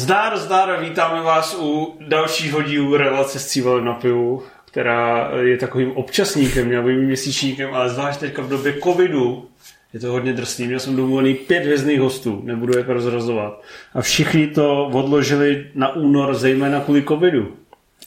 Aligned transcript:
Zdár, 0.00 0.38
zdár, 0.38 0.80
vítáme 0.80 1.22
vás 1.22 1.56
u 1.60 1.96
dalšího 2.08 2.62
dílu 2.62 2.96
relace 2.96 3.38
s 3.38 3.46
cívalem 3.46 3.84
na 3.84 3.94
pivu, 3.94 4.42
která 4.64 5.30
je 5.40 5.56
takovým 5.56 5.92
občasníkem, 5.92 6.66
měnovým 6.66 7.00
měsíčníkem, 7.00 7.74
ale 7.74 7.88
zvlášť 7.88 8.20
teďka 8.20 8.42
v 8.42 8.48
době 8.48 8.74
covidu 8.84 9.48
je 9.92 10.00
to 10.00 10.06
hodně 10.06 10.32
drsný. 10.32 10.66
Měl 10.66 10.80
jsem 10.80 10.96
domluvený 10.96 11.34
pět 11.34 11.64
hvězdných 11.64 12.00
hostů, 12.00 12.40
nebudu 12.44 12.78
je 12.78 12.84
rozrazovat. 12.88 13.62
A 13.94 14.00
všichni 14.00 14.46
to 14.46 14.86
odložili 14.86 15.66
na 15.74 15.96
únor, 15.96 16.34
zejména 16.34 16.80
kvůli 16.80 17.02
covidu. 17.02 17.56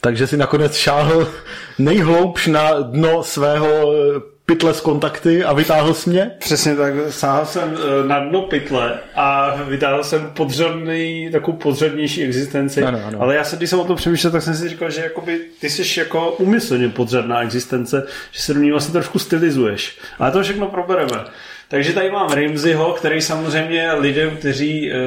Takže 0.02 0.28
si 0.28 0.38
nakonec 0.38 0.76
šáhl 0.76 1.28
nejhloubš 1.80 2.48
na 2.48 2.80
dno 2.80 3.24
svého 3.24 3.68
pytle 4.46 4.74
s 4.74 4.82
kontakty 4.82 5.44
a 5.44 5.54
vytáhl 5.54 5.94
jsi 5.94 6.10
mě? 6.10 6.32
Přesně 6.40 6.76
tak, 6.76 6.94
sáhl 7.10 7.46
jsem 7.46 7.78
eh, 7.78 8.08
na 8.08 8.20
dno 8.20 8.42
pytle 8.42 9.00
a 9.16 9.56
vytáhl 9.68 10.04
jsem 10.04 10.32
podřadný, 10.34 11.30
takovou 11.32 11.58
podřadnější 11.58 12.24
existenci. 12.24 12.84
Ano, 12.84 13.00
ano. 13.06 13.22
Ale 13.22 13.36
já 13.36 13.44
se, 13.44 13.56
když 13.56 13.70
jsem 13.70 13.80
o 13.80 13.86
tom 13.86 13.96
přemýšlel, 13.96 14.32
tak 14.32 14.42
jsem 14.42 14.56
si 14.56 14.70
říkal, 14.70 14.92
že 14.92 15.02
jakoby 15.02 15.42
ty 15.62 15.70
jsi 15.70 16.00
jako 16.00 16.32
umyslně 16.32 16.90
podřadná 16.90 17.42
existence, 17.42 18.08
že 18.32 18.42
se 18.42 18.54
do 18.54 18.60
ní 18.60 18.72
vlastně 18.72 18.92
trošku 18.92 19.20
stylizuješ. 19.20 19.98
Ale 20.20 20.32
to 20.32 20.44
všechno 20.44 20.68
probereme. 20.68 21.24
Takže 21.74 21.94
tady 21.94 22.12
mám 22.12 22.34
Rimziho, 22.34 22.94
který 22.94 23.22
samozřejmě 23.22 23.94
lidem, 23.94 24.38
kteří 24.38 24.92
uh, 24.92 24.98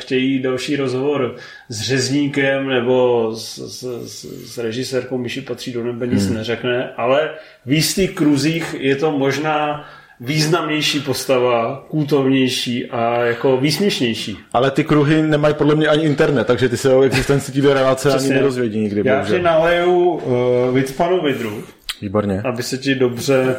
chtějí 0.00 0.42
další 0.42 0.76
rozhovor 0.76 1.36
s 1.68 1.80
řezníkem 1.80 2.68
nebo 2.68 3.30
s, 3.34 3.58
s, 3.58 3.82
s, 4.06 4.24
s 4.52 4.58
režisérkou 4.58 5.18
Myši 5.18 5.40
patří 5.40 5.72
do 5.72 5.84
nebe, 5.84 6.06
nic 6.06 6.26
hmm. 6.26 6.34
neřekne, 6.34 6.90
ale 6.96 7.30
v 7.66 7.72
jistých 7.72 8.10
kruzích 8.10 8.74
je 8.78 8.96
to 8.96 9.10
možná 9.18 9.84
významnější 10.20 11.00
postava, 11.00 11.84
kultovnější 11.88 12.86
a 12.86 13.20
jako 13.20 13.56
výsměšnější. 13.56 14.38
Ale 14.52 14.70
ty 14.70 14.84
kruhy 14.84 15.22
nemají 15.22 15.54
podle 15.54 15.74
mě 15.74 15.86
ani 15.86 16.04
internet, 16.04 16.46
takže 16.46 16.68
ty 16.68 16.76
se 16.76 16.94
o 16.94 17.02
existenci 17.02 17.52
té 17.52 17.74
relace 17.74 18.14
ani 18.14 18.28
nedozvědí 18.28 18.80
nikdy. 18.80 19.02
Já 19.04 19.24
ti 19.24 19.38
naleju 19.38 20.10
uh, 20.10 20.74
Vicpanu 20.74 21.22
Vidru. 21.22 21.64
Výborně. 22.02 22.42
Aby 22.44 22.62
se 22.62 22.78
ti 22.78 22.94
dobře 22.94 23.56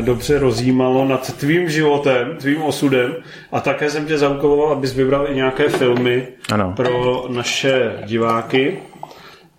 dobře 0.00 0.38
rozjímalo 0.38 1.04
nad 1.04 1.36
tvým 1.36 1.70
životem, 1.70 2.36
tvým 2.36 2.62
osudem 2.62 3.14
a 3.52 3.60
také 3.60 3.90
jsem 3.90 4.06
tě 4.06 4.18
zaukoloval, 4.18 4.72
abys 4.72 4.94
vybral 4.94 5.30
i 5.30 5.34
nějaké 5.34 5.68
filmy 5.68 6.28
ano. 6.52 6.72
pro 6.76 7.26
naše 7.28 8.02
diváky. 8.04 8.82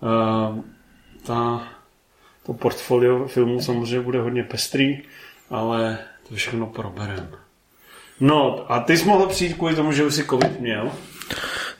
Eh, 0.02 0.62
ta, 1.26 1.68
to 2.46 2.52
portfolio 2.52 3.26
filmů 3.26 3.60
samozřejmě 3.60 4.00
bude 4.00 4.20
hodně 4.20 4.44
pestrý, 4.44 5.02
ale 5.50 5.98
to 6.28 6.34
všechno 6.34 6.66
proberem. 6.66 7.28
No 8.20 8.72
a 8.72 8.80
ty 8.80 8.96
jsi 8.96 9.04
mohl 9.04 9.26
přijít 9.26 9.54
kvůli 9.54 9.74
tomu, 9.74 9.92
že 9.92 10.04
už 10.04 10.14
si 10.14 10.24
covid 10.24 10.60
měl? 10.60 10.92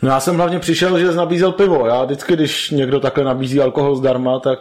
No 0.03 0.09
já 0.09 0.21
jsem 0.21 0.37
hlavně 0.37 0.59
přišel, 0.59 0.99
že 0.99 1.13
nabízel 1.13 1.53
pivo. 1.53 1.87
Já 1.87 2.05
vždycky, 2.05 2.33
když 2.35 2.71
někdo 2.71 3.01
takhle 3.01 3.25
nabízí 3.25 3.61
alkohol 3.61 3.97
zdarma, 3.97 4.39
tak 4.41 4.59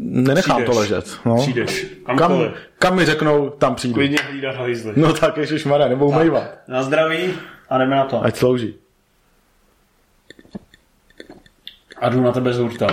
nenechám 0.00 0.56
Přijdeš. 0.56 0.74
to 0.74 0.80
ležet. 0.80 1.18
No. 1.24 1.36
Přijdeš. 1.36 1.86
Kam, 2.18 2.42
kam 2.78 2.96
mi 2.96 3.04
řeknou, 3.04 3.50
tam 3.50 3.74
přijdu. 3.74 3.94
Klidně 3.94 4.18
hlídat 4.30 4.56
hajzly. 4.56 4.92
No 4.96 5.12
tak, 5.12 5.36
ježišmarja, 5.36 5.88
nebo 5.88 6.06
umývat. 6.06 6.44
Na 6.68 6.82
zdraví 6.82 7.32
a 7.68 7.78
jdeme 7.78 7.96
na 7.96 8.04
to. 8.04 8.24
Ať 8.24 8.36
slouží. 8.36 8.74
A 12.00 12.08
jdu 12.08 12.20
na 12.22 12.32
tebe 12.32 12.52
z 12.52 12.58
hurta. 12.58 12.86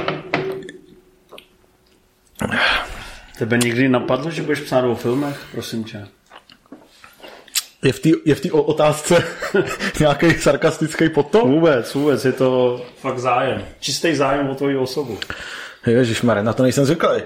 Tebe 3.38 3.58
nikdy 3.58 3.90
napadlo, 3.90 4.32
že 4.32 4.42
budeš 4.42 4.60
psát 4.60 4.86
o 4.86 4.96
filmech? 4.96 5.46
Prosím 5.52 5.84
tě. 5.84 6.08
Je 7.84 7.94
v 7.94 8.00
té 8.00 8.10
je 8.26 8.36
v 8.36 8.54
otázce 8.54 9.24
nějaký 10.00 10.34
sarkastický 10.34 11.10
potom? 11.10 11.52
Vůbec, 11.52 11.94
vůbec, 11.94 12.26
je 12.26 12.32
to 12.32 12.82
fakt 13.02 13.20
zájem. 13.20 13.64
Čistý 13.80 14.16
zájem 14.16 14.50
o 14.50 14.56
tvoji 14.56 14.78
osobu. 14.78 15.18
Ježišmarja, 15.86 16.44
na 16.44 16.54
to 16.54 16.64
nejsem 16.64 16.86
zvyklý. 16.86 17.22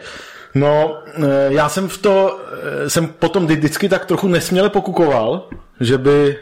No, 0.56 0.98
eh, 1.14 1.24
já 1.50 1.70
jsem 1.70 1.88
v 1.88 1.98
to, 1.98 2.40
eh, 2.86 2.90
jsem 2.90 3.08
potom 3.08 3.48
vždycky 3.48 3.90
tak 3.90 4.06
trochu 4.06 4.28
nesměle 4.28 4.70
pokukoval, 4.70 5.50
že 5.80 5.98
by... 5.98 6.38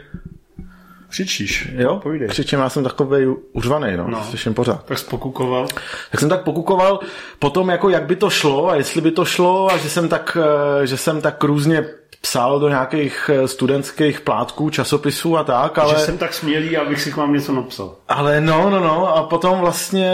Křičíš, 1.08 1.68
jo? 1.76 2.00
Půjdeš. 2.02 2.30
Křičím, 2.30 2.58
já 2.58 2.68
jsem 2.68 2.84
takový 2.84 3.26
uřvaný, 3.52 3.96
no, 3.96 4.08
no. 4.08 4.24
slyším 4.24 4.54
pořád. 4.54 4.84
Tak 4.84 4.98
jsi 4.98 5.04
pokukoval? 5.04 5.68
Tak 6.10 6.20
jsem 6.20 6.28
tak 6.28 6.44
pokukoval 6.44 7.00
potom, 7.38 7.68
jako 7.68 7.88
jak 7.88 8.06
by 8.06 8.16
to 8.16 8.30
šlo 8.30 8.70
a 8.70 8.74
jestli 8.74 9.00
by 9.00 9.10
to 9.10 9.24
šlo 9.24 9.72
a 9.72 9.76
že 9.76 9.90
jsem 9.90 10.08
tak, 10.08 10.38
eh, 10.82 10.86
že 10.86 10.96
jsem 10.96 11.20
tak 11.20 11.44
různě 11.44 11.84
psal 12.20 12.60
do 12.60 12.68
nějakých 12.68 13.30
eh, 13.32 13.48
studentských 13.48 14.20
plátků, 14.20 14.70
časopisů 14.70 15.36
a 15.36 15.44
tak, 15.44 15.78
ale... 15.78 15.94
Že 15.94 16.00
jsem 16.00 16.18
tak 16.18 16.34
smělý, 16.34 16.76
abych 16.76 17.02
si 17.02 17.12
k 17.12 17.16
vám 17.16 17.32
něco 17.32 17.52
napsal. 17.52 17.94
Ale 18.08 18.40
no, 18.40 18.70
no, 18.70 18.80
no, 18.80 19.16
a 19.16 19.22
potom 19.22 19.58
vlastně, 19.58 20.10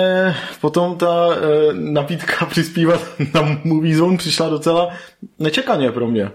potom 0.61 0.99
ta 0.99 1.29
e, 1.35 1.73
nabídka 1.73 2.47
přispívat 2.51 3.01
na 3.35 3.59
Movie 3.65 3.97
Zone 3.97 4.17
přišla 4.17 4.49
docela 4.49 4.89
nečekaně 5.39 5.93
pro 5.93 6.07
mě. 6.07 6.31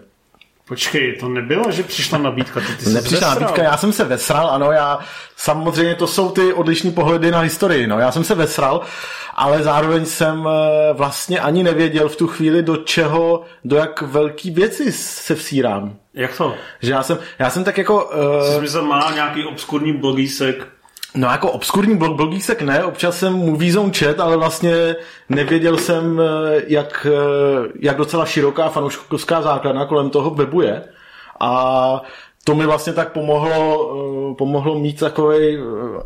Počkej, 0.68 1.18
to 1.20 1.30
nebylo, 1.30 1.72
že 1.72 1.84
přišla 1.84 2.18
nabídka, 2.18 2.60
ty, 2.60 2.84
ty 2.84 2.90
Nepřišla 2.90 3.34
nabídka, 3.34 3.64
já 3.64 3.78
jsem 3.78 3.94
se 3.94 4.04
vesral, 4.04 4.50
ano, 4.50 4.72
já 4.72 5.00
samozřejmě 5.36 5.96
to 5.96 6.08
jsou 6.08 6.32
ty 6.32 6.54
odlišní 6.54 6.92
pohledy 6.92 7.32
na 7.32 7.40
historii, 7.40 7.88
no, 7.88 8.00
já 8.00 8.12
jsem 8.12 8.24
se 8.24 8.36
vesral, 8.36 8.82
ale 9.36 9.64
zároveň 9.64 10.06
jsem 10.06 10.48
eh, 10.48 10.94
vlastně 10.94 11.40
ani 11.40 11.64
nevěděl 11.64 12.10
v 12.10 12.16
tu 12.16 12.28
chvíli, 12.28 12.64
do 12.64 12.78
čeho, 12.78 13.44
do 13.66 13.76
jak 13.76 14.02
velký 14.02 14.52
věci 14.52 14.92
se 14.92 15.36
vsírám. 15.36 15.96
Jak 16.14 16.38
to? 16.38 16.56
Že 16.82 16.92
já 16.92 17.04
jsem, 17.04 17.18
já 17.40 17.50
jsem 17.50 17.64
tak 17.64 17.78
jako... 17.78 18.06
Uh, 18.06 18.54
Jsi 18.54 18.62
myslel, 18.62 18.84
má 18.84 19.12
nějaký 19.14 19.46
obskurní 19.46 19.94
blogísek, 19.94 20.68
No 21.16 21.28
jako 21.28 21.52
obskurní 21.52 21.98
blog, 21.98 22.16
blogísek 22.16 22.62
ne, 22.62 22.84
občas 22.84 23.20
jsem 23.20 23.34
Movie 23.34 23.74
Zone 23.74 23.92
chat, 23.94 24.20
ale 24.20 24.38
vlastně 24.38 24.96
nevěděl 25.30 25.78
jsem, 25.78 26.22
eh, 26.22 26.62
jak, 26.68 27.08
jak 27.80 27.98
docela 27.98 28.26
široká 28.26 28.70
fanouškovská 28.70 29.42
základna 29.42 29.86
kolem 29.86 30.10
toho 30.10 30.30
webu 30.30 30.62
je. 30.62 30.84
A 31.40 32.02
to 32.44 32.56
mi 32.56 32.66
vlastně 32.66 32.94
tak 32.94 33.12
pomohlo, 33.12 34.36
pomohlo 34.38 34.80
mít 34.80 35.00
takový 35.00 35.58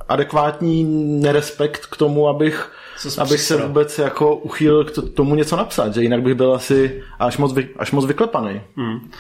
adekvátní 0.10 0.84
nerespekt 1.22 1.86
k 1.86 1.98
tomu, 1.98 2.28
abych 2.28 2.72
abych 3.18 3.42
se 3.42 3.58
vůbec 3.58 4.00
jako 4.00 4.36
uchýlil 4.36 4.86
k 4.86 4.92
tomu 5.16 5.36
něco 5.36 5.56
napsat, 5.56 5.94
že 5.94 6.02
jinak 6.02 6.22
bych 6.22 6.36
byl 6.36 6.54
asi 6.54 7.04
až 7.20 7.38
moc, 7.38 7.54
vy, 7.54 7.70
až 7.78 7.92
moc 7.92 8.06
vyklepaný. 8.06 8.62
Hmm. 8.76 9.12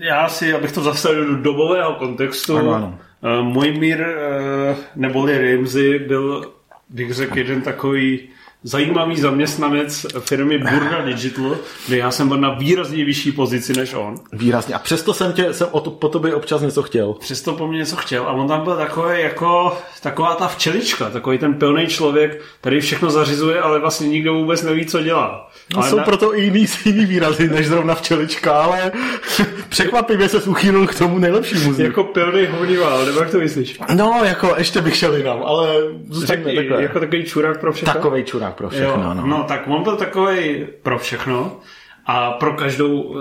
Já 0.00 0.28
si, 0.28 0.54
abych 0.54 0.72
to 0.72 0.82
zastavil 0.82 1.26
do 1.26 1.42
dobového 1.42 1.94
kontextu, 1.94 2.56
ano, 2.56 2.72
ano. 2.72 2.98
Uh, 3.22 3.46
můj 3.46 3.72
mír, 3.72 4.00
uh, 4.00 4.76
neboli 4.96 5.38
Rimzy, 5.38 5.98
byl, 5.98 6.52
bych 6.88 7.14
řekl, 7.14 7.38
jeden 7.38 7.62
takový 7.62 8.28
zajímavý 8.62 9.20
zaměstnanec 9.20 10.06
firmy 10.20 10.58
Burda 10.58 11.00
Digital, 11.04 11.56
kde 11.86 11.96
já 11.96 12.10
jsem 12.10 12.28
byl 12.28 12.36
na 12.36 12.54
výrazně 12.54 13.04
vyšší 13.04 13.32
pozici 13.32 13.72
než 13.72 13.94
on. 13.94 14.14
Výrazně. 14.32 14.74
A 14.74 14.78
přesto 14.78 15.14
jsem 15.14 15.32
tě, 15.32 15.54
jsem 15.54 15.68
o 15.70 15.80
to, 15.80 15.90
po 15.90 16.08
tobě 16.08 16.34
občas 16.34 16.60
něco 16.60 16.82
chtěl. 16.82 17.12
Přesto 17.12 17.52
po 17.52 17.66
mně 17.66 17.78
něco 17.78 17.96
chtěl. 17.96 18.22
A 18.22 18.32
on 18.32 18.48
tam 18.48 18.64
byl 18.64 18.76
takový 18.76 19.20
jako, 19.20 19.78
taková 20.02 20.34
ta 20.34 20.48
včelička, 20.48 21.10
takový 21.10 21.38
ten 21.38 21.54
pilný 21.54 21.86
člověk, 21.86 22.42
který 22.60 22.80
všechno 22.80 23.10
zařizuje, 23.10 23.60
ale 23.60 23.80
vlastně 23.80 24.08
nikdo 24.08 24.34
vůbec 24.34 24.62
neví, 24.62 24.86
co 24.86 25.02
dělá. 25.02 25.50
No, 25.76 25.82
jsou 25.82 25.96
na... 25.96 26.04
proto 26.04 26.38
i 26.38 26.42
jiný, 26.42 26.66
jiný 26.84 27.06
výrazy 27.06 27.48
než 27.48 27.68
zrovna 27.68 27.94
včelička, 27.94 28.52
ale 28.52 28.92
překvapivě 29.68 30.28
se 30.28 30.42
uchýlil 30.42 30.86
k 30.86 30.98
tomu 30.98 31.18
nejlepšímu 31.18 31.72
z 31.72 31.80
Jako 31.80 32.04
pilný 32.04 32.46
hovnival, 32.46 33.06
nebo 33.06 33.20
jak 33.20 33.30
to 33.30 33.38
myslíš? 33.38 33.80
No, 33.94 34.20
jako 34.24 34.54
ještě 34.58 34.80
bych 34.80 34.96
šel 34.96 35.16
jinam, 35.16 35.42
ale 35.44 35.68
zůstaňme 36.08 36.54
takhle. 36.54 36.82
Jako 36.82 37.00
takový 37.00 37.24
čurák 37.24 37.60
pro 37.60 37.72
všechno? 37.72 37.94
Takový 37.94 38.24
čurák 38.24 38.47
pro 38.50 38.68
všechno, 38.68 39.02
jo, 39.02 39.14
no. 39.14 39.26
No, 39.26 39.44
tak 39.48 39.62
on 39.66 39.82
byl 39.82 39.96
takový 39.96 40.66
pro 40.82 40.98
všechno 40.98 41.60
a 42.06 42.30
pro 42.30 42.52
každou 42.52 43.00
uh, 43.00 43.18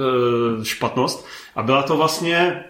špatnost. 0.64 1.28
A 1.56 1.63
byla 1.63 1.84
to 1.84 1.98
vlastně 1.98 2.63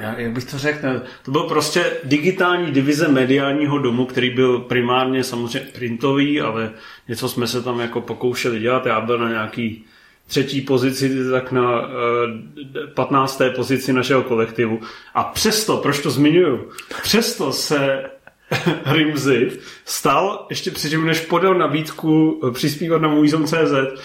jak 0.00 0.32
bych 0.32 0.44
to 0.44 0.58
řekl, 0.58 0.86
to 1.22 1.30
byl 1.30 1.42
prostě 1.42 1.92
digitální 2.04 2.72
divize 2.72 3.08
mediálního 3.08 3.78
domu, 3.78 4.06
který 4.06 4.30
byl 4.30 4.58
primárně 4.58 5.24
samozřejmě 5.24 5.70
printový, 5.72 6.40
ale 6.40 6.70
něco 7.08 7.28
jsme 7.28 7.46
se 7.46 7.62
tam 7.62 7.80
jako 7.80 8.00
pokoušeli 8.00 8.60
dělat. 8.60 8.86
Já 8.86 9.00
byl 9.00 9.18
na 9.18 9.28
nějaký 9.28 9.84
třetí 10.26 10.60
pozici, 10.60 11.30
tak 11.30 11.52
na 11.52 11.82
eh, 11.82 12.86
15. 12.94 13.42
pozici 13.56 13.92
našeho 13.92 14.22
kolektivu. 14.22 14.80
A 15.14 15.24
přesto, 15.24 15.76
proč 15.76 16.02
to 16.02 16.10
zmiňuju, 16.10 16.68
přesto 17.02 17.52
se 17.52 18.04
Rimzy 18.86 19.50
stal 19.84 20.46
ještě 20.50 20.70
předtím, 20.70 21.06
než 21.06 21.20
podal 21.20 21.54
nabídku 21.54 22.40
eh, 22.48 22.50
přispívat 22.50 23.02
na 23.02 23.08
můj 23.08 23.28
CZ, 23.28 23.44
Eh, 23.46 24.00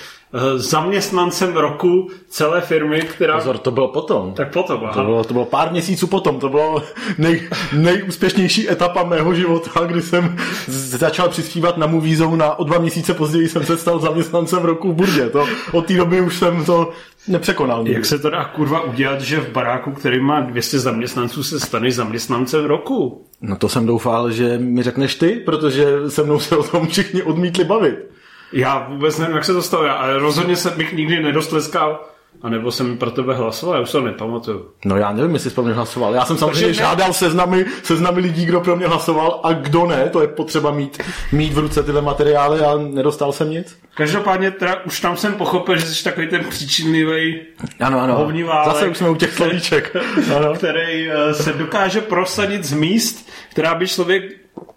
zaměstnancem 0.56 1.58
roku 1.58 2.10
celé 2.30 2.62
firmy, 2.62 3.02
která... 3.02 3.36
Pozor, 3.36 3.58
to 3.58 3.72
bylo 3.72 3.88
potom. 3.88 4.34
Tak 4.34 4.54
potom, 4.54 4.84
aha. 4.84 4.94
To 4.94 5.04
bylo, 5.04 5.24
to 5.24 5.34
bylo 5.34 5.46
pár 5.46 5.72
měsíců 5.72 6.08
potom, 6.08 6.40
to 6.40 6.50
bylo 6.50 6.84
nej, 7.18 7.50
nejúspěšnější 7.74 8.70
etapa 8.70 9.04
mého 9.04 9.34
života, 9.34 9.86
kdy 9.86 10.02
jsem 10.02 10.38
začal 10.68 11.30
přispívat 11.30 11.78
na 11.78 11.88
Movie 11.88 12.18
Zone 12.18 12.46
a 12.46 12.56
o 12.56 12.64
dva 12.64 12.80
měsíce 12.80 13.14
později 13.14 13.50
jsem 13.50 13.66
se 13.66 13.78
stal 13.78 14.00
zaměstnancem 14.00 14.60
roku 14.60 14.92
v 14.92 14.96
Burdě. 14.96 15.30
To, 15.30 15.46
od 15.72 15.86
té 15.86 15.94
doby 15.94 16.22
už 16.22 16.38
jsem 16.38 16.66
to 16.66 16.90
nepřekonal. 17.28 17.84
Nikdy. 17.84 17.94
Jak 17.94 18.06
se 18.06 18.20
to 18.20 18.30
dá 18.30 18.46
kurva 18.46 18.82
udělat, 18.82 19.22
že 19.22 19.40
v 19.40 19.52
baráku, 19.52 19.92
který 19.92 20.20
má 20.20 20.40
200 20.40 20.80
zaměstnanců, 20.80 21.44
se 21.44 21.60
stane 21.60 21.92
zaměstnancem 21.92 22.66
roku? 22.66 23.26
No 23.42 23.56
to 23.56 23.70
jsem 23.70 23.86
doufal, 23.86 24.32
že 24.32 24.58
mi 24.58 24.84
řekneš 24.84 25.16
ty, 25.16 25.30
protože 25.46 25.86
se 26.08 26.24
mnou 26.24 26.40
se 26.40 26.58
o 26.58 26.64
tom 26.64 26.88
všichni 26.88 27.24
odmítli 27.24 27.64
bavit. 27.64 28.19
Já 28.54 28.88
vůbec 28.90 29.18
nevím, 29.18 29.36
jak 29.36 29.46
se 29.46 29.54
to 29.54 29.62
stalo, 29.62 30.00
ale 30.00 30.20
rozhodně 30.20 30.56
jsem 30.56 30.78
bych 30.78 30.94
nikdy 30.94 31.24
nedostleskal 31.24 32.00
a 32.42 32.50
nebo 32.50 32.72
jsem 32.72 32.98
pro 32.98 33.12
tebe 33.12 33.36
hlasoval, 33.36 33.76
já 33.76 33.82
už 33.82 33.92
to 33.92 34.02
nepamatuju. 34.02 34.66
No 34.86 34.98
já 34.98 35.12
nevím, 35.12 35.34
jestli 35.34 35.50
jsi 35.50 35.54
pro 35.56 35.64
mě 35.64 35.74
hlasoval. 35.74 36.14
Já 36.14 36.26
jsem 36.26 36.38
samozřejmě 36.38 36.68
ne... 36.68 36.74
žádal 36.74 37.14
seznamy, 37.14 37.66
seznamy 37.84 38.22
lidí, 38.22 38.46
kdo 38.46 38.62
pro 38.62 38.76
mě 38.76 38.88
hlasoval 38.88 39.40
a 39.44 39.54
kdo 39.54 39.86
ne, 39.86 40.10
to 40.10 40.22
je 40.22 40.28
potřeba 40.28 40.72
mít, 40.72 41.04
mít 41.32 41.54
v 41.54 41.58
ruce 41.58 41.84
tyhle 41.84 42.02
materiály 42.02 42.60
a 42.60 42.78
nedostal 42.78 43.32
jsem 43.32 43.50
nic. 43.50 43.78
Každopádně 43.96 44.52
teda 44.52 44.76
už 44.86 45.00
tam 45.00 45.18
jsem 45.18 45.34
pochopil, 45.34 45.78
že 45.78 45.86
jsi 45.86 46.04
takový 46.04 46.28
ten 46.28 46.46
příčinlivý 46.50 47.42
ano, 47.80 48.00
ano. 48.00 48.16
hovniválek, 48.16 48.74
Zase 48.74 48.88
už 48.88 48.98
jsme 48.98 49.10
u 49.10 49.16
těch 49.16 49.34
slovíček. 49.34 49.96
ano. 50.38 50.54
který 50.54 51.10
eh, 51.10 51.34
se 51.34 51.54
dokáže 51.54 52.02
prosadit 52.02 52.64
z 52.64 52.74
míst, 52.74 53.30
která 53.52 53.76
by 53.76 53.88
člověk 53.88 54.24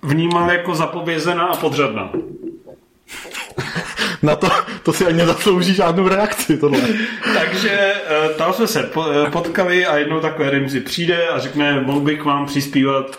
vnímal 0.03 0.51
jako 0.51 0.75
zapovězená 0.75 1.45
a 1.45 1.57
podřadná. 1.57 2.11
Na 4.23 4.37
to, 4.37 4.49
to 4.83 4.93
si 4.93 5.07
ani 5.07 5.17
nezaslouží 5.17 5.75
žádnou 5.75 6.09
reakci, 6.09 6.57
tohle. 6.57 6.81
Takže 7.35 7.71
eh, 7.71 8.29
tam 8.39 8.53
jsme 8.53 8.67
se 8.67 8.81
eh, 8.81 9.31
potkali 9.31 9.87
a 9.87 9.97
jednou 9.97 10.21
takové 10.21 10.51
Rimzi 10.51 10.81
přijde 10.81 11.29
a 11.29 11.39
řekne, 11.39 11.81
mohl 11.81 12.01
bych 12.01 12.25
vám 12.25 12.47
přispívat 12.47 13.19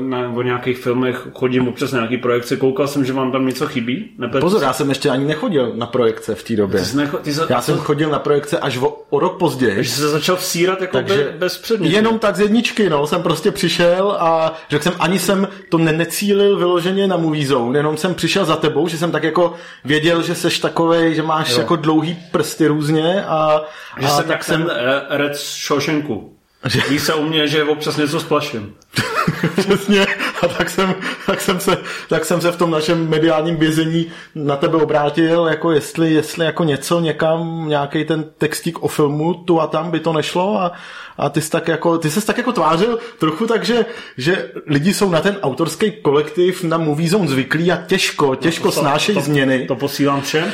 na, 0.00 0.32
o 0.34 0.42
nějakých 0.42 0.78
filmech 0.78 1.28
chodím 1.34 1.68
občas 1.68 1.92
na 1.92 1.98
nějaký 1.98 2.16
projekce, 2.16 2.56
koukal 2.56 2.88
jsem, 2.88 3.04
že 3.04 3.12
vám 3.12 3.32
tam 3.32 3.46
něco 3.46 3.66
chybí. 3.66 4.10
Nepletu 4.18 4.46
Pozor, 4.46 4.62
já 4.62 4.72
jsem 4.72 4.88
ještě 4.88 5.10
ani 5.10 5.24
nechodil 5.24 5.72
na 5.74 5.86
projekce 5.86 6.34
v 6.34 6.42
té 6.42 6.56
době. 6.56 6.84
Ty 6.84 6.96
necho, 6.96 7.18
ty 7.18 7.32
za, 7.32 7.46
já 7.48 7.62
jsem 7.62 7.78
chodil 7.78 8.10
na 8.10 8.18
projekce 8.18 8.58
až 8.58 8.76
o, 8.76 9.02
o 9.10 9.18
rok 9.18 9.38
později. 9.38 9.74
Takže 9.74 9.90
jsi 9.90 10.00
se 10.00 10.08
začal 10.08 10.36
vsírat 10.36 10.80
jako 10.80 10.92
Takže 10.96 11.14
be, 11.14 11.38
bez 11.38 11.58
předmětu. 11.58 11.94
Jenom 11.94 12.18
tak 12.18 12.36
z 12.36 12.40
jedničky, 12.40 12.90
no, 12.90 13.06
jsem 13.06 13.22
prostě 13.22 13.50
přišel 13.50 14.16
a 14.20 14.54
řekl 14.70 14.84
jsem, 14.84 14.92
ani 14.98 15.18
jsem 15.18 15.48
to 15.68 15.78
ne, 15.78 15.92
necílil 15.92 16.58
vyloženě 16.58 17.06
na 17.06 17.16
Movie 17.16 17.46
Zone, 17.46 17.78
jenom 17.78 17.96
jsem 17.96 18.14
přišel 18.14 18.44
za 18.44 18.56
tebou, 18.56 18.88
že 18.88 18.98
jsem 18.98 19.12
tak 19.12 19.22
jako 19.22 19.54
věděl, 19.84 20.22
že 20.22 20.34
seš 20.34 20.58
takovej, 20.58 21.14
že 21.14 21.22
máš 21.22 21.50
jo. 21.50 21.58
jako 21.58 21.76
dlouhý 21.76 22.18
prsty 22.32 22.66
různě 22.66 23.24
a, 23.24 23.62
že 23.98 24.06
a 24.06 24.10
jsem 24.10 24.24
tak 24.24 24.44
jsem... 24.44 24.70
Red 25.08 25.36
Shawshanku. 25.36 26.37
Že... 26.66 26.80
Ví 26.88 26.98
se 26.98 27.14
u 27.14 27.22
mě, 27.22 27.48
že 27.48 27.64
občas 27.64 27.96
něco 27.96 28.20
splaším. 28.20 28.74
Přesně. 29.56 30.06
A 30.42 30.48
tak 30.48 30.70
jsem, 30.70 30.94
tak, 31.26 31.40
jsem 31.40 31.60
se, 31.60 31.78
tak 32.08 32.24
jsem 32.24 32.40
se 32.40 32.52
v 32.52 32.56
tom 32.56 32.70
našem 32.70 33.08
mediálním 33.08 33.56
vězení 33.56 34.06
na 34.34 34.56
tebe 34.56 34.76
obrátil, 34.76 35.46
jako 35.46 35.72
jestli, 35.72 36.12
jestli 36.12 36.44
jako 36.44 36.64
něco 36.64 37.00
někam, 37.00 37.64
nějaký 37.68 38.04
ten 38.04 38.24
textík 38.38 38.82
o 38.82 38.88
filmu, 38.88 39.34
tu 39.34 39.60
a 39.60 39.66
tam 39.66 39.90
by 39.90 40.00
to 40.00 40.12
nešlo 40.12 40.60
a, 40.60 40.72
a 41.18 41.28
ty 41.28 41.40
jsi 41.40 41.50
tak 41.50 41.68
jako, 41.68 41.98
ty 41.98 42.10
ses 42.10 42.24
tak 42.24 42.38
jako 42.38 42.52
tvářil 42.52 42.98
trochu 43.18 43.46
tak, 43.46 43.64
že, 43.64 43.86
že 44.16 44.50
lidi 44.66 44.94
jsou 44.94 45.10
na 45.10 45.20
ten 45.20 45.38
autorský 45.42 45.92
kolektiv 46.02 46.62
na 46.62 46.78
Movie 46.78 47.10
Zone 47.10 47.28
zvyklí 47.28 47.72
a 47.72 47.76
těžko, 47.76 48.34
těžko 48.34 48.66
no 48.68 48.72
to, 48.72 48.80
snášejí 48.80 49.18
to, 49.18 49.24
změny. 49.24 49.66
To 49.66 49.76
posílám 49.76 50.20
všem. 50.20 50.52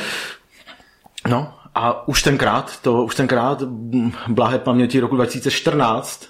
No, 1.27 1.53
a 1.75 2.07
už 2.07 2.23
tenkrát, 2.23 2.79
to 2.81 3.03
už 3.03 3.15
tenkrát, 3.15 3.63
blahé 4.27 4.59
paměti 4.59 4.99
roku 4.99 5.15
2014, 5.15 6.25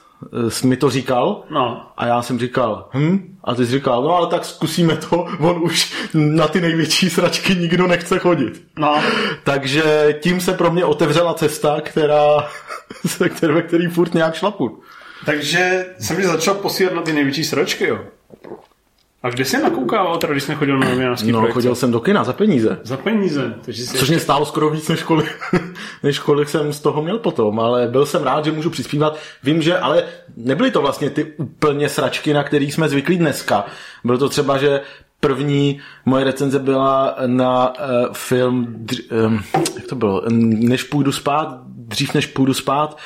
eh, 0.47 0.51
jsi 0.51 0.67
mi 0.67 0.77
to 0.77 0.89
říkal 0.89 1.43
no. 1.49 1.91
a 1.97 2.05
já 2.05 2.21
jsem 2.21 2.39
říkal, 2.39 2.89
hm, 2.93 3.37
a 3.43 3.55
ty 3.55 3.65
jsi 3.65 3.71
říkal, 3.71 4.03
no 4.03 4.15
ale 4.15 4.27
tak 4.27 4.45
zkusíme 4.45 4.97
to, 4.97 5.17
on 5.39 5.63
už 5.63 5.93
na 6.13 6.47
ty 6.47 6.61
největší 6.61 7.09
sračky 7.09 7.55
nikdo 7.55 7.87
nechce 7.87 8.19
chodit. 8.19 8.63
No. 8.79 9.01
Takže 9.43 10.17
tím 10.21 10.41
se 10.41 10.53
pro 10.53 10.71
mě 10.71 10.85
otevřela 10.85 11.33
cesta, 11.33 11.81
která, 11.81 12.47
se 13.07 13.29
které, 13.29 13.61
který 13.61 13.87
furt 13.87 14.13
nějak 14.13 14.35
šlapu. 14.35 14.81
Takže 15.25 15.85
jsem 15.99 16.17
mi 16.17 16.23
začal 16.23 16.55
posílat 16.55 16.93
na 16.93 17.01
ty 17.01 17.13
největší 17.13 17.43
sračky, 17.43 17.87
jo. 17.87 17.99
A 19.25 19.29
kde 19.29 19.45
jsi 19.45 19.61
nakoukával, 19.63 20.17
teda, 20.17 20.33
když 20.33 20.43
jsi 20.43 20.51
nechodil 20.51 20.79
na 20.79 20.89
novinářský 20.89 21.31
No, 21.31 21.39
projekce? 21.39 21.53
chodil 21.53 21.75
jsem 21.75 21.91
do 21.91 21.99
kina 21.99 22.23
za 22.23 22.33
peníze. 22.33 22.79
Za 22.83 22.97
peníze. 22.97 23.53
Takže 23.65 23.81
jsi 23.81 23.87
Což 23.87 23.99
ještě... 23.99 24.11
mě 24.13 24.19
stálo 24.19 24.45
skoro 24.45 24.69
víc 24.69 24.87
než 24.87 25.03
kolik, 25.03 25.39
než 26.03 26.19
kolik 26.19 26.49
jsem 26.49 26.73
z 26.73 26.79
toho 26.79 27.01
měl 27.01 27.19
potom, 27.19 27.59
ale 27.59 27.87
byl 27.87 28.05
jsem 28.05 28.23
rád, 28.23 28.45
že 28.45 28.51
můžu 28.51 28.69
přispívat. 28.69 29.17
Vím, 29.43 29.61
že 29.61 29.77
ale 29.77 30.03
nebyly 30.37 30.71
to 30.71 30.81
vlastně 30.81 31.09
ty 31.09 31.23
úplně 31.37 31.89
sračky, 31.89 32.33
na 32.33 32.43
kterých 32.43 32.73
jsme 32.73 32.89
zvyklí 32.89 33.17
dneska. 33.17 33.65
Bylo 34.03 34.17
to 34.17 34.29
třeba, 34.29 34.57
že 34.57 34.81
první 35.19 35.79
moje 36.05 36.23
recenze 36.23 36.59
byla 36.59 37.15
na 37.25 37.73
uh, 37.79 38.13
film, 38.13 38.65
dř, 38.69 39.01
um, 39.25 39.39
jak 39.75 39.87
to 39.87 39.95
bylo, 39.95 40.21
než 40.29 40.83
půjdu 40.83 41.11
spát, 41.11 41.57
dřív 41.67 42.13
než 42.13 42.25
půjdu 42.25 42.53
spát, 42.53 42.97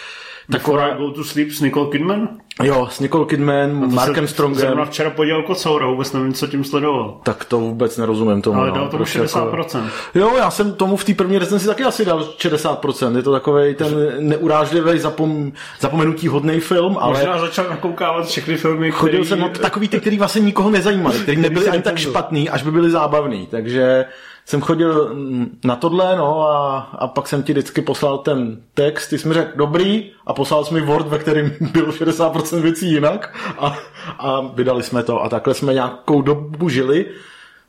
Taková... 0.51 0.77
Before 0.77 0.95
I 0.95 0.97
Go 0.97 1.11
to 1.11 1.23
Sleep 1.23 1.51
s 1.51 1.61
Nicole 1.61 1.89
Kidman? 1.91 2.29
Jo, 2.63 2.87
s 2.91 2.99
Nicole 2.99 3.25
Kidman, 3.25 3.93
Markem 3.93 4.27
Strongem. 4.27 4.59
Zrovna 4.59 4.85
včera 4.85 5.09
podělal 5.09 5.43
Kocoura, 5.43 5.87
vůbec 5.87 6.13
nevím, 6.13 6.33
co 6.33 6.47
tím 6.47 6.63
sledoval. 6.63 7.17
Tak 7.23 7.45
to 7.45 7.59
vůbec 7.59 7.97
nerozumím 7.97 8.41
tomu. 8.41 8.59
Ale 8.59 8.71
dal 8.71 8.83
no, 8.83 8.89
tomu 8.89 9.03
60%. 9.03 9.83
Jako... 9.83 10.19
Jo, 10.19 10.31
já 10.37 10.51
jsem 10.51 10.73
tomu 10.73 10.97
v 10.97 11.03
té 11.03 11.13
první 11.13 11.37
recenzi 11.37 11.67
taky 11.67 11.83
asi 11.83 12.05
dal 12.05 12.19
60%. 12.19 13.15
Je 13.15 13.23
to 13.23 13.31
takový 13.31 13.75
ten 13.75 14.13
neurážlivý 14.19 14.99
zapom... 14.99 15.51
zapomenutí 15.79 16.27
hodný 16.27 16.59
film, 16.59 16.97
ale... 16.99 17.13
Možná 17.13 17.39
začal 17.39 17.65
nakoukávat 17.69 18.25
všechny 18.25 18.57
filmy, 18.57 18.91
který... 18.91 18.91
Chodil 18.91 19.25
jsem 19.25 19.39
na 19.39 19.49
takový 19.49 19.87
ty, 19.87 19.99
který 19.99 20.17
vlastně 20.17 20.41
nikoho 20.41 20.69
nezajímali, 20.69 21.19
který 21.19 21.41
nebyli 21.41 21.69
ani 21.69 21.81
tak 21.81 21.97
špatný, 21.97 22.49
až 22.49 22.63
by 22.63 22.71
byli 22.71 22.91
zábavný, 22.91 23.47
takže 23.51 24.05
jsem 24.49 24.61
chodil 24.61 25.15
na 25.63 25.75
tohle, 25.75 26.17
no 26.17 26.41
a, 26.41 26.79
a 26.79 27.07
pak 27.07 27.27
jsem 27.27 27.43
ti 27.43 27.51
vždycky 27.51 27.81
poslal 27.81 28.17
ten 28.17 28.61
text, 28.73 29.07
ty 29.07 29.17
jsi 29.17 29.27
mi 29.27 29.33
řekl 29.33 29.57
dobrý 29.57 30.11
a 30.25 30.33
poslal 30.33 30.65
jsi 30.65 30.73
mi 30.73 30.81
Word, 30.81 31.07
ve 31.07 31.19
kterém 31.19 31.51
bylo 31.71 31.91
60% 31.91 32.61
věcí 32.61 32.91
jinak 32.91 33.37
a, 33.57 33.77
a 34.19 34.41
vydali 34.41 34.83
jsme 34.83 35.03
to 35.03 35.23
a 35.23 35.29
takhle 35.29 35.53
jsme 35.53 35.73
nějakou 35.73 36.21
dobu 36.21 36.69
žili, 36.69 37.05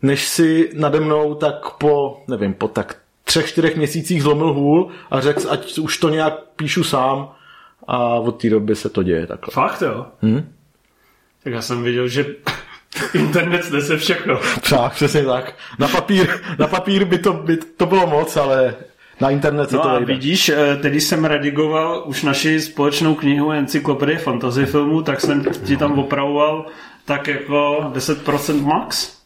než 0.02 0.28
si 0.28 0.70
nade 0.74 1.00
mnou 1.00 1.34
tak 1.34 1.70
po, 1.70 2.22
nevím, 2.28 2.54
po 2.54 2.68
tak 2.68 2.96
třech, 3.24 3.48
čtyřech 3.48 3.76
měsících 3.76 4.22
zlomil 4.22 4.52
hůl 4.52 4.88
a 5.10 5.20
řekl, 5.20 5.50
ať 5.50 5.78
už 5.78 5.98
to 5.98 6.08
nějak 6.08 6.34
píšu 6.56 6.84
sám 6.84 7.28
a 7.88 8.14
od 8.14 8.32
té 8.32 8.50
doby 8.50 8.76
se 8.76 8.88
to 8.88 9.02
děje 9.02 9.26
takhle. 9.26 9.52
Fakt 9.52 9.82
jo? 9.82 10.06
Hm? 10.22 10.52
Tak 11.44 11.52
já 11.52 11.62
jsem 11.62 11.82
viděl, 11.82 12.08
že 12.08 12.26
Internet 13.14 13.64
snese 13.64 13.96
všechno. 13.96 14.40
Tak, 14.70 14.92
přesně 14.92 15.24
tak. 15.24 15.54
Na 15.78 15.88
papír, 15.88 16.28
na 16.58 16.66
papír 16.66 17.04
by, 17.04 17.18
to, 17.18 17.32
by 17.32 17.56
to 17.56 17.86
bylo 17.86 18.06
moc, 18.06 18.36
ale 18.36 18.74
na 19.20 19.30
internet 19.30 19.70
se 19.70 19.76
no 19.76 19.82
to 19.82 19.88
a 19.88 19.92
vejde. 19.92 20.12
vidíš, 20.14 20.48
eh, 20.48 20.76
tedy 20.76 21.00
jsem 21.00 21.24
redigoval 21.24 22.02
už 22.06 22.22
naši 22.22 22.60
společnou 22.60 23.14
knihu 23.14 23.52
Encyklopedie 23.52 24.18
fantasy 24.18 24.66
filmu, 24.66 25.02
tak 25.02 25.20
jsem 25.20 25.44
ti 25.64 25.76
tam 25.76 25.98
opravoval 25.98 26.66
tak 27.04 27.28
jako 27.28 27.84
10% 27.92 28.62
max. 28.64 29.16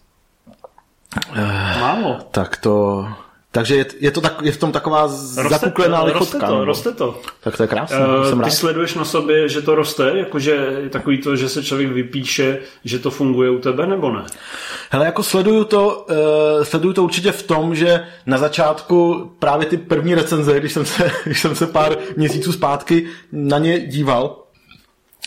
Eh, 1.34 1.80
Málo. 1.80 2.18
Tak 2.30 2.56
to, 2.56 3.06
takže 3.54 3.76
je, 3.76 3.86
je, 4.00 4.10
to 4.10 4.20
tak, 4.20 4.42
je 4.42 4.52
v 4.52 4.56
tom 4.56 4.72
taková 4.72 5.02
roste 5.02 5.48
zakuklená 5.48 6.00
to, 6.00 6.06
lichotka. 6.06 6.38
Roste 6.38 6.46
to, 6.46 6.64
roste 6.64 6.92
to. 6.92 7.20
Tak 7.40 7.56
to 7.56 7.62
je 7.62 7.66
krásné. 7.66 7.98
Uh, 7.98 8.28
jsem 8.28 8.38
ty 8.38 8.44
rád. 8.44 8.50
sleduješ 8.50 8.94
na 8.94 9.04
sobě, 9.04 9.48
že 9.48 9.62
to 9.62 9.74
roste? 9.74 10.12
Jakože 10.14 10.50
je 10.82 10.90
takový 10.90 11.18
to, 11.18 11.36
že 11.36 11.48
se 11.48 11.62
člověk 11.62 11.92
vypíše, 11.92 12.58
že 12.84 12.98
to 12.98 13.10
funguje 13.10 13.50
u 13.50 13.58
tebe, 13.58 13.86
nebo 13.86 14.10
ne? 14.10 14.24
Hele, 14.90 15.06
jako 15.06 15.22
sleduju 15.22 15.64
to, 15.64 16.06
uh, 16.10 16.64
sleduju 16.64 16.94
to 16.94 17.04
určitě 17.04 17.32
v 17.32 17.42
tom, 17.42 17.74
že 17.74 18.06
na 18.26 18.38
začátku 18.38 19.30
právě 19.38 19.66
ty 19.66 19.76
první 19.76 20.14
recenze, 20.14 20.60
když 20.60 20.72
jsem 20.72 20.84
se, 20.84 21.10
když 21.24 21.40
jsem 21.40 21.54
se 21.54 21.66
pár 21.66 21.96
měsíců 22.16 22.52
zpátky 22.52 23.06
na 23.32 23.58
ně 23.58 23.80
díval, 23.80 24.36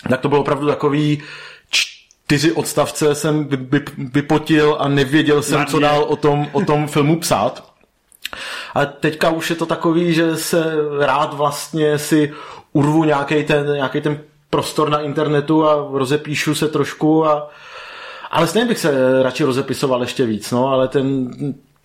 tak 0.09 0.21
to 0.21 0.29
bylo 0.29 0.41
opravdu 0.41 0.67
takový 0.67 1.23
čtyři 1.69 2.51
odstavce 2.51 3.15
jsem 3.15 3.49
vypotil 3.97 4.77
a 4.79 4.87
nevěděl 4.87 5.43
jsem, 5.43 5.65
co 5.65 5.79
dál 5.79 6.03
o 6.03 6.15
tom, 6.15 6.47
o 6.51 6.61
tom 6.61 6.87
filmu 6.87 7.19
psát. 7.19 7.66
A 8.75 8.85
teďka 8.85 9.29
už 9.29 9.49
je 9.49 9.55
to 9.55 9.65
takový, 9.65 10.13
že 10.13 10.37
se 10.37 10.75
rád 10.99 11.33
vlastně 11.33 11.99
si 11.99 12.33
urvu 12.73 13.03
nějaký 13.03 13.43
ten, 13.43 13.73
nějaký 13.73 14.01
ten 14.01 14.19
prostor 14.49 14.89
na 14.89 14.99
internetu 14.99 15.67
a 15.67 15.87
rozepíšu 15.91 16.55
se 16.55 16.67
trošku 16.67 17.25
a 17.25 17.49
ale 18.31 18.47
stejně 18.47 18.67
bych 18.67 18.79
se 18.79 19.23
radši 19.23 19.43
rozepisoval 19.43 20.01
ještě 20.01 20.25
víc, 20.25 20.51
no, 20.51 20.67
ale 20.67 20.87
ten, 20.87 21.29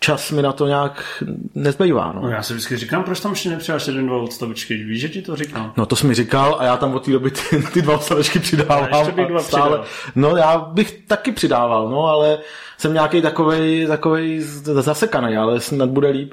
čas 0.02 0.30
mi 0.30 0.42
na 0.42 0.52
to 0.52 0.66
nějak 0.66 1.22
nezbývá. 1.54 2.12
No. 2.12 2.22
no 2.22 2.28
já 2.28 2.42
si 2.42 2.52
vždycky 2.52 2.76
říkám, 2.76 3.04
proč 3.04 3.20
tam 3.20 3.32
ještě 3.32 3.50
nepřidáš 3.50 3.86
jeden, 3.86 4.06
dva 4.06 4.16
odstavičky, 4.16 4.74
víš, 4.76 5.00
že 5.00 5.08
ti 5.08 5.22
to 5.22 5.36
říkám. 5.36 5.72
No 5.76 5.86
to 5.86 5.96
jsi 5.96 6.06
mi 6.06 6.14
říkal 6.14 6.56
a 6.60 6.64
já 6.64 6.76
tam 6.76 6.94
od 6.94 7.04
té 7.04 7.10
doby 7.10 7.30
ty, 7.30 7.62
ty 7.72 7.82
dva 7.82 7.94
odstavičky 7.94 8.38
přidávám. 8.38 8.88
A 8.92 8.98
ještě 8.98 9.12
bych 9.12 9.26
dva 9.26 9.42
stále, 9.42 9.80
No 10.14 10.36
já 10.36 10.58
bych 10.58 10.92
taky 11.06 11.32
přidával, 11.32 11.88
no 11.88 12.06
ale 12.06 12.38
jsem 12.78 12.92
nějaký 12.92 13.22
takovej, 13.22 13.86
takovej 13.86 14.40
zasekaný, 14.80 15.36
ale 15.36 15.60
snad 15.60 15.88
bude 15.88 16.08
líp. 16.08 16.32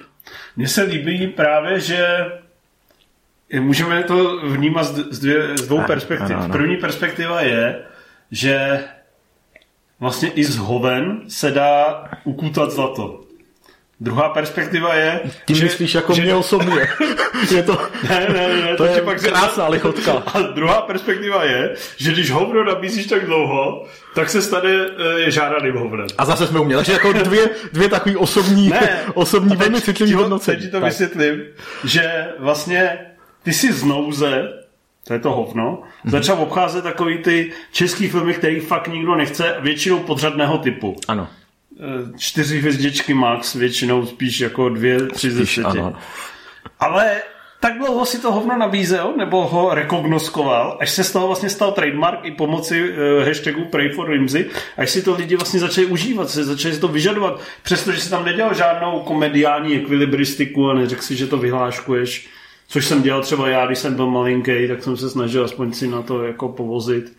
Mně 0.57 0.67
se 0.67 0.83
líbí 0.83 1.27
právě, 1.27 1.79
že 1.79 2.25
můžeme 3.59 4.03
to 4.03 4.38
vnímat 4.47 4.83
z, 4.83 5.19
dvě, 5.19 5.57
z 5.57 5.67
dvou 5.67 5.81
perspektiv. 5.81 6.35
Ano, 6.35 6.43
ano. 6.43 6.51
První 6.51 6.77
perspektiva 6.77 7.41
je, 7.41 7.81
že 8.31 8.79
vlastně 9.99 10.29
i 10.29 10.43
z 10.43 10.57
hoven 10.57 11.21
se 11.27 11.51
dá 11.51 12.03
ukutat 12.23 12.71
zlato. 12.71 13.28
Druhá 14.01 14.29
perspektiva 14.29 14.95
je... 14.95 15.19
Ty 15.45 15.55
že, 15.55 15.63
myslíš 15.63 15.95
jako 15.95 16.13
že... 16.13 16.21
mě 16.21 16.35
osobně. 16.35 16.87
je 17.55 17.63
to, 17.63 17.77
ne, 18.09 18.27
ne, 18.33 18.61
ne, 18.61 18.75
to, 18.75 18.77
to 18.77 18.85
je 18.85 19.01
pak 19.01 19.21
krásná 19.21 19.67
lichotka. 19.67 20.11
A 20.33 20.41
druhá 20.41 20.81
perspektiva 20.81 21.43
je, 21.43 21.73
že 21.97 22.11
když 22.11 22.31
hovno 22.31 22.63
nabízíš 22.63 23.05
tak 23.05 23.25
dlouho, 23.25 23.85
tak 24.15 24.29
se 24.29 24.41
stane 24.41 24.69
e, 25.25 25.31
žádaným 25.31 25.75
hovnem. 25.75 26.07
A 26.17 26.25
zase 26.25 26.47
jsme 26.47 26.59
uměli. 26.59 26.79
Takže 26.79 26.91
jako 26.91 27.13
dvě, 27.13 27.49
dvě 27.73 27.89
takové 27.89 28.17
osobní, 28.17 28.69
ne, 28.69 28.99
osobní 29.13 29.55
velmi 29.55 29.81
citlivé 29.81 30.15
hodnocení. 30.15 30.57
Teď 30.57 30.65
ti 30.65 30.71
to 30.71 30.79
tak. 30.79 30.89
vysvětlím, 30.89 31.41
že 31.83 32.27
vlastně 32.39 32.99
ty 33.43 33.53
si 33.53 33.73
z 33.73 33.83
nouze 33.83 34.49
to 35.07 35.13
je 35.13 35.19
to 35.19 35.31
hovno, 35.31 35.81
mm-hmm. 35.81 36.09
začal 36.09 36.41
obcházet 36.41 36.83
takový 36.83 37.17
ty 37.17 37.51
český 37.71 38.09
filmy, 38.09 38.33
který 38.33 38.59
fakt 38.59 38.87
nikdo 38.87 39.15
nechce, 39.15 39.55
většinou 39.59 39.99
podřadného 39.99 40.57
typu. 40.57 40.95
Ano. 41.07 41.27
Čtyři 42.17 42.59
hvězdičky 42.59 43.13
max, 43.13 43.55
většinou 43.55 44.05
spíš 44.05 44.39
jako 44.39 44.69
dvě, 44.69 45.07
tři 45.07 45.31
ze 45.31 45.39
deseti. 45.39 45.79
Ale 46.79 47.21
tak 47.59 47.77
dlouho 47.77 48.05
si 48.05 48.21
to 48.21 48.31
hovno 48.31 48.57
nabízel, 48.57 49.13
nebo 49.17 49.48
ho 49.48 49.74
rekognoskoval, 49.74 50.77
až 50.81 50.89
se 50.89 51.03
z 51.03 51.12
toho 51.12 51.27
vlastně 51.27 51.50
stal 51.50 51.71
trademark 51.71 52.19
i 52.24 52.31
pomoci 52.31 52.89
uh, 52.89 53.27
hashtagu 53.27 53.65
Pray 53.65 53.89
for 53.89 54.19
až 54.77 54.89
si 54.89 55.01
to 55.01 55.15
lidi 55.15 55.36
vlastně 55.36 55.59
začali 55.59 55.88
užívat, 55.88 56.29
se 56.29 56.43
začali 56.43 56.74
si 56.74 56.81
to 56.81 56.88
vyžadovat, 56.88 57.41
přestože 57.63 58.01
si 58.01 58.09
tam 58.09 58.25
nedělal 58.25 58.53
žádnou 58.53 59.00
komediální 59.00 59.75
ekvilibristiku 59.75 60.69
a 60.69 60.74
neřekl 60.74 61.01
si, 61.01 61.15
že 61.15 61.27
to 61.27 61.38
vyhláškuješ, 61.38 62.29
což 62.67 62.86
jsem 62.86 63.01
dělal 63.01 63.21
třeba 63.21 63.50
já, 63.50 63.65
když 63.65 63.79
jsem 63.79 63.95
byl 63.95 64.07
malinký, 64.07 64.67
tak 64.67 64.83
jsem 64.83 64.98
se 64.98 65.09
snažil 65.09 65.45
aspoň 65.45 65.74
si 65.74 65.88
na 65.88 66.01
to 66.01 66.24
jako 66.24 66.50
povozit. 66.50 67.17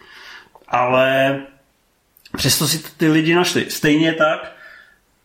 Ale 0.68 1.40
Přesto 2.36 2.68
si 2.68 2.82
ty 2.96 3.08
lidi 3.08 3.34
našli. 3.34 3.64
Stejně 3.68 4.12
tak 4.12 4.52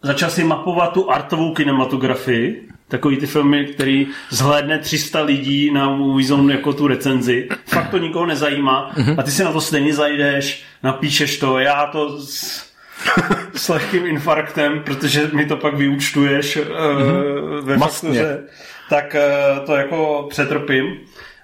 začal 0.06 0.30
si 0.30 0.44
mapovat 0.44 0.94
tu 0.94 1.12
artovou 1.12 1.54
kinematografii, 1.54 2.70
takový 2.88 3.18
ty 3.18 3.28
filmy, 3.28 3.66
který 3.66 4.08
zhlédne 4.30 4.80
300 4.80 5.22
lidí 5.22 5.72
na 5.72 5.90
Movie 5.90 6.28
Zone 6.28 6.54
jako 6.54 6.74
tu 6.74 6.88
recenzi. 6.88 7.50
Fakt 7.66 7.90
to 7.90 7.98
nikoho 7.98 8.26
nezajímá 8.26 8.92
a 9.18 9.24
ty 9.24 9.32
si 9.32 9.44
na 9.44 9.52
to 9.52 9.62
stejně 9.62 9.94
zajdeš, 9.94 10.64
napíšeš 10.84 11.38
to, 11.38 11.60
já 11.60 11.86
to 11.86 12.22
s, 12.22 12.66
s 13.56 13.70
lehkým 13.70 14.06
infarktem, 14.06 14.84
protože 14.86 15.30
mi 15.34 15.46
to 15.46 15.58
pak 15.58 15.76
vyúčtuješ 15.76 16.58
mm-hmm. 16.58 17.60
uh, 17.60 17.66
ve 17.66 17.78
faktuře, 17.78 18.44
tak 18.90 19.16
uh, 19.16 19.66
to 19.66 19.76
jako 19.76 20.28
přetrpím. 20.30 20.86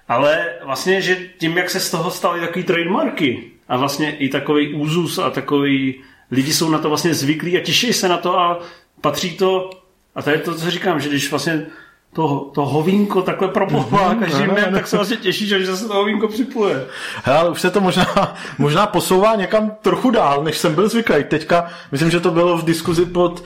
Ale 0.08 0.48
vlastně, 0.64 1.00
že 1.00 1.16
tím, 1.38 1.58
jak 1.58 1.70
se 1.70 1.80
z 1.80 1.90
toho 1.90 2.10
staly 2.10 2.40
takový 2.40 2.64
trademarky, 2.64 3.51
a 3.72 3.76
vlastně 3.76 4.16
i 4.16 4.28
takový 4.28 4.74
úzus 4.74 5.18
a 5.18 5.30
takový 5.30 6.00
lidi 6.30 6.52
jsou 6.52 6.70
na 6.70 6.78
to 6.78 6.88
vlastně 6.88 7.14
zvyklí 7.14 7.56
a 7.56 7.60
těší 7.60 7.92
se 7.92 8.08
na 8.08 8.16
to 8.16 8.38
a 8.38 8.60
patří 9.00 9.36
to 9.36 9.70
a 10.14 10.22
to 10.22 10.30
je 10.30 10.38
to, 10.38 10.54
co 10.54 10.70
říkám, 10.70 11.00
že 11.00 11.08
když 11.08 11.30
vlastně 11.30 11.66
to, 12.12 12.50
to 12.54 12.66
hovínko 12.66 13.22
takhle 13.22 13.48
proplouvá 13.48 14.14
mm-hmm, 14.14 14.20
každým 14.20 14.50
dnem, 14.50 14.72
tak 14.72 14.86
se 14.86 14.96
vlastně 14.96 15.16
těší, 15.16 15.46
že 15.46 15.76
se 15.76 15.88
to 15.88 15.94
hovínko 15.94 16.28
připuje. 16.28 16.86
Hele, 17.24 17.50
už 17.50 17.60
se 17.60 17.70
to 17.70 17.80
možná, 17.80 18.36
možná 18.58 18.86
posouvá 18.86 19.34
někam 19.36 19.72
trochu 19.82 20.10
dál, 20.10 20.44
než 20.44 20.58
jsem 20.58 20.74
byl 20.74 20.88
zvyklý. 20.88 21.24
Teďka, 21.24 21.68
myslím, 21.92 22.10
že 22.10 22.20
to 22.20 22.30
bylo 22.30 22.58
v 22.58 22.64
diskuzi 22.64 23.06
pod 23.06 23.44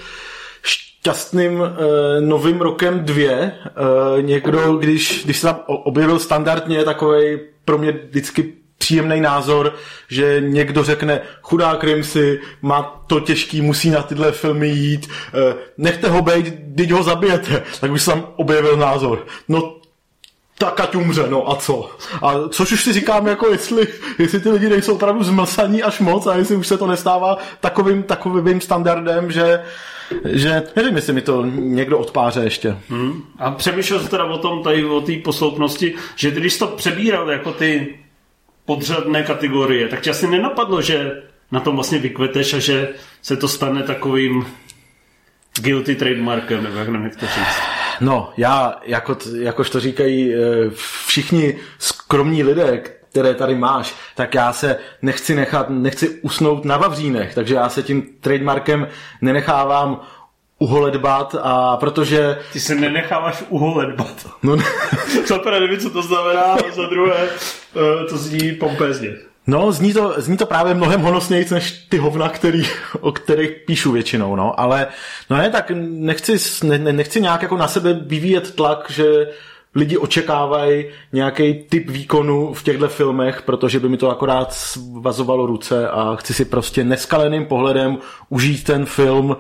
šťastným 0.63 1.61
uh, 1.61 1.67
novým 2.21 2.61
rokem 2.61 3.05
dvě. 3.05 3.53
Uh, 4.17 4.23
někdo, 4.23 4.77
když, 4.77 5.25
když 5.25 5.39
se 5.39 5.47
tam 5.47 5.61
objevil 5.67 6.19
standardně 6.19 6.85
takový 6.85 7.39
pro 7.65 7.79
mě 7.79 7.93
vždycky 7.93 8.66
příjemný 8.79 9.21
názor, 9.21 9.75
že 10.09 10.41
někdo 10.41 10.85
řekne, 10.85 11.21
chudák 11.43 11.85
Rimsy, 11.85 12.41
má 12.63 13.03
to 13.07 13.21
těžký, 13.21 13.61
musí 13.61 13.91
na 13.91 14.03
tyhle 14.03 14.33
filmy 14.33 14.69
jít, 14.69 15.09
eh, 15.11 15.55
nechte 15.79 16.09
ho 16.09 16.23
být, 16.23 16.55
teď 16.77 16.91
ho 16.91 17.03
zabijete. 17.03 17.63
Tak 17.81 17.99
se 17.99 18.11
tam 18.11 18.27
objevil 18.37 18.77
názor. 18.77 19.27
No 19.49 19.77
tak 20.59 20.81
ať 20.81 20.95
umře, 20.95 21.25
no 21.29 21.51
a 21.51 21.57
co? 21.57 21.91
A 22.23 22.49
což 22.49 22.73
už 22.73 22.85
si 22.85 22.93
říkám, 22.93 23.27
jako 23.27 23.49
jestli, 23.49 23.89
jestli 24.19 24.41
ty 24.41 24.51
lidi 24.51 24.69
nejsou 24.69 24.95
opravdu 24.95 25.25
zmlsaní 25.25 25.83
až 25.83 26.01
moc 26.01 26.27
a 26.27 26.37
jestli 26.37 26.57
už 26.57 26.67
se 26.67 26.79
to 26.79 26.87
nestává 26.87 27.39
takovým, 27.61 28.03
takovým 28.03 28.61
standardem, 28.61 29.33
že 29.33 29.63
že 30.25 30.63
nevím, 30.77 30.97
jestli 30.97 31.13
mi 31.13 31.21
to 31.21 31.45
někdo 31.47 31.99
odpáře 31.99 32.41
ještě. 32.41 32.77
Hmm. 32.89 33.23
A 33.39 33.51
přemýšlel 33.51 34.01
jsi 34.01 34.09
teda 34.09 34.25
o 34.25 34.39
tom, 34.39 34.63
tady 34.63 34.85
o 34.85 35.01
té 35.01 35.13
posloupnosti, 35.25 35.95
že 36.17 36.31
když 36.31 36.53
jsi 36.53 36.59
to 36.59 36.67
přebíral 36.67 37.31
jako 37.31 37.53
ty 37.53 37.99
podřadné 38.67 39.23
kategorie, 39.23 39.89
tak 39.89 40.01
tě 40.01 40.11
asi 40.11 40.27
nenapadlo, 40.27 40.83
že 40.83 41.23
na 41.53 41.61
tom 41.61 41.75
vlastně 41.75 41.99
vykveteš 41.99 42.55
a 42.55 42.59
že 42.59 42.89
se 43.23 43.37
to 43.37 43.49
stane 43.49 43.83
takovým 43.83 44.47
guilty 45.61 45.95
trademarkem, 45.95 46.65
nebo 46.65 46.79
jak 46.79 46.89
nevím, 46.89 47.11
to 47.11 47.27
říct. 47.27 47.57
No, 48.01 48.33
já, 48.37 48.81
jako, 48.85 49.17
jakož 49.41 49.71
to 49.71 49.81
říkají 49.81 50.35
eh, 50.35 50.39
všichni 51.07 51.59
skromní 51.79 52.43
lidé, 52.43 52.83
které 53.11 53.35
tady 53.35 53.55
máš, 53.55 53.95
tak 54.15 54.35
já 54.35 54.53
se 54.53 54.79
nechci 55.03 55.35
nechat, 55.35 55.71
nechci 55.71 56.09
usnout 56.09 56.65
na 56.65 56.77
vavřínech, 56.77 57.35
takže 57.35 57.55
já 57.55 57.69
se 57.69 57.83
tím 57.83 58.03
trademarkem 58.21 58.89
nenechávám 59.21 60.01
uholedbat 60.59 61.37
a 61.43 61.77
protože... 61.77 62.39
Ty 62.53 62.61
se 62.61 62.75
nenecháváš 62.75 63.45
uholedbat. 63.49 64.27
No 64.43 64.57
ne. 64.57 64.65
za 65.27 65.39
prvé 65.39 65.61
nevím, 65.61 65.81
co 65.81 65.91
to 65.91 66.03
znamená, 66.03 66.57
za 66.75 66.87
druhé 66.87 67.17
eh, 67.17 68.05
to 68.09 68.17
zní 68.17 68.53
pompézně. 68.53 69.11
No, 69.47 69.73
zní 69.73 69.93
to, 69.93 70.15
zní 70.17 70.37
to 70.37 70.47
právě 70.47 70.75
mnohem 70.75 71.01
honosněji 71.01 71.47
než 71.51 71.73
ty 71.89 71.99
hovna, 71.99 72.29
který, 72.29 72.63
o 73.01 73.13
kterých 73.13 73.51
píšu 73.51 73.93
většinou, 73.93 74.37
no, 74.37 74.61
ale 74.61 74.87
no 75.31 75.37
ne, 75.37 75.51
tak 75.51 75.73
nechci, 75.81 76.37
ne, 76.65 76.79
nechci 76.79 77.21
nějak 77.21 77.43
jako 77.43 77.57
na 77.57 77.69
sebe 77.69 77.93
vyvíjet 77.93 78.55
tlak, 78.55 78.91
že 78.91 79.27
lidi 79.75 79.97
očekávají 79.97 80.85
nějaký 81.13 81.55
typ 81.55 81.91
výkonu 81.91 82.55
v 82.55 82.63
těchto 82.63 82.89
filmech, 82.89 83.43
protože 83.43 83.81
by 83.81 83.89
mi 83.89 83.97
to 83.97 84.11
akorát 84.11 84.53
svazovalo 84.53 85.47
ruce 85.47 85.89
a 85.89 86.17
chci 86.17 86.35
si 86.35 86.45
prostě 86.45 86.85
neskaleným 86.85 87.47
pohledem 87.47 87.99
užít 88.29 88.65
ten 88.65 88.87
film 88.87 89.37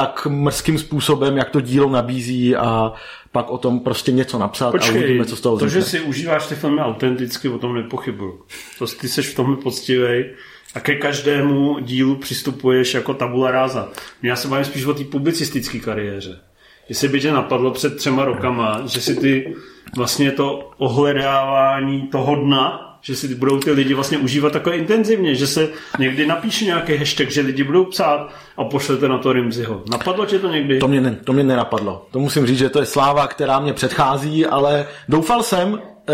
tak 0.00 0.26
mrzkým 0.26 0.78
způsobem, 0.78 1.36
jak 1.36 1.50
to 1.50 1.60
dílo 1.60 1.90
nabízí 1.90 2.56
a 2.56 2.92
pak 3.32 3.50
o 3.50 3.58
tom 3.58 3.80
prostě 3.80 4.12
něco 4.12 4.38
napsat 4.38 4.70
Počkej, 4.70 4.90
a 4.90 4.98
uvidíme, 4.98 5.24
co 5.24 5.36
z 5.36 5.40
toho 5.40 5.58
to, 5.58 5.68
že 5.68 5.82
si 5.82 6.00
užíváš 6.00 6.46
ty 6.46 6.54
filmy 6.54 6.80
autenticky, 6.80 7.48
o 7.48 7.58
tom 7.58 7.74
nepochybuju. 7.74 8.42
To 8.78 8.86
ty 8.86 9.08
seš 9.08 9.28
v 9.28 9.34
tomhle 9.34 9.56
poctivej 9.56 10.34
a 10.74 10.80
ke 10.80 10.94
každému 10.94 11.80
dílu 11.80 12.16
přistupuješ 12.16 12.94
jako 12.94 13.14
tabula 13.14 13.50
ráza. 13.50 13.88
Já 14.22 14.36
se 14.36 14.48
bavím 14.48 14.64
spíš 14.64 14.84
o 14.84 14.94
té 14.94 15.04
publicistické 15.04 15.78
kariéře. 15.78 16.40
Jestli 16.88 17.08
by 17.08 17.20
tě 17.20 17.32
napadlo 17.32 17.70
před 17.70 17.96
třema 17.96 18.24
rokama, 18.24 18.82
že 18.86 19.00
si 19.00 19.16
ty 19.16 19.54
vlastně 19.96 20.32
to 20.32 20.70
ohledávání 20.78 22.08
toho 22.08 22.34
dna 22.36 22.89
že 23.02 23.16
si 23.16 23.34
budou 23.34 23.58
ty 23.58 23.70
lidi 23.70 23.94
vlastně 23.94 24.18
užívat 24.18 24.52
takhle 24.52 24.76
intenzivně, 24.76 25.34
že 25.34 25.46
se 25.46 25.68
někdy 25.98 26.26
napíše 26.26 26.64
nějaký 26.64 26.96
hashtag, 26.96 27.30
že 27.30 27.40
lidi 27.40 27.64
budou 27.64 27.84
psát 27.84 28.28
a 28.56 28.64
pošlete 28.64 29.08
na 29.08 29.18
to 29.18 29.32
Rimziho. 29.32 29.82
Napadlo 29.90 30.26
tě 30.26 30.38
to 30.38 30.48
někdy? 30.48 30.78
To 30.78 30.88
mě, 30.88 31.00
ne, 31.00 31.18
to 31.24 31.32
mě 31.32 31.44
nenapadlo. 31.44 32.06
To 32.10 32.18
musím 32.18 32.46
říct, 32.46 32.58
že 32.58 32.68
to 32.68 32.80
je 32.80 32.86
sláva, 32.86 33.26
která 33.26 33.60
mě 33.60 33.72
předchází, 33.72 34.46
ale 34.46 34.86
doufal 35.08 35.42
jsem, 35.42 35.80
eh, 36.08 36.12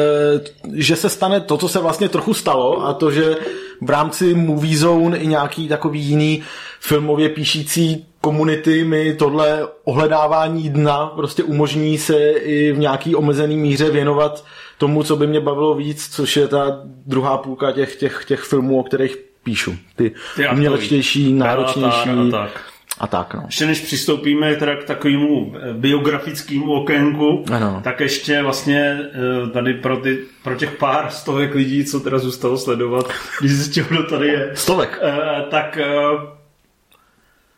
že 0.74 0.96
se 0.96 1.08
stane 1.08 1.40
to, 1.40 1.56
co 1.56 1.68
se 1.68 1.78
vlastně 1.78 2.08
trochu 2.08 2.34
stalo 2.34 2.86
a 2.86 2.92
to, 2.92 3.10
že 3.10 3.36
v 3.80 3.90
rámci 3.90 4.34
Movie 4.34 4.78
Zone 4.78 5.18
i 5.18 5.26
nějaký 5.26 5.68
takový 5.68 6.00
jiný 6.00 6.42
filmově 6.80 7.28
píšící 7.28 8.06
komunity 8.20 8.84
mi 8.84 9.14
tohle 9.14 9.68
ohledávání 9.84 10.70
dna 10.70 11.06
prostě 11.06 11.42
umožní 11.42 11.98
se 11.98 12.30
i 12.30 12.72
v 12.72 12.78
nějaký 12.78 13.14
omezený 13.14 13.56
míře 13.56 13.90
věnovat 13.90 14.44
tomu, 14.78 15.02
co 15.02 15.16
by 15.16 15.26
mě 15.26 15.40
bavilo 15.40 15.74
víc, 15.74 16.08
což 16.08 16.36
je 16.36 16.48
ta 16.48 16.80
druhá 17.06 17.38
půlka 17.38 17.72
těch, 17.72 17.96
těch, 17.96 18.24
těch 18.26 18.40
filmů, 18.40 18.80
o 18.80 18.82
kterých 18.82 19.16
píšu. 19.44 19.76
Ty, 19.96 20.12
Ty 20.36 20.48
umělečtější, 20.48 21.32
náročnější. 21.32 22.10
A 22.10 22.30
tak. 22.30 22.60
A 22.98 23.06
tak, 23.06 23.34
no. 23.34 23.42
Ještě 23.46 23.66
než 23.66 23.80
přistoupíme 23.80 24.54
teda 24.54 24.76
k 24.76 24.84
takovému 24.84 25.54
eh, 25.56 25.72
biografickému 25.72 26.72
okénku, 26.72 27.44
ano. 27.52 27.80
tak 27.84 28.00
ještě 28.00 28.42
vlastně 28.42 28.98
eh, 29.46 29.50
tady 29.50 29.74
pro, 29.74 29.96
ty, 29.96 30.18
pro 30.42 30.54
těch 30.54 30.76
pár 30.76 31.10
stovek 31.10 31.54
lidí, 31.54 31.84
co 31.84 32.00
teda 32.00 32.18
zůstalo 32.18 32.58
sledovat, 32.58 33.10
když 33.40 33.52
zjistil, 33.52 33.84
kdo 33.88 34.02
tady 34.02 34.28
je. 34.28 34.50
Stovek. 34.54 34.98
Eh, 35.02 35.44
tak 35.50 35.78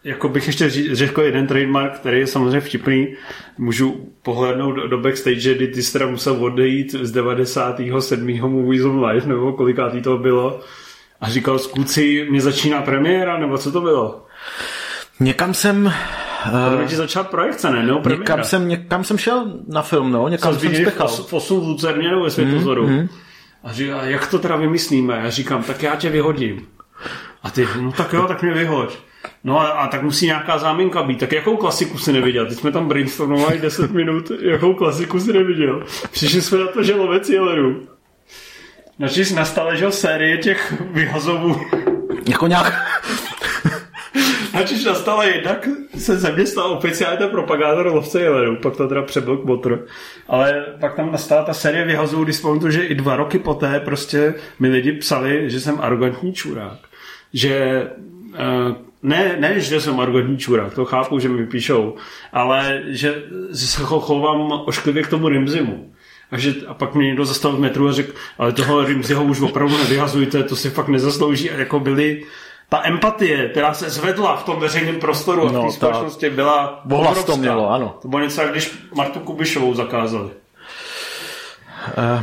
jako 0.05 0.29
bych 0.29 0.47
ještě 0.47 0.71
řekl 0.93 1.23
jeden 1.23 1.47
trademark, 1.47 1.93
který 1.93 2.19
je 2.19 2.27
samozřejmě 2.27 2.61
vtipný. 2.61 3.17
Můžu 3.59 4.09
pohlednout 4.23 4.77
do, 4.77 4.89
do 4.89 4.99
backstage, 4.99 5.55
kdy 5.55 5.69
ty 5.69 5.83
teda 5.93 6.07
musel 6.07 6.45
odejít 6.45 6.95
z 6.95 7.13
97. 7.13 8.41
Movies 8.41 8.85
on 8.85 9.05
Life, 9.05 9.29
nebo 9.29 9.53
kolikátý 9.53 10.03
to 10.03 10.19
bylo. 10.19 10.61
A 11.21 11.29
říkal, 11.29 11.59
skůci, 11.59 12.27
mě 12.31 12.41
začíná 12.41 12.83
premiéra, 12.83 13.39
nebo 13.39 13.59
co 13.59 13.73
to 13.73 13.81
bylo? 13.81 14.27
Někam 15.21 15.55
jsem... 15.55 15.93
Uh, 16.77 16.85
ti 16.87 16.97
začal 16.97 17.25
projekce, 17.25 17.71
ne? 17.71 17.83
Nebo 17.83 18.01
premiéra. 18.01 18.23
Někam 18.23 18.45
jsem, 18.45 18.69
někam 18.69 19.05
jsem 19.05 19.19
šel 19.19 19.53
na 19.69 19.83
film, 19.83 20.13
no. 20.13 20.29
Někam 20.29 20.55
Co 20.55 20.61
jsem 20.61 20.75
spěchal. 20.75 21.09
V 21.09 21.33
8 21.33 21.61
v 21.61 21.67
Lucerně 21.69 22.11
nebo 22.11 22.25
ve 22.25 22.31
Světozoru. 22.31 22.87
Mm, 22.87 22.95
mm. 22.95 23.09
A 23.65 23.73
říká, 23.73 24.05
jak 24.05 24.31
to 24.31 24.39
teda 24.39 24.57
vymyslíme? 24.57 25.21
Já 25.25 25.31
říkám, 25.31 25.63
tak 25.63 25.83
já 25.83 25.97
tě 25.97 26.11
vyhodím. 26.11 26.67
A 27.43 27.51
ty, 27.51 27.69
no 27.81 27.93
tak 27.93 28.13
jo, 28.13 28.27
tak 28.29 28.43
mě 28.43 28.53
vyhoď. 28.53 28.99
No 29.45 29.61
a, 29.61 29.67
a 29.67 29.87
tak 29.87 30.03
musí 30.03 30.27
nějaká 30.27 30.59
záminka 30.59 31.03
být. 31.03 31.21
Tak 31.21 31.33
jakou 31.33 31.57
klasiku 31.57 31.99
si 31.99 32.13
neviděl? 32.13 32.47
Teď 32.47 32.59
jsme 32.59 32.73
tam 32.73 32.89
brainstormovali 32.89 33.59
10 33.59 33.91
minut, 33.91 34.31
jakou 34.41 34.75
klasiku 34.75 35.21
si 35.21 35.33
neviděl. 35.33 35.85
Přišli 36.11 36.43
jsme 36.43 36.59
na 36.59 36.67
to, 36.67 36.83
že 36.83 36.95
lovec 36.95 37.29
jeleru. 37.29 37.83
Načíž 38.99 39.33
nastala, 39.33 39.75
že 39.75 39.93
série 39.93 40.39
těch 40.39 40.75
vyhazovů. 40.81 41.61
Jako 42.29 42.47
nějak... 42.47 42.73
Načíž 44.55 44.85
nastala 44.85 45.25
jednak, 45.25 45.69
se 45.99 46.19
ze 46.19 46.33
mě 46.33 46.47
stal 46.47 46.73
oficiálně 46.73 47.19
ten 47.19 47.29
propagátor 47.29 47.87
lovce 47.87 48.21
jeleru, 48.21 48.57
pak 48.57 48.77
to 48.77 48.89
teda 48.89 49.03
přebyl 49.03 49.37
k 49.37 49.45
botr. 49.45 49.87
Ale 50.29 50.65
pak 50.81 50.95
tam 50.95 51.13
nastala 51.13 51.43
ta 51.43 51.55
série 51.55 51.85
vyhazovů, 51.85 52.25
když 52.25 52.41
to, 52.41 52.71
že 52.71 52.85
i 52.85 52.95
dva 52.95 53.17
roky 53.17 53.39
poté 53.39 53.81
prostě 53.81 54.35
mi 54.59 54.69
lidi 54.69 54.93
psali, 54.93 55.51
že 55.51 55.61
jsem 55.61 55.81
arrogantní 55.81 56.33
čurák. 56.33 56.79
Že 57.33 57.87
ne, 59.03 59.37
ne, 59.39 59.61
že 59.61 59.81
jsem 59.81 60.01
arrogantní 60.01 60.39
čurák, 60.39 60.75
to 60.75 60.85
chápu, 60.85 61.19
že 61.19 61.29
mi 61.29 61.47
píšou, 61.47 61.95
ale 62.33 62.83
že 62.89 63.23
se 63.53 63.83
chovám 63.83 64.53
ošklivě 64.67 65.03
k 65.03 65.11
tomu 65.11 65.29
Rimzimu. 65.29 65.93
A, 66.31 66.39
že, 66.39 66.55
a 66.67 66.75
pak 66.75 66.95
mě 66.95 67.07
někdo 67.07 67.25
zastavil 67.25 67.59
v 67.59 67.61
metru 67.61 67.89
a 67.89 67.93
řekl, 67.93 68.13
ale 68.39 68.53
toho 68.53 68.85
Rimziho 68.85 69.25
už 69.25 69.41
opravdu 69.41 69.79
nevyhazujte, 69.79 70.43
to 70.43 70.57
si 70.57 70.71
fakt 70.71 70.89
nezaslouží. 70.89 71.51
A 71.51 71.57
jako 71.57 71.81
byli, 71.81 72.25
ta 72.69 72.83
empatie, 72.85 73.49
která 73.49 73.75
se 73.75 73.91
zvedla 73.91 74.37
v 74.37 74.45
tom 74.45 74.61
veřejném 74.61 75.01
prostoru 75.01 75.47
a 75.47 75.49
v 75.49 75.53
no, 75.53 75.63
té 75.63 75.73
společnosti 75.73 76.31
byla 76.31 76.85
obrovská. 76.85 77.23
to 77.23 77.37
mělo, 77.37 77.71
ano. 77.71 77.99
To 78.03 78.09
bylo 78.09 78.23
něco, 78.23 78.41
jak 78.41 78.51
když 78.51 78.79
Martu 78.95 79.21
Kubišovou 79.21 79.75
zakázali. 79.75 80.31
Uh. 81.99 82.23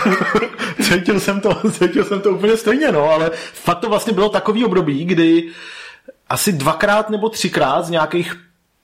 cítil, 0.82 1.20
jsem 1.20 1.40
to, 1.40 1.70
cítil 1.70 2.04
jsem 2.04 2.20
to 2.20 2.30
úplně 2.30 2.56
stejně, 2.56 2.92
no, 2.92 3.10
ale 3.10 3.30
fakt 3.52 3.78
to 3.78 3.88
vlastně 3.88 4.12
bylo 4.12 4.28
takový 4.28 4.64
období, 4.64 5.04
kdy 5.04 5.48
asi 6.28 6.52
dvakrát 6.52 7.10
nebo 7.10 7.28
třikrát 7.28 7.84
z 7.84 7.90
nějakých 7.90 8.36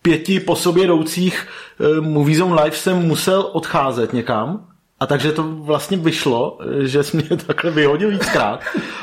pěti 0.02 0.40
po 0.40 0.56
sobě 0.56 0.84
jdoucích 0.84 1.46
uh, 1.78 2.04
Movie 2.04 2.38
Zone 2.38 2.62
Live 2.62 2.76
jsem 2.76 2.96
musel 2.96 3.50
odcházet 3.52 4.12
někam 4.12 4.66
a 5.00 5.06
takže 5.06 5.32
to 5.32 5.42
vlastně 5.42 5.96
vyšlo, 5.96 6.58
že 6.82 7.02
jsi 7.02 7.16
mě 7.16 7.36
takhle 7.46 7.70
vyhodil 7.70 8.10
víckrát. 8.10 8.60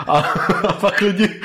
A, 0.07 0.17
a 0.67 0.73
pak 0.73 1.01
lidi, 1.01 1.41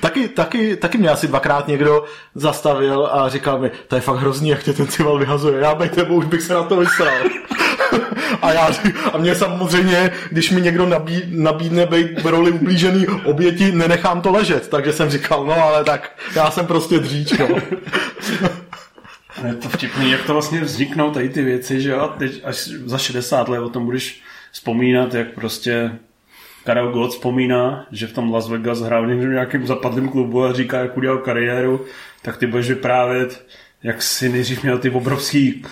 taky, 0.00 0.28
taky, 0.28 0.76
taky 0.76 0.98
mě 0.98 1.08
asi 1.08 1.28
dvakrát 1.28 1.68
někdo 1.68 2.04
zastavil 2.34 3.08
a 3.12 3.28
říkal 3.28 3.58
mi, 3.58 3.70
to 3.88 3.94
je 3.94 4.00
fakt 4.00 4.18
hrozný, 4.18 4.48
jak 4.48 4.62
tě 4.62 4.72
ten 4.72 4.86
cival 4.86 5.18
vyhazuje. 5.18 5.60
Já 5.60 5.74
bych 5.74 5.90
tebou 5.90 6.14
už 6.14 6.24
bych 6.24 6.42
se 6.42 6.54
na 6.54 6.62
to 6.62 6.76
vysral. 6.76 7.14
A, 8.42 8.52
já, 8.52 8.70
a 9.12 9.18
mě 9.18 9.34
samozřejmě, 9.34 10.10
když 10.30 10.50
mi 10.50 10.60
někdo 10.60 10.86
nabí, 10.86 11.22
nabídne 11.26 11.86
být 11.86 12.22
v 12.22 12.26
roli 12.26 12.50
ublížený 12.50 13.06
oběti, 13.24 13.72
nenechám 13.72 14.20
to 14.20 14.32
ležet. 14.32 14.68
Takže 14.68 14.92
jsem 14.92 15.10
říkal, 15.10 15.44
no 15.46 15.62
ale 15.62 15.84
tak 15.84 16.10
já 16.34 16.50
jsem 16.50 16.66
prostě 16.66 16.98
dříč, 16.98 17.38
no. 17.38 17.48
Je 19.46 19.54
to 19.54 19.68
vtipný, 19.68 20.10
jak 20.10 20.26
to 20.26 20.32
vlastně 20.32 20.60
vzniknou 20.60 21.10
tady 21.10 21.28
ty 21.28 21.42
věci, 21.42 21.80
že 21.80 21.90
jo, 21.90 22.14
teď 22.18 22.40
až 22.44 22.56
za 22.66 22.98
60 22.98 23.48
let 23.48 23.60
o 23.60 23.68
tom 23.68 23.84
budeš 23.84 24.22
vzpomínat, 24.52 25.14
jak 25.14 25.34
prostě 25.34 25.90
Karel 26.64 26.92
Gott 26.92 27.10
vzpomíná, 27.10 27.86
že 27.92 28.06
v 28.06 28.12
tom 28.12 28.32
Las 28.32 28.48
Vegas 28.48 28.80
hrál 28.80 29.06
v 29.06 29.14
nějakém 29.14 29.66
zapadlém 29.66 30.08
klubu 30.08 30.44
a 30.44 30.52
říká, 30.52 30.80
jak 30.80 30.96
udělal 30.96 31.18
kariéru, 31.18 31.84
tak 32.22 32.36
ty 32.36 32.46
budeš 32.46 32.68
vyprávět, 32.68 33.46
jak 33.82 34.02
si 34.02 34.28
nejdřív 34.28 34.62
měl 34.62 34.78
ty 34.78 34.90
obrovský 34.90 35.64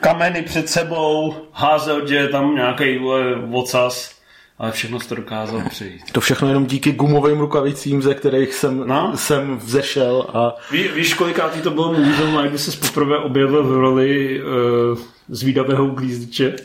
kameny 0.00 0.42
před 0.42 0.68
sebou, 0.68 1.34
házel 1.52 2.00
tě 2.00 2.28
tam 2.28 2.54
nějaký 2.54 2.98
vocas, 3.44 4.21
ale 4.58 4.72
všechno 4.72 4.98
to 5.08 5.14
dokázal 5.14 5.62
přejít. 5.68 6.02
To 6.12 6.20
všechno 6.20 6.48
jenom 6.48 6.66
díky 6.66 6.92
gumovým 6.92 7.38
rukavicím, 7.38 8.02
ze 8.02 8.14
kterých 8.14 8.54
jsem, 8.54 8.88
no? 8.88 9.12
jsem 9.14 9.56
vzešel. 9.56 10.26
A... 10.34 10.56
Ví, 10.70 10.88
víš, 10.88 11.14
kolikátý 11.14 11.60
to 11.60 11.70
bylo 11.70 11.92
můžeme, 11.92 12.48
kdy 12.48 12.58
se 12.58 12.86
poprvé 12.86 13.18
objevil 13.18 13.64
v 13.64 13.72
roli 13.72 14.40
uh, 14.42 14.98
zvídavého 15.28 15.86
uklízdiče? 15.86 16.56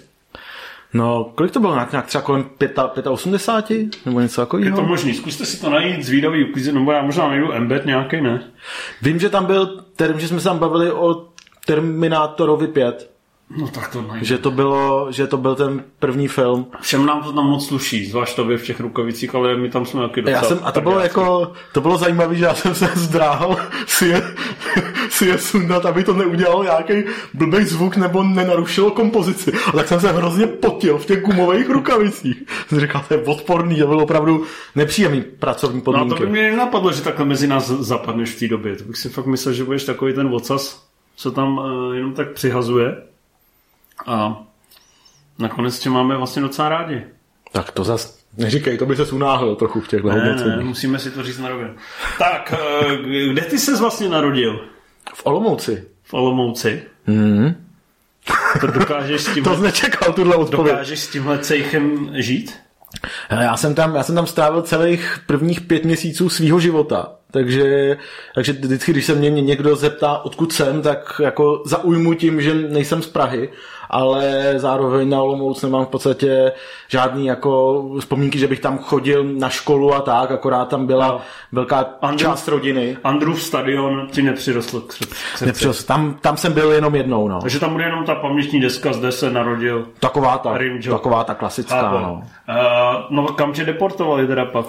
No, 0.94 1.32
kolik 1.36 1.52
to 1.52 1.60
bylo? 1.60 1.76
Nějak 1.76 2.06
třeba 2.06 2.22
kolem 2.22 2.50
85? 3.10 4.06
Nebo 4.06 4.20
něco 4.20 4.42
takového? 4.42 4.70
Je 4.70 4.76
to 4.76 4.88
možný. 4.88 5.14
Zkuste 5.14 5.46
si 5.46 5.62
to 5.62 5.70
najít, 5.70 6.04
zvídavý 6.04 6.50
uklízdič, 6.50 6.74
nebo 6.74 6.92
já 6.92 7.02
možná 7.02 7.28
najdu 7.28 7.54
embed 7.54 7.86
nějaký, 7.86 8.22
ne? 8.22 8.44
Vím, 9.02 9.20
že 9.20 9.30
tam 9.30 9.46
byl 9.46 9.84
term, 9.96 10.20
že 10.20 10.28
jsme 10.28 10.40
se 10.40 10.44
tam 10.44 10.60
bavili 10.60 10.92
o 10.92 11.28
Terminátorovi 11.66 12.68
5. 12.68 13.17
No 13.50 13.68
tak 13.68 13.92
to 13.92 14.02
najde. 14.02 14.26
Že 14.26 14.38
to, 14.38 14.52
bylo, 14.52 15.08
že 15.12 15.28
to 15.28 15.38
byl 15.38 15.56
ten 15.56 15.84
první 16.00 16.28
film. 16.28 16.68
Všem 16.82 17.06
nám 17.06 17.24
to 17.24 17.34
tam 17.34 17.46
moc 17.46 17.68
sluší, 17.68 18.06
zvlášť 18.06 18.36
tobě 18.36 18.58
v 18.58 18.64
těch 18.64 18.80
rukavicích, 18.80 19.36
ale 19.36 19.56
my 19.56 19.70
tam 19.70 19.86
jsme 19.86 20.02
taky 20.02 20.22
docela... 20.22 20.38
Já 20.38 20.44
jsem, 20.44 20.60
a 20.64 20.72
to 20.72 20.82
bylo 20.82 21.00
jako, 21.00 21.52
to 21.74 21.82
bylo 21.82 21.98
zajímavé, 21.98 22.36
že 22.36 22.46
já 22.46 22.56
jsem 22.56 22.76
se 22.76 22.90
zdráhal 22.96 23.58
si 23.88 24.08
je, 24.08 24.22
si 25.10 25.26
je 25.26 25.38
sundat, 25.38 25.86
aby 25.86 26.04
to 26.04 26.14
neudělalo 26.14 26.64
nějaký 26.64 26.94
blbý 27.34 27.66
zvuk 27.66 27.98
nebo 27.98 28.24
nenarušilo 28.24 28.92
kompozici. 28.92 29.52
A 29.68 29.72
tak 29.72 29.88
jsem 29.88 30.00
se 30.00 30.12
hrozně 30.12 30.48
potil 30.48 30.98
v 30.98 31.06
těch 31.06 31.22
gumových 31.22 31.70
rukavicích. 31.70 32.44
Jsem 32.68 32.80
říkal, 32.80 33.06
to 33.08 33.14
je 33.14 33.24
odporný, 33.24 33.80
to 33.80 33.88
bylo 33.88 34.04
opravdu 34.04 34.44
nepříjemný 34.76 35.22
pracovní 35.22 35.82
podmínky. 35.82 36.10
No 36.10 36.16
to 36.16 36.24
by 36.24 36.30
mě 36.30 36.52
nenapadlo, 36.52 36.92
že 36.92 37.02
takhle 37.02 37.26
mezi 37.26 37.48
nás 37.48 37.68
zapadneš 37.70 38.30
v 38.30 38.40
té 38.40 38.48
době. 38.48 38.76
To 38.76 38.84
bych 38.84 38.98
si 38.98 39.10
fakt 39.10 39.26
myslel, 39.26 39.54
že 39.54 39.64
budeš 39.64 39.84
takový 39.84 40.14
ten 40.14 40.30
vocas, 40.30 40.88
co 41.16 41.32
tam 41.32 41.58
uh, 41.58 41.96
jenom 41.96 42.14
tak 42.14 42.32
přihazuje. 42.32 42.96
A 44.08 44.44
nakonec 45.40 45.80
tě 45.80 45.90
máme 45.90 46.18
vlastně 46.18 46.42
docela 46.42 46.70
rádi. 46.70 47.04
Tak 47.52 47.72
to 47.72 47.84
zas 47.84 48.20
neříkej, 48.38 48.78
to 48.78 48.86
by 48.86 48.96
se 48.96 49.04
unáhl 49.04 49.56
trochu 49.56 49.82
v 49.82 49.88
těchto 49.88 50.08
ne, 50.08 50.36
ne, 50.36 50.64
musíme 50.64 51.00
si 51.00 51.12
to 51.12 51.24
říct 51.24 51.40
na 51.40 51.50
rovinu. 51.50 51.76
Tak, 52.20 52.54
eh, 52.54 52.98
kde 53.32 53.42
ty 53.42 53.60
se 53.60 53.76
vlastně 53.76 54.10
narodil? 54.10 54.66
V 55.14 55.26
Olomouci. 55.26 55.84
V 56.04 56.14
Olomouci? 56.14 56.84
Mm. 57.08 57.68
To 58.62 58.68
dokážeš 58.68 59.22
s 59.22 59.26
tímhle, 59.34 59.56
to 59.56 59.62
nečekal, 59.62 60.14
tuhle 60.14 60.36
odpověď. 60.36 60.74
Dokážeš 60.74 61.00
s 61.00 61.08
tímhle 61.08 61.40
cejchem 61.40 62.10
žít? 62.14 62.54
Já 63.30 63.58
jsem, 63.58 63.76
tam, 63.76 63.96
já 63.96 64.04
jsem 64.04 64.16
tam 64.16 64.28
strávil 64.28 64.62
celých 64.62 65.20
prvních 65.26 65.62
pět 65.62 65.86
měsíců 65.86 66.30
svého 66.30 66.60
života. 66.60 67.17
Takže, 67.32 67.98
takže 68.36 68.54
vždycky, 68.54 68.92
když 68.92 69.06
se 69.06 69.16
mě 69.16 69.30
někdo 69.30 69.76
zeptá, 69.76 70.18
odkud 70.18 70.54
jsem, 70.54 70.82
tak 70.82 71.22
jako 71.24 71.62
zaujmu 71.66 72.14
tím, 72.14 72.42
že 72.42 72.54
nejsem 72.54 73.04
z 73.04 73.08
Prahy 73.08 73.50
ale 73.90 74.54
zároveň 74.56 75.10
na 75.10 75.22
Olomouc 75.22 75.62
nemám 75.62 75.86
v 75.86 75.90
podstatě 75.90 76.52
žádný 76.88 77.26
jako 77.26 77.84
vzpomínky, 78.00 78.40
že 78.40 78.48
bych 78.48 78.60
tam 78.60 78.78
chodil 78.78 79.24
na 79.24 79.50
školu 79.50 79.94
a 79.94 80.02
tak, 80.02 80.32
akorát 80.32 80.70
tam 80.70 80.88
byla 80.88 81.08
no. 81.08 81.22
velká 81.52 81.86
Andrew, 82.02 82.30
část 82.30 82.48
rodiny. 82.48 82.98
Andrův 83.04 83.42
stadion 83.42 84.08
ti 84.12 84.22
nepřirostl 84.22 84.82
k 84.82 85.42
Nepřirostl. 85.42 85.88
Tam, 85.88 86.18
tam 86.22 86.38
jsem 86.38 86.54
byl 86.54 86.72
jenom 86.72 86.96
jednou. 86.96 87.28
No. 87.28 87.42
Takže 87.42 87.60
tam 87.60 87.72
bude 87.72 87.84
jenom 87.84 88.06
ta 88.06 88.16
pamětní 88.16 88.62
deska, 88.62 88.94
zde 88.94 89.12
se 89.12 89.32
narodil 89.32 89.88
Taková 90.00 90.38
ta, 90.38 90.58
taková 90.90 91.24
ta 91.24 91.34
klasická. 91.34 91.82
Chápu. 91.82 92.04
No. 92.04 92.24
Uh, 92.50 92.56
no 93.10 93.28
kam 93.28 93.54
tě 93.54 93.66
deportovali 93.66 94.28
teda 94.28 94.46
pak? 94.46 94.66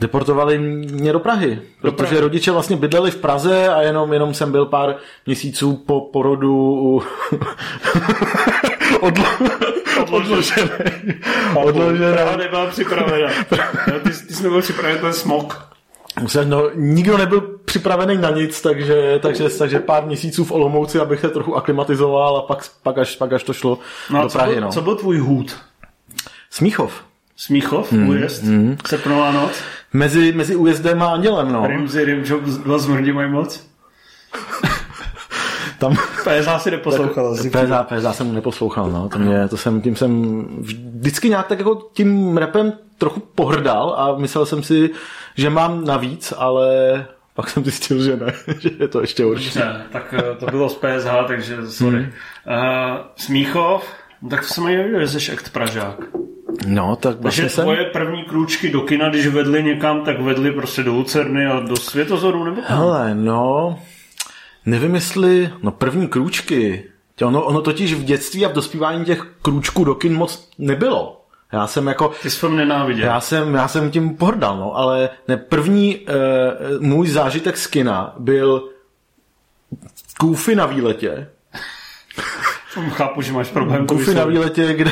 Deportovali 0.00 0.58
mě 0.58 1.12
do 1.12 1.20
Prahy, 1.20 1.62
do 1.82 1.92
protože 2.04 2.20
rodiče 2.20 2.50
vlastně 2.50 2.76
bydleli 2.76 3.10
v 3.10 3.16
Praze 3.16 3.68
a 3.68 3.82
jenom, 3.82 4.12
jenom 4.12 4.34
jsem 4.34 4.52
byl 4.52 4.66
pár 4.66 4.96
měsíců 5.26 5.76
po 5.76 6.00
porodu 6.00 6.54
u... 6.54 7.02
Odlo... 9.00 9.24
odložený. 10.10 10.70
Odložený. 11.54 12.12
Praha 12.12 12.36
nebyla 12.36 12.66
připravena. 12.66 13.28
ty, 14.02 14.10
ty 14.26 14.34
jsi 14.34 14.42
nebyl 14.42 14.62
připraven 14.62 14.98
ten 14.98 15.12
smog. 15.12 15.70
No, 16.44 16.70
nikdo 16.74 17.18
nebyl 17.18 17.40
připravený 17.64 18.18
na 18.18 18.30
nic, 18.30 18.60
takže, 18.60 19.18
takže, 19.22 19.48
takže 19.48 19.80
pár 19.80 20.06
měsíců 20.06 20.44
v 20.44 20.52
Olomouci, 20.52 20.98
abych 20.98 21.20
se 21.20 21.28
trochu 21.28 21.56
aklimatizoval 21.56 22.36
a 22.36 22.42
pak, 22.42 22.64
pak, 22.82 22.98
až, 22.98 23.16
pak 23.16 23.32
až 23.32 23.42
to 23.42 23.52
šlo 23.52 23.78
no, 24.10 24.22
do 24.22 24.28
Prahy. 24.28 24.54
Co 24.54 24.54
byl, 24.54 24.66
no. 24.66 24.72
co 24.72 24.82
byl 24.82 24.96
tvůj 24.96 25.18
hůd? 25.18 25.56
Smíchov. 26.50 27.04
Smíchov, 27.40 27.92
mm, 27.92 28.08
újezd, 28.08 28.42
mm. 28.42 28.76
Srpnová 28.86 29.32
noc. 29.32 29.50
Mezi, 29.92 30.32
mezi 30.32 30.56
újezdem 30.56 31.02
a 31.02 31.06
andělem, 31.06 31.52
no. 31.52 31.66
Rimzy, 31.66 32.04
Rimžok, 32.04 32.42
dva 32.42 32.78
zmrdí 32.78 33.12
mají 33.12 33.30
moc. 33.30 33.66
Tam... 35.78 35.96
PSA 36.22 36.58
si 36.58 36.70
neposlouchal. 36.70 37.36
PSA, 37.36 37.82
PSA 37.84 38.12
jsem 38.12 38.34
neposlouchal, 38.34 38.90
no. 38.90 39.08
To, 39.08 39.18
mě, 39.18 39.48
to 39.48 39.56
jsem, 39.56 39.80
tím 39.80 39.96
jsem 39.96 40.44
vždycky 40.60 41.28
nějak 41.28 41.46
tak 41.46 41.58
jako 41.58 41.88
tím 41.92 42.36
repem 42.36 42.72
trochu 42.98 43.20
pohrdal 43.20 43.94
a 43.98 44.18
myslel 44.18 44.46
jsem 44.46 44.62
si, 44.62 44.90
že 45.36 45.50
mám 45.50 45.84
navíc, 45.84 46.32
ale 46.36 46.66
Pak 47.34 47.50
jsem 47.50 47.64
zjistil, 47.64 48.02
že 48.02 48.16
ne, 48.16 48.32
že 48.58 48.70
je 48.78 48.88
to 48.88 49.00
ještě 49.00 49.24
horší. 49.24 49.58
Ne, 49.58 49.86
tak 49.92 50.14
eh, 50.18 50.36
to 50.36 50.46
bylo 50.46 50.68
z 50.68 50.74
PSH, 50.74 51.26
takže 51.26 51.56
sorry. 51.68 51.98
Hmm. 51.98 52.10
Uh, 52.46 52.96
Smíchov, 53.16 53.84
tak 54.30 54.40
to 54.40 54.46
jsem 54.46 54.66
ani 54.66 54.76
nevěděl, 54.76 55.06
že 55.06 55.20
jsi 55.20 55.32
akt 55.32 55.52
Pražák. 55.52 56.00
No, 56.66 56.96
tak 56.96 57.16
Takže 57.22 57.42
vlastně 57.42 57.62
tvoje 57.62 57.82
jsem... 57.82 57.92
první 57.92 58.24
krůčky 58.24 58.70
do 58.70 58.80
kina, 58.80 59.08
když 59.08 59.26
vedli 59.26 59.62
někam, 59.62 60.04
tak 60.04 60.20
vedli 60.20 60.52
prostě 60.52 60.82
do 60.82 60.92
Lucerny 60.92 61.46
a 61.46 61.60
do 61.60 61.76
Světozoru, 61.76 62.44
nebo 62.44 62.56
tam? 62.56 62.78
Hele, 62.78 63.14
no, 63.14 63.78
nevím 64.66 64.94
jestli, 64.94 65.50
no 65.62 65.70
první 65.70 66.08
krůčky, 66.08 66.84
ono, 67.26 67.44
ono 67.44 67.62
totiž 67.62 67.94
v 67.94 68.04
dětství 68.04 68.46
a 68.46 68.48
v 68.48 68.52
dospívání 68.52 69.04
těch 69.04 69.26
krůčků 69.42 69.84
do 69.84 69.94
kin 69.94 70.14
moc 70.14 70.50
nebylo. 70.58 71.24
Já 71.52 71.66
jsem 71.66 71.86
jako... 71.86 72.12
Ty 72.22 72.30
jsi 72.30 72.48
nenáviděl. 72.48 73.06
Já 73.06 73.20
jsem, 73.20 73.54
já 73.54 73.68
jsem 73.68 73.90
tím 73.90 74.16
pohrdal, 74.16 74.56
no, 74.56 74.76
ale 74.76 75.10
ne, 75.28 75.36
první 75.36 75.98
uh, 75.98 76.82
můj 76.82 77.08
zážitek 77.08 77.56
z 77.56 77.66
kina 77.66 78.14
byl 78.18 78.68
Goofy 80.20 80.54
na 80.54 80.66
výletě. 80.66 81.30
Chápu, 82.90 83.22
že 83.22 83.32
máš 83.32 83.48
problém. 83.48 83.86
Goofy 83.86 84.14
na 84.14 84.24
výletě, 84.24 84.72
kde, 84.72 84.90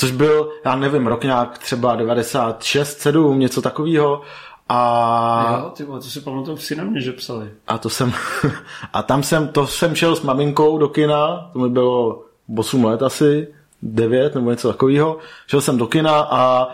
což 0.00 0.10
byl, 0.10 0.48
já 0.64 0.76
nevím, 0.76 1.06
rok 1.06 1.24
nějak 1.24 1.58
třeba 1.58 1.96
96, 1.96 3.00
7, 3.00 3.38
něco 3.38 3.62
takového. 3.62 4.22
A... 4.68 5.60
Jo, 5.60 5.70
ty 5.70 5.84
to 5.84 6.02
si 6.02 6.20
pamatuju 6.20 6.56
v 6.56 6.70
mě, 6.84 7.00
že 7.00 7.12
psali. 7.12 7.50
A 7.66 7.78
to 7.78 7.90
jsem, 7.90 8.12
a 8.92 9.02
tam 9.02 9.22
jsem, 9.22 9.48
to 9.48 9.66
jsem 9.66 9.94
šel 9.94 10.16
s 10.16 10.22
maminkou 10.22 10.78
do 10.78 10.88
kina, 10.88 11.50
to 11.52 11.58
mi 11.58 11.68
bylo 11.68 12.22
8 12.58 12.84
let 12.84 13.02
asi, 13.02 13.48
9 13.82 14.34
nebo 14.34 14.50
něco 14.50 14.68
takového. 14.68 15.18
Šel 15.46 15.60
jsem 15.60 15.78
do 15.78 15.86
kina 15.86 16.20
a, 16.20 16.68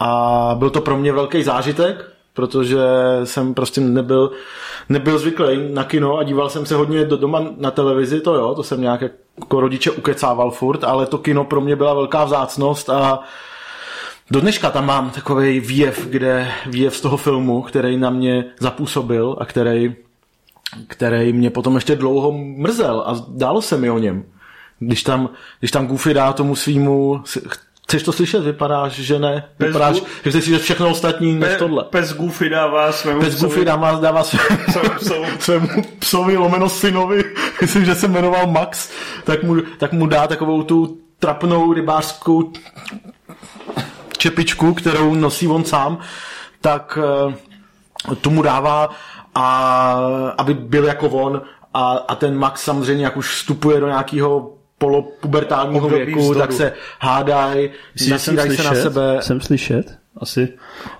a 0.00 0.54
byl 0.58 0.70
to 0.70 0.80
pro 0.80 0.96
mě 0.96 1.12
velký 1.12 1.42
zážitek, 1.42 2.12
protože 2.38 2.78
jsem 3.24 3.54
prostě 3.54 3.80
nebyl, 3.80 4.30
nebyl 4.88 5.18
zvyklý 5.18 5.58
na 5.72 5.84
kino 5.84 6.18
a 6.18 6.22
díval 6.22 6.50
jsem 6.50 6.66
se 6.66 6.74
hodně 6.74 7.04
do 7.04 7.16
doma 7.16 7.46
na 7.56 7.70
televizi, 7.70 8.20
to 8.20 8.34
jo, 8.34 8.54
to 8.54 8.62
jsem 8.62 8.80
nějak 8.80 9.00
jako 9.38 9.60
rodiče 9.60 9.90
ukecával 9.90 10.50
furt, 10.50 10.84
ale 10.84 11.06
to 11.06 11.18
kino 11.18 11.44
pro 11.44 11.60
mě 11.60 11.76
byla 11.76 11.94
velká 11.94 12.24
vzácnost 12.24 12.90
a 12.90 13.20
do 14.30 14.40
dneška 14.40 14.70
tam 14.70 14.86
mám 14.86 15.10
takový 15.10 15.60
výjev, 15.60 16.06
kde 16.06 16.50
výjev 16.66 16.96
z 16.96 17.00
toho 17.00 17.16
filmu, 17.16 17.62
který 17.62 17.96
na 17.96 18.10
mě 18.10 18.44
zapůsobil 18.60 19.36
a 19.40 19.44
který, 19.44 19.94
který 20.86 21.32
mě 21.32 21.50
potom 21.50 21.74
ještě 21.74 21.96
dlouho 21.96 22.32
mrzel 22.32 23.02
a 23.06 23.26
dálo 23.28 23.62
se 23.62 23.76
mi 23.76 23.90
o 23.90 23.98
něm. 23.98 24.24
Když 24.78 25.02
tam, 25.02 25.30
když 25.58 25.70
tam 25.70 25.86
Goofy 25.86 26.14
dá 26.14 26.32
tomu 26.32 26.56
svýmu 26.56 27.22
Chceš 27.88 28.02
to 28.02 28.12
slyšet? 28.12 28.44
Vypadáš, 28.44 28.92
že 28.92 29.18
ne? 29.18 29.48
Vypadáš, 29.58 29.96
že 30.24 30.30
chceš 30.30 30.44
slyšet 30.44 30.62
všechno 30.62 30.90
ostatní 30.90 31.34
než 31.34 31.56
tohle. 31.58 31.84
Pes 31.84 32.12
Goofy 32.12 32.48
dává 32.48 32.92
svému 32.92 33.20
Pes 33.20 33.40
Goofy 33.40 33.64
dává, 33.64 33.92
dává 33.92 34.24
svému, 34.24 35.28
svému 35.38 35.68
psovi 35.98 36.36
lomeno 36.36 36.68
synovi, 36.68 37.24
myslím, 37.60 37.84
že 37.84 37.94
se 37.94 38.08
jmenoval 38.08 38.46
Max, 38.46 38.90
tak 39.24 39.42
mu, 39.42 39.56
tak 39.78 39.92
mu 39.92 40.06
dá 40.06 40.26
takovou 40.26 40.62
tu 40.62 40.98
trapnou 41.18 41.72
rybářskou 41.72 42.52
čepičku, 44.18 44.74
kterou 44.74 45.14
nosí 45.14 45.48
on 45.48 45.64
sám, 45.64 45.98
tak 46.60 46.98
uh, 48.08 48.14
tu 48.14 48.30
mu 48.30 48.42
dává 48.42 48.90
a 49.34 49.44
aby 50.38 50.54
byl 50.54 50.84
jako 50.84 51.08
on 51.08 51.42
a, 51.74 51.92
a 51.92 52.14
ten 52.14 52.38
Max 52.38 52.62
samozřejmě 52.62 53.04
jak 53.04 53.16
už 53.16 53.30
vstupuje 53.34 53.80
do 53.80 53.86
nějakého 53.86 54.57
polopubertálního 54.78 55.88
věku, 55.88 56.20
vzdoru. 56.20 56.40
tak 56.40 56.52
se 56.52 56.72
hádají, 57.00 57.70
nasírají 58.10 58.56
se 58.56 58.62
na 58.62 58.74
sebe. 58.74 59.18
Jsem 59.20 59.40
slyšet? 59.40 59.98
Asi. 60.20 60.48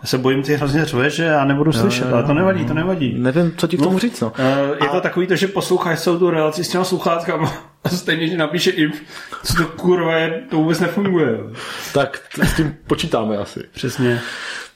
Já 0.01 0.07
se 0.07 0.19
bojím, 0.19 0.43
ty 0.43 0.57
hrozně 0.57 0.85
řve, 0.85 1.11
že 1.11 1.25
já 1.25 1.45
nebudu 1.45 1.73
slyšet, 1.73 2.03
jo, 2.03 2.09
jo, 2.09 2.15
ale 2.15 2.25
to 2.25 2.35
nevadí, 2.35 2.65
to 2.65 2.75
nevadí. 2.75 3.15
Nevím, 3.19 3.53
co 3.57 3.67
ti 3.67 3.77
k 3.77 3.81
tomu 3.81 3.93
no, 3.93 3.99
říct, 3.99 4.21
no. 4.21 4.33
Uh, 4.39 4.77
je 4.83 4.89
a... 4.89 4.93
to 4.93 5.01
takový 5.01 5.27
to, 5.27 5.37
že 5.37 5.49
posloucháš 5.49 6.01
celou 6.01 6.19
tu 6.19 6.31
relaci 6.31 6.65
s 6.65 6.69
těma 6.69 6.85
sluchátkama 6.85 7.53
a 7.85 7.89
stejně 7.97 8.29
ti 8.29 8.37
napíše 8.37 8.71
i, 8.71 8.91
co 9.45 9.55
to 9.55 9.65
kurva 9.65 10.17
je, 10.17 10.43
to 10.51 10.57
vůbec 10.57 10.81
nefunguje. 10.81 11.39
Tak 11.95 12.21
s 12.43 12.57
tím 12.57 12.77
počítáme 12.87 13.37
asi. 13.37 13.61
Přesně. 13.73 14.21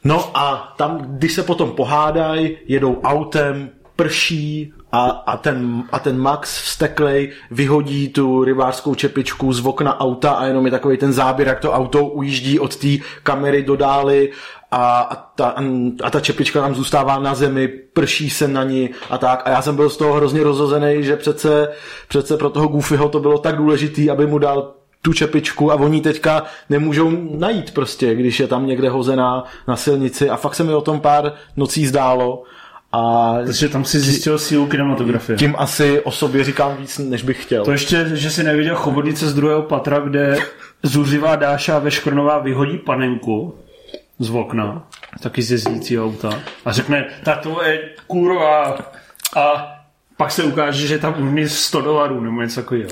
No 0.04 0.36
a 0.36 0.74
tam, 0.78 0.98
když 1.08 1.32
se 1.32 1.42
potom 1.42 1.70
pohádají, 1.70 2.56
jedou 2.66 3.00
autem, 3.00 3.70
prší 3.96 4.72
a, 4.92 5.05
a, 5.11 5.37
ten, 5.37 5.85
a 5.92 5.98
ten 5.98 6.18
Max 6.18 6.61
vsteklej 6.61 7.33
vyhodí 7.50 8.09
tu 8.09 8.44
rybářskou 8.44 8.94
čepičku 8.94 9.52
z 9.52 9.66
okna 9.66 10.00
auta 10.00 10.31
a 10.31 10.46
jenom 10.46 10.64
je 10.64 10.70
takový 10.70 10.96
ten 10.96 11.12
záběr, 11.12 11.48
jak 11.48 11.61
to 11.61 11.72
auto 11.72 12.07
ujíždí 12.07 12.59
od 12.59 12.76
té 12.76 12.88
kamery 13.22 13.62
do 13.62 13.76
dály 13.76 14.31
a, 14.70 15.00
a, 15.00 15.14
ta, 15.14 15.55
a 16.02 16.11
ta 16.11 16.20
čepička 16.20 16.61
tam 16.61 16.74
zůstává 16.74 17.18
na 17.18 17.35
zemi, 17.35 17.68
prší 17.68 18.31
se 18.31 18.48
na 18.48 18.64
ní 18.64 18.90
a 19.11 19.18
tak. 19.18 19.42
A 19.44 19.50
já 19.50 19.62
jsem 19.62 19.76
byl 19.76 19.90
z 19.90 19.96
toho 19.96 20.14
hrozně 20.14 20.42
rozhozený, 20.42 21.05
že 21.05 21.16
přece, 21.16 21.68
přece 22.09 22.37
pro 22.37 22.50
toho 22.50 22.68
Goofyho 22.68 23.09
to 23.09 23.20
bylo 23.20 23.38
tak 23.38 23.57
důležitý, 23.57 24.11
aby 24.11 24.26
mu 24.26 24.38
dal 24.38 24.74
tu 25.02 25.12
čepičku 25.12 25.72
a 25.72 25.74
oni 25.74 26.00
teďka 26.00 26.42
nemůžou 26.70 27.11
najít 27.38 27.74
prostě, 27.74 28.14
když 28.14 28.40
je 28.40 28.46
tam 28.46 28.66
někde 28.66 28.90
hozená 28.90 29.44
na 29.68 29.76
silnici 29.76 30.31
a 30.31 30.37
fakt 30.37 30.55
se 30.55 30.64
mi 30.64 30.74
o 30.74 30.81
tom 30.81 31.00
pár 31.00 31.33
nocí 31.57 31.87
zdálo 31.87 32.42
a 32.92 33.35
Takže 33.46 33.68
tam 33.68 33.85
si 33.85 34.00
zjistil 34.00 34.38
sílu 34.38 34.66
kinematografie. 34.66 35.38
Tím 35.38 35.55
asi 35.59 36.00
o 36.00 36.11
sobě 36.11 36.44
říkám 36.44 36.76
víc, 36.76 36.98
než 36.98 37.22
bych 37.22 37.42
chtěl. 37.42 37.64
To 37.64 37.72
ještě, 37.72 38.11
že 38.12 38.31
si 38.31 38.42
neviděl 38.42 38.76
chobotnice 38.76 39.31
z 39.31 39.35
druhého 39.35 39.62
patra, 39.62 39.98
kde 39.98 40.38
zuřivá 40.83 41.37
Dáša 41.37 41.78
Veškrnová 41.78 42.38
vyhodí 42.38 42.78
panenku 42.78 43.55
z 44.18 44.31
okna, 44.31 44.88
taky 45.22 45.42
ze 45.42 45.55
jezdícího 45.55 46.07
auta 46.07 46.31
a 46.64 46.72
řekne, 46.72 47.05
tak 47.24 47.40
to 47.40 47.62
je 47.62 47.81
kurva 48.07 48.78
a 49.37 49.76
pak 50.16 50.31
se 50.31 50.42
ukáže, 50.44 50.87
že 50.87 50.98
tam 50.98 51.14
uvnitř 51.18 51.52
100 51.52 51.81
dolarů 51.81 52.20
nebo 52.20 52.42
něco 52.42 52.61
takového. 52.61 52.90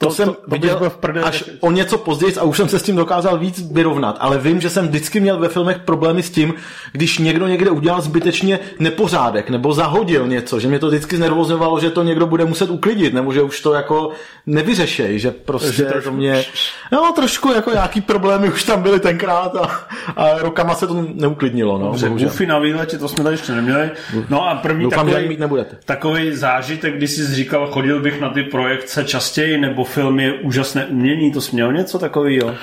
To, 0.00 0.06
to 0.06 0.12
jsem 0.12 0.28
to, 0.28 0.34
to 0.34 0.40
viděl 0.48 0.90
v 0.90 0.96
prdeli, 0.96 1.26
až 1.26 1.44
o 1.60 1.70
něco 1.70 1.98
později 1.98 2.36
a 2.36 2.42
už 2.42 2.56
jsem 2.56 2.68
se 2.68 2.78
s 2.78 2.82
tím 2.82 2.96
dokázal 2.96 3.38
víc 3.38 3.72
vyrovnat, 3.72 4.16
ale 4.20 4.38
vím, 4.38 4.60
že 4.60 4.70
jsem 4.70 4.88
vždycky 4.88 5.20
měl 5.20 5.38
ve 5.38 5.48
filmech 5.48 5.78
problémy 5.78 6.22
s 6.22 6.30
tím, 6.30 6.54
když 6.92 7.18
někdo 7.18 7.46
někde 7.46 7.70
udělal 7.70 8.00
zbytečně 8.00 8.58
nepořádek 8.78 9.50
nebo 9.50 9.72
zahodil 9.72 10.26
něco, 10.26 10.60
že 10.60 10.68
mě 10.68 10.78
to 10.78 10.88
vždycky 10.88 11.16
znervozňovalo, 11.16 11.80
že 11.80 11.90
to 11.90 12.02
někdo 12.02 12.26
bude 12.26 12.44
muset 12.44 12.70
uklidit, 12.70 13.14
nebo 13.14 13.32
že 13.32 13.42
už 13.42 13.60
to 13.60 13.74
jako 13.74 14.10
nevyřešej, 14.46 15.18
že 15.18 15.30
prostě 15.30 15.72
že 15.72 15.84
trošku... 15.84 16.10
to 16.10 16.16
mě... 16.16 16.44
No 16.92 17.12
trošku 17.12 17.52
jako 17.52 17.70
nějaký 17.70 18.00
problémy 18.00 18.48
už 18.48 18.64
tam 18.64 18.82
byly 18.82 19.00
tenkrát 19.00 19.56
a, 19.56 19.86
a 20.16 20.38
rokama 20.38 20.74
se 20.74 20.86
to 20.86 21.06
neuklidnilo. 21.14 21.78
No, 21.78 21.86
Dobře, 21.86 22.08
Buffy 22.08 22.46
na 22.46 22.58
výletě, 22.58 22.98
to 22.98 23.08
jsme 23.08 23.24
tady 23.24 23.34
ještě 23.34 23.52
neměli. 23.52 23.90
No 24.28 24.48
a 24.48 24.54
první 24.54 24.84
Doufám, 24.84 25.06
takový, 25.06 25.28
mít 25.28 25.40
nebudete. 25.40 25.76
takový 25.84 26.36
zážitek, 26.36 26.96
kdy 26.96 27.08
jsi 27.08 27.34
říkal, 27.34 27.66
chodil 27.66 28.00
bych 28.00 28.20
na 28.20 28.30
ty 28.30 28.42
projekce 28.42 29.04
častěji, 29.04 29.58
nebo 29.58 29.84
film 29.90 30.20
je 30.20 30.32
úžasné 30.32 30.86
umění, 30.86 31.32
to 31.32 31.40
směl 31.40 31.72
něco 31.72 31.98
takového? 31.98 32.54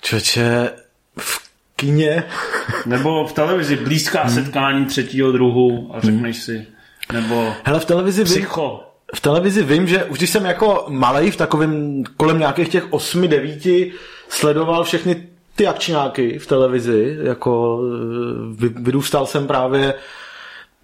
Čoče, 0.00 0.70
v 1.18 1.40
kině? 1.76 2.24
Nebo 2.86 3.26
v 3.26 3.32
televizi 3.32 3.76
blízká 3.76 4.22
hmm. 4.22 4.34
setkání 4.34 4.86
třetího 4.86 5.32
druhu 5.32 5.90
a 5.94 6.00
řekneš 6.00 6.42
si. 6.42 6.66
Nebo 7.12 7.54
Hele, 7.64 7.80
v 7.80 7.84
televizi 7.84 8.24
psycho. 8.24 8.70
Vím, 8.70 8.94
v 9.14 9.20
televizi 9.20 9.62
vím, 9.62 9.86
že 9.86 10.04
už 10.04 10.18
když 10.18 10.30
jsem 10.30 10.44
jako 10.44 10.84
malej 10.88 11.30
v 11.30 11.36
takovém 11.36 12.04
kolem 12.16 12.38
nějakých 12.38 12.68
těch 12.68 12.90
8-9 12.90 13.92
sledoval 14.28 14.84
všechny 14.84 15.26
ty 15.56 15.66
akčňáky 15.66 16.38
v 16.38 16.46
televizi, 16.46 17.16
jako 17.22 17.80
eh, 18.64 18.68
vyrůstal 18.68 19.26
jsem 19.26 19.46
právě 19.46 19.94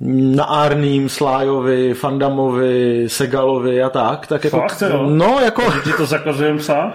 na 0.00 0.44
Arným, 0.44 1.08
Slájovi, 1.08 1.94
Fandamovi, 1.94 3.04
Segalovi 3.08 3.82
a 3.82 3.90
tak. 3.90 4.26
tak 4.26 4.44
jako, 4.44 4.56
Fakt, 4.56 4.82
jo? 4.82 5.06
No, 5.10 5.40
jako... 5.40 5.62
Ti 5.84 5.92
to 5.92 6.06
zakazujem 6.06 6.58
psa? 6.58 6.92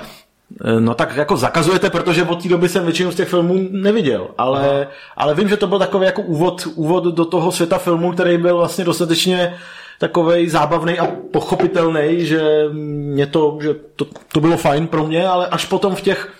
No 0.79 0.93
tak 0.93 1.15
jako 1.15 1.37
zakazujete, 1.37 1.89
protože 1.89 2.23
od 2.23 2.43
té 2.43 2.49
doby 2.49 2.69
jsem 2.69 2.83
většinu 2.83 3.11
z 3.11 3.15
těch 3.15 3.29
filmů 3.29 3.67
neviděl, 3.71 4.27
ale, 4.37 4.87
ale 5.17 5.35
vím, 5.35 5.49
že 5.49 5.57
to 5.57 5.67
byl 5.67 5.79
takový 5.79 6.05
jako 6.05 6.21
úvod, 6.21 6.67
úvod 6.75 7.03
do 7.03 7.25
toho 7.25 7.51
světa 7.51 7.77
filmu, 7.77 8.11
který 8.11 8.37
byl 8.37 8.57
vlastně 8.57 8.83
dostatečně 8.83 9.55
takový 9.99 10.49
zábavný 10.49 10.99
a 10.99 11.07
pochopitelný, 11.31 12.25
že 12.25 12.65
mě 12.71 13.27
to, 13.27 13.57
že 13.61 13.73
to, 13.95 14.07
to 14.31 14.39
bylo 14.39 14.57
fajn 14.57 14.87
pro 14.87 15.07
mě, 15.07 15.27
ale 15.27 15.47
až 15.47 15.65
potom 15.65 15.95
v 15.95 16.01
těch, 16.01 16.33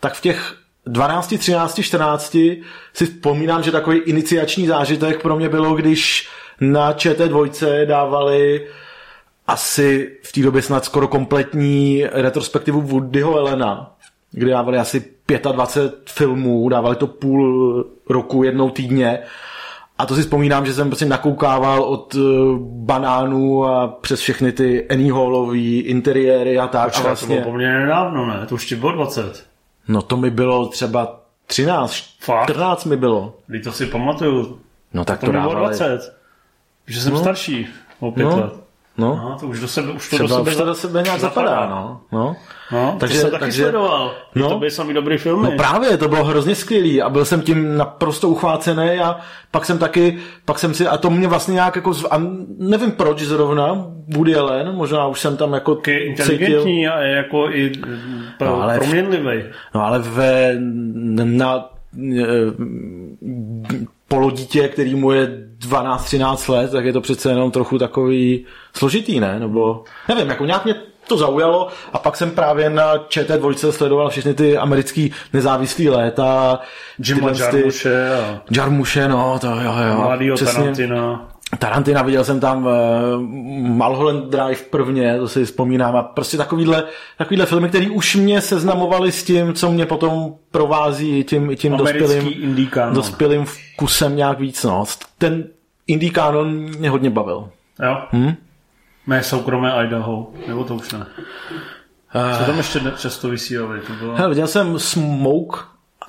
tak 0.00 0.14
v 0.14 0.20
těch 0.20 0.54
12, 0.86 1.38
13, 1.38 1.82
14 1.82 2.36
si 2.92 3.06
vzpomínám, 3.06 3.62
že 3.62 3.72
takový 3.72 3.98
iniciační 3.98 4.66
zážitek 4.66 5.22
pro 5.22 5.36
mě 5.36 5.48
bylo, 5.48 5.74
když 5.74 6.28
na 6.60 6.92
ČT2 6.92 7.86
dávali 7.86 8.66
asi 9.46 10.10
v 10.22 10.32
té 10.32 10.40
době 10.40 10.62
snad 10.62 10.84
skoro 10.84 11.08
kompletní 11.08 12.04
retrospektivu 12.12 12.80
Woodyho 12.80 13.38
Elena, 13.38 13.94
kde 14.30 14.50
dávali 14.50 14.78
asi 14.78 15.04
25 15.52 16.10
filmů, 16.10 16.68
dávali 16.68 16.96
to 16.96 17.06
půl 17.06 17.84
roku 18.08 18.42
jednou 18.42 18.70
týdně 18.70 19.18
a 19.98 20.06
to 20.06 20.14
si 20.14 20.20
vzpomínám, 20.20 20.66
že 20.66 20.74
jsem 20.74 20.88
prostě 20.88 21.04
nakoukával 21.04 21.82
od 21.82 22.14
uh, 22.14 22.22
banánů 22.60 23.64
a 23.64 23.88
přes 23.88 24.20
všechny 24.20 24.52
ty 24.52 24.88
Annie 24.88 25.12
Hallový 25.12 25.80
interiéry 25.80 26.58
a 26.58 26.66
tak. 26.66 26.84
Počkej, 26.84 27.04
a 27.04 27.06
vlastně... 27.06 27.36
to 27.36 27.42
bylo 27.42 27.52
poměrně 27.52 27.78
nedávno, 27.78 28.26
ne? 28.26 28.46
To 28.48 28.54
už 28.54 28.66
ti 28.66 28.76
bylo 28.76 28.92
20. 28.92 29.46
No 29.88 30.02
to 30.02 30.16
mi 30.16 30.30
bylo 30.30 30.68
třeba 30.68 31.20
13, 31.46 32.04
Fakt? 32.20 32.44
14 32.44 32.84
mi 32.84 32.96
bylo. 32.96 33.34
Když 33.46 33.64
to 33.64 33.72
si 33.72 33.86
pamatuju. 33.86 34.60
No 34.94 35.04
tak 35.04 35.20
to, 35.20 35.26
to 35.26 35.32
dávali. 35.32 35.60
20. 35.60 36.16
Že 36.86 37.00
jsem 37.00 37.12
no. 37.12 37.18
starší 37.18 37.68
o 38.00 38.10
pět 38.10 38.24
no. 38.24 38.40
let. 38.40 38.65
No. 38.98 39.16
no. 39.16 39.36
to 39.40 39.46
už 39.46 39.60
do 39.60 39.68
sebe, 39.68 39.92
už 39.92 40.10
to 40.10 40.16
Třeba 40.16 40.28
do 40.28 40.34
sebe, 40.34 40.50
už 40.50 40.56
to 40.56 40.64
do 40.64 40.74
sebe 40.74 41.02
nějak 41.02 41.20
zapadá, 41.20 41.48
zapadá 41.50 41.70
no. 41.70 42.00
no. 42.12 42.36
No, 42.72 42.96
takže, 43.00 43.14
to 43.14 43.20
jsem 43.20 43.30
taky 43.30 43.40
takže, 43.40 43.62
sledoval. 43.62 44.14
No, 44.34 44.48
to 44.48 44.58
byly 44.58 44.70
samý 44.70 44.94
dobrý 44.94 45.18
filmy. 45.18 45.42
No 45.50 45.56
právě, 45.56 45.96
to 45.96 46.08
bylo 46.08 46.24
hrozně 46.24 46.54
skvělý 46.54 47.02
a 47.02 47.08
byl 47.08 47.24
jsem 47.24 47.42
tím 47.42 47.76
naprosto 47.76 48.28
uchvácený 48.28 48.98
a 48.98 49.16
pak 49.50 49.64
jsem 49.64 49.78
taky, 49.78 50.18
pak 50.44 50.58
jsem 50.58 50.74
si, 50.74 50.86
a 50.86 50.96
to 50.96 51.10
mě 51.10 51.28
vlastně 51.28 51.54
nějak 51.54 51.76
jako, 51.76 51.94
a 52.10 52.22
nevím 52.58 52.92
proč 52.92 53.22
zrovna, 53.22 53.86
Woody 54.14 54.36
Allen, 54.36 54.72
možná 54.72 55.06
už 55.06 55.20
jsem 55.20 55.36
tam 55.36 55.52
jako 55.52 55.74
Taky 55.74 55.96
inteligentní 55.96 56.76
cítil. 56.76 56.92
a 56.92 57.00
je 57.00 57.16
jako 57.16 57.50
i 57.50 57.72
pro, 58.38 58.48
no, 58.48 58.62
ale 58.62 58.78
proměnlivý. 58.78 59.44
No 59.74 59.84
ale 59.84 59.98
ve, 59.98 60.56
na, 61.24 61.68
polodítě, 64.08 64.68
který 64.68 64.94
mu 64.94 65.12
je 65.12 65.28
12-13 65.58 66.52
let, 66.52 66.70
tak 66.70 66.84
je 66.84 66.92
to 66.92 67.00
přece 67.00 67.28
jenom 67.28 67.50
trochu 67.50 67.78
takový 67.78 68.46
složitý, 68.76 69.20
ne? 69.20 69.40
Nebo 69.40 69.84
nevím, 70.08 70.28
jako 70.28 70.44
nějak 70.44 70.64
mě 70.64 70.74
to 71.08 71.16
zaujalo 71.16 71.68
a 71.92 71.98
pak 71.98 72.16
jsem 72.16 72.30
právě 72.30 72.70
na 72.70 72.96
ČT2 72.96 73.70
sledoval 73.70 74.10
všechny 74.10 74.34
ty 74.34 74.56
americký 74.58 75.12
nezávislý 75.32 75.88
léta. 75.88 76.60
Jima 76.98 77.30
Jarmuše. 77.30 78.14
A... 78.14 78.40
Jarmuše, 78.50 79.08
no, 79.08 79.38
to 79.40 79.46
jo, 79.46 79.72
jo. 79.88 80.00
Mladýho 80.00 80.36
přesně. 80.36 80.58
Tarantina. 80.58 81.28
Tarantina, 81.58 82.02
viděl 82.02 82.24
jsem 82.24 82.40
tam 82.40 82.66
uh, 82.66 82.72
Mulholland 83.60 84.24
Drive 84.24 84.62
prvně, 84.70 85.18
to 85.18 85.28
si 85.28 85.44
vzpomínám, 85.44 85.96
a 85.96 86.02
prostě 86.02 86.36
takovýhle, 86.36 86.84
takovýhle 87.18 87.46
filmy, 87.46 87.68
které 87.68 87.90
už 87.90 88.16
mě 88.16 88.40
seznamovaly 88.40 89.12
s 89.12 89.24
tím, 89.24 89.54
co 89.54 89.70
mě 89.70 89.86
potom 89.86 90.34
provází 90.50 91.24
tím, 91.24 91.56
tím 91.56 91.76
dospělým, 91.76 92.54
dospělým 92.92 93.44
vkusem 93.44 94.16
nějak 94.16 94.40
víc. 94.40 94.64
No. 94.64 94.84
Ten 95.18 95.44
indie 95.86 96.12
kanon 96.12 96.52
mě 96.54 96.90
hodně 96.90 97.10
bavil. 97.10 97.48
Jo? 97.82 97.98
Hm? 98.12 98.34
Mé 99.06 99.22
soukromé 99.22 99.72
Idaho, 99.84 100.32
nebo 100.48 100.64
to 100.64 100.74
už 100.74 100.92
ne? 100.92 101.06
Co 102.38 102.44
tam 102.44 102.56
ještě 102.56 102.80
často 102.98 103.28
vysílali? 103.28 103.80
To 103.80 103.92
bylo... 103.92 104.14
Hele, 104.14 104.28
viděl 104.28 104.46
jsem 104.46 104.78
Smoke, 104.78 105.60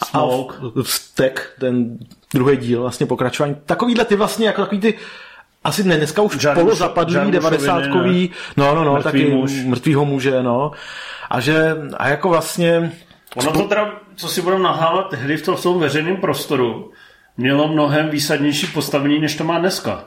Smoke. 0.06 0.56
A 0.58 0.84
Stek, 0.84 1.54
ten 1.60 1.98
druhý 2.34 2.58
díl, 2.58 2.82
vlastně 2.82 3.06
pokračování. 3.06 3.56
Takovýhle 3.66 4.06
ty 4.06 4.16
vlastně, 4.16 4.48
jako 4.48 4.62
takový 4.62 4.82
ty 4.82 4.94
asi 5.68 5.84
ne, 5.84 5.98
dneska 5.98 6.22
už 6.22 6.40
Žádný, 6.40 6.64
polozapadlý, 6.64 7.32
devadesátkový, 7.32 8.32
no, 8.58 8.76
no, 8.76 8.84
no, 8.84 8.94
mrtvý 8.94 9.04
taky 9.04 9.26
muž. 9.26 9.52
mrtvýho 9.52 10.06
muže, 10.06 10.44
no. 10.44 10.72
A 11.30 11.40
že, 11.40 11.76
a 11.98 12.10
jako 12.10 12.30
vlastně... 12.30 12.92
Ono 13.36 13.52
to 13.52 13.62
teda, 13.62 13.94
co 14.16 14.28
si 14.28 14.42
budeme 14.42 14.64
nahávat, 14.64 15.10
tehdy 15.10 15.38
v 15.38 15.42
tom, 15.42 15.56
v 15.56 15.64
tom 15.64 15.80
veřejném 15.80 16.18
prostoru, 16.18 16.92
mělo 17.38 17.68
mnohem 17.68 18.10
výsadnější 18.10 18.68
postavení, 18.68 19.20
než 19.20 19.36
to 19.36 19.44
má 19.44 19.60
dneska. 19.60 20.04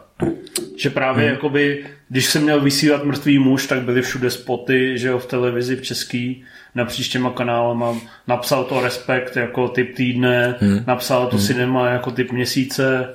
Že 0.76 0.90
právě 0.90 1.24
hmm. 1.24 1.34
jakoby, 1.34 1.86
když 2.08 2.26
se 2.26 2.38
měl 2.38 2.60
vysílat 2.60 3.04
mrtvý 3.04 3.38
muž, 3.38 3.66
tak 3.66 3.82
byly 3.82 4.02
všude 4.02 4.30
spoty, 4.30 4.98
že 4.98 5.08
jo, 5.08 5.18
v 5.18 5.26
televizi 5.26 5.76
v 5.76 5.82
český, 5.82 6.44
na 6.74 6.84
příštěma 6.84 7.30
kanálama. 7.30 7.96
Napsal 8.26 8.64
to 8.64 8.80
Respekt 8.80 9.36
jako 9.36 9.68
typ 9.68 9.94
týdne, 9.94 10.54
hmm. 10.60 10.84
napsal 10.86 11.26
to 11.26 11.36
hmm. 11.36 11.46
Cinema 11.46 11.88
jako 11.88 12.10
typ 12.10 12.32
měsíce, 12.32 13.08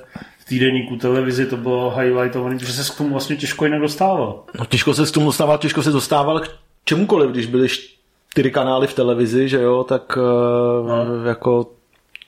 týdenníku 0.48 0.96
televizi 0.96 1.46
to 1.46 1.56
bylo 1.56 1.90
highlightované, 1.90 2.58
že 2.58 2.72
se 2.72 2.92
k 2.92 2.96
tomu 2.96 3.10
vlastně 3.10 3.36
těžko 3.36 3.64
jinak 3.64 3.80
dostával. 3.80 4.44
No 4.58 4.64
těžko 4.64 4.94
se 4.94 5.06
k 5.06 5.10
tomu 5.10 5.26
dostával, 5.26 5.58
těžko 5.58 5.82
se 5.82 5.90
dostával 5.90 6.40
k 6.40 6.50
čemukoliv, 6.84 7.30
když 7.30 7.46
byly 7.46 7.68
čtyři 7.68 8.50
kanály 8.50 8.86
v 8.86 8.94
televizi, 8.94 9.48
že 9.48 9.62
jo, 9.62 9.84
tak 9.84 10.18
eh, 10.18 10.88
no. 10.88 11.24
jako 11.24 11.70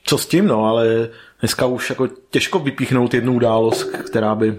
co 0.03 0.17
s 0.17 0.27
tím, 0.27 0.47
no, 0.47 0.65
ale 0.65 1.09
dneska 1.39 1.65
už 1.65 1.89
jako 1.89 2.07
těžko 2.29 2.59
vypíchnout 2.59 3.13
jednu 3.13 3.33
událost, 3.33 3.83
která 3.83 4.35
by 4.35 4.57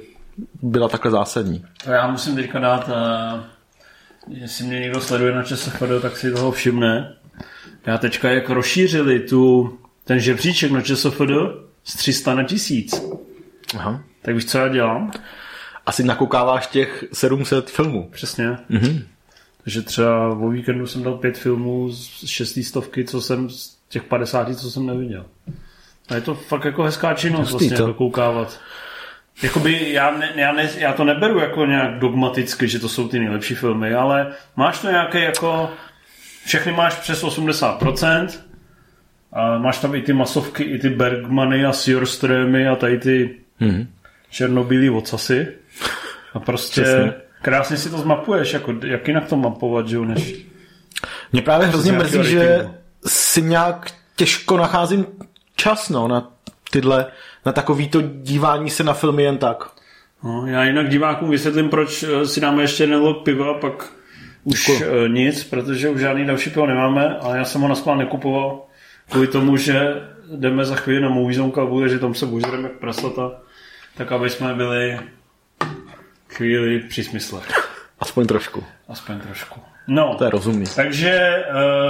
byla 0.63 0.89
takhle 0.89 1.11
zásadní. 1.11 1.65
Já 1.87 2.11
musím 2.11 2.37
teďka 2.37 2.59
dát, 2.59 2.89
uh, 2.89 3.41
jestli 4.29 4.65
mě 4.65 4.81
někdo 4.81 5.01
sleduje 5.01 5.35
na 5.35 5.43
ČSFD, 5.43 5.83
tak 6.03 6.17
si 6.17 6.33
toho 6.33 6.53
všimne. 6.53 7.17
Já 7.87 7.99
teďka 7.99 8.31
jak 8.31 8.51
rozšířili 8.51 9.21
tu, 9.21 9.79
ten 10.05 10.21
žebříček 10.21 10.71
na 10.71 10.83
ČSFD 10.83 11.21
z 11.85 11.97
300 11.97 12.35
na 12.35 12.43
1000. 12.43 13.03
Aha. 13.79 14.03
Tak 14.23 14.35
víš, 14.35 14.45
co 14.47 14.59
já 14.59 14.69
dělám? 14.69 15.11
Asi 15.87 16.05
nakoukáváš 16.05 16.67
těch 16.67 17.05
700 17.13 17.71
filmů. 17.71 18.09
Přesně. 18.13 18.59
Mhm. 18.69 19.03
Takže 19.65 19.83
třeba 19.83 20.29
o 20.29 20.49
víkendu 20.49 20.87
jsem 20.87 21.03
dal 21.03 21.15
pět 21.15 21.39
filmů 21.39 21.93
z 21.93 22.27
šestý 22.27 22.65
stovky, 22.65 23.05
co 23.05 23.21
jsem 23.21 23.51
z 23.51 23.77
těch 23.89 24.03
50, 24.03 24.59
co 24.59 24.71
jsem 24.71 24.87
neviděl. 24.87 25.27
A 26.09 26.15
je 26.15 26.21
to 26.21 26.35
fakt 26.35 26.65
jako 26.65 26.83
hezká 26.83 27.15
činnost 27.15 27.51
vlastně 27.51 27.77
to. 27.77 27.87
dokoukávat. 27.87 28.61
Jakoby 29.43 29.93
já, 29.93 30.11
ne, 30.11 30.33
já, 30.37 30.53
ne, 30.53 30.71
já 30.79 30.93
to 30.93 31.05
neberu 31.05 31.39
jako 31.39 31.67
nějak 31.67 31.99
dogmaticky, 31.99 32.69
že 32.69 32.79
to 32.79 32.89
jsou 32.89 33.09
ty 33.09 33.19
nejlepší 33.19 33.55
filmy, 33.55 33.95
ale 33.95 34.33
máš 34.57 34.81
to 34.81 34.91
nějaké 34.91 35.25
jako... 35.25 35.71
Všechny 36.45 36.73
máš 36.73 36.95
přes 36.95 37.25
80%, 37.25 38.29
a 39.33 39.59
máš 39.59 39.79
tam 39.79 39.95
i 39.95 40.03
ty 40.03 40.13
masovky, 40.13 40.65
i 40.65 40.79
ty 40.79 40.89
Bergmany 40.89 41.65
a 41.65 41.73
Sjorströmy 41.73 42.69
a 42.69 42.77
tady 42.77 42.99
ty 42.99 43.40
mm-hmm. 43.61 43.87
černobílý 44.31 44.91
ocasy. 44.91 45.49
A 46.35 46.41
prostě 46.41 46.83
Přesně. 46.83 47.13
krásně 47.43 47.77
si 47.77 47.91
to 47.91 47.99
zmapuješ, 47.99 48.53
jako, 48.53 48.75
jak 48.87 49.09
jinak 49.09 49.29
to 49.29 49.37
mapovat, 49.37 49.89
že 49.89 49.97
jo, 49.97 50.05
než... 50.05 50.35
Mě 51.33 51.43
právě 51.43 51.67
hrozně 51.67 51.93
mrzí, 51.93 52.25
že 52.25 52.69
si 53.07 53.43
nějak 53.43 53.91
těžko 54.17 54.57
nacházím 54.57 55.07
čas 55.57 55.89
no, 55.89 56.09
na 56.09 56.33
tyhle, 56.71 57.07
na 57.47 57.53
takovýto 57.53 58.01
dívání 58.03 58.71
se 58.71 58.85
na 58.85 58.93
filmy 58.93 59.23
jen 59.23 59.39
tak. 59.39 59.71
No, 60.25 60.47
já 60.47 60.65
jinak 60.65 60.89
divákům 60.89 61.31
vysvětlím, 61.31 61.69
proč 61.69 62.03
eh, 62.03 62.27
si 62.27 62.41
dáme 62.41 62.63
ještě 62.63 62.83
jeden 62.83 63.15
piva, 63.25 63.55
pak 63.55 63.93
už 64.45 64.67
Děkuji. 64.67 64.85
Eh, 65.05 65.09
nic, 65.09 65.45
protože 65.45 65.89
už 65.89 66.01
žádný 66.01 66.27
další 66.27 66.51
pivo 66.51 66.67
nemáme, 66.67 67.17
ale 67.17 67.39
já 67.39 67.45
jsem 67.45 67.61
ho 67.61 67.69
na 67.69 67.95
nekupoval 67.95 68.63
kvůli 69.11 69.27
tomu, 69.27 69.57
že 69.57 69.95
jdeme 70.37 70.65
za 70.65 70.77
chvíli 70.77 71.01
na 71.01 71.09
Movie 71.09 71.41
a 71.63 71.67
bude, 71.67 71.89
že 71.89 71.99
tam 71.99 72.15
se 72.15 72.27
bužreme 72.27 72.63
jak 72.63 72.73
prasata, 72.73 73.33
tak 73.97 74.13
aby 74.13 74.31
jsme 74.31 74.55
byli 74.55 74.99
chvíli 76.29 76.81
při 76.81 77.05
smyslech. 77.05 77.71
Aspoň 78.01 78.27
trošku. 78.27 78.65
Aspoň 78.89 79.21
trošku. 79.21 79.61
No, 79.87 80.15
to 80.19 80.25
je 80.25 80.31
rozumný. 80.31 80.67
Takže 80.77 81.45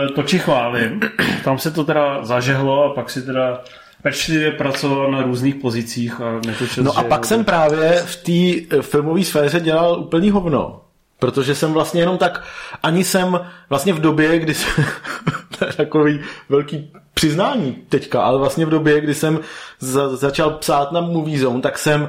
uh, 0.08 0.14
to 0.14 0.22
či 0.22 0.38
chválím. 0.38 1.00
Tam 1.44 1.58
se 1.58 1.70
to 1.70 1.84
teda 1.84 2.24
zažehlo 2.24 2.84
a 2.84 2.94
pak 2.94 3.10
si 3.10 3.22
teda 3.22 3.62
pečlivě 4.02 4.50
pracoval 4.50 5.10
na 5.10 5.22
různých 5.22 5.54
pozicích 5.54 6.20
a 6.20 6.40
netočil, 6.46 6.84
No 6.84 6.98
a 6.98 7.04
pak 7.04 7.26
jsem 7.26 7.44
právě 7.44 8.02
v 8.06 8.16
té 8.16 8.76
eh, 8.76 8.82
filmové 8.82 9.24
sféře 9.24 9.60
dělal 9.60 10.00
úplný 10.00 10.30
hovno. 10.30 10.80
Protože 11.18 11.54
jsem 11.54 11.72
vlastně 11.72 12.00
jenom 12.00 12.18
tak, 12.18 12.44
ani 12.82 13.04
jsem 13.04 13.40
vlastně 13.68 13.92
v 13.92 14.00
době, 14.00 14.38
kdy 14.38 14.54
jsem, 14.54 14.84
to 15.58 15.66
je 15.66 15.72
takový 15.72 16.20
velký 16.48 16.92
přiznání 17.20 17.76
teďka, 17.88 18.22
ale 18.22 18.38
vlastně 18.38 18.66
v 18.66 18.70
době, 18.70 19.00
kdy 19.00 19.14
jsem 19.14 19.40
za, 19.80 20.16
začal 20.16 20.50
psát 20.50 20.92
na 20.92 21.00
Movie 21.00 21.38
Zone, 21.38 21.61
tak 21.61 21.78
jsem 21.78 22.09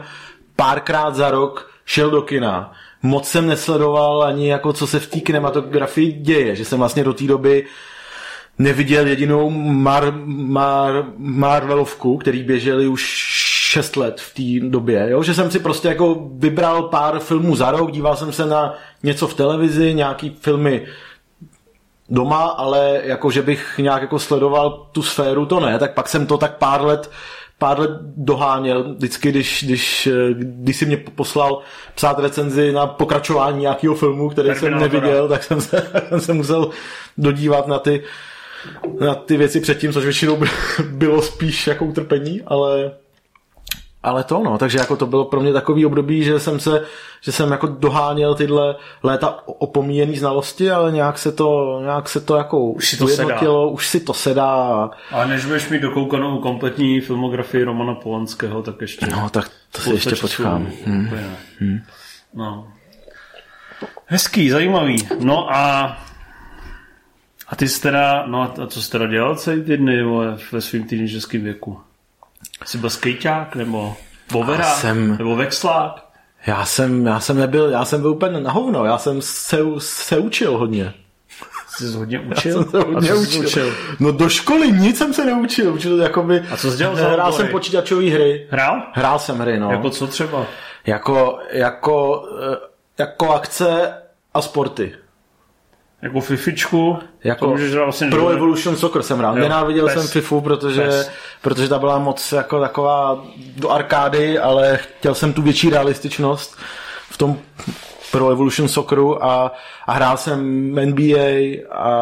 párkrát 0.56 1.16
za 1.16 1.32
rok 1.32 1.72
šel 1.86 2.10
do 2.10 2.22
kina. 2.22 2.72
Moc 3.04 3.28
jsem 3.28 3.48
nesledoval 3.48 4.24
ani 4.24 4.50
jako 4.50 4.74
co 4.74 4.88
se 4.88 5.00
v 5.00 5.08
té 5.08 5.20
kinematografii 5.20 6.12
děje, 6.12 6.56
že 6.56 6.66
jsem 6.66 6.80
vlastně 6.80 7.04
do 7.04 7.14
té 7.14 7.24
doby 7.24 7.66
neviděl 8.60 9.08
jedinou 9.08 9.50
Mar, 9.60 10.14
Mar, 10.26 11.06
Marvelovku, 11.18 12.18
který 12.18 12.44
běželi 12.44 12.88
už 12.88 13.02
6 13.72 13.96
let 13.96 14.22
v 14.22 14.34
té 14.34 14.70
době, 14.70 15.08
jo? 15.10 15.24
že 15.24 15.34
jsem 15.34 15.52
si 15.52 15.60
prostě 15.60 15.88
jako 15.88 16.28
vybral 16.34 16.84
pár 16.84 17.20
filmů 17.20 17.56
za 17.56 17.72
rok, 17.72 17.92
díval 17.92 18.16
jsem 18.16 18.32
se 18.32 18.46
na 18.46 18.74
něco 19.04 19.28
v 19.28 19.34
televizi, 19.34 19.94
nějaký 19.94 20.38
filmy 20.42 20.86
doma, 22.12 22.44
ale 22.44 23.02
jako 23.04 23.32
že 23.32 23.42
bych 23.42 23.78
nějak 23.78 24.02
jako 24.02 24.20
sledoval 24.20 24.88
tu 24.92 25.04
sféru, 25.04 25.46
to 25.46 25.60
ne, 25.60 25.80
tak 25.80 25.94
pak 25.94 26.08
jsem 26.08 26.28
to 26.28 26.38
tak 26.38 26.58
pár 26.58 26.86
let 26.86 27.10
pár 27.62 27.80
let 27.80 27.92
doháněl, 28.18 28.94
vždycky, 28.94 29.30
když, 29.30 29.64
když, 29.64 30.10
když 30.34 30.78
si 30.78 30.86
mě 30.86 30.98
poslal 30.98 31.60
psát 31.96 32.20
recenzi 32.20 32.72
na 32.72 32.88
pokračování 32.88 33.62
nějakého 33.62 33.96
filmu, 33.96 34.30
který 34.30 34.50
Terminatora. 34.50 34.90
jsem 34.90 34.94
neviděl, 34.94 35.28
tak 35.28 35.44
jsem 35.44 35.62
se, 35.62 35.92
jsem 36.10 36.20
se 36.22 36.34
musel 36.34 36.70
dodívat 37.18 37.68
na 37.68 37.80
ty, 37.80 38.04
na 39.00 39.16
ty 39.16 39.38
věci 39.38 39.60
předtím, 39.62 39.94
což 39.94 40.04
většinou 40.04 40.44
bylo 40.90 41.22
spíš 41.22 41.68
jako 41.68 41.86
utrpení, 41.86 42.42
ale 42.46 42.92
ale 44.04 44.24
to 44.24 44.44
no, 44.44 44.58
takže 44.58 44.78
jako 44.78 44.96
to 44.96 45.06
bylo 45.06 45.26
pro 45.26 45.42
mě 45.42 45.54
takový 45.54 45.86
období, 45.86 46.24
že 46.24 46.40
jsem 46.40 46.60
se, 46.60 46.86
že 47.22 47.32
jsem 47.32 47.52
jako 47.52 47.68
doháněl 47.68 48.36
tyhle 48.36 48.76
léta 49.04 49.40
opomíjený 49.46 50.18
znalosti, 50.18 50.72
ale 50.72 50.92
nějak 50.92 51.18
se 51.18 51.32
to, 51.32 51.80
nějak 51.84 52.10
se 52.10 52.22
to 52.22 52.36
jako 52.36 52.66
už 52.66 52.90
si 52.90 52.98
to 52.98 53.08
sedá. 53.08 53.40
už 53.66 53.88
si 53.88 54.00
to 54.00 54.14
sedá. 54.14 54.90
A 55.12 55.26
než 55.26 55.46
budeš 55.46 55.70
mít 55.70 55.82
dokoukanou 55.82 56.40
kompletní 56.40 57.02
filmografii 57.02 57.64
Romana 57.64 57.96
Polanského, 57.96 58.62
tak 58.62 58.82
ještě... 58.82 59.08
No, 59.08 59.30
tak 59.30 59.52
to 59.72 59.82
si 59.82 59.94
ještě 59.94 60.16
počkám. 60.16 60.70
Hmm. 60.86 61.10
Hmm. 61.60 61.82
No. 62.34 62.68
Hezký, 64.06 64.50
zajímavý. 64.50 65.08
No 65.20 65.56
a 65.56 65.98
a 67.48 67.56
ty 67.56 67.68
jsi 67.68 67.82
teda, 67.82 68.26
no 68.28 68.42
a 68.42 68.68
co 68.68 68.82
jsi 68.82 68.92
teda 68.92 69.08
dělal 69.08 69.36
celý 69.36 69.64
ty 69.64 69.78
dny 69.78 70.04
ve 70.52 70.62
svým 70.62 70.84
teenagerském 70.84 71.44
věku? 71.44 71.80
Jsi 72.66 72.78
byl 72.78 72.90
skejťák, 72.90 73.56
nebo 73.56 73.96
bovera, 74.32 74.64
jsem... 74.64 75.18
nebo 75.18 75.36
vexlák? 75.36 76.06
Já 76.48 76.66
jsem, 76.66 77.06
já 77.06 77.20
jsem 77.20 77.38
nebyl, 77.38 77.70
já 77.70 77.86
jsem 77.86 78.02
byl 78.02 78.10
úplně 78.10 78.40
na 78.40 78.52
hovno, 78.52 78.86
já 78.86 78.98
jsem 78.98 79.22
se, 79.22 79.58
se 79.78 80.18
učil 80.18 80.58
hodně. 80.58 80.94
Jsi 81.68 81.92
se 81.92 81.98
hodně 81.98 82.20
učil? 82.20 82.52
Já 82.58 82.64
jsem 82.64 82.72
se 82.72 82.78
hodně 82.78 83.12
a 83.12 83.16
co 83.16 83.22
učil. 83.22 83.46
Učil? 83.46 83.74
No 84.00 84.12
do 84.12 84.30
školy 84.30 84.72
nic 84.72 84.98
jsem 84.98 85.14
se 85.14 85.26
neučil. 85.26 85.74
Učil 85.74 86.02
jakoby, 86.02 86.44
A 86.52 86.58
co 86.58 86.72
jsi 86.72 86.78
dělal 86.78 86.96
za 86.96 87.10
Hrál 87.10 87.32
jsem 87.32 87.48
počítačové 87.48 88.10
hry. 88.10 88.48
Hrál? 88.52 88.82
Hrál 88.94 89.20
jsem 89.20 89.40
hry, 89.40 89.60
no. 89.60 89.72
Jako 89.72 89.90
co 89.90 90.08
třeba? 90.08 90.46
jako, 90.86 91.40
jako, 91.52 92.26
eh, 92.54 92.58
jako 92.98 93.34
akce 93.34 93.94
a 94.34 94.42
sporty. 94.42 94.96
Jako 96.02 96.20
fifičku? 96.22 96.98
Jako 97.24 97.46
to 97.46 97.52
můžeš 97.52 97.74
vlastně 97.74 98.10
Pro 98.10 98.20
dole. 98.20 98.34
Evolution 98.34 98.76
Soccer 98.78 99.04
jsem 99.04 99.18
hrál. 99.18 99.38
Jo, 99.38 99.42
Nenáviděl 99.44 99.86
PES. 99.86 99.94
jsem 99.94 100.08
FIFU, 100.08 100.42
protože, 100.42 100.84
PES. 100.84 101.12
protože 101.42 101.70
ta 101.70 101.80
byla 101.80 102.00
moc 102.00 102.32
jako 102.32 102.60
taková 102.60 103.24
do 103.58 103.70
arkády, 103.70 104.40
ale 104.40 104.78
chtěl 104.78 105.16
jsem 105.16 105.34
tu 105.34 105.42
větší 105.42 105.70
realističnost 105.70 106.58
v 107.10 107.18
tom 107.18 107.38
Pro 108.12 108.30
Evolution 108.30 108.68
Socceru 108.68 109.24
a, 109.26 109.52
a 109.88 109.94
hrál 109.94 110.18
jsem 110.18 110.40
NBA 110.76 111.18
a, 111.72 111.94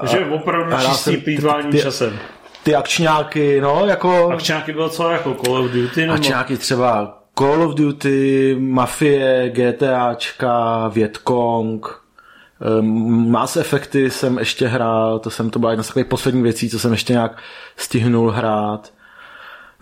a, 0.00 0.06
Že 0.06 0.26
opravdu 0.26 0.74
a 0.74 0.80
čistý 0.84 1.16
plýtvání 1.16 1.70
ty, 1.70 1.82
časem. 1.82 2.18
ty 2.62 2.74
akčňáky, 2.74 3.60
no, 3.60 3.86
jako... 3.86 4.28
Akčňáky 4.32 4.72
bylo 4.72 4.88
co 4.88 5.10
jako 5.10 5.34
Call 5.34 5.56
of 5.56 5.70
Duty? 5.70 6.00
Nebo... 6.00 6.14
Akčňáky 6.14 6.56
třeba 6.56 7.18
Call 7.38 7.62
of 7.62 7.74
Duty, 7.74 8.56
Mafie, 8.60 9.50
GTAčka, 9.54 10.88
Vietcong, 10.88 11.86
Mass 12.80 13.56
Effecty 13.56 14.10
jsem 14.10 14.38
ještě 14.38 14.66
hrál, 14.66 15.18
to 15.18 15.30
jsem 15.30 15.50
to 15.50 15.58
byla 15.58 15.70
jedna 15.70 15.82
z 15.82 15.86
takových 15.86 16.08
posledních 16.08 16.42
věcí, 16.44 16.70
co 16.70 16.78
jsem 16.78 16.92
ještě 16.92 17.12
nějak 17.12 17.38
stihnul 17.76 18.30
hrát. 18.30 18.92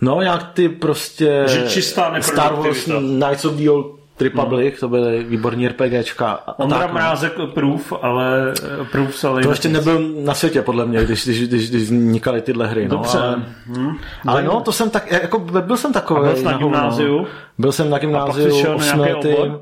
No, 0.01 0.21
nějak 0.21 0.51
ty 0.53 0.69
prostě... 0.69 1.43
Že 1.47 1.69
čistá 1.69 2.21
Star 2.21 2.53
Wars. 2.53 2.85
Knights 3.19 3.45
of 3.45 3.53
the 3.53 3.69
Old 3.69 3.97
Republic, 4.19 4.79
to 4.79 4.89
byly 4.89 5.23
výborní 5.23 5.67
RPGčka. 5.67 6.31
A, 6.31 6.51
a 6.51 6.59
Ondra 6.59 6.79
tak, 6.79 6.87
no. 6.87 6.93
Mrázek 6.93 7.33
Proof, 7.53 7.93
ale 8.01 8.53
Proof 8.91 9.25
ale 9.25 9.41
To 9.41 9.49
ještě 9.49 9.69
nebyl 9.69 9.99
na 10.23 10.33
světě, 10.33 10.61
podle 10.61 10.85
mě, 10.85 11.03
když, 11.03 11.23
když, 11.23 11.47
když, 11.47 11.69
když 11.69 11.83
vznikaly 11.83 12.41
tyhle 12.41 12.67
hry. 12.67 12.87
Dobře. 12.87 13.17
No, 13.17 13.23
ale, 13.23 13.43
Hm. 13.67 13.97
ale 14.27 14.43
no, 14.43 14.61
to 14.61 14.71
jsem 14.71 14.89
tak, 14.89 15.11
jako 15.11 15.39
byl 15.39 15.77
jsem 15.77 15.93
takový. 15.93 16.19
A 16.19 16.23
byl 16.23 16.35
jsi 16.35 16.43
na 16.43 16.57
gymnáziu? 16.57 17.27
Byl 17.57 17.71
jsem 17.71 17.89
na 17.89 17.95
pak 17.95 18.01
gymnáziu, 18.01 18.51
jsi 18.51 18.61
šel 18.61 18.77
na? 18.77 19.59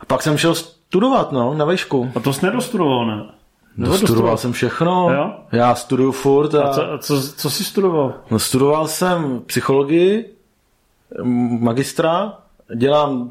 A 0.00 0.04
pak 0.06 0.22
jsem 0.22 0.38
šel 0.38 0.54
studovat, 0.88 1.32
no, 1.32 1.54
na 1.54 1.64
vejšku. 1.64 2.12
A 2.16 2.20
to 2.20 2.32
jsi 2.32 2.46
nedostudoval, 2.46 3.06
ne? 3.06 3.16
No, 3.16 3.86
studoval 3.86 4.00
dostudoval? 4.00 4.36
jsem 4.36 4.52
všechno. 4.52 5.10
Jo? 5.14 5.34
Já 5.52 5.74
studuju 5.74 6.12
furt. 6.12 6.54
A, 6.54 6.62
A 6.62 6.72
co, 6.72 6.92
a 6.92 6.98
co, 6.98 7.32
co 7.32 7.50
jsi 7.50 7.64
studoval? 7.64 8.14
No, 8.30 8.38
studoval 8.38 8.88
jsem 8.88 9.42
psychologii, 9.46 10.34
magistra, 11.60 12.32
dělám 12.76 13.30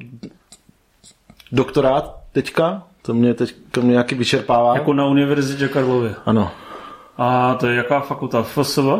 doktorát 1.51 2.15
teďka, 2.31 2.83
to 3.01 3.13
mě 3.13 3.33
teď 3.33 3.55
to 3.71 3.81
mě 3.81 3.91
nějaký 3.91 4.15
vyčerpává. 4.15 4.73
Jako 4.73 4.93
na 4.93 5.05
Univerzitě 5.05 5.67
Karlově. 5.67 6.15
Ano. 6.25 6.51
A 7.17 7.55
to 7.55 7.67
je 7.67 7.75
jaká 7.75 7.99
fakulta? 7.99 8.43
FSV? 8.43 8.79
E, 8.79 8.99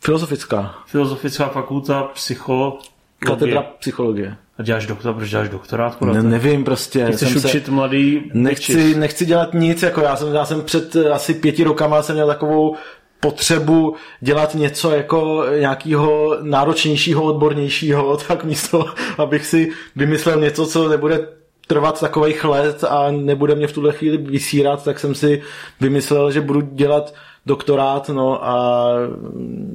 filozofická. 0.00 0.74
Filozofická 0.86 1.48
fakulta, 1.48 2.02
psycho... 2.02 2.78
Katedra 3.24 3.62
psychologie. 3.62 4.36
A 4.58 4.62
děláš 4.62 4.86
doktor, 4.86 5.14
proč 5.14 5.30
děláš 5.30 5.48
doktorát? 5.48 6.00
Ne, 6.00 6.22
nevím 6.22 6.64
prostě. 6.64 7.06
Chceš 7.12 7.28
jsem 7.28 7.40
se- 7.40 7.48
učit 7.48 7.68
mladý 7.68 8.30
Nechci, 8.34 8.94
nechci 8.94 9.26
dělat 9.26 9.54
nic, 9.54 9.82
jako 9.82 10.00
já 10.00 10.16
jsem, 10.16 10.34
já 10.34 10.44
jsem 10.44 10.62
před 10.62 10.96
asi 10.96 11.34
pěti 11.34 11.64
rokama 11.64 12.02
jsem 12.02 12.14
měl 12.14 12.26
takovou 12.26 12.76
potřebu 13.20 13.94
dělat 14.20 14.54
něco 14.54 14.90
jako 14.90 15.44
nějakého 15.58 16.36
náročnějšího, 16.42 17.22
odbornějšího, 17.22 18.16
tak 18.28 18.44
místo, 18.44 18.86
abych 19.18 19.46
si 19.46 19.70
vymyslel 19.96 20.40
něco, 20.40 20.66
co 20.66 20.88
nebude 20.88 21.28
trvat 21.66 22.00
takových 22.00 22.44
let 22.44 22.84
a 22.84 23.10
nebude 23.10 23.54
mě 23.54 23.66
v 23.66 23.72
tuhle 23.72 23.92
chvíli 23.92 24.16
vysírat, 24.16 24.84
tak 24.84 24.98
jsem 24.98 25.14
si 25.14 25.42
vymyslel, 25.80 26.30
že 26.30 26.40
budu 26.40 26.60
dělat 26.60 27.14
doktorát, 27.46 28.08
no 28.08 28.44
a 28.48 28.86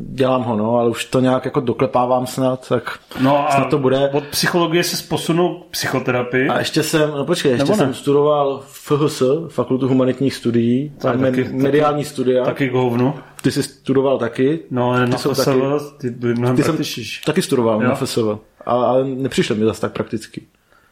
dělám 0.10 0.43
ho, 0.43 0.55
no, 0.55 0.75
ale 0.77 0.89
už 0.89 1.05
to 1.05 1.19
nějak 1.19 1.45
jako 1.45 1.60
doklepávám 1.60 2.27
snad, 2.27 2.67
tak 2.69 2.99
No 3.21 3.47
a 3.49 3.51
snad 3.51 3.69
to 3.69 3.77
bude. 3.79 4.10
od 4.13 4.23
psychologie 4.23 4.84
se 4.84 5.08
posunul 5.10 5.60
k 5.60 5.71
psychoterapii. 5.71 6.47
A 6.49 6.60
ještě 6.60 6.84
jsem, 6.84 7.12
no 7.12 7.25
počkej, 7.25 7.51
ještě 7.51 7.73
jsem 7.73 7.93
studoval 7.93 8.62
FHS, 8.67 9.23
Fakultu 9.47 9.88
humanitních 9.88 10.36
studií, 10.36 10.91
je 11.03 11.10
a 11.10 11.13
me- 11.13 11.32
taky- 11.32 11.49
mediální 11.53 12.03
studia. 12.05 12.45
Taky 12.45 12.69
hovnu. 12.69 13.13
Ty 13.41 13.51
jsi 13.51 13.63
studoval 13.63 14.17
taky? 14.17 14.60
No, 14.71 14.89
ale 14.91 15.08
na 15.08 15.17
FSV 15.17 15.45
taky- 15.45 15.60
ty 15.97 16.10
byly 16.10 16.34
mnohem 16.34 16.55
Ty 16.58 16.63
jsem 16.63 16.77
taky 17.25 17.41
studoval 17.41 17.82
Jo. 17.84 17.89
na 17.89 17.95
FSV, 17.95 18.17
ale, 18.65 18.86
ale 18.88 19.03
nepřišlo 19.05 19.55
mi 19.55 19.65
zase 19.65 19.82
tak 19.82 19.91
prakticky. 19.93 20.41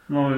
No, 0.09 0.29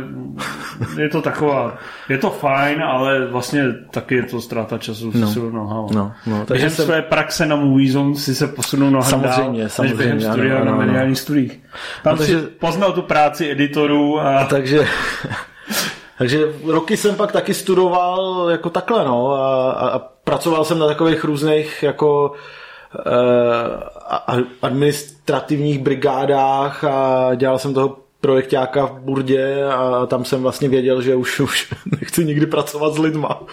je 0.97 1.09
to 1.09 1.21
taková, 1.21 1.77
je 2.09 2.17
to 2.17 2.29
fajn, 2.29 2.83
ale 2.83 3.25
vlastně 3.27 3.63
taky 3.91 4.15
je 4.15 4.23
to 4.23 4.41
ztráta 4.41 4.77
času 4.77 5.11
no. 5.15 5.27
si 5.27 5.39
nohama. 5.39 5.87
No, 5.93 6.11
no, 6.27 6.37
takže 6.37 6.53
Během 6.53 6.69
jsem, 6.69 6.85
své 6.85 7.01
praxe 7.01 7.45
na 7.45 7.55
Movie 7.55 7.91
Zone 7.91 8.15
si 8.15 8.35
se 8.35 8.47
posunul 8.47 8.89
mnohem 8.89 9.09
Samozřejmě, 9.09 9.59
dál, 9.61 9.69
samozřejmě, 9.69 9.95
než 9.97 10.05
během 10.17 10.33
studia 10.33 10.55
ano, 10.61 10.65
na 10.71 10.77
mediálních 10.77 11.19
studiích. 11.19 11.59
Tam 12.03 12.15
No, 12.17 12.23
si 12.23 12.31
takže- 12.33 12.47
poznal 12.47 12.91
tu 12.93 13.01
práci 13.01 13.51
editorů 13.51 14.19
a 14.21 14.45
takže, 14.45 14.87
takže 16.17 16.39
roky 16.65 16.97
jsem 16.97 17.15
pak 17.15 17.31
taky 17.31 17.53
studoval 17.53 18.47
jako 18.51 18.69
takhle, 18.69 19.05
no, 19.05 19.31
a, 19.33 19.71
a, 19.71 19.87
a 19.87 19.99
pracoval 19.99 20.65
jsem 20.65 20.79
na 20.79 20.87
takových 20.87 21.23
různých 21.23 21.83
jako 21.83 22.31
eh, 22.99 23.09
a- 24.07 24.23
a- 24.33 24.43
administrativních 24.61 25.79
brigádách 25.79 26.83
a 26.83 27.29
dělal 27.35 27.59
jsem 27.59 27.73
toho 27.73 27.97
projektáka 28.21 28.85
v 28.85 28.99
Burdě 28.99 29.63
a 29.63 30.05
tam 30.05 30.25
jsem 30.25 30.41
vlastně 30.41 30.69
věděl, 30.69 31.01
že 31.01 31.15
už, 31.15 31.39
už 31.39 31.73
nechci 31.99 32.25
nikdy 32.25 32.45
pracovat 32.45 32.93
s 32.93 32.97
lidma. 32.97 33.43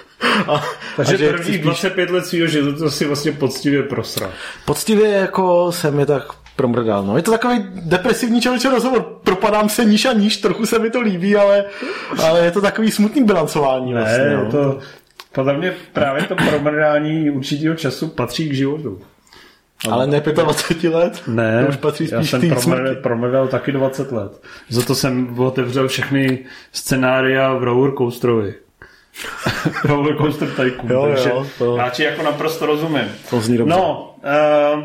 A, 0.48 0.64
takže 0.96 1.14
a 1.14 1.16
že 1.16 1.28
prvních 1.28 1.46
spíš 1.54 1.60
25 1.60 2.10
let 2.10 2.26
svého 2.26 2.46
života 2.46 2.78
to 2.78 2.90
si 2.90 3.04
vlastně 3.04 3.32
poctivě 3.32 3.82
prosral. 3.82 4.30
Poctivě 4.64 5.08
jako 5.10 5.72
jsem 5.72 5.98
je 6.00 6.06
tak 6.06 6.22
promrdal. 6.56 7.04
No. 7.04 7.16
Je 7.16 7.22
to 7.22 7.30
takový 7.30 7.64
depresivní 7.74 8.40
člověče 8.40 8.70
rozhovor. 8.70 9.18
Propadám 9.24 9.68
se 9.68 9.84
níž 9.84 10.04
a 10.04 10.12
níž, 10.12 10.36
trochu 10.36 10.66
se 10.66 10.78
mi 10.78 10.90
to 10.90 11.00
líbí, 11.00 11.36
ale, 11.36 11.64
ale 12.22 12.44
je 12.44 12.50
to 12.50 12.60
takový 12.60 12.90
smutný 12.90 13.24
bilancování. 13.24 13.92
vlastně, 13.92 14.24
Ne, 14.24 14.36
no. 14.36 14.42
je 14.44 14.50
to, 14.50 14.78
podle 15.32 15.58
mě 15.58 15.74
právě 15.92 16.22
to 16.22 16.34
promrdání 16.34 17.30
určitého 17.30 17.74
času 17.74 18.08
patří 18.08 18.48
k 18.48 18.54
životu. 18.54 19.00
Ale 19.90 20.06
ne 20.06 20.20
25 20.20 20.94
let? 20.94 21.22
Ne, 21.26 21.62
To 21.64 21.68
už 21.68 21.76
patří 21.76 22.08
já 22.12 22.18
spíš 22.18 22.30
jsem 22.30 22.40
promrdal, 22.40 22.62
smrti. 22.62 23.00
promrdal 23.02 23.48
taky 23.48 23.72
20 23.72 24.12
let. 24.12 24.42
Za 24.68 24.82
to 24.82 24.94
jsem 24.94 25.38
otevřel 25.40 25.88
všechny 25.88 26.38
scénária 26.72 27.52
v 27.54 27.64
Roller 27.64 27.92
Coasterovi. 27.98 28.54
Roller 29.84 30.16
Coaster 30.16 30.48
Tycoon, 30.48 30.90
Jo, 30.92 31.06
takže 31.14 31.28
jo, 31.28 31.46
to- 31.58 31.76
já 31.76 31.90
ti 31.90 32.02
jako 32.02 32.22
naprosto 32.22 32.66
rozumím. 32.66 33.04
To 33.30 33.40
zní 33.40 33.58
dobře. 33.58 33.74
No, 33.76 34.14
uh, 34.76 34.84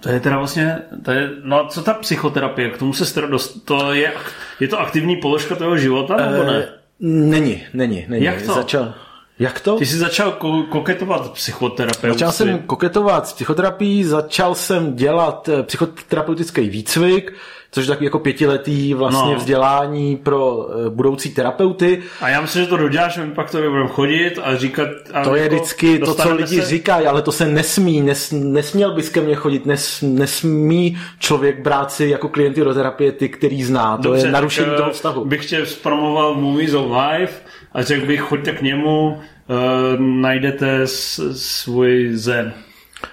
to 0.00 0.08
je 0.08 0.20
teda 0.20 0.38
vlastně, 0.38 0.78
to 1.04 1.10
je, 1.10 1.30
no 1.44 1.60
a 1.64 1.68
co 1.68 1.82
ta 1.82 1.94
psychoterapie, 1.94 2.70
k 2.70 2.78
tomu 2.78 2.92
se 2.92 3.14
teda 3.14 3.26
dost, 3.26 3.64
to 3.64 3.92
je, 3.94 4.12
je 4.60 4.68
to 4.68 4.80
aktivní 4.80 5.16
položka 5.16 5.54
tvého 5.54 5.76
života, 5.76 6.16
nebo 6.16 6.42
ne? 6.42 6.58
Eh, 6.68 6.76
Není, 7.00 7.62
není, 7.74 8.04
není. 8.08 8.24
Jak 8.24 8.42
to? 8.42 8.54
Začal, 8.54 8.94
jak 9.38 9.60
to? 9.60 9.76
Ty 9.76 9.86
jsi 9.86 9.96
začal 9.96 10.36
ko- 10.40 10.66
koketovat 10.68 11.32
psychoterapeuty. 11.32 12.18
Začal 12.18 12.32
jsem 12.32 12.58
koketovat 12.58 13.28
s 13.28 13.32
psychoterapií, 13.32 14.04
začal 14.04 14.54
jsem 14.54 14.96
dělat 14.96 15.48
eh, 15.48 15.62
psychoterapeutický 15.62 16.68
výcvik, 16.68 17.32
což 17.72 17.84
je 17.84 17.88
takový 17.88 18.04
jako 18.04 18.18
pětiletý 18.18 18.94
vlastně 18.94 19.30
No. 19.32 19.36
vzdělání 19.38 20.16
pro 20.16 20.68
eh, 20.86 20.90
budoucí 20.90 21.30
terapeuty. 21.34 22.02
A 22.20 22.28
já 22.28 22.40
myslím, 22.40 22.62
že 22.62 22.68
to 22.68 22.76
doděláš, 22.76 23.16
my 23.16 23.30
pak 23.30 23.50
to 23.50 23.58
budeme 23.58 23.88
chodit 23.88 24.38
a 24.42 24.56
říkat... 24.56 24.88
A 25.12 25.22
To 25.24 25.34
je 25.34 25.42
jako 25.42 25.54
vždycky 25.54 25.98
to, 25.98 26.14
co 26.14 26.34
lidi 26.34 26.60
se- 26.60 26.66
říkají, 26.66 27.06
ale 27.06 27.22
to 27.22 27.32
se 27.32 27.46
nesmí, 27.46 28.00
nes, 28.00 28.32
nesměl 28.36 28.94
bys 28.94 29.08
ke 29.08 29.20
mně 29.20 29.34
chodit, 29.34 29.66
nes, 29.66 30.02
nesmí 30.02 30.98
člověk 31.18 31.60
brát 31.62 31.92
si 31.92 32.06
jako 32.08 32.28
klienty 32.28 32.60
do 32.64 32.74
terapie 32.74 33.12
ty, 33.12 33.28
který 33.28 33.62
zná, 33.62 33.96
to 33.96 34.02
Dobře, 34.02 34.26
je 34.26 34.32
narušení 34.32 34.68
eh, 34.74 34.76
toho 34.76 34.90
vztahu. 34.90 35.24
Bych 35.24 35.46
tě 35.46 35.66
zpromoval 35.66 36.34
Movies 36.34 36.74
on 36.74 36.92
Live 36.96 37.32
a 37.76 37.82
řekl 37.82 38.06
bych, 38.06 38.20
choďte 38.20 38.52
k 38.52 38.62
němu, 38.62 39.08
uh, 39.08 40.00
najdete 40.00 40.80
s, 40.86 41.32
svůj 41.34 42.10
zen. 42.12 42.52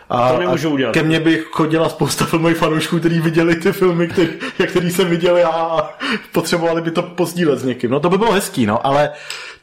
A, 0.10 0.32
to 0.32 0.40
nemůžu 0.40 0.70
a 0.70 0.72
udělat. 0.72 0.94
Ke 0.94 1.04
mně 1.04 1.20
by 1.20 1.44
chodila 1.52 1.90
spousta 1.90 2.26
filmových 2.26 2.58
fanoušků, 2.58 3.00
kteří 3.00 3.20
viděli 3.20 3.56
ty 3.56 3.72
filmy, 3.72 4.08
který, 4.08 4.30
jak 4.60 4.70
který 4.70 4.92
jsem 4.92 5.10
viděl 5.10 5.38
já 5.38 5.50
a 5.50 5.90
potřebovali 6.32 6.82
by 6.82 6.92
to 6.92 7.04
pozdílet 7.04 7.60
s 7.60 7.64
někým. 7.64 7.92
No 7.92 8.00
to 8.00 8.10
by 8.10 8.18
bylo 8.18 8.32
hezký, 8.32 8.66
no, 8.66 8.88
ale 8.88 9.10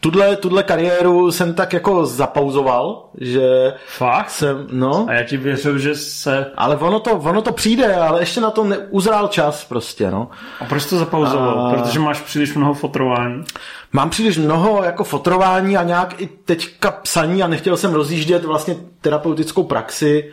tuhle, 0.00 0.36
tuhle 0.36 0.62
kariéru 0.62 1.32
jsem 1.32 1.54
tak 1.54 1.72
jako 1.72 2.06
zapauzoval, 2.06 3.04
že 3.20 3.74
Fakt? 3.86 4.30
jsem, 4.30 4.66
no, 4.72 5.06
A 5.08 5.12
já 5.12 5.22
ti 5.24 5.36
věřil, 5.36 5.78
že 5.78 5.94
se... 5.94 6.46
ale 6.56 6.76
ono 6.76 7.00
to, 7.00 7.10
ono 7.10 7.42
to 7.42 7.52
přijde, 7.52 7.94
ale 7.96 8.22
ještě 8.22 8.40
na 8.40 8.50
to 8.50 8.64
neuzrál 8.64 9.28
čas 9.28 9.64
prostě, 9.64 10.10
no. 10.10 10.28
A 10.60 10.64
proč 10.64 10.86
to 10.86 10.98
zapauzoval? 10.98 11.60
A- 11.66 11.74
Protože 11.74 11.98
máš 11.98 12.20
příliš 12.20 12.54
mnoho 12.54 12.74
fotrování. 12.74 13.44
Mám 13.92 14.10
příliš 14.10 14.38
mnoho 14.38 14.84
jako 14.84 15.04
fotrování 15.04 15.76
a 15.76 15.82
nějak 15.82 16.20
i 16.20 16.26
teďka 16.26 16.90
psaní 16.90 17.42
a 17.42 17.46
nechtěl 17.46 17.76
jsem 17.76 17.92
rozjíždět 17.94 18.44
vlastně 18.44 18.76
terapeutickou 19.00 19.62
praxi 19.64 20.30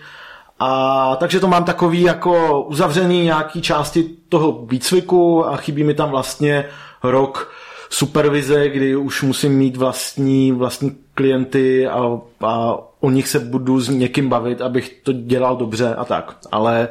A 0.60 1.16
takže 1.16 1.40
to 1.40 1.48
mám 1.48 1.64
takový 1.64 2.02
jako 2.02 2.62
uzavřený 2.62 3.24
nějaký 3.24 3.62
části 3.62 4.10
toho 4.30 4.52
výcviku 4.66 5.48
a 5.48 5.58
chybí 5.58 5.84
mi 5.84 5.94
tam 5.94 6.10
vlastně 6.10 6.66
rok 7.04 7.52
supervize, 7.90 8.70
kdy 8.70 8.96
už 8.96 9.24
musím 9.24 9.58
mít 9.58 9.78
vlastní, 9.78 10.52
vlastní 10.52 10.96
klienty 11.14 11.88
a, 11.88 12.20
a 12.42 12.78
o 13.00 13.10
nich 13.10 13.28
se 13.28 13.40
budu 13.40 13.80
s 13.80 13.90
někým 13.90 14.30
bavit, 14.30 14.62
abych 14.62 14.90
to 15.04 15.14
dělal 15.14 15.56
dobře 15.56 15.96
a 15.96 16.06
tak. 16.06 16.38
Ale 16.52 16.88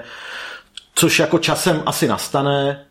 což 0.94 1.18
jako 1.18 1.38
časem 1.38 1.82
asi 1.86 2.08
nastane, 2.08 2.86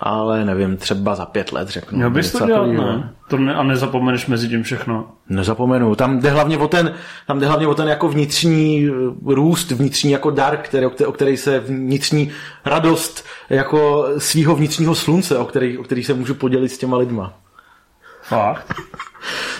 ale 0.00 0.44
nevím, 0.44 0.76
třeba 0.76 1.14
za 1.14 1.26
pět 1.26 1.52
let 1.52 1.68
řeknu. 1.68 2.00
Já 2.00 2.10
bys 2.10 2.32
to 2.32 2.46
dělat, 2.46 2.66
ne? 2.66 3.14
To 3.28 3.38
ne? 3.38 3.54
A 3.54 3.62
nezapomeneš 3.62 4.26
mezi 4.26 4.48
tím 4.48 4.62
všechno? 4.62 5.10
Nezapomenu. 5.28 5.94
Tam 5.94 6.20
jde 6.20 6.30
hlavně 6.30 6.58
o 6.58 6.68
ten, 6.68 6.94
tam 7.26 7.40
jde 7.40 7.46
hlavně 7.46 7.66
o 7.66 7.74
ten 7.74 7.88
jako 7.88 8.08
vnitřní 8.08 8.88
eh, 8.88 9.34
růst, 9.34 9.70
vnitřní 9.70 10.10
jako 10.10 10.30
dar, 10.30 10.56
který, 10.56 10.86
o 10.86 11.12
který 11.12 11.36
se 11.36 11.60
vnitřní 11.60 12.30
radost 12.64 13.24
jako 13.50 14.06
svého 14.18 14.56
vnitřního 14.56 14.94
slunce, 14.94 15.38
o 15.38 15.44
který, 15.44 15.78
o 15.78 15.82
který 15.82 16.04
se 16.04 16.14
můžu 16.14 16.34
podělit 16.34 16.68
s 16.68 16.78
těma 16.78 16.96
lidma. 16.96 17.34
Fakt? 18.28 18.74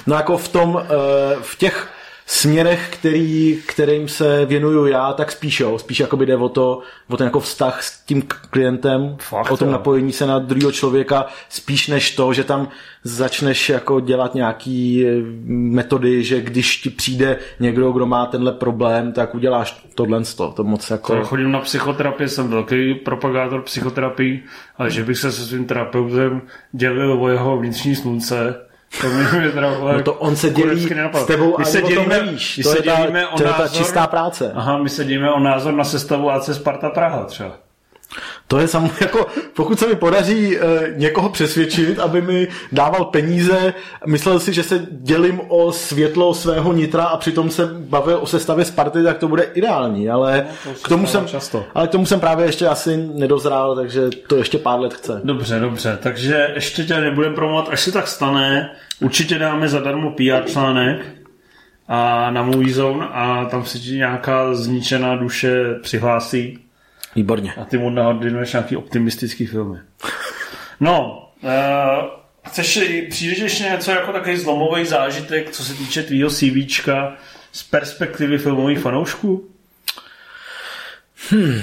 No 0.06 0.16
jako 0.16 0.38
v 0.38 0.48
tom, 0.48 0.82
eh, 0.84 1.36
v 1.42 1.56
těch 1.56 1.88
směrech, 2.30 2.88
který, 2.90 3.58
kterým 3.66 4.08
se 4.08 4.44
věnuju 4.46 4.86
já, 4.86 5.12
tak 5.12 5.32
spíš 5.32 5.60
jo, 5.60 5.78
spíš 5.78 6.00
jakoby 6.00 6.26
jde 6.26 6.36
o 6.36 6.48
to, 6.48 6.80
o 7.08 7.16
ten 7.16 7.24
jako 7.24 7.40
vztah 7.40 7.82
s 7.82 8.04
tím 8.04 8.22
klientem, 8.50 9.16
Fakt, 9.20 9.50
o 9.50 9.56
tom 9.56 9.68
jo. 9.68 9.72
napojení 9.72 10.12
se 10.12 10.26
na 10.26 10.38
druhého 10.38 10.72
člověka, 10.72 11.26
spíš 11.48 11.88
než 11.88 12.16
to, 12.16 12.32
že 12.32 12.44
tam 12.44 12.68
začneš 13.04 13.68
jako 13.68 14.00
dělat 14.00 14.34
nějaký 14.34 15.06
eh, 15.06 15.10
metody, 15.48 16.22
že 16.22 16.40
když 16.40 16.76
ti 16.76 16.90
přijde 16.90 17.38
někdo, 17.60 17.92
kdo 17.92 18.06
má 18.06 18.26
tenhle 18.26 18.52
problém, 18.52 19.12
tak 19.12 19.34
uděláš 19.34 19.86
tohle 19.94 20.22
to, 20.36 20.52
to 20.52 20.64
moc 20.64 20.90
jako... 20.90 21.16
To 21.16 21.24
chodím 21.24 21.52
na 21.52 21.60
psychoterapii, 21.60 22.28
jsem 22.28 22.48
velký 22.48 22.94
propagátor 22.94 23.62
psychoterapii, 23.62 24.44
ale 24.78 24.90
že 24.90 25.04
bych 25.04 25.18
se 25.18 25.32
se 25.32 25.46
svým 25.46 25.64
terapeutem 25.64 26.42
dělil 26.72 27.22
o 27.22 27.28
jeho 27.28 27.58
vnitřní 27.58 27.96
slunce, 27.96 28.67
to 29.00 29.08
mě 29.38 29.50
teda, 29.50 29.70
no 29.96 30.02
to 30.02 30.12
on 30.14 30.36
se 30.36 30.50
dělí 30.50 30.88
s 31.14 31.24
tebou 31.26 31.60
a 31.60 31.64
se 31.64 31.82
dělíme, 31.82 32.00
o 32.00 32.04
tom 32.04 32.26
nevíš. 32.26 32.60
To, 32.62 32.76
je 32.76 32.82
ta, 32.82 32.96
to 33.36 33.42
je 33.42 33.52
ta 33.52 33.68
čistá 33.68 34.06
práce. 34.06 34.52
Aha, 34.54 34.78
my 34.78 34.88
se 34.88 35.04
dělíme 35.04 35.32
o 35.32 35.40
názor 35.40 35.74
na 35.74 35.84
sestavu 35.84 36.30
AC 36.30 36.54
Sparta 36.54 36.90
Praha 36.90 37.24
třeba. 37.24 37.67
To 38.46 38.58
je 38.58 38.68
samozřejmě 38.68 38.96
jako, 39.00 39.26
pokud 39.54 39.78
se 39.78 39.86
mi 39.86 39.94
podaří 39.94 40.58
e, 40.58 40.60
někoho 40.96 41.28
přesvědčit, 41.28 41.98
aby 41.98 42.22
mi 42.22 42.48
dával 42.72 43.04
peníze, 43.04 43.74
myslel 44.06 44.40
si, 44.40 44.52
že 44.52 44.62
se 44.62 44.86
dělím 44.90 45.40
o 45.48 45.72
světlo 45.72 46.34
svého 46.34 46.72
nitra 46.72 47.04
a 47.04 47.16
přitom 47.16 47.50
se 47.50 47.66
bavil 47.66 48.18
o 48.22 48.26
sestavě 48.26 48.64
Sparty, 48.64 49.02
tak 49.02 49.18
to 49.18 49.28
bude 49.28 49.42
ideální, 49.42 50.10
ale 50.10 50.46
no, 50.66 50.72
to 50.74 50.80
k 50.82 50.88
tomu 50.88 51.06
jsem, 51.06 51.26
často. 51.26 51.64
ale 51.74 51.88
k 51.88 51.90
tomu 51.90 52.06
jsem 52.06 52.20
právě 52.20 52.46
ještě 52.46 52.66
asi 52.66 52.96
nedozrál, 52.96 53.76
takže 53.76 54.08
to 54.26 54.36
ještě 54.36 54.58
pár 54.58 54.80
let 54.80 54.94
chce. 54.94 55.20
Dobře, 55.24 55.60
dobře, 55.60 55.98
takže 56.02 56.50
ještě 56.54 56.84
tě 56.84 57.00
nebudem 57.00 57.34
promovat, 57.34 57.68
až 57.70 57.80
se 57.80 57.92
tak 57.92 58.08
stane, 58.08 58.70
určitě 59.00 59.38
dáme 59.38 59.68
zadarmo 59.68 60.10
PR 60.10 60.50
článek, 60.50 61.00
a 61.88 62.30
na 62.30 62.42
Movie 62.42 62.74
Zone 62.74 63.06
a 63.06 63.44
tam 63.44 63.64
se 63.64 63.78
ti 63.78 63.90
nějaká 63.90 64.54
zničená 64.54 65.16
duše 65.16 65.74
přihlásí 65.82 66.67
Výborně. 67.16 67.54
A 67.54 67.64
ty 67.64 67.78
mu 67.78 67.90
naordinuješ 67.90 68.52
nějaký 68.52 68.76
optimistický 68.76 69.46
filmy. 69.46 69.78
No, 70.80 71.28
uh, 71.42 71.50
chceš, 72.46 72.80
přijdeš 73.10 73.38
ještě 73.38 73.64
něco 73.64 73.90
jako 73.90 74.12
takový 74.12 74.36
zlomový 74.36 74.84
zážitek, 74.84 75.50
co 75.50 75.64
se 75.64 75.74
týče 75.74 76.02
tvýho 76.02 76.30
CVčka 76.30 77.16
z 77.52 77.62
perspektivy 77.62 78.38
filmových 78.38 78.78
fanoušků? 78.78 79.48
Hmm. 81.30 81.62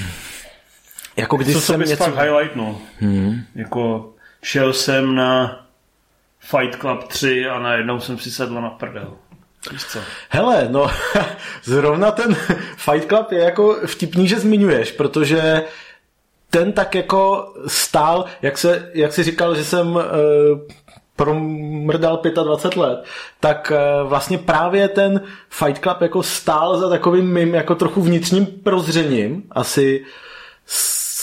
Jako 1.16 1.38
když 1.38 1.56
co 1.56 1.62
jsem 1.62 1.80
něco... 1.80 1.96
fakt 2.04 2.18
highlightnul? 2.18 2.82
Hmm. 3.00 3.42
Jako 3.56 4.14
šel 4.44 4.74
jsem 4.74 5.16
na 5.16 5.62
Fight 6.40 6.80
Club 6.80 7.04
3 7.04 7.46
a 7.46 7.60
najednou 7.60 8.00
jsem 8.00 8.18
si 8.18 8.32
sedl 8.32 8.62
na 8.62 8.70
prdel. 8.70 9.18
Víš 9.72 9.86
co? 9.86 10.00
Hele, 10.30 10.68
no 10.70 10.88
zrovna 11.64 12.12
ten 12.12 12.36
Fight 12.78 13.10
Club 13.10 13.32
je 13.32 13.40
jako 13.40 13.78
vtipný, 13.86 14.28
že 14.28 14.40
zmiňuješ, 14.40 14.92
protože 14.92 15.64
ten 16.50 16.74
tak 16.74 16.96
jako 16.96 17.54
stál, 17.68 18.26
jak, 18.42 18.58
se, 18.58 18.92
jak 18.94 19.14
jsi 19.14 19.24
říkal, 19.24 19.56
že 19.56 19.64
jsem 19.64 19.96
uh, 19.96 20.02
promrdal 21.16 22.22
25 22.44 22.82
let, 22.82 23.04
tak 23.40 23.72
uh, 23.72 24.10
vlastně 24.10 24.38
právě 24.38 24.88
ten 24.88 25.22
Fight 25.50 25.82
Club 25.84 26.02
jako 26.02 26.24
stál 26.24 26.78
za 26.78 26.90
takovým 26.90 27.34
mým 27.34 27.56
jako 27.56 27.76
trochu 27.76 28.02
vnitřním 28.02 28.46
prozřením, 28.46 29.44
asi 29.52 30.06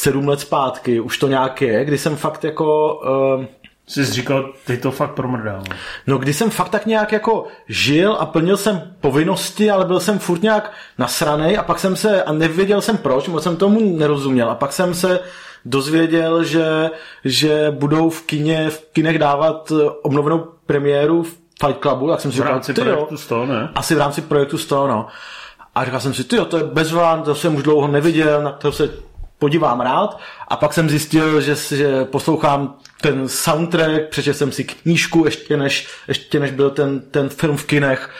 sedm 0.03 0.29
let 0.29 0.41
zpátky, 0.41 1.01
už 1.01 1.19
to 1.19 1.29
nějak 1.29 1.63
je, 1.63 1.85
kdy 1.85 1.99
jsem 1.99 2.17
fakt 2.17 2.45
jako 2.45 2.95
uh, 2.95 3.45
Jsi 3.93 4.05
říkal, 4.05 4.53
ty 4.67 4.77
to 4.77 4.91
fakt 4.91 5.11
promrdal. 5.11 5.63
No, 6.07 6.19
když 6.19 6.37
jsem 6.37 6.51
fakt 6.51 6.69
tak 6.69 6.87
nějak 6.87 7.13
jako 7.13 7.47
žil 7.69 8.17
a 8.21 8.27
plnil 8.27 8.57
jsem 8.57 8.95
povinnosti, 9.01 9.71
ale 9.71 9.85
byl 9.85 10.01
jsem 10.01 10.19
furt 10.19 10.43
nějak 10.43 10.73
nasranej 10.99 11.59
a 11.59 11.63
pak 11.63 11.79
jsem 11.79 11.97
se, 11.97 12.23
a 12.23 12.33
nevěděl 12.33 12.81
jsem 12.81 12.99
proč, 12.99 13.29
moc 13.29 13.43
jsem 13.43 13.57
tomu 13.57 13.99
nerozuměl 13.99 14.51
a 14.51 14.55
pak 14.55 14.73
jsem 14.73 14.95
se 14.95 15.21
dozvěděl, 15.65 16.45
že, 16.45 16.91
že 17.25 17.71
budou 17.71 18.11
v 18.11 18.23
kině, 18.23 18.71
v 18.71 18.85
kinech 18.93 19.19
dávat 19.19 19.73
eh, 19.73 19.91
obnovenou 20.03 20.47
premiéru 20.67 21.23
v 21.23 21.37
Fight 21.67 21.81
Clubu, 21.83 22.09
tak 22.09 22.21
jsem 22.21 22.33
si 22.33 22.37
říkal, 22.37 22.49
v 22.49 22.53
rámci 22.53 22.75
projektu 22.75 23.17
100, 23.17 23.47
ne? 23.47 23.69
Asi 23.75 23.95
v 23.95 23.99
rámci 23.99 24.21
projektu 24.21 24.59
100, 24.59 24.87
no. 24.87 25.07
A 25.75 25.85
říkal 25.85 26.01
jsem 26.01 26.15
si, 26.15 26.25
ty 26.25 26.37
to 26.49 26.57
je 26.57 26.65
bezván, 26.65 27.23
to 27.23 27.35
jsem 27.35 27.55
už 27.55 27.63
dlouho 27.63 27.89
neviděl, 27.89 28.43
na 28.43 28.53
to 28.53 28.73
se 28.73 28.91
podívám 29.43 29.81
rád. 29.81 30.19
A 30.49 30.57
pak 30.57 30.73
jsem 30.73 30.91
zjistil, 30.91 31.41
že, 31.41 31.55
že 31.55 32.05
poslouchám 32.05 32.75
ten 33.01 33.29
soundtrack, 33.29 34.09
přečetl 34.11 34.39
jsem 34.39 34.53
si 34.53 34.65
knížku 34.65 35.25
ještě 35.25 35.57
než, 35.57 35.89
ještě 36.09 36.41
než 36.41 36.51
byl 36.51 36.71
ten, 36.71 37.01
ten 37.11 37.29
film 37.29 37.57
v 37.57 37.65
kinech. 37.65 38.11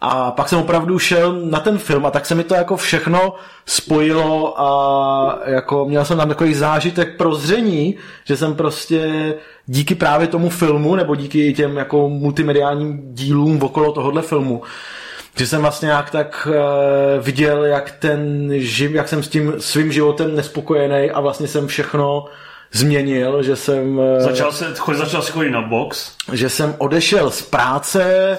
A 0.00 0.30
pak 0.30 0.48
jsem 0.48 0.58
opravdu 0.58 0.98
šel 0.98 1.32
na 1.32 1.60
ten 1.60 1.78
film 1.78 2.06
a 2.06 2.10
tak 2.10 2.26
se 2.26 2.34
mi 2.34 2.44
to 2.44 2.54
jako 2.54 2.76
všechno 2.76 3.34
spojilo 3.66 4.60
a 4.60 5.38
jako 5.46 5.84
měl 5.84 6.04
jsem 6.04 6.18
tam 6.18 6.28
takový 6.28 6.54
zážitek 6.54 7.16
prozření, 7.16 7.96
že 8.24 8.36
jsem 8.36 8.54
prostě 8.54 9.34
díky 9.66 9.94
právě 9.94 10.26
tomu 10.28 10.48
filmu 10.48 10.96
nebo 10.96 11.14
díky 11.14 11.54
těm 11.54 11.76
jako 11.76 12.08
multimediálním 12.08 13.14
dílům 13.14 13.62
okolo 13.62 13.92
tohohle 13.92 14.22
filmu, 14.22 14.62
že 15.36 15.46
jsem 15.46 15.62
vlastně 15.62 15.86
nějak 15.86 16.10
tak 16.10 16.48
uh, 16.50 17.24
viděl, 17.24 17.64
jak 17.64 17.90
ten 17.90 18.50
živ, 18.54 18.90
jak 18.90 19.08
jsem 19.08 19.22
s 19.22 19.28
tím 19.28 19.54
svým 19.58 19.92
životem 19.92 20.36
nespokojený 20.36 21.10
a 21.10 21.20
vlastně 21.20 21.48
jsem 21.48 21.66
všechno 21.66 22.24
změnil, 22.72 23.42
že 23.42 23.56
jsem... 23.56 23.98
Uh, 23.98 24.04
začal, 24.18 24.52
se, 24.52 24.74
začal 24.94 25.22
si 25.22 25.32
chodit 25.32 25.50
na 25.50 25.62
box? 25.62 26.12
Že 26.32 26.48
jsem 26.48 26.74
odešel 26.78 27.30
z 27.30 27.42
práce, 27.42 28.38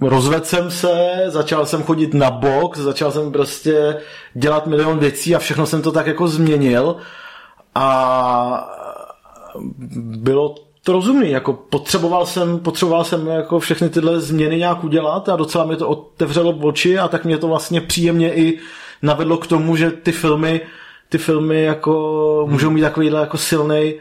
uh, 0.00 0.08
rozvedl 0.08 0.44
jsem 0.44 0.70
se, 0.70 1.24
začal 1.26 1.66
jsem 1.66 1.82
chodit 1.82 2.14
na 2.14 2.30
box, 2.30 2.78
začal 2.78 3.12
jsem 3.12 3.32
prostě 3.32 3.96
dělat 4.34 4.66
milion 4.66 4.98
věcí 4.98 5.34
a 5.34 5.38
všechno 5.38 5.66
jsem 5.66 5.82
to 5.82 5.92
tak 5.92 6.06
jako 6.06 6.28
změnil 6.28 6.96
a 7.74 8.74
bylo 9.96 10.54
to 10.88 10.92
rozumný, 10.92 11.30
jako 11.30 11.52
potřeboval 11.52 12.26
jsem, 12.26 12.58
potřeboval 12.58 13.04
jsem 13.04 13.26
jako 13.26 13.60
všechny 13.60 13.88
tyhle 13.88 14.20
změny 14.20 14.56
nějak 14.56 14.84
udělat 14.84 15.28
a 15.28 15.36
docela 15.36 15.64
mi 15.64 15.76
to 15.76 15.88
otevřelo 15.88 16.50
oči 16.50 16.98
a 16.98 17.08
tak 17.08 17.24
mě 17.24 17.38
to 17.38 17.48
vlastně 17.48 17.80
příjemně 17.80 18.34
i 18.34 18.58
navedlo 19.02 19.36
k 19.36 19.46
tomu, 19.46 19.76
že 19.76 19.90
ty 19.90 20.12
filmy, 20.12 20.60
ty 21.08 21.18
filmy 21.18 21.62
jako 21.62 21.92
hmm. 22.42 22.52
můžou 22.52 22.70
mít 22.70 22.80
takovýhle 22.80 23.20
jako 23.20 23.38
silný, 23.38 23.94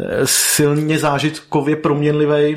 eh, 0.00 0.26
silně 0.26 0.98
zážitkově 0.98 1.76
proměnlivý 1.76 2.56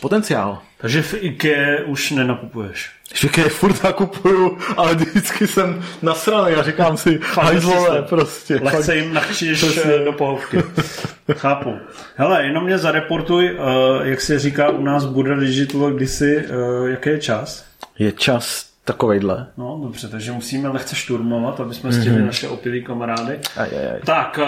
potenciál. 0.00 0.58
Takže 0.78 1.02
v 1.02 1.14
IKEA 1.14 1.84
už 1.86 2.10
nenakupuješ. 2.10 2.90
V 3.14 3.24
IKEA 3.24 3.48
furt 3.48 3.84
nakupuju, 3.84 4.58
ale 4.76 4.94
vždycky 4.94 5.46
jsem 5.46 5.84
nasraný 6.02 6.54
a 6.54 6.62
říkám 6.62 6.96
si, 6.96 7.20
hajzlové 7.34 8.02
prostě. 8.02 8.60
Lehce 8.62 8.96
jim 8.96 9.14
nachčíš 9.14 9.64
eh, 9.84 10.04
do 10.04 10.12
pohovky. 10.12 10.62
Chápu. 11.32 11.74
Hele, 12.16 12.44
jenom 12.44 12.64
mě 12.64 12.78
zareportuj, 12.78 13.50
uh, 13.52 14.06
jak 14.06 14.20
se 14.20 14.38
říká 14.38 14.68
u 14.68 14.82
nás 14.82 15.04
Buddha 15.04 15.36
Digital 15.36 15.90
kdysi, 15.90 16.36
uh, 16.36 16.88
jaký 16.88 17.08
je 17.08 17.18
čas? 17.18 17.64
Je 17.98 18.12
čas 18.12 18.68
takovejhle. 18.84 19.46
No, 19.56 19.80
dobře, 19.82 20.08
takže 20.08 20.32
musíme 20.32 20.68
lehce 20.68 20.96
šturmovat, 20.96 21.60
aby 21.60 21.74
jsme 21.74 21.92
stihli 21.92 22.20
mm-hmm. 22.20 22.26
naše 22.26 22.48
opilý 22.48 22.84
kamarády. 22.84 23.38
Aj, 23.56 23.68
aj, 23.78 23.86
aj. 23.92 24.00
Tak, 24.04 24.38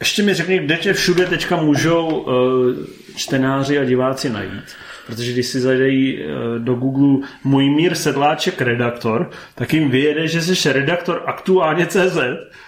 ještě 0.00 0.22
mi 0.22 0.34
řekni, 0.34 0.58
kde 0.58 0.76
tě 0.76 0.92
všude 0.92 1.26
teďka 1.26 1.56
můžou 1.56 2.26
čtenáři 3.18 3.78
a 3.78 3.84
diváci 3.84 4.30
najít? 4.30 4.76
protože 5.08 5.32
když 5.32 5.46
si 5.46 5.60
zajdej 5.60 6.22
eh, 6.22 6.58
do 6.58 6.74
Google 6.74 7.28
můj 7.44 7.70
mír 7.70 7.94
sedláček 7.94 8.60
redaktor, 8.60 9.30
tak 9.54 9.74
jim 9.74 9.90
vyjede, 9.90 10.28
že 10.28 10.42
jsi 10.42 10.72
redaktor 10.72 11.22
aktuálně 11.26 11.86
CZ, 11.86 12.18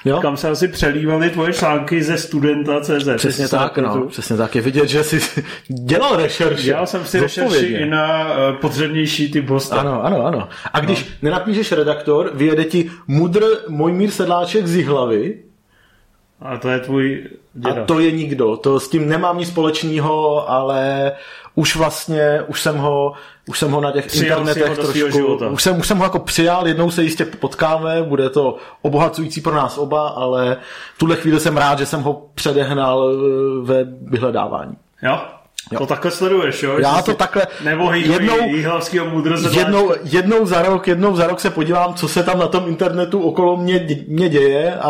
jo? 0.04 0.20
kam 0.20 0.36
se 0.36 0.48
asi 0.48 0.68
přelívaly 0.68 1.30
tvoje 1.30 1.52
články 1.52 2.02
ze 2.02 2.18
studenta 2.18 2.80
CZ. 2.80 3.08
Přesně 3.16 3.48
tak, 3.48 3.78
no, 3.78 4.06
přesně 4.06 4.36
tak. 4.36 4.54
Je 4.54 4.62
vidět, 4.62 4.88
že 4.88 5.04
jsi 5.04 5.42
dělal 5.68 6.16
rešerši. 6.16 6.64
Dělal 6.64 6.86
jsem 6.86 7.04
si 7.04 7.20
rešerši 7.20 7.66
i 7.66 7.86
na 7.86 8.24
uh, 8.24 8.56
podřadnější 8.56 9.30
typ 9.30 9.48
hosta. 9.48 9.76
Ano, 9.76 10.04
ano, 10.04 10.26
ano. 10.26 10.48
A 10.72 10.80
když 10.80 11.04
no. 11.04 11.10
nenapíšeš 11.22 11.72
redaktor, 11.72 12.30
vyjede 12.34 12.64
ti 12.64 12.90
mudr 13.06 13.42
mír 13.68 14.10
sedláček 14.10 14.66
z 14.66 14.84
hlavy, 14.84 15.49
a 16.42 16.58
to 16.58 16.68
je 16.68 16.80
tvůj 16.80 17.28
děda. 17.54 17.82
A 17.82 17.84
to 17.84 18.00
je 18.00 18.12
nikdo. 18.12 18.56
To 18.56 18.80
s 18.80 18.88
tím 18.88 19.08
nemám 19.08 19.38
nic 19.38 19.48
společného, 19.48 20.50
ale 20.50 21.12
už 21.54 21.76
vlastně, 21.76 22.42
už 22.46 22.60
jsem 22.60 22.76
ho, 22.76 23.12
už 23.48 23.58
jsem 23.58 23.70
ho 23.70 23.80
na 23.80 23.92
těch 23.92 24.06
přijal 24.06 24.48
internetech 24.48 24.78
trošku, 24.78 25.36
už 25.52 25.62
jsem, 25.62 25.78
už 25.78 25.86
jsem 25.86 25.98
ho 25.98 26.04
jako 26.04 26.18
přijal, 26.18 26.68
jednou 26.68 26.90
se 26.90 27.02
jistě 27.02 27.24
potkáme, 27.24 28.02
bude 28.02 28.30
to 28.30 28.56
obohacující 28.82 29.40
pro 29.40 29.54
nás 29.54 29.78
oba, 29.78 30.08
ale 30.08 30.56
v 30.94 30.98
tuhle 30.98 31.16
chvíli 31.16 31.40
jsem 31.40 31.56
rád, 31.56 31.78
že 31.78 31.86
jsem 31.86 32.02
ho 32.02 32.26
předehnal 32.34 33.10
eh, 33.10 33.64
ve 33.64 33.84
vyhledávání. 33.84 34.76
Jo? 35.02 35.18
Jo. 35.72 35.78
To 35.78 35.86
takhle 35.86 36.10
sleduješ, 36.10 36.62
jo? 36.62 36.78
Já 36.78 37.02
to 37.02 37.14
takhle... 37.14 37.46
Nebo 37.64 37.92
jednou, 37.92 38.36
jednou, 39.50 39.92
jednou, 40.04 40.46
za 40.46 40.62
rok, 40.62 40.88
jednou 40.88 41.16
za 41.16 41.26
rok 41.26 41.40
se 41.40 41.50
podívám, 41.50 41.94
co 41.94 42.08
se 42.08 42.22
tam 42.22 42.38
na 42.38 42.46
tom 42.46 42.68
internetu 42.68 43.20
okolo 43.20 43.56
mě, 43.56 43.86
mě 44.08 44.28
děje 44.28 44.74
a... 44.74 44.88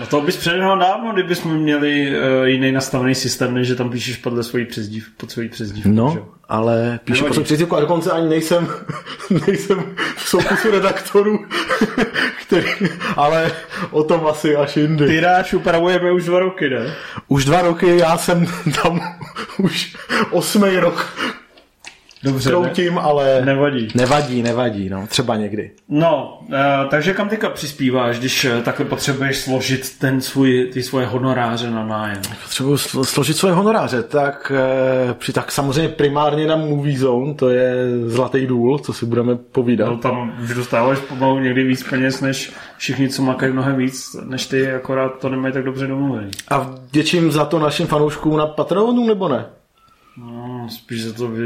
No 0.00 0.06
to 0.06 0.20
bys 0.20 0.36
předehnal 0.36 0.78
dávno, 0.78 1.12
kdybychom 1.12 1.56
měli 1.56 2.10
uh, 2.10 2.44
jiný 2.44 2.72
nastavený 2.72 3.14
systém, 3.14 3.54
než 3.54 3.66
že 3.66 3.74
tam 3.74 3.90
píšeš 3.90 4.16
podle 4.16 4.42
svojí 4.42 4.64
přezdív, 4.64 5.08
pod 5.16 5.30
svojí 5.30 5.48
přezdívku. 5.48 5.88
No, 5.88 6.10
že? 6.14 6.37
Ale 6.48 7.00
píšu 7.04 7.24
pod 7.24 7.32
svojí 7.32 7.44
přezdívku 7.44 7.76
a 7.76 7.80
dokonce 7.80 8.10
ani 8.10 8.28
nejsem, 8.28 8.68
nejsem 9.46 9.96
v 10.16 10.28
soukusu 10.28 10.70
redaktorů, 10.70 11.46
který, 12.42 12.68
ale 13.16 13.52
o 13.90 14.04
tom 14.04 14.26
asi 14.26 14.56
až 14.56 14.76
jindy. 14.76 15.06
Tyráž 15.06 15.54
upravujeme 15.54 16.12
už 16.12 16.24
dva 16.24 16.38
roky, 16.38 16.70
ne? 16.70 16.94
Už 17.28 17.44
dva 17.44 17.62
roky, 17.62 17.98
já 17.98 18.18
jsem 18.18 18.46
tam 18.82 19.16
už 19.58 19.96
osmý 20.30 20.76
rok 20.76 21.16
Dobře, 22.22 22.50
kroutím, 22.50 22.94
ne? 22.94 23.00
ale 23.00 23.40
nevadí. 23.44 23.88
Nevadí, 23.94 24.42
nevadí, 24.42 24.88
no, 24.88 25.06
třeba 25.06 25.36
někdy. 25.36 25.70
No, 25.88 26.40
uh, 26.48 26.54
takže 26.90 27.14
kam 27.14 27.28
teďka 27.28 27.50
přispíváš, 27.50 28.18
když 28.18 28.44
uh, 28.44 28.62
takhle 28.62 28.86
potřebuješ 28.86 29.38
složit 29.38 29.98
ten 29.98 30.20
svůj, 30.20 30.70
ty 30.72 30.82
svoje 30.82 31.06
honoráře 31.06 31.70
na 31.70 31.86
nájem? 31.86 32.22
Potřebuji 32.42 32.76
složit 33.04 33.36
svoje 33.36 33.54
honoráře, 33.54 34.02
tak, 34.02 34.52
uh, 35.06 35.12
při, 35.12 35.32
tak 35.32 35.52
samozřejmě 35.52 35.88
primárně 35.88 36.46
na 36.46 36.56
Movie 36.56 36.98
Zone, 36.98 37.34
to 37.34 37.48
je 37.48 37.74
zlatý 38.06 38.46
důl, 38.46 38.78
co 38.78 38.92
si 38.92 39.06
budeme 39.06 39.36
povídat. 39.36 39.88
No, 39.88 39.96
tam 39.96 40.32
už 40.42 40.54
dostáváš 40.54 40.98
pomalu 40.98 41.38
někdy 41.38 41.64
víc 41.64 41.82
peněz, 41.82 42.20
než 42.20 42.52
všichni, 42.76 43.08
co 43.08 43.22
makají 43.22 43.52
mnohem 43.52 43.76
víc, 43.76 44.16
než 44.24 44.46
ty, 44.46 44.72
akorát 44.72 45.18
to 45.20 45.28
nemají 45.28 45.54
tak 45.54 45.64
dobře 45.64 45.86
domluvený. 45.86 46.30
A 46.48 46.58
vděčím 46.58 47.32
za 47.32 47.44
to 47.44 47.58
našim 47.58 47.86
fanouškům 47.86 48.36
na 48.36 48.46
Patreonu, 48.46 49.06
nebo 49.06 49.28
ne? 49.28 49.46
No, 50.16 50.66
spíš 50.70 51.04
za 51.04 51.12
to 51.12 51.28
vy, 51.28 51.42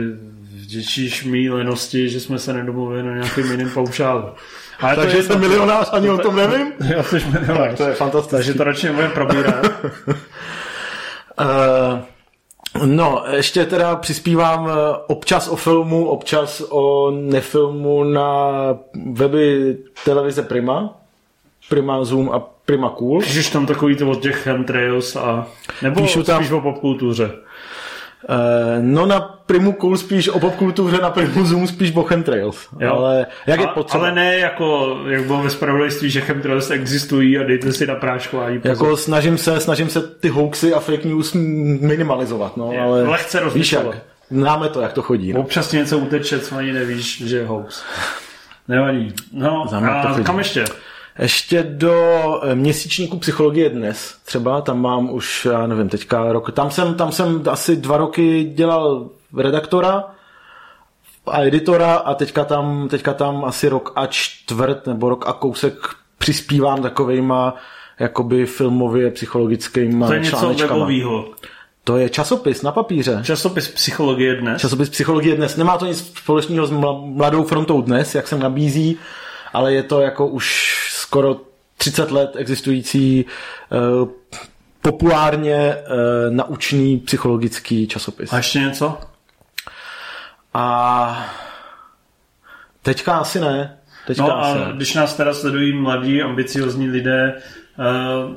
vděčíš 0.73 1.25
mý 1.25 1.51
lenosti, 1.51 2.09
že 2.09 2.21
jsme 2.21 2.39
se 2.39 2.53
nedomluvili 2.53 3.03
na 3.03 3.13
nějakým 3.13 3.51
jiným 3.51 3.71
paušálu. 3.71 4.29
Ale 4.81 4.97
Takže 4.97 5.17
to 5.17 5.23
jsem 5.23 5.41
milionář, 5.41 5.89
ani 5.93 6.07
to, 6.07 6.15
o 6.15 6.19
tom 6.19 6.37
nevím? 6.37 6.73
Já 6.97 7.03
jsi 7.03 7.23
milionář. 7.33 7.69
Tak 7.69 7.77
to 7.77 7.83
je 7.83 7.95
fantastické. 7.95 8.37
Takže 8.37 8.55
to 8.55 8.65
radši 8.65 8.87
nebudeme 8.87 9.15
probírat. 9.15 9.67
uh, 10.07 10.15
no, 12.85 13.25
ještě 13.31 13.65
teda 13.65 13.97
přispívám 13.97 14.69
eh, 14.69 14.73
občas 15.07 15.49
o 15.49 15.57
filmu, 15.57 16.07
občas 16.07 16.63
o 16.69 17.11
nefilmu 17.11 18.05
na 18.05 18.53
weby 19.13 19.77
televize 20.05 20.43
Prima. 20.43 20.99
Prima 21.69 22.05
Zoom 22.05 22.31
a 22.31 22.39
Prima 22.65 22.91
Cool. 22.91 23.21
Píšeš 23.21 23.51
tam 23.51 23.67
takový 23.67 23.97
to 23.97 24.11
od 24.11 24.23
těch 24.23 24.37
chemtrails 24.37 25.17
a... 25.17 25.47
Nebo 25.83 26.01
Píšu 26.01 26.23
tam, 26.23 26.37
spíš 26.37 26.53
o 26.53 26.61
popkultuře? 26.61 27.31
Uh, 28.29 28.37
no 28.81 29.07
na 29.07 29.21
Primu 29.21 29.73
Cool 29.73 29.97
spíš 29.97 30.29
o 30.29 30.41
popkultuře, 30.41 30.99
na 31.03 31.11
Primu 31.11 31.45
Zoom 31.45 31.67
spíš 31.69 31.93
o 31.97 32.03
chemtrails. 32.03 32.69
Jo. 32.81 32.95
Ale, 32.97 33.27
jak 33.47 33.61
je 33.61 33.67
potřeba? 33.67 34.05
ale 34.05 34.15
ne 34.15 34.39
jako, 34.39 34.99
jak 35.09 35.25
bylo 35.25 35.43
ve 35.43 35.51
spravodajství, 35.51 36.11
že 36.11 36.21
chemtrails 36.21 36.71
existují 36.71 37.39
a 37.39 37.43
dejte 37.43 37.73
si 37.73 37.87
na 37.87 37.95
práškování 37.95 38.61
Jako 38.65 38.97
snažím 38.97 39.39
se, 39.39 39.61
snažím 39.61 39.89
se 39.89 40.03
ty 40.03 40.29
hoaxy 40.29 40.75
a 40.75 40.81
fake 40.81 41.05
news 41.05 41.33
minimalizovat, 41.33 42.57
no, 42.57 42.73
je, 42.73 42.81
ale 42.81 43.03
lehce 43.03 43.41
jak, 43.73 43.87
známe 44.31 44.69
to, 44.69 44.81
jak 44.81 44.93
to 44.93 45.03
chodí. 45.03 45.33
No. 45.33 45.41
Občas 45.41 45.73
něco 45.73 45.99
uteče, 45.99 46.41
co 46.41 46.57
ani 46.57 46.73
nevíš, 46.73 47.23
že 47.27 47.37
je 47.37 47.47
hoax. 47.47 47.83
Nevadí. 48.69 49.15
No, 49.33 49.67
a 49.75 50.21
kam 50.23 50.39
ještě? 50.39 50.65
Ještě 51.19 51.63
do 51.63 51.95
eh, 52.43 52.55
měsíčníku 52.55 53.19
psychologie 53.19 53.69
dnes, 53.69 54.17
třeba 54.25 54.61
tam 54.61 54.81
mám 54.81 55.11
už, 55.11 55.49
já 55.51 55.67
nevím, 55.67 55.89
teďka 55.89 56.33
rok, 56.33 56.53
tam 56.53 56.71
jsem, 56.71 56.95
tam 56.95 57.13
jsem 57.13 57.43
asi 57.51 57.77
dva 57.77 57.97
roky 57.97 58.45
dělal 58.55 59.09
redaktora 59.37 60.05
a 61.27 61.43
editora 61.43 61.95
a 61.95 62.15
teďka 62.15 62.45
tam, 62.45 62.89
teďka 62.89 63.15
tam 63.15 63.45
asi 63.45 63.69
rok 63.69 63.93
a 63.97 64.07
čtvrt 64.07 64.87
nebo 64.87 65.09
rok 65.09 65.29
a 65.29 65.33
kousek 65.33 65.75
přispívám 66.19 66.83
takovejma 66.83 67.55
jakoby 67.99 68.47
filmově 68.47 69.11
psychologickýma 69.11 70.07
To 70.07 70.13
je 70.13 70.21
něco 70.21 70.55
webovýho. 70.55 71.25
To 71.85 71.97
je 71.97 72.09
časopis 72.09 72.63
na 72.63 72.73
papíře. 72.73 73.21
Časopis 73.23 73.69
Psychologie 73.69 74.35
dnes. 74.37 74.61
Časopis 74.61 74.89
Psychologie 74.89 75.37
dnes. 75.37 75.57
Nemá 75.57 75.79
to 75.79 75.87
nic 75.87 76.13
společného 76.19 76.67
s 76.67 76.71
Mladou 77.05 77.45
frontou 77.45 77.83
dnes, 77.83 78.15
jak 78.15 78.29
se 78.29 78.39
nabízí, 78.39 78.99
ale 79.53 79.75
je 79.75 79.83
to 79.83 80.01
jako 80.01 80.27
už 80.27 80.79
skoro 81.13 81.41
30 81.77 82.11
let 82.11 82.31
existující 82.37 83.25
uh, 83.25 84.09
populárně 84.83 85.77
uh, 85.77 86.35
naučný 86.35 86.99
psychologický 86.99 87.87
časopis. 87.87 88.33
A 88.33 88.37
ještě 88.37 88.59
něco? 88.59 88.99
A 90.55 91.29
teďka 92.83 93.17
asi 93.17 93.41
ne. 93.41 93.79
Teďka 94.07 94.23
no 94.23 94.39
asi 94.39 94.59
a 94.59 94.69
ne. 94.69 94.73
když 94.77 94.95
nás 94.95 95.15
teda 95.15 95.35
sledují 95.35 95.73
mladí, 95.73 96.23
ambiciozní 96.23 96.89
lidé, 96.89 97.43
uh, 97.79 98.37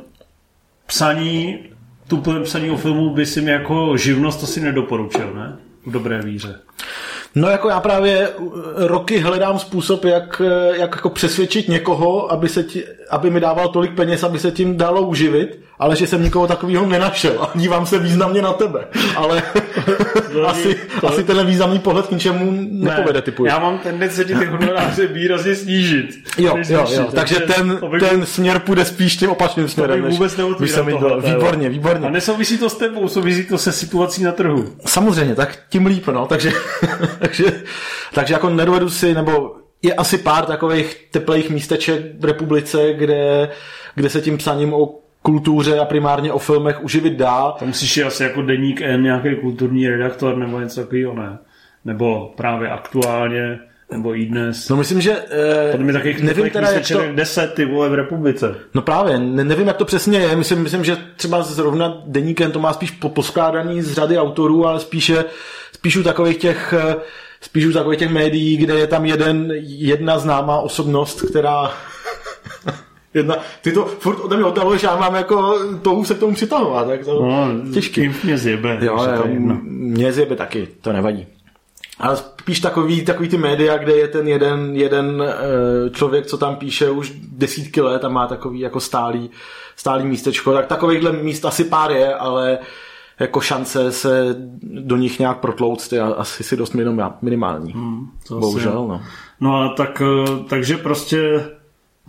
psaní, 0.88 1.60
tu 2.08 2.24
psaní 2.44 2.70
o 2.70 2.78
filmu 2.78 3.10
by 3.10 3.26
si 3.26 3.42
mi 3.42 3.52
jako 3.52 3.98
živnost 3.98 4.44
asi 4.44 4.62
nedoporučil, 4.62 5.34
ne? 5.34 5.58
V 5.86 5.92
dobré 5.92 6.22
víře. 6.22 6.60
No 7.36 7.50
jako 7.50 7.70
já 7.70 7.80
právě 7.80 8.30
uh, 8.30 8.54
roky 8.76 9.20
hledám 9.20 9.60
způsob, 9.60 10.06
jak, 10.06 10.42
uh, 10.46 10.76
jak 10.76 10.96
jako 10.96 11.10
přesvědčit 11.10 11.68
někoho, 11.68 12.32
aby, 12.32 12.50
se 12.50 12.64
ti, 12.64 12.84
aby 13.10 13.30
mi 13.30 13.40
dával 13.40 13.70
tolik 13.70 13.96
peněz, 13.96 14.24
aby 14.24 14.40
se 14.40 14.52
tím 14.52 14.78
dalo 14.78 15.02
uživit, 15.02 15.60
ale 15.80 15.96
že 15.96 16.08
jsem 16.08 16.24
nikoho 16.24 16.48
takového 16.48 16.86
nenašel 16.86 17.34
a 17.42 17.52
dívám 17.56 17.86
se 17.86 18.00
významně 18.00 18.42
na 18.42 18.54
tebe. 18.54 18.88
Ale 19.16 19.44
asi, 20.48 20.78
to... 21.02 21.08
asi 21.08 21.24
tenhle 21.24 21.44
významný 21.44 21.80
pohled 21.80 22.08
k 22.08 22.12
ničemu 22.12 22.52
nepovede 22.72 23.22
typu. 23.22 23.46
Já 23.46 23.60
mám 23.60 23.78
tendenci 23.78 24.26
ty 24.26 24.34
honoráře 24.46 25.08
výrazně 25.08 25.56
snížit. 25.56 26.10
Jo, 26.38 26.58
jo, 26.70 26.86
jo. 26.90 27.08
Takže 27.16 27.36
ten, 27.36 27.80
ten 28.00 28.26
směr 28.26 28.60
půjde 28.60 28.86
spíš 28.86 29.18
tím 29.18 29.30
opačným 29.30 29.70
směrem. 29.70 30.02
To 30.02 30.10
vůbec 30.10 30.38
než 30.38 31.34
Výborně, 31.34 31.70
výborně. 31.70 32.08
A 32.08 32.12
nesouvisí 32.12 32.58
to 32.58 32.70
s 32.70 32.78
tebou, 32.78 33.08
souvisí 33.08 33.46
to 33.46 33.58
se 33.58 33.72
situací 33.72 34.24
na 34.24 34.32
trhu. 34.32 34.66
Samozřejmě, 34.86 35.36
tak 35.36 35.60
tím 35.70 35.86
líp, 35.86 36.08
no. 36.08 36.26
Takže, 36.26 36.52
takže, 37.20 37.44
takže 38.14 38.34
jako 38.34 38.50
nedovedu 38.50 38.90
si, 38.90 39.14
nebo 39.14 39.56
je 39.82 39.94
asi 39.94 40.18
pár 40.18 40.46
takových 40.46 41.08
teplých 41.12 41.50
místeček 41.50 42.02
v 42.20 42.26
republice, 42.26 42.94
kde, 42.94 43.50
kde 43.96 44.10
se 44.10 44.22
tím 44.22 44.38
psaním 44.38 44.74
o 44.74 45.05
kultuře 45.26 45.80
a 45.80 45.86
primárně 45.86 46.32
o 46.32 46.40
filmech 46.40 46.84
uživit 46.84 47.14
dá. 47.14 47.52
To 47.52 47.66
musíš 47.66 47.98
asi 47.98 48.24
jako 48.24 48.42
deník 48.42 48.82
N, 48.82 49.04
nějaký 49.04 49.36
kulturní 49.36 49.90
redaktor 49.90 50.38
nebo 50.38 50.60
něco 50.60 50.82
takového, 50.82 51.14
ne? 51.14 51.38
Nebo 51.86 52.34
právě 52.38 52.70
aktuálně, 52.70 53.60
nebo 53.92 54.16
i 54.16 54.26
dnes. 54.26 54.70
No 54.70 54.76
myslím, 54.76 55.02
že... 55.02 55.18
Eh, 55.74 55.78
mi 55.78 55.94
takových 55.94 56.24
nevím 56.24 56.50
teda, 56.50 56.72
jak 56.72 56.88
to... 56.88 57.02
10 57.14 57.54
ty 57.54 57.66
vole 57.66 57.90
v 57.90 57.94
republice. 57.94 58.56
No 58.74 58.82
právě, 58.82 59.20
ne, 59.20 59.44
nevím, 59.44 59.68
jak 59.68 59.78
to 59.78 59.86
přesně 59.86 60.20
je. 60.20 60.36
Myslím, 60.36 60.60
myslím 60.60 60.84
že 60.84 60.98
třeba 61.16 61.44
zrovna 61.44 62.04
deníkem 62.06 62.52
to 62.52 62.60
má 62.60 62.74
spíš 62.74 62.92
poskládaný 62.92 63.82
z 63.82 63.94
řady 63.94 64.18
autorů, 64.18 64.68
ale 64.68 64.80
spíše, 64.80 65.26
spíš 65.72 65.98
u 65.98 66.04
takových 66.04 66.38
těch 66.38 66.74
eh, 66.78 66.96
spíš 67.42 67.66
u 67.66 67.72
takových 67.72 68.00
těch 68.00 68.10
médií, 68.10 68.58
kde 68.58 68.74
je 68.74 68.88
tam 68.88 69.06
jeden, 69.06 69.52
jedna 69.64 70.20
známá 70.20 70.60
osobnost, 70.60 71.22
která 71.22 71.72
jedna, 73.16 73.36
ty 73.62 73.72
to 73.72 73.86
furt 73.86 74.20
ode 74.20 74.36
mě 74.36 74.46
oddaluješ, 74.46 74.84
já 74.84 74.96
mám 74.96 75.16
jako 75.16 75.60
touhu 75.82 76.06
se 76.06 76.14
k 76.14 76.20
tomu 76.20 76.34
přitahovat, 76.34 76.88
tak 76.88 77.06
to 77.06 77.26
no, 77.26 77.48
těžký. 77.74 78.12
Mě 78.24 78.38
zjebe. 78.38 78.78
Jo, 78.82 79.08
jo, 79.16 79.24
mě 79.64 80.14
zjebe 80.14 80.36
taky, 80.36 80.68
to 80.82 80.94
nevadí. 80.94 81.28
Ale 82.00 82.18
spíš 82.18 82.60
takový, 82.60 83.06
takový 83.06 83.30
ty 83.30 83.38
média, 83.38 83.78
kde 83.78 83.94
je 83.94 84.08
ten 84.08 84.28
jeden, 84.28 84.76
jeden 84.76 85.22
uh, 85.22 85.92
člověk, 85.92 86.26
co 86.26 86.38
tam 86.38 86.56
píše 86.56 86.90
už 86.90 87.14
desítky 87.32 87.82
let 87.82 88.06
a 88.06 88.10
má 88.10 88.28
takový 88.28 88.60
jako 88.60 88.80
stálý, 88.80 89.30
stálý 89.76 90.06
místečko, 90.06 90.54
tak 90.54 90.66
takovýchhle 90.66 91.12
míst 91.12 91.46
asi 91.46 91.64
pár 91.64 91.92
je, 91.92 92.16
ale 92.16 92.60
jako 93.20 93.42
šance 93.42 93.92
se 93.92 94.36
do 94.62 94.98
nich 94.98 95.20
nějak 95.20 95.40
protlouct 95.40 95.94
je 95.94 96.02
asi 96.02 96.44
si 96.44 96.58
dost 96.58 96.74
minimální. 97.22 97.74
Hmm, 97.74 98.12
to 98.28 98.40
Bohužel, 98.40 98.72
asi... 98.72 98.88
no. 98.88 99.02
No 99.40 99.62
a 99.62 99.70
tak, 99.70 100.02
eh, 100.02 100.44
takže 100.50 100.78
prostě 100.78 101.46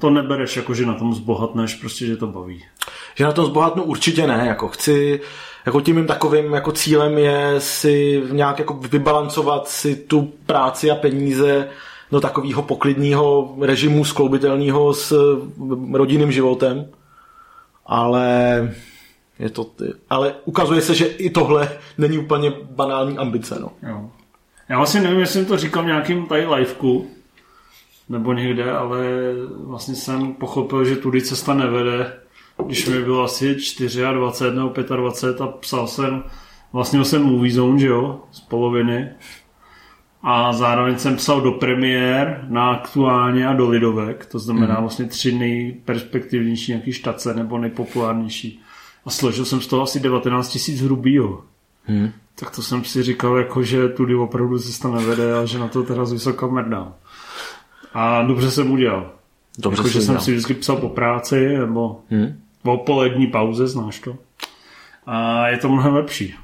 to 0.01 0.11
nebereš 0.11 0.57
jako, 0.57 0.75
že 0.75 0.87
na 0.87 0.95
tom 0.95 1.15
zbohatneš, 1.15 1.75
prostě, 1.75 2.07
že 2.07 2.17
to 2.17 2.27
baví. 2.27 2.65
Že 3.15 3.25
na 3.25 3.33
tom 3.33 3.47
zbohatnu 3.47 3.83
určitě 3.83 4.27
ne, 4.27 4.45
jako 4.47 4.69
chci, 4.69 5.21
jako 5.67 5.81
tím 5.81 5.97
mým 5.97 6.07
takovým 6.07 6.53
jako 6.53 6.73
cílem 6.73 7.19
je 7.19 7.55
si 7.59 8.23
nějak 8.31 8.59
jako 8.59 8.75
vybalancovat 8.75 9.69
si 9.69 9.97
tu 9.97 10.33
práci 10.47 10.91
a 10.91 10.95
peníze 10.95 11.69
do 12.13 12.21
takového 12.21 12.63
poklidního 12.63 13.55
režimu 13.61 14.05
skloubitelného 14.05 14.95
s 14.95 15.39
rodinným 15.93 16.33
životem. 16.33 16.89
Ale 17.87 18.75
je 19.39 19.51
to, 19.51 19.71
ale 20.11 20.35
ukazuje 20.45 20.81
se, 20.81 20.95
že 20.95 21.07
i 21.07 21.31
tohle 21.31 21.69
není 21.99 22.19
úplně 22.19 22.53
banální 22.71 23.19
ambice. 23.19 23.59
No. 23.61 23.71
Jo. 23.89 24.11
Já 24.69 24.77
vlastně 24.77 25.01
nevím, 25.01 25.21
jestli 25.21 25.35
jsem 25.35 25.47
to 25.47 25.57
říkal 25.57 25.83
v 25.83 25.87
nějakým 25.87 26.27
tady 26.27 26.47
liveku, 26.47 27.11
nebo 28.09 28.33
někde, 28.33 28.73
ale 28.73 29.05
vlastně 29.65 29.95
jsem 29.95 30.35
pochopil, 30.35 30.85
že 30.85 30.97
tudy 30.97 31.23
cesta 31.23 31.55
nevede. 31.55 32.13
Když 32.67 32.87
mi 32.87 33.05
bylo 33.05 33.25
asi 33.25 33.55
24 33.55 34.03
nebo 34.55 34.73
25 34.97 35.41
a 35.41 35.47
psal 35.47 35.87
jsem, 35.87 36.23
vlastně 36.73 37.05
jsem 37.05 37.23
Movie 37.23 37.55
Zone, 37.55 37.79
že 37.79 37.87
jo, 37.87 38.21
z 38.31 38.41
poloviny. 38.41 39.11
A 40.23 40.53
zároveň 40.53 40.99
jsem 40.99 41.17
psal 41.17 41.41
do 41.41 41.53
premiér 41.53 42.45
na 42.49 42.71
aktuálně 42.71 43.49
a 43.49 43.53
do 43.53 43.69
lidovek, 43.69 44.27
to 44.27 44.39
znamená 44.39 44.75
mm. 44.75 44.81
vlastně 44.81 45.05
tři 45.05 45.33
nejperspektivnější 45.33 46.73
nějaký 46.73 46.93
štace 46.93 47.35
nebo 47.35 47.59
nejpopulárnější. 47.59 48.61
A 49.05 49.11
složil 49.11 49.45
jsem 49.45 49.61
z 49.61 49.67
toho 49.67 49.83
asi 49.83 50.01
19 50.01 50.49
tisíc 50.49 50.81
hrubýho. 50.81 51.45
Mm. 51.89 52.11
Tak 52.35 52.51
to 52.57 52.63
jsem 52.63 52.85
si 52.85 53.03
říkal, 53.03 53.37
jako, 53.37 53.63
že 53.63 53.89
tudy 53.89 54.15
opravdu 54.15 54.59
cesta 54.59 54.91
nevede 54.91 55.39
a 55.39 55.45
že 55.45 55.59
na 55.59 55.69
to 55.69 55.83
teda 55.83 56.05
z 56.05 56.13
vysoká 56.13 56.47
mrdám. 56.47 56.95
A 57.99 58.23
dobře 58.23 58.51
jsem 58.51 58.71
udělal. 58.71 59.11
Dobře 59.59 59.81
jako, 59.81 59.89
že 59.89 60.01
jsem 60.01 60.21
si 60.21 60.33
vždycky 60.33 60.55
psal 60.55 60.77
po 60.77 60.89
práci 60.89 61.59
nebo 61.59 62.01
hmm. 62.11 62.41
po 62.63 62.77
polední 62.77 63.27
pauze, 63.27 63.67
znáš 63.67 64.01
to. 64.01 64.17
A 65.07 65.49
je 65.49 65.59
to 65.59 65.69
mnohem 65.69 65.95
lepší. 65.95 66.35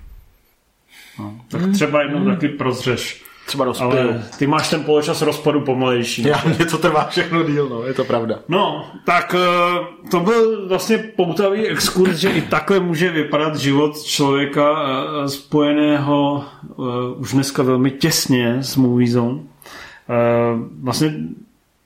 No, 1.18 1.34
tak 1.48 1.60
hmm. 1.60 1.72
třeba 1.72 2.02
jednou 2.02 2.18
hmm. 2.18 2.34
taky 2.34 2.48
prozřeš. 2.48 3.24
Třeba 3.46 3.64
dospěl. 3.64 3.90
Ale 3.90 4.24
ty 4.38 4.46
máš 4.46 4.70
ten 4.70 4.84
poločas 4.84 5.22
rozpadu 5.22 5.60
pomalejší. 5.60 6.22
Já, 6.22 6.42
mě 6.44 6.66
to 6.66 6.78
trvá 6.78 7.06
všechno 7.06 7.42
díl, 7.44 7.68
no, 7.68 7.82
je 7.82 7.94
to 7.94 8.04
pravda. 8.04 8.38
No, 8.48 8.90
tak 9.04 9.34
eh, 9.38 10.08
to 10.10 10.20
byl 10.20 10.68
vlastně 10.68 10.98
poutavý 10.98 11.66
exkurs, 11.66 12.16
že 12.16 12.30
i 12.30 12.42
takhle 12.42 12.80
může 12.80 13.10
vypadat 13.10 13.56
život 13.56 14.02
člověka 14.02 14.76
eh, 14.76 15.28
spojeného 15.28 16.44
eh, 16.64 16.74
už 17.16 17.32
dneska 17.32 17.62
velmi 17.62 17.90
těsně 17.90 18.56
s 18.60 18.76
Movie 18.76 19.10
Zone. 19.10 19.51
Vlastně 20.82 21.14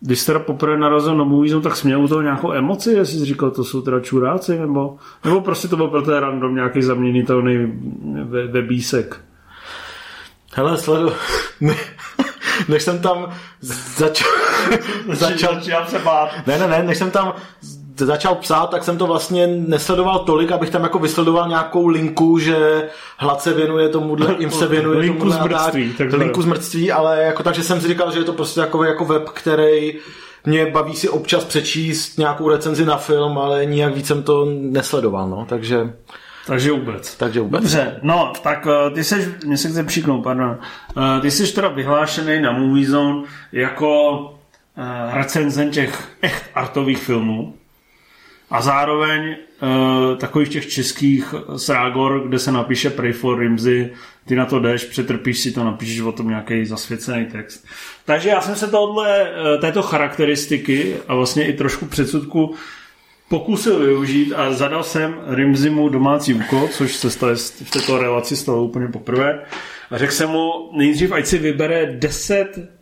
když 0.00 0.20
jsi 0.20 0.26
teda 0.26 0.38
poprvé 0.38 0.76
narazil 0.76 1.16
na 1.16 1.24
Movie 1.24 1.50
Zone, 1.50 1.62
tak 1.62 1.76
jsi 1.76 1.86
měl 1.86 2.04
u 2.04 2.08
toho 2.08 2.22
nějakou 2.22 2.52
emoci, 2.52 2.92
jestli 2.92 3.18
jsi 3.18 3.24
říkal, 3.24 3.50
to 3.50 3.64
jsou 3.64 3.82
teda 3.82 4.00
čuráci, 4.00 4.58
nebo, 4.58 4.96
nebo 5.24 5.40
prostě 5.40 5.68
to 5.68 5.76
byl 5.76 5.88
pro 5.88 6.02
té 6.02 6.20
random 6.20 6.54
nějaký 6.54 6.82
zaměnitelný 6.82 7.72
webísek. 8.50 9.20
Hele, 10.54 10.78
sledu, 10.78 11.12
ne, 11.60 11.76
než 12.68 12.82
jsem 12.82 12.98
tam 12.98 13.32
začal, 13.96 14.30
začal, 15.12 15.54
začal 15.54 15.86
se 15.86 15.98
bát. 15.98 16.46
Ne, 16.46 16.58
ne, 16.58 16.68
ne, 16.68 16.82
než 16.82 16.98
jsem 16.98 17.10
tam 17.10 17.32
začal 18.04 18.34
psát, 18.34 18.70
tak 18.70 18.84
jsem 18.84 18.98
to 18.98 19.06
vlastně 19.06 19.46
nesledoval 19.46 20.18
tolik, 20.18 20.52
abych 20.52 20.70
tam 20.70 20.82
jako 20.82 20.98
vysledoval 20.98 21.48
nějakou 21.48 21.86
linku, 21.86 22.38
že 22.38 22.88
hlad 23.16 23.40
se 23.42 23.52
věnuje 23.52 23.88
tomuhle, 23.88 24.36
jim 24.38 24.50
se 24.50 24.66
věnuje 24.68 24.98
linku 24.98 25.18
tomuhle, 25.18 25.58
zmrtví, 25.58 25.92
tak, 25.98 26.12
linku 26.12 26.42
zmrtví, 26.42 26.92
ale 26.92 27.22
jako 27.22 27.42
takže 27.42 27.62
jsem 27.62 27.80
si 27.80 27.88
říkal, 27.88 28.12
že 28.12 28.18
je 28.18 28.24
to 28.24 28.32
prostě 28.32 28.60
jako, 28.60 28.84
jako 28.84 29.04
web, 29.04 29.28
který 29.28 29.94
mě 30.46 30.66
baví 30.66 30.96
si 30.96 31.08
občas 31.08 31.44
přečíst 31.44 32.18
nějakou 32.18 32.48
recenzi 32.48 32.84
na 32.84 32.96
film, 32.96 33.38
ale 33.38 33.66
nijak 33.66 33.94
víc 33.94 34.06
jsem 34.06 34.22
to 34.22 34.46
nesledoval, 34.60 35.28
no, 35.28 35.46
takže... 35.48 35.92
Takže 36.46 36.72
vůbec. 36.72 37.16
Takže 37.16 37.40
vůbec. 37.40 37.62
Dobře, 37.62 38.00
no, 38.02 38.32
tak 38.42 38.66
uh, 38.66 38.94
ty 38.94 39.04
jsi, 39.04 39.34
mě 39.46 39.56
se 39.56 39.68
chce 39.68 39.84
přiknout, 39.84 40.22
pardon. 40.22 40.58
Uh, 40.96 41.20
ty 41.20 41.30
jsi 41.30 41.54
teda 41.54 41.68
vyhlášený 41.68 42.40
na 42.40 42.52
Movie 42.52 42.86
Zone 42.86 43.22
jako 43.52 44.20
uh, 44.20 45.14
recenzent 45.14 45.74
těch 45.74 46.08
echt 46.22 46.44
artových 46.54 46.98
filmů. 46.98 47.54
A 48.50 48.62
zároveň 48.62 49.36
uh, 49.62 50.18
takových 50.18 50.48
těch 50.48 50.68
českých 50.68 51.34
srágor, 51.56 52.28
kde 52.28 52.38
se 52.38 52.52
napíše 52.52 52.90
Pray 52.90 53.12
for 53.12 53.38
Rimsy, 53.38 53.92
ty 54.24 54.36
na 54.36 54.46
to 54.46 54.60
jdeš, 54.60 54.84
přetrpíš 54.84 55.38
si 55.38 55.52
to, 55.52 55.64
napíšeš 55.64 56.00
o 56.00 56.12
tom 56.12 56.28
nějaký 56.28 56.64
zasvěcený 56.64 57.26
text. 57.26 57.66
Takže 58.04 58.28
já 58.28 58.40
jsem 58.40 58.56
se 58.56 58.66
tohle, 58.66 59.22
uh, 59.22 59.60
této 59.60 59.82
charakteristiky 59.82 60.96
a 61.08 61.14
vlastně 61.14 61.46
i 61.46 61.52
trošku 61.52 61.86
předsudku 61.86 62.54
pokusil 63.28 63.78
využít 63.78 64.32
a 64.32 64.52
zadal 64.52 64.82
jsem 64.82 65.20
Rimzimu 65.26 65.88
domácí 65.88 66.34
úkol, 66.34 66.68
což 66.68 66.96
se 66.96 67.10
stalo 67.10 67.34
v 67.64 67.70
této 67.70 67.98
relaci 67.98 68.36
stalo 68.36 68.64
úplně 68.64 68.88
poprvé. 68.88 69.42
A 69.90 69.98
řekl 69.98 70.12
jsem 70.12 70.30
mu 70.30 70.70
nejdřív, 70.72 71.12
ať 71.12 71.26
si 71.26 71.38
vybere 71.38 71.86
10 71.86 72.75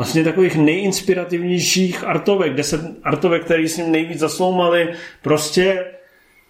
vlastně 0.00 0.24
takových 0.24 0.56
nejinspirativnějších 0.56 2.04
artovek, 2.04 2.54
deset 2.54 2.80
artovek, 3.02 3.44
které 3.44 3.68
s 3.68 3.76
ním 3.76 3.92
nejvíc 3.92 4.18
zasloumaly, 4.18 4.88
prostě 5.22 5.84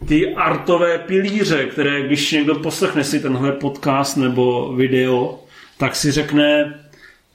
ty 0.08 0.34
artové 0.34 0.98
pilíře, 0.98 1.66
které 1.66 2.02
když 2.02 2.32
někdo 2.32 2.54
poslechne 2.54 3.04
si 3.04 3.20
tenhle 3.20 3.52
podcast 3.52 4.16
nebo 4.16 4.72
video, 4.76 5.40
tak 5.78 5.96
si 5.96 6.10
řekne, 6.10 6.78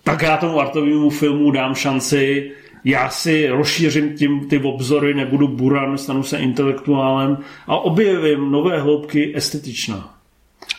tak 0.04 0.22
já 0.22 0.38
tomu 0.38 0.60
artovému 0.60 1.10
filmu 1.10 1.52
dám 1.52 1.76
šanci, 1.76 2.52
já 2.84 3.10
si 3.10 3.48
rozšířím 3.50 4.18
tím 4.18 4.48
ty 4.48 4.60
obzory, 4.60 5.14
nebudu 5.14 5.48
buran, 5.48 5.98
stanu 5.98 6.24
se 6.24 6.38
intelektuálem 6.38 7.38
a 7.68 7.78
objevím 7.78 8.52
nové 8.52 8.80
hloubky 8.80 9.34
estetičná. 9.36 10.15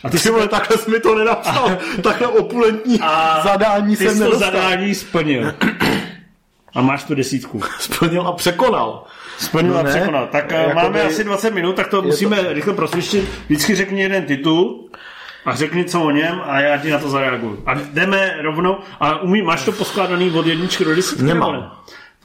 A 0.07 0.09
ty 0.09 0.19
si 0.19 0.31
vole, 0.31 0.47
takhle 0.47 0.77
jsi 0.77 0.91
mi 0.91 0.99
to 0.99 1.15
nenapsal. 1.15 1.65
A, 1.65 1.77
takhle 2.01 2.27
opulentní 2.27 2.99
a 3.01 3.41
zadání 3.43 3.95
jsem 3.95 4.19
nedostal. 4.19 4.31
to 4.31 4.37
zadání 4.39 4.95
splnil. 4.95 5.53
A 6.75 6.81
máš 6.81 7.03
tu 7.03 7.15
desítku. 7.15 7.61
Splnil 7.79 8.27
a 8.27 8.31
překonal. 8.31 9.03
Splnil 9.37 9.73
no 9.73 9.79
a 9.79 9.83
ne, 9.83 9.89
překonal. 9.89 10.27
Tak 10.31 10.51
eh, 10.51 10.73
máme 10.73 10.89
by... 10.89 11.01
asi 11.01 11.23
20 11.23 11.53
minut, 11.53 11.75
tak 11.75 11.87
to 11.87 12.01
musíme 12.01 12.43
to... 12.43 12.53
rychle 12.53 12.73
prosvištit. 12.73 13.29
Vždycky 13.45 13.75
řekni 13.75 14.01
jeden 14.01 14.25
titul 14.25 14.89
a 15.45 15.55
řekni 15.55 15.85
co 15.85 16.01
o 16.01 16.11
něm 16.11 16.41
a 16.43 16.59
já 16.59 16.77
ti 16.77 16.91
na 16.91 16.99
to 16.99 17.09
zareaguju. 17.09 17.63
A 17.65 17.73
jdeme 17.73 18.37
rovnou. 18.41 18.77
A 18.99 19.21
umí, 19.21 19.41
máš 19.41 19.65
to 19.65 19.71
poskládaný 19.71 20.31
od 20.31 20.47
jedničky 20.47 20.85
do 20.85 20.95
desítky? 20.95 21.23
Nemám. 21.23 21.71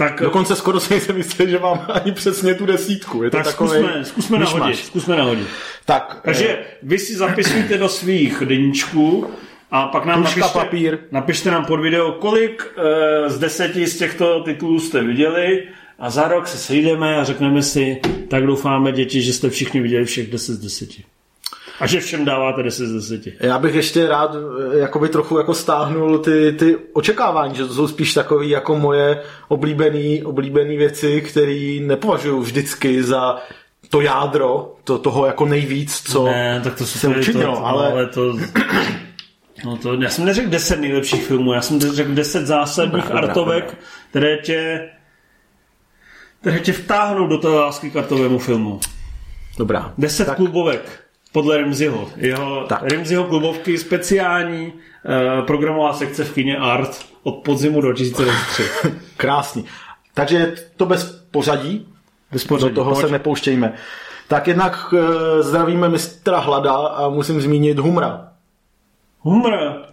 Tak, 0.09 0.23
Dokonce 0.23 0.57
skoro 0.57 0.81
si 0.81 0.93
nejsem 0.93 1.17
jistý, 1.17 1.51
že 1.51 1.59
mám 1.59 1.87
ani 1.89 2.13
přesně 2.13 2.55
tu 2.55 2.67
desítku. 2.67 3.23
Je 3.23 3.31
to 3.31 3.37
tak 3.37 3.47
takovej, 3.47 3.83
zkusme, 3.83 4.05
zkusme 4.05 4.39
nahodit. 4.39 4.77
Zkusme 4.77 5.17
nahodit. 5.17 5.49
Tak, 5.85 6.21
Takže 6.25 6.49
eh, 6.49 6.65
vy 6.83 6.99
si 6.99 7.17
zapisujte 7.17 7.79
do 7.79 7.89
svých 7.89 8.43
deníčků 8.47 9.31
a 9.71 9.87
pak 9.87 10.05
nám 10.05 10.23
napište, 10.23 10.49
papír. 10.53 10.99
napište 11.11 11.51
nám 11.51 11.65
pod 11.65 11.81
video, 11.81 12.13
kolik 12.13 12.73
e, 12.77 13.31
z 13.31 13.39
deseti 13.39 13.87
z 13.87 13.99
těchto 13.99 14.41
titulů 14.41 14.81
jste 14.81 15.03
viděli 15.03 15.63
a 15.99 16.11
za 16.11 16.29
rok 16.29 16.49
se 16.49 16.59
sejdeme 16.59 17.17
a 17.17 17.25
řekneme 17.25 17.63
si, 17.63 18.01
tak 18.29 18.47
doufáme 18.47 18.93
děti, 18.93 19.23
že 19.23 19.33
jste 19.33 19.51
všichni 19.51 19.81
viděli 19.81 20.05
všech 20.05 20.31
10 20.31 20.53
z 20.53 20.59
10. 20.59 20.89
A 21.83 21.87
že 21.87 22.01
všem 22.01 22.25
dáváte 22.25 22.63
10 22.63 22.87
z 22.87 23.11
10. 23.11 23.35
Já 23.41 23.59
bych 23.59 23.75
ještě 23.75 24.09
rád 24.09 24.35
eh, 24.35 24.79
jakoby 24.79 25.09
trochu 25.09 25.39
jako 25.39 25.55
stáhnul 25.55 26.19
ty, 26.19 26.53
ty 26.53 26.77
očekávání, 26.93 27.55
že 27.55 27.67
to 27.67 27.75
jsou 27.75 27.89
spíš 27.89 28.15
takové 28.15 28.47
jako 28.47 28.79
moje 28.79 29.23
oblíbené 29.49 30.25
oblíbený 30.25 30.77
věci, 30.77 31.21
které 31.21 31.79
nepovažuji 31.83 32.41
vždycky 32.41 33.03
za 33.03 33.37
to 33.89 34.01
jádro, 34.01 34.75
to, 34.85 34.99
toho 34.99 35.27
jako 35.27 35.47
nejvíc, 35.47 36.03
co 36.11 36.25
ne, 36.25 36.61
tak 36.65 36.75
to 36.75 36.87
se 36.87 37.09
učinilo. 37.09 37.57
To, 37.57 37.67
ale... 37.67 37.93
ale 37.93 38.07
to... 38.07 38.37
No 39.65 39.77
to, 39.77 39.95
já 39.95 40.11
jsem 40.11 40.25
neřekl 40.25 40.49
10 40.51 40.81
nejlepších 40.81 41.25
filmů, 41.25 41.53
já 41.53 41.63
jsem 41.63 41.81
řekl 41.81 42.15
10 42.15 42.47
zásadních 42.47 43.05
dobrá, 43.05 43.19
artovek, 43.19 43.65
dobrá, 43.65 43.79
které 44.11 44.37
tě 44.37 44.89
které 46.41 46.61
tě 46.61 46.73
vtáhnou 46.73 47.27
do 47.27 47.39
té 47.39 47.49
lásky 47.49 47.91
k 47.91 47.97
artovému 47.97 48.39
filmu. 48.39 48.81
Dobrá. 49.59 49.95
10 49.99 50.25
tak... 50.25 50.37
klubovek 50.37 51.02
podle 51.33 51.57
Rimziho. 51.57 52.09
Jeho, 52.17 52.69
Rimziho 52.83 53.25
klubovky 53.25 53.79
speciální 53.79 54.67
uh, 54.67 55.47
programová 55.47 55.93
sekce 55.93 56.25
v 56.25 56.33
kině 56.33 56.57
Art 56.57 57.07
od 57.23 57.33
podzimu 57.33 57.81
do 57.81 57.93
2003. 57.93 58.63
Krásný. 59.17 59.65
Takže 60.15 60.55
to 60.77 60.87
bez 60.87 61.13
pořadí? 61.31 61.87
Bez 62.33 62.45
pořadí. 62.45 62.75
Do 62.75 62.81
toho 62.81 62.95
Pojď. 62.95 63.07
se 63.07 63.13
nepouštějme. 63.13 63.73
Tak 64.29 64.49
jednak 64.49 64.93
uh, 64.93 65.01
zdravíme 65.41 65.89
mistra 65.89 66.39
Hlada 66.39 66.73
a 66.73 67.09
musím 67.09 67.41
zmínit 67.41 67.79
Humra. 67.79 68.29
Humra? 69.21 69.92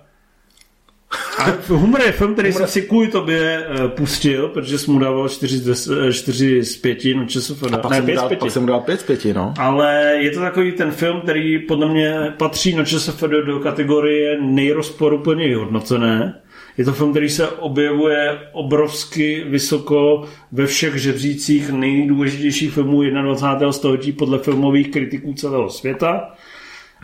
A 1.39 1.57
Humor 1.67 2.01
je 2.01 2.11
film, 2.11 2.33
který 2.33 2.49
Humor... 2.51 2.61
jsem 2.61 2.81
si 2.81 2.87
kvůli 2.87 3.07
tobě 3.07 3.67
uh, 3.67 3.87
pustil, 3.87 4.47
protože 4.47 4.77
jsem 4.77 4.93
mu 4.93 4.99
dával 4.99 5.29
4 5.29 5.57
z, 5.57 6.11
4 6.11 6.63
z 6.63 6.77
5 6.77 6.97
no 7.15 7.25
ČSFD. 7.25 7.73
A 7.73 7.77
pak, 7.77 7.91
ne, 7.91 7.97
jsem 7.97 8.05
5 8.05 8.15
dal, 8.15 8.29
5. 8.29 8.39
pak 8.39 8.51
jsem 8.51 8.61
mu 8.61 8.67
dal 8.67 8.79
5 8.79 8.99
z 8.99 9.03
5, 9.03 9.25
no. 9.25 9.53
Ale 9.59 10.15
je 10.19 10.31
to 10.31 10.39
takový 10.39 10.71
ten 10.71 10.91
film, 10.91 11.21
který 11.21 11.59
podle 11.59 11.87
mě 11.87 12.33
patří 12.37 12.75
na 12.75 12.85
ČSFD 12.85 13.23
do 13.45 13.59
kategorie 13.59 14.37
nejrozporuplně 14.41 15.47
vyhodnocené. 15.47 16.41
Je 16.77 16.85
to 16.85 16.93
film, 16.93 17.11
který 17.11 17.29
se 17.29 17.47
objevuje 17.47 18.39
obrovsky 18.51 19.43
vysoko 19.47 20.23
ve 20.51 20.65
všech 20.65 20.95
žebřících 20.95 21.69
nejdůležitějších 21.69 22.73
filmů 22.73 23.03
21. 23.03 23.71
století 23.71 24.11
podle 24.11 24.39
filmových 24.39 24.91
kritiků 24.91 25.33
celého 25.33 25.69
světa. 25.69 26.35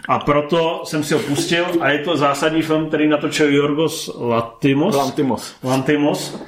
A 0.08 0.20
proto 0.20 0.82
jsem 0.86 1.04
si 1.04 1.14
ho 1.14 1.20
pustil 1.20 1.66
a 1.82 1.90
je 1.90 2.00
to 2.00 2.18
zásadní 2.18 2.62
film, 2.62 2.88
který 2.88 3.08
natočil 3.08 3.54
Jorgos 3.54 4.12
Latimos. 4.20 4.96
Lantimos. 4.96 5.56
Lantimos. 5.64 6.40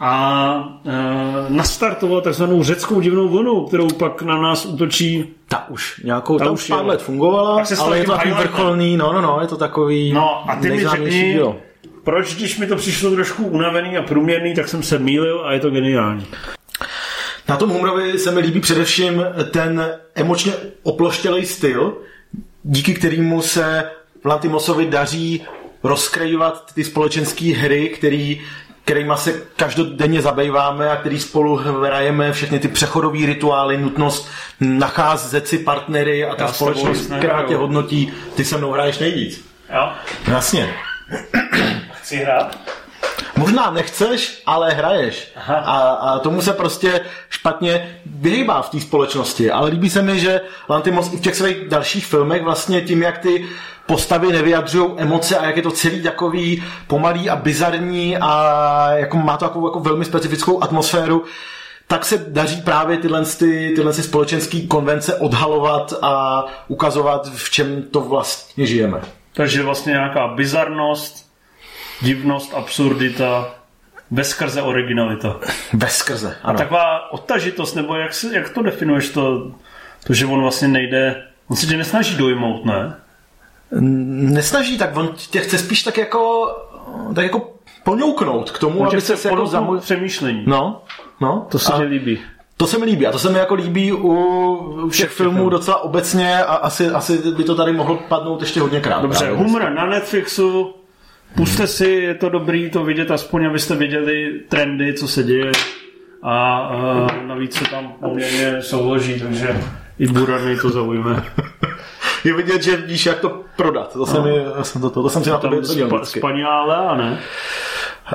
A 0.00 0.80
e, 0.86 1.52
nastartoval 1.52 2.20
takzvanou 2.20 2.62
řeckou 2.62 3.00
divnou 3.00 3.28
vlnu, 3.28 3.66
kterou 3.66 3.88
pak 3.88 4.22
na 4.22 4.42
nás 4.42 4.66
útočí. 4.66 5.34
Ta 5.48 5.68
už 5.68 6.00
nějakou, 6.04 6.38
ta, 6.38 6.44
ta 6.44 6.50
už 6.50 6.68
pár 6.68 6.86
let 6.86 7.02
fungovala, 7.02 7.64
ale 7.78 7.98
je 7.98 8.04
to 8.04 8.12
takový 8.12 8.34
vrcholný, 8.34 8.96
no, 8.96 9.12
no, 9.12 9.20
no, 9.20 9.38
je 9.40 9.46
to 9.46 9.56
takový 9.56 10.12
No 10.12 10.50
a 10.50 10.56
ty 10.56 10.70
mi 10.70 10.88
řekni, 10.88 11.32
dílo. 11.32 11.56
proč, 12.04 12.34
když 12.34 12.58
mi 12.58 12.66
to 12.66 12.76
přišlo 12.76 13.10
trošku 13.10 13.46
unavený 13.46 13.96
a 13.96 14.02
průměrný, 14.02 14.54
tak 14.54 14.68
jsem 14.68 14.82
se 14.82 14.98
mýlil 14.98 15.42
a 15.44 15.52
je 15.52 15.60
to 15.60 15.70
geniální. 15.70 16.26
Na 17.48 17.56
tom 17.56 17.70
Humrovi 17.70 18.18
se 18.18 18.30
mi 18.30 18.40
líbí 18.40 18.60
především 18.60 19.24
ten 19.50 19.98
emočně 20.14 20.52
oploštělý 20.82 21.46
styl, 21.46 21.96
díky 22.64 22.94
kterému 22.94 23.42
se 23.42 23.90
Lantimosovi 24.24 24.86
daří 24.86 25.44
rozkrajovat 25.82 26.74
ty 26.74 26.84
společenské 26.84 27.44
hry, 27.44 27.88
který, 27.88 28.40
kterýma 28.84 29.16
se 29.16 29.42
každodenně 29.56 30.22
zabýváme 30.22 30.90
a 30.90 30.96
který 30.96 31.20
spolu 31.20 31.56
hrajeme, 31.56 32.32
všechny 32.32 32.58
ty 32.58 32.68
přechodové 32.68 33.26
rituály, 33.26 33.78
nutnost 33.78 34.28
nacházet 34.60 35.48
si 35.48 35.58
partnery 35.58 36.24
a 36.24 36.34
ta 36.34 36.44
Já 36.44 36.52
společnost, 36.52 37.10
která 37.18 37.42
tě 37.42 37.56
hodnotí, 37.56 38.12
ty 38.36 38.44
se 38.44 38.58
mnou 38.58 38.70
hraješ 38.70 38.98
nejvíc. 38.98 39.44
Jo. 39.74 39.92
Jasně. 40.28 40.74
Chci 41.92 42.16
hrát? 42.16 42.58
Možná 43.36 43.70
nechceš, 43.70 44.42
ale 44.46 44.70
hraješ. 44.70 45.32
A, 45.48 45.90
a 45.90 46.18
tomu 46.18 46.42
se 46.42 46.52
prostě 46.52 47.00
špatně 47.30 48.00
vyhýbá 48.06 48.62
v 48.62 48.70
té 48.70 48.80
společnosti. 48.80 49.50
Ale 49.50 49.70
líbí 49.70 49.90
se 49.90 50.02
mi, 50.02 50.18
že 50.18 50.40
Lantimos 50.68 51.12
i 51.12 51.16
v 51.16 51.20
těch 51.20 51.34
svých 51.34 51.68
dalších 51.68 52.06
filmech 52.06 52.42
vlastně 52.42 52.80
tím, 52.80 53.02
jak 53.02 53.18
ty 53.18 53.46
postavy 53.86 54.32
nevyjadřují 54.32 54.90
emoce 54.96 55.38
a 55.38 55.46
jak 55.46 55.56
je 55.56 55.62
to 55.62 55.70
celý 55.70 56.02
takový 56.02 56.64
pomalý 56.86 57.30
a 57.30 57.36
bizarní 57.36 58.16
a 58.16 58.86
jako 58.90 59.16
má 59.16 59.36
to 59.36 59.44
takovou 59.44 59.66
jako 59.66 59.80
velmi 59.80 60.04
specifickou 60.04 60.62
atmosféru, 60.62 61.24
tak 61.86 62.04
se 62.04 62.24
daří 62.28 62.62
právě 62.62 62.96
tyhle, 62.96 63.24
ty, 63.24 63.72
tyhle 63.76 63.92
ty 63.92 64.02
společenské 64.02 64.60
konvence 64.60 65.14
odhalovat 65.14 65.94
a 66.02 66.44
ukazovat, 66.68 67.28
v 67.34 67.50
čem 67.50 67.82
to 67.82 68.00
vlastně 68.00 68.66
žijeme. 68.66 69.00
Takže 69.32 69.62
vlastně 69.62 69.90
nějaká 69.90 70.28
bizarnost, 70.28 71.23
divnost, 72.02 72.54
absurdita, 72.54 73.54
bezkrze 74.10 74.62
originalita. 74.62 75.36
Bezkrze, 75.72 76.36
ano. 76.42 76.54
A 76.54 76.62
taková 76.62 77.12
odtažitost, 77.12 77.74
nebo 77.74 77.94
jak, 77.94 78.14
se, 78.14 78.36
jak 78.36 78.48
to 78.48 78.62
definuješ, 78.62 79.08
to, 79.08 79.50
to, 80.06 80.14
že 80.14 80.26
on 80.26 80.40
vlastně 80.40 80.68
nejde, 80.68 81.22
on 81.48 81.56
se 81.56 81.66
tě 81.66 81.76
nesnaží 81.76 82.16
dojmout, 82.16 82.64
ne? 82.64 82.96
Nesnaží, 84.30 84.78
tak 84.78 84.96
on 84.96 85.08
tě 85.30 85.40
chce 85.40 85.58
spíš 85.58 85.82
tak 85.82 85.98
jako, 85.98 86.46
tak 87.14 87.24
jako 87.24 87.54
poňouknout 87.84 88.50
k 88.50 88.58
tomu, 88.58 88.80
on 88.80 88.86
aby 88.86 89.00
se 89.00 89.28
jako 89.28 89.46
zamů... 89.46 89.78
přemýšlení. 89.78 90.44
No, 90.46 90.82
no. 91.20 91.46
To 91.50 91.58
se 91.58 91.78
mi 91.78 91.84
líbí. 91.84 92.20
To 92.56 92.66
se 92.66 92.78
mi 92.78 92.84
líbí 92.84 93.06
a 93.06 93.12
to 93.12 93.18
se 93.18 93.30
mi 93.30 93.38
jako 93.38 93.54
líbí 93.54 93.92
u 93.92 94.88
všech 94.88 95.10
filmů 95.10 95.48
docela 95.48 95.82
obecně 95.82 96.44
a 96.44 96.54
asi, 96.54 96.88
asi 96.88 97.18
by 97.18 97.44
to 97.44 97.54
tady 97.54 97.72
mohlo 97.72 97.96
padnout 97.96 98.40
ještě 98.40 98.60
hodněkrát. 98.60 99.02
Dobře, 99.02 99.30
humor 99.30 99.70
na 99.70 99.86
Netflixu, 99.86 100.74
Puste 101.36 101.66
si, 101.66 101.86
je 101.86 102.14
to 102.14 102.28
dobrý 102.28 102.70
to 102.70 102.84
vidět, 102.84 103.10
aspoň 103.10 103.46
abyste 103.46 103.74
viděli 103.74 104.40
trendy, 104.48 104.94
co 104.94 105.08
se 105.08 105.22
děje. 105.22 105.52
A, 106.22 106.58
a 106.58 107.06
navíc 107.26 107.54
se 107.54 107.64
tam 107.64 107.92
poměrně 108.00 108.62
souloží, 108.62 109.20
takže 109.20 109.60
i 109.98 110.06
Burany 110.06 110.56
to 110.56 110.70
zaujme. 110.70 111.24
je 112.24 112.34
vidět, 112.34 112.62
že 112.62 112.76
víš, 112.76 113.06
jak 113.06 113.20
to 113.20 113.42
prodat. 113.56 113.92
To, 113.92 114.06
jsem, 114.06 114.22
no. 114.56 114.64
jsem, 114.64 114.80
to, 114.80 114.90
to, 114.90 115.02
to 115.02 115.08
jsem 115.08 115.24
si 115.24 115.30
na 115.30 115.38
to 115.38 115.64
spa, 115.64 116.04
Spaňále, 116.04 116.76
a 116.76 116.96
ne? 116.96 117.20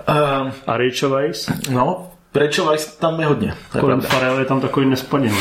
Uh, 0.10 0.52
a 0.68 0.78
Rachel 0.78 1.10
Weisz? 1.10 1.50
No, 1.70 2.12
Rachel 2.36 2.66
Weisz 2.66 2.96
tam 2.96 3.20
je 3.20 3.26
hodně. 3.26 3.54
Colin 3.80 4.02
Farrell 4.02 4.40
je 4.40 4.46
tam 4.46 4.62
takový 4.62 4.86
nespanělý. 4.86 5.38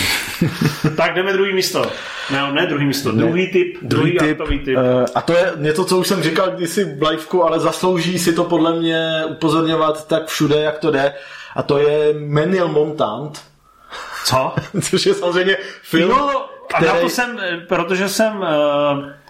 tak 0.96 1.14
jdeme 1.14 1.32
druhý 1.32 1.52
místo. 1.52 1.86
Ne, 2.30 2.52
ne 2.52 2.66
druhý 2.66 2.86
místo, 2.86 3.12
ne, 3.12 3.22
druhý 3.22 3.52
typ, 3.52 3.76
druhý, 3.82 4.12
druhý 4.12 4.34
typ, 4.34 4.64
typ. 4.64 4.76
Uh, 4.76 5.06
a 5.14 5.20
to 5.20 5.32
je 5.32 5.52
něco, 5.56 5.84
co 5.84 5.98
už 5.98 6.08
jsem 6.08 6.22
říkal 6.22 6.50
kdysi 6.50 6.84
v 6.84 7.02
livku, 7.02 7.44
ale 7.44 7.60
zaslouží 7.60 8.18
si 8.18 8.32
to 8.32 8.44
podle 8.44 8.78
mě 8.78 9.24
upozorňovat 9.28 10.08
tak 10.08 10.26
všude, 10.26 10.60
jak 10.60 10.78
to 10.78 10.90
jde. 10.90 11.14
A 11.54 11.62
to 11.62 11.78
je 11.78 12.14
Menil 12.18 12.68
Montant. 12.68 13.42
Co? 14.24 14.54
Což 14.82 15.06
je 15.06 15.14
samozřejmě 15.14 15.56
film, 15.82 16.10
no, 16.10 16.48
který... 16.68 16.90
a 16.90 16.94
na 16.94 17.00
to 17.00 17.08
jsem, 17.08 17.38
eh, 17.40 17.56
protože 17.68 18.08
jsem 18.08 18.36
uh, 18.36 18.46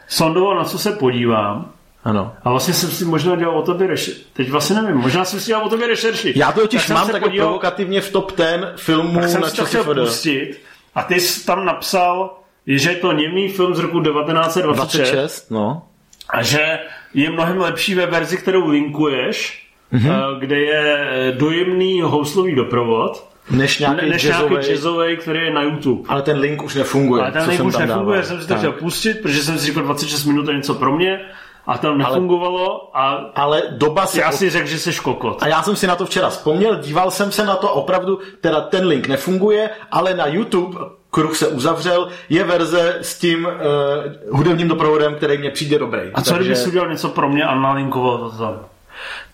sondoval, 0.08 0.56
na 0.56 0.64
co 0.64 0.78
se 0.78 0.92
podívám, 0.92 1.72
ano. 2.08 2.32
A 2.44 2.50
vlastně 2.50 2.74
jsem 2.74 2.90
si 2.90 3.04
možná 3.04 3.36
dělal 3.36 3.58
o 3.58 3.62
tobě 3.62 3.86
rešerši. 3.86 4.22
Teď 4.32 4.50
vlastně 4.50 4.76
nevím, 4.82 4.96
možná 4.96 5.24
jsem 5.24 5.40
si 5.40 5.46
dělal 5.46 5.66
o 5.66 5.68
tobě 5.68 5.86
rešerši. 5.86 6.32
Já 6.36 6.52
to 6.52 6.60
totiž 6.60 6.86
tak 6.86 6.96
mám 6.96 7.08
tak 7.08 7.22
podíval... 7.22 7.46
provokativně 7.46 8.00
v 8.00 8.12
top 8.12 8.32
ten 8.32 8.72
filmů 8.76 9.20
tak 9.20 9.28
jsem 9.28 9.40
na 9.40 9.48
si 9.48 9.56
to 9.56 9.64
chtěl 9.64 9.84
pustit 9.84 10.60
a 10.94 11.02
ty 11.02 11.20
jsi 11.20 11.46
tam 11.46 11.64
napsal, 11.64 12.38
že 12.66 12.90
je 12.90 12.96
to 12.96 13.12
němý 13.12 13.48
film 13.48 13.74
z 13.74 13.78
roku 13.78 14.02
1926. 14.02 15.10
26, 15.10 15.50
no. 15.50 15.82
A 16.30 16.42
že 16.42 16.78
je 17.14 17.30
mnohem 17.30 17.58
lepší 17.58 17.94
ve 17.94 18.06
verzi, 18.06 18.36
kterou 18.36 18.68
linkuješ, 18.68 19.68
mm-hmm. 19.92 20.38
kde 20.38 20.60
je 20.60 21.06
dojemný 21.36 22.00
houslový 22.00 22.54
doprovod, 22.54 23.28
než 23.50 23.78
nějaký, 23.78 24.08
než 24.08 24.22
jazzový, 24.22 25.06
nějaký 25.06 25.22
který 25.22 25.38
je 25.38 25.50
na 25.50 25.62
YouTube. 25.62 26.02
Ale 26.08 26.22
ten 26.22 26.38
link 26.38 26.62
už 26.62 26.74
nefunguje. 26.74 27.22
Ale 27.22 27.32
ten 27.32 27.48
link 27.48 27.64
už 27.64 27.76
nefunguje, 27.76 28.16
dával. 28.16 28.22
jsem 28.22 28.40
si 28.40 28.48
to 28.48 28.54
chtěl 28.54 28.72
pustit, 28.72 29.14
protože 29.22 29.42
jsem 29.42 29.58
si 29.58 29.66
říkal 29.66 29.82
26 29.82 30.24
minut 30.24 30.48
je 30.48 30.56
něco 30.56 30.74
pro 30.74 30.96
mě 30.96 31.20
a 31.68 31.78
tam 31.78 31.98
nefungovalo 31.98 32.90
a 32.94 33.30
ale 33.34 33.62
doba 33.70 34.06
si 34.06 34.20
já 34.20 34.32
si 34.32 34.50
řekl, 34.50 34.68
že 34.68 34.78
jsi 34.78 34.94
kokot. 35.02 35.42
A 35.42 35.48
já 35.48 35.62
jsem 35.62 35.76
si 35.76 35.86
na 35.86 35.96
to 35.96 36.06
včera 36.06 36.28
vzpomněl, 36.28 36.76
díval 36.76 37.10
jsem 37.10 37.32
se 37.32 37.44
na 37.44 37.56
to 37.56 37.72
opravdu, 37.72 38.18
teda 38.40 38.60
ten 38.60 38.86
link 38.86 39.08
nefunguje, 39.08 39.70
ale 39.90 40.14
na 40.14 40.26
YouTube 40.26 40.78
kruh 41.10 41.36
se 41.36 41.48
uzavřel, 41.48 42.08
je 42.28 42.44
verze 42.44 42.98
s 43.00 43.18
tím 43.18 43.46
uh, 43.46 44.36
hudebním 44.36 44.68
doprovodem, 44.68 45.14
který 45.14 45.38
mě 45.38 45.50
přijde 45.50 45.78
dobrý. 45.78 46.00
A 46.14 46.22
co 46.22 46.30
Takže... 46.30 46.52
kdyby 46.52 46.66
udělal 46.66 46.90
něco 46.90 47.08
pro 47.08 47.28
mě 47.28 47.44
a 47.44 47.54
nalinkoval 47.54 48.18
to 48.18 48.38
tam? 48.38 48.60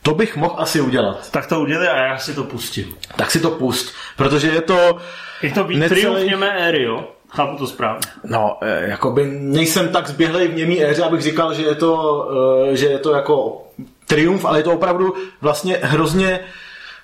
To 0.03 0.14
bych 0.14 0.37
mohl 0.37 0.55
asi 0.59 0.80
udělat. 0.80 1.30
Tak 1.30 1.47
to 1.47 1.61
udělej 1.61 1.89
a 1.89 1.97
já 1.97 2.18
si 2.18 2.35
to 2.35 2.45
pustím. 2.45 2.95
Tak 3.16 3.30
si 3.30 3.41
to 3.41 3.51
pust, 3.51 3.95
protože 4.16 4.49
je 4.49 4.61
to... 4.61 4.99
Je 5.43 5.51
to 5.51 5.64
být 5.64 5.76
necelý... 5.76 6.01
triumf 6.01 6.43
éry, 6.43 6.82
jo? 6.82 7.09
Chápu 7.35 7.57
to 7.57 7.66
správně. 7.66 8.01
No, 8.24 8.59
eh, 8.62 8.89
jakoby 8.89 9.26
nejsem 9.41 9.89
tak 9.89 10.09
zběhlej 10.09 10.49
v 10.49 10.57
němý 10.57 10.85
éře, 10.85 11.03
abych 11.03 11.22
říkal, 11.22 11.55
že 11.55 11.62
je 11.62 11.74
to, 11.74 12.28
eh, 12.70 12.76
že 12.76 12.87
je 12.87 12.99
to 12.99 13.12
jako 13.12 13.62
triumf, 14.07 14.45
ale 14.45 14.59
je 14.59 14.62
to 14.62 14.72
opravdu 14.72 15.14
vlastně 15.41 15.78
hrozně 15.82 16.41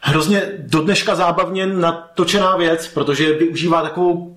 hrozně 0.01 0.43
do 0.59 0.83
dneška 0.83 1.15
zábavně 1.15 1.67
natočená 1.67 2.57
věc, 2.57 2.89
protože 2.89 3.33
využívá 3.33 3.83
takovou 3.83 4.37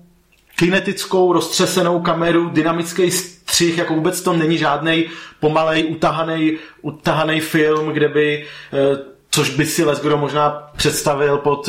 kinetickou, 0.56 1.32
roztřesenou 1.32 2.00
kameru, 2.00 2.48
dynamický 2.48 3.10
střih, 3.10 3.78
jako 3.78 3.94
vůbec 3.94 4.20
to 4.20 4.32
není 4.32 4.58
žádný 4.58 5.06
pomalej, 5.40 5.84
utahaný, 5.84 6.58
utahaný 6.82 7.40
film, 7.40 7.88
kde 7.88 8.08
by, 8.08 8.46
eh, 8.72 8.98
což 9.30 9.50
by 9.50 9.66
si 9.66 9.84
Lesgro 9.84 10.16
možná 10.16 10.70
představil 10.76 11.38
pod 11.38 11.68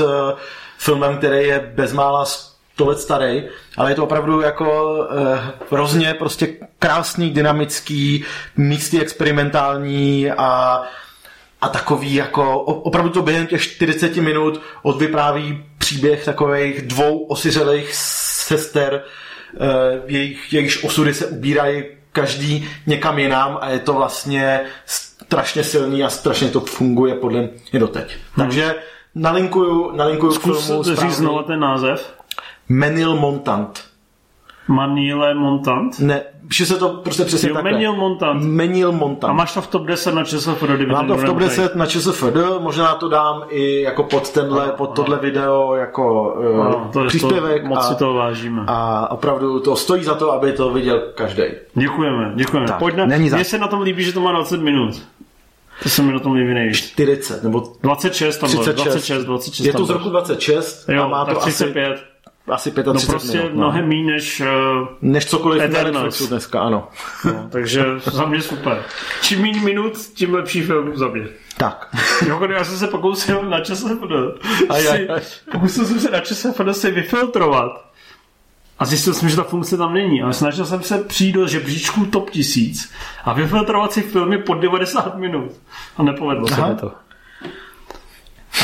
filmem, 0.78 1.18
který 1.18 1.48
je 1.48 1.72
bezmála 1.76 2.26
100 2.76 2.86
let 2.86 3.00
starý, 3.00 3.44
ale 3.78 3.92
je 3.92 3.96
to 3.96 4.04
opravdu 4.04 4.42
jako 4.42 4.98
eh, 5.12 5.52
hrozně 5.72 6.14
prostě 6.14 6.48
krásný, 6.80 7.30
dynamický, 7.30 8.24
místy 8.58 9.00
experimentální 9.00 10.32
a, 10.32 10.82
a 11.62 11.70
takový 11.70 12.16
jako 12.16 12.60
opravdu 12.62 13.10
to 13.10 13.22
během 13.22 13.48
těch 13.48 13.62
40 13.62 14.16
minut 14.16 14.62
odvypráví 14.84 15.64
příběh 15.78 16.26
takových 16.26 16.82
dvou 16.82 17.20
osiřelých 17.20 17.90
sester, 17.94 19.04
eh, 19.04 20.02
jejich, 20.06 20.54
jejichž 20.54 20.84
osudy 20.84 21.14
se 21.14 21.26
ubírají 21.26 21.84
každý 22.12 22.70
někam 22.88 23.20
jinam 23.20 23.58
a 23.62 23.70
je 23.70 23.80
to 23.80 23.94
vlastně 23.94 24.62
strašně 24.86 25.64
silný 25.64 26.04
a 26.04 26.10
strašně 26.10 26.50
to 26.50 26.60
funguje 26.60 27.16
podle 27.16 27.50
mě 27.72 27.80
doteď. 27.80 28.16
Hmm. 28.34 28.46
Takže 28.46 28.76
nalinkuju, 29.16 29.92
nalinkuju 29.92 30.32
Zkus 30.32 30.66
filmu 30.66 30.84
říct 30.84 31.16
znovu 31.16 31.44
ten 31.44 31.60
název. 31.60 32.16
Menil 32.70 33.16
Montant. 33.16 33.84
Manile 34.68 35.34
Montant? 35.34 36.00
Ne, 36.00 36.22
že 36.54 36.66
se 36.66 36.78
to 36.78 36.90
prostě 36.90 37.26
přesně 37.26 37.50
jo, 37.50 37.56
takhle. 37.56 37.72
Menil 37.72 37.94
Montant. 37.94 38.44
Menil 38.44 38.92
Montant. 38.92 39.32
A 39.32 39.34
máš 39.34 39.54
to 39.54 39.62
v 39.62 39.68
top 39.68 39.86
10 39.86 40.16
na 40.16 40.24
ČSFD? 40.24 40.64
Mám 40.88 41.08
to 41.08 41.18
v 41.18 41.26
top 41.26 41.38
10 41.38 41.76
na 41.76 41.86
ČSFD, 41.86 42.36
možná 42.60 42.96
to 42.96 43.10
dám 43.10 43.44
i 43.50 43.82
jako 43.82 44.04
pod 44.04 44.30
tenhle, 44.30 44.72
pod 44.72 44.88
tohle 44.88 45.20
video 45.20 45.76
jako 45.76 46.36
no, 46.58 46.90
to 46.94 47.06
příspěvek. 47.08 47.62
To, 47.62 47.68
moc 47.68 47.80
a, 47.80 47.82
si 47.82 47.96
to 47.96 48.14
vážíme. 48.14 48.64
A 48.68 49.12
opravdu 49.12 49.60
to 49.60 49.76
stojí 49.76 50.04
za 50.04 50.16
to, 50.16 50.32
aby 50.32 50.52
to 50.52 50.74
viděl 50.74 51.02
každý. 51.16 51.44
Děkujeme, 51.74 52.32
děkujeme. 52.36 52.68
Tak, 52.68 52.80
Pojď 52.80 52.96
na, 52.96 53.06
není 53.06 53.30
za... 53.30 53.36
Mně 53.36 53.46
se 53.46 53.58
na 53.58 53.68
tom 53.68 53.82
líbí, 53.82 54.04
že 54.04 54.14
to 54.14 54.22
má 54.22 54.32
20 54.32 54.62
minut. 54.62 55.02
To 55.84 55.90
se 55.90 56.02
mi 56.02 56.14
na 56.14 56.20
tom 56.20 56.34
líbí 56.34 56.54
nejvíc. 56.54 56.78
40 56.78 57.44
nebo 57.44 57.64
26 57.82 58.38
tam 58.38 58.50
36. 58.50 58.76
26, 58.76 59.26
26 59.26 59.66
Je 59.66 59.74
to 59.74 59.86
z 59.86 59.90
roku 59.90 60.10
26 60.10 60.90
jo, 60.90 61.04
a 61.04 61.08
má 61.08 61.26
to 61.26 61.36
35. 61.36 61.94
asi 61.94 62.15
asi 62.48 62.72
35 62.72 62.86
No 62.94 63.02
prostě 63.12 63.38
minut, 63.38 63.50
no. 63.54 63.58
mnohem 63.58 63.88
méně 63.88 64.12
než 64.12 64.42
uh, 64.42 64.88
Než 65.02 65.26
cokoliv 65.26 65.62
Eternals. 65.62 65.94
na 65.96 66.02
Netflixu 66.04 66.28
dneska, 66.28 66.60
ano. 66.62 66.88
No, 67.26 67.48
takže 67.52 67.86
za 68.04 68.26
mě 68.26 68.42
super. 68.42 68.84
Čím 69.22 69.42
méně 69.42 69.62
minut, 69.62 69.98
tím 69.98 70.34
lepší 70.34 70.62
film 70.62 70.92
za 70.96 71.08
mě. 71.08 71.28
Tak. 71.58 71.96
Jo, 72.28 72.48
já 72.52 72.64
jsem 72.64 72.78
se 72.78 72.88
pokusil 72.88 73.42
na 73.44 73.60
čase 73.60 73.98
Pokusil 75.52 75.86
jsem 75.86 76.00
se 76.00 76.12
na 76.12 76.20
čase 76.20 76.54
si 76.74 76.92
vyfiltrovat. 76.92 77.86
A 78.80 78.86
zjistil 78.86 79.14
jsem, 79.14 79.30
že 79.30 79.36
ta 79.36 79.44
funkce 79.44 79.78
tam 79.78 79.94
není. 79.94 80.22
Ale 80.22 80.34
snažil 80.34 80.66
jsem 80.66 80.84
se 80.84 80.98
přijít 80.98 81.32
do 81.32 81.48
žebříčku 81.48 82.06
top 82.06 82.30
1000 82.30 82.90
a 83.24 83.34
vyfiltrovat 83.34 83.92
si 83.94 84.02
filmy 84.02 84.38
pod 84.38 84.54
90 84.54 85.18
minut. 85.18 85.52
A 85.98 86.04
nepovedlo 86.04 86.48
se 86.48 86.68
mi 86.68 86.76
to. 86.76 86.92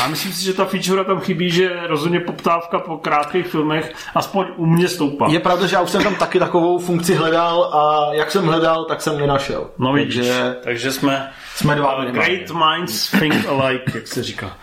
Já 0.02 0.08
myslím 0.08 0.32
si, 0.32 0.44
že 0.44 0.54
ta 0.54 0.64
feature 0.64 1.04
tam 1.04 1.20
chybí, 1.20 1.50
že 1.50 1.70
rozhodně 1.86 2.20
poptávka 2.20 2.78
po 2.78 2.96
krátkých 2.96 3.46
filmech 3.46 3.94
aspoň 4.14 4.46
u 4.56 4.66
mě 4.66 4.88
stoupá. 4.88 5.26
Je 5.30 5.40
pravda, 5.40 5.66
že 5.66 5.76
já 5.76 5.82
už 5.82 5.90
jsem 5.90 6.02
tam 6.02 6.14
taky 6.14 6.38
takovou 6.38 6.78
funkci 6.78 7.14
hledal 7.14 7.64
a 7.64 8.14
jak 8.14 8.30
jsem 8.30 8.44
hledal, 8.44 8.84
tak 8.84 9.02
jsem 9.02 9.18
nenašel. 9.18 9.70
No 9.78 9.92
vidíš, 9.92 10.14
takže, 10.14 10.56
takže 10.64 10.92
jsme, 10.92 11.30
jsme 11.56 11.74
dva 11.74 11.96
uh, 11.96 12.04
Great 12.04 12.50
minds 12.50 13.10
think 13.10 13.46
alike, 13.48 13.92
jak 13.94 14.08
se 14.08 14.22
říká. 14.22 14.56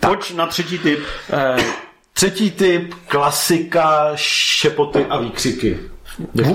Pojď 0.00 0.34
na 0.34 0.46
třetí 0.46 0.78
typ. 0.78 1.00
Eh, 1.32 1.56
třetí 2.12 2.50
typ, 2.50 2.94
klasika, 3.06 4.10
šepoty 4.14 5.06
a 5.10 5.18
výkřiky. 5.18 5.78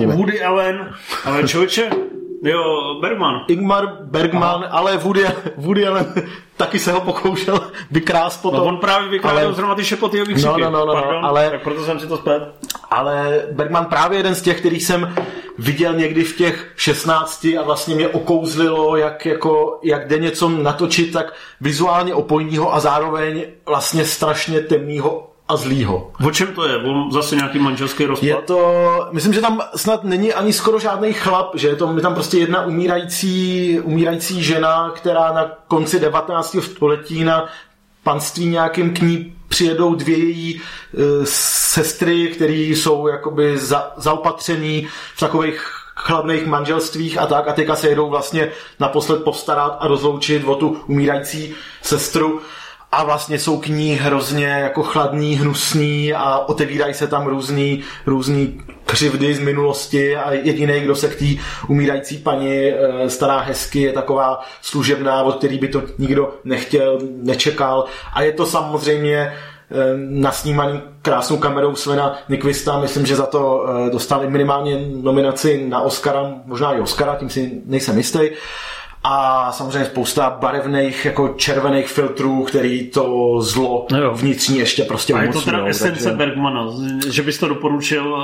Woody 0.06 0.44
Allen, 0.44 0.94
ale 1.26 1.48
člověče, 1.48 1.90
Jo, 2.46 2.98
Bergman. 3.02 3.42
Ingmar 3.48 3.98
Bergman, 4.02 4.64
Aha. 4.64 4.78
ale 4.78 4.98
Woody, 4.98 5.26
Woody 5.58 5.88
Allen 5.88 6.14
taky 6.58 6.80
se 6.80 6.92
ho 6.92 7.02
pokoušel 7.02 7.60
vykrást 7.92 8.42
potom. 8.42 8.60
No 8.60 8.66
on 8.66 8.78
právě 8.78 9.10
vykrádal 9.10 9.46
ale... 9.46 9.54
zrovna 9.54 9.76
ty 9.76 9.86
šepoty 9.86 10.22
a 10.22 10.24
no, 10.58 10.58
no, 10.58 10.70
no, 10.70 10.86
no, 10.86 10.94
Pardon, 10.94 11.26
ale... 11.26 11.50
Tak 11.50 11.64
proto 11.64 11.86
jsem 11.86 12.00
si 12.00 12.08
to 12.08 12.18
splet. 12.18 12.44
Ale 12.90 13.42
Bergman 13.52 13.86
právě 13.86 14.20
jeden 14.20 14.36
z 14.36 14.42
těch, 14.42 14.60
který 14.60 14.80
jsem 14.80 15.16
viděl 15.58 15.94
někdy 15.94 16.24
v 16.24 16.38
těch 16.38 16.72
16 16.76 17.46
a 17.46 17.64
vlastně 17.64 17.96
mě 17.96 18.08
okouzlilo, 18.08 18.98
jak, 18.98 19.26
jako, 19.26 19.80
jak 19.84 20.08
jde 20.08 20.20
něco 20.20 20.50
natočit 20.50 21.14
tak 21.14 21.34
vizuálně 21.62 22.14
opojního 22.14 22.74
a 22.74 22.80
zároveň 22.80 23.46
vlastně 23.66 24.06
strašně 24.06 24.62
temného 24.62 25.35
a 25.48 25.56
zlýho. 25.56 26.12
O 26.28 26.32
čem 26.32 26.48
to 26.48 26.68
je? 26.68 26.78
O 26.78 27.12
zase 27.12 27.36
nějaký 27.36 27.60
manželský 27.60 28.06
rozpad? 28.06 28.28
Je 28.28 28.36
to, 28.36 29.08
myslím, 29.12 29.34
že 29.34 29.42
tam 29.42 29.62
snad 29.76 30.04
není 30.04 30.34
ani 30.34 30.54
skoro 30.54 30.80
žádný 30.80 31.14
chlap, 31.14 31.56
že 31.56 31.68
je 31.68 31.76
to 31.76 31.94
je 31.96 32.02
tam 32.02 32.14
prostě 32.14 32.38
jedna 32.38 32.66
umírající, 32.66 33.80
umírající 33.80 34.44
žena, 34.44 34.92
která 34.96 35.34
na 35.34 35.52
konci 35.68 36.00
19. 36.00 36.56
století 36.62 37.24
na 37.24 37.50
panství 38.04 38.46
nějakým 38.46 38.94
k 38.94 39.02
ní 39.02 39.36
přijedou 39.48 39.96
dvě 39.96 40.18
její 40.18 40.62
e, 40.62 40.62
sestry, 41.26 42.28
které 42.28 42.54
jsou 42.54 43.08
jakoby 43.08 43.58
za, 43.58 43.94
zaopatřený 43.98 44.88
v 45.16 45.20
takových 45.20 45.72
chladných 45.96 46.46
manželstvích 46.46 47.18
a 47.18 47.26
tak 47.26 47.48
a 47.48 47.54
teďka 47.54 47.76
se 47.76 47.90
jedou 47.90 48.10
vlastně 48.10 48.52
naposled 48.80 49.24
postarat 49.24 49.78
a 49.80 49.88
rozloučit 49.88 50.44
o 50.46 50.56
tu 50.56 50.78
umírající 50.88 51.54
sestru 51.82 52.42
a 52.92 53.04
vlastně 53.04 53.40
jsou 53.40 53.58
k 53.58 53.68
ní 53.68 53.94
hrozně 53.94 54.46
jako 54.46 54.84
chladný, 54.84 55.36
hnusný 55.36 56.14
a 56.14 56.38
otevírají 56.38 56.94
se 56.94 57.08
tam 57.08 57.28
různý, 57.28 57.84
různý 58.06 58.62
křivdy 58.86 59.34
z 59.34 59.40
minulosti 59.40 60.16
a 60.16 60.34
jediný, 60.34 60.80
kdo 60.80 60.96
se 60.96 61.08
k 61.08 61.16
té 61.16 61.26
umírající 61.68 62.18
paní 62.18 62.58
eh, 62.58 63.10
stará 63.10 63.40
hezky, 63.40 63.82
je 63.82 63.94
taková 63.94 64.46
služebná, 64.62 65.24
od 65.24 65.36
který 65.38 65.60
by 65.60 65.68
to 65.68 65.84
nikdo 65.98 66.36
nechtěl, 66.44 67.00
nečekal 67.24 67.86
a 68.14 68.22
je 68.22 68.32
to 68.32 68.46
samozřejmě 68.46 69.18
eh, 69.18 69.34
nasnímaný 69.98 70.82
krásnou 71.02 71.38
kamerou 71.38 71.76
Svena 71.76 72.20
Nikvista. 72.30 72.80
Myslím, 72.80 73.06
že 73.06 73.16
za 73.16 73.26
to 73.26 73.66
eh, 73.68 73.90
dostali 73.90 74.30
minimálně 74.30 74.88
nominaci 75.02 75.66
na 75.70 75.82
Oscara, 75.82 76.34
možná 76.46 76.74
i 76.74 76.80
Oscara, 76.80 77.16
tím 77.16 77.30
si 77.30 77.62
nejsem 77.66 77.98
jistý 77.98 78.20
a 79.08 79.52
samozřejmě 79.52 79.86
spousta 79.86 80.30
barevných 80.30 81.06
jako 81.06 81.34
červených 81.38 81.88
filtrů, 81.88 82.44
který 82.44 82.90
to 82.90 83.38
zlo 83.42 83.88
no 83.92 84.02
jo. 84.02 84.12
vnitřní 84.16 84.58
ještě 84.58 84.84
prostě 84.84 85.14
A 85.14 85.22
je 85.22 85.30
to 85.30 85.42
teda 85.42 85.66
esence 85.66 86.04
takže... 86.04 86.18
Bergmana, 86.18 86.68
že 87.10 87.22
bys 87.22 87.38
to 87.38 87.48
doporučil, 87.48 88.16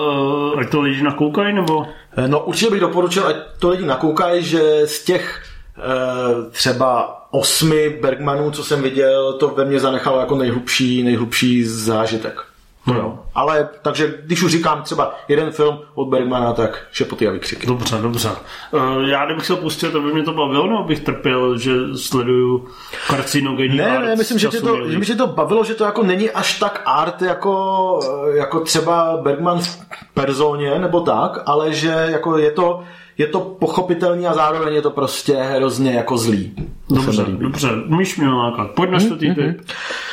ať 0.59 0.69
to 0.69 0.81
lidi 0.81 1.03
nakoukají, 1.03 1.55
nebo? 1.55 1.85
Eh, 2.17 2.27
no 2.27 2.39
určitě 2.39 2.71
bych 2.71 2.79
doporučil, 2.79 3.27
ať 3.27 3.35
to 3.59 3.69
lidi 3.69 3.85
nakoukají, 3.85 4.43
že 4.43 4.87
z 4.87 5.03
těch 5.03 5.43
eh, 5.77 6.51
třeba 6.51 7.21
osmi 7.31 7.89
Bergmanů, 7.89 8.51
co 8.51 8.63
jsem 8.63 8.81
viděl, 8.81 9.33
to 9.33 9.47
ve 9.47 9.65
mně 9.65 9.79
zanechalo 9.79 10.19
jako 10.19 10.35
nejhlubší, 10.35 11.03
nejhlubší 11.03 11.63
zážitek. 11.63 12.50
No 12.87 12.93
jo. 12.93 13.19
Ale 13.35 13.69
takže 13.81 14.13
když 14.23 14.43
už 14.43 14.51
říkám 14.51 14.81
třeba 14.81 15.15
jeden 15.27 15.51
film 15.51 15.79
od 15.95 16.05
Bergmana, 16.05 16.53
tak 16.53 16.87
šepoty 16.91 17.27
a 17.27 17.31
vykřiky. 17.31 17.67
Dobře, 17.67 17.97
dobře. 18.01 18.29
Uh, 18.71 19.03
já 19.03 19.25
kdybych 19.25 19.45
se 19.45 19.55
pustil, 19.55 19.91
to 19.91 20.01
by 20.01 20.13
mě 20.13 20.23
to 20.23 20.33
bavilo, 20.33 20.67
nebo 20.67 20.83
bych 20.83 20.99
trpěl, 20.99 21.57
že 21.57 21.71
sleduju 21.95 22.67
karcinogenní 23.07 23.77
Ne, 23.77 23.97
art 23.97 24.05
ne, 24.05 24.15
myslím, 24.15 24.39
že 24.39 24.47
tě, 24.47 24.61
to, 24.61 24.89
že 24.89 24.99
mi 24.99 25.05
tě 25.05 25.15
to 25.15 25.27
bavilo, 25.27 25.63
že 25.63 25.73
to 25.73 25.83
jako 25.83 26.03
není 26.03 26.29
až 26.29 26.59
tak 26.59 26.81
art 26.85 27.21
jako, 27.21 27.99
eh, 28.03 28.37
jako 28.37 28.59
třeba 28.59 29.17
Bergman 29.17 29.59
v 29.59 29.79
personě 30.13 30.79
nebo 30.79 31.01
tak, 31.01 31.43
ale 31.45 31.73
že 31.73 32.07
jako 32.09 32.37
je 32.37 32.51
to 32.51 32.83
je 33.21 33.27
to 33.27 33.39
pochopitelný 33.39 34.27
a 34.27 34.33
zároveň 34.33 34.73
je 34.73 34.81
to 34.81 34.89
prostě 34.89 35.35
hrozně 35.35 35.91
jako 35.91 36.17
zlý. 36.17 36.53
Dobře, 36.89 37.25
dobře, 37.29 37.69
umíš 37.87 38.17
mě 38.17 38.27
nalákat. 38.27 38.71
Pojď 38.71 38.89
na 38.89 38.99
čtvrtý 38.99 39.29
mm-hmm. 39.29 39.55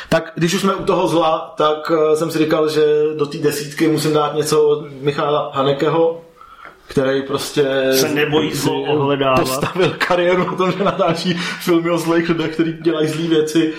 Tak 0.09 0.31
když 0.35 0.53
už 0.53 0.61
jsme 0.61 0.75
u 0.75 0.83
toho 0.83 1.07
zla, 1.07 1.53
tak 1.57 1.89
uh, 1.89 2.13
jsem 2.13 2.31
si 2.31 2.37
říkal, 2.37 2.69
že 2.69 2.85
do 3.17 3.25
té 3.25 3.37
desítky 3.37 3.87
musím 3.87 4.13
dát 4.13 4.35
něco 4.35 4.63
od 4.63 4.85
Michala 5.01 5.51
Hanekeho, 5.53 6.21
který 6.87 7.21
prostě 7.21 7.65
se 7.91 8.09
nebojí 8.09 8.53
zlo 8.53 8.81
ohledávat. 8.81 9.39
Postavil 9.39 9.95
kariéru 9.97 10.45
na 10.45 10.55
tom, 10.55 10.71
že 10.71 10.83
natáčí 10.83 11.33
filmy 11.59 11.89
o 11.89 11.97
zlých 11.97 12.29
lidech, 12.29 12.53
který 12.53 12.73
dělají 12.81 13.07
zlé 13.07 13.27
věci. 13.27 13.73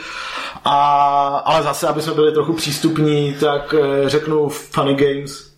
A, 0.65 1.43
ale 1.45 1.63
zase, 1.63 1.89
aby 1.89 2.03
jsme 2.03 2.15
byli 2.15 2.33
trochu 2.33 2.53
přístupní, 2.53 3.35
tak 3.41 3.75
uh, 3.79 4.09
řeknu 4.09 4.49
Funny 4.49 4.95
Games, 4.95 5.50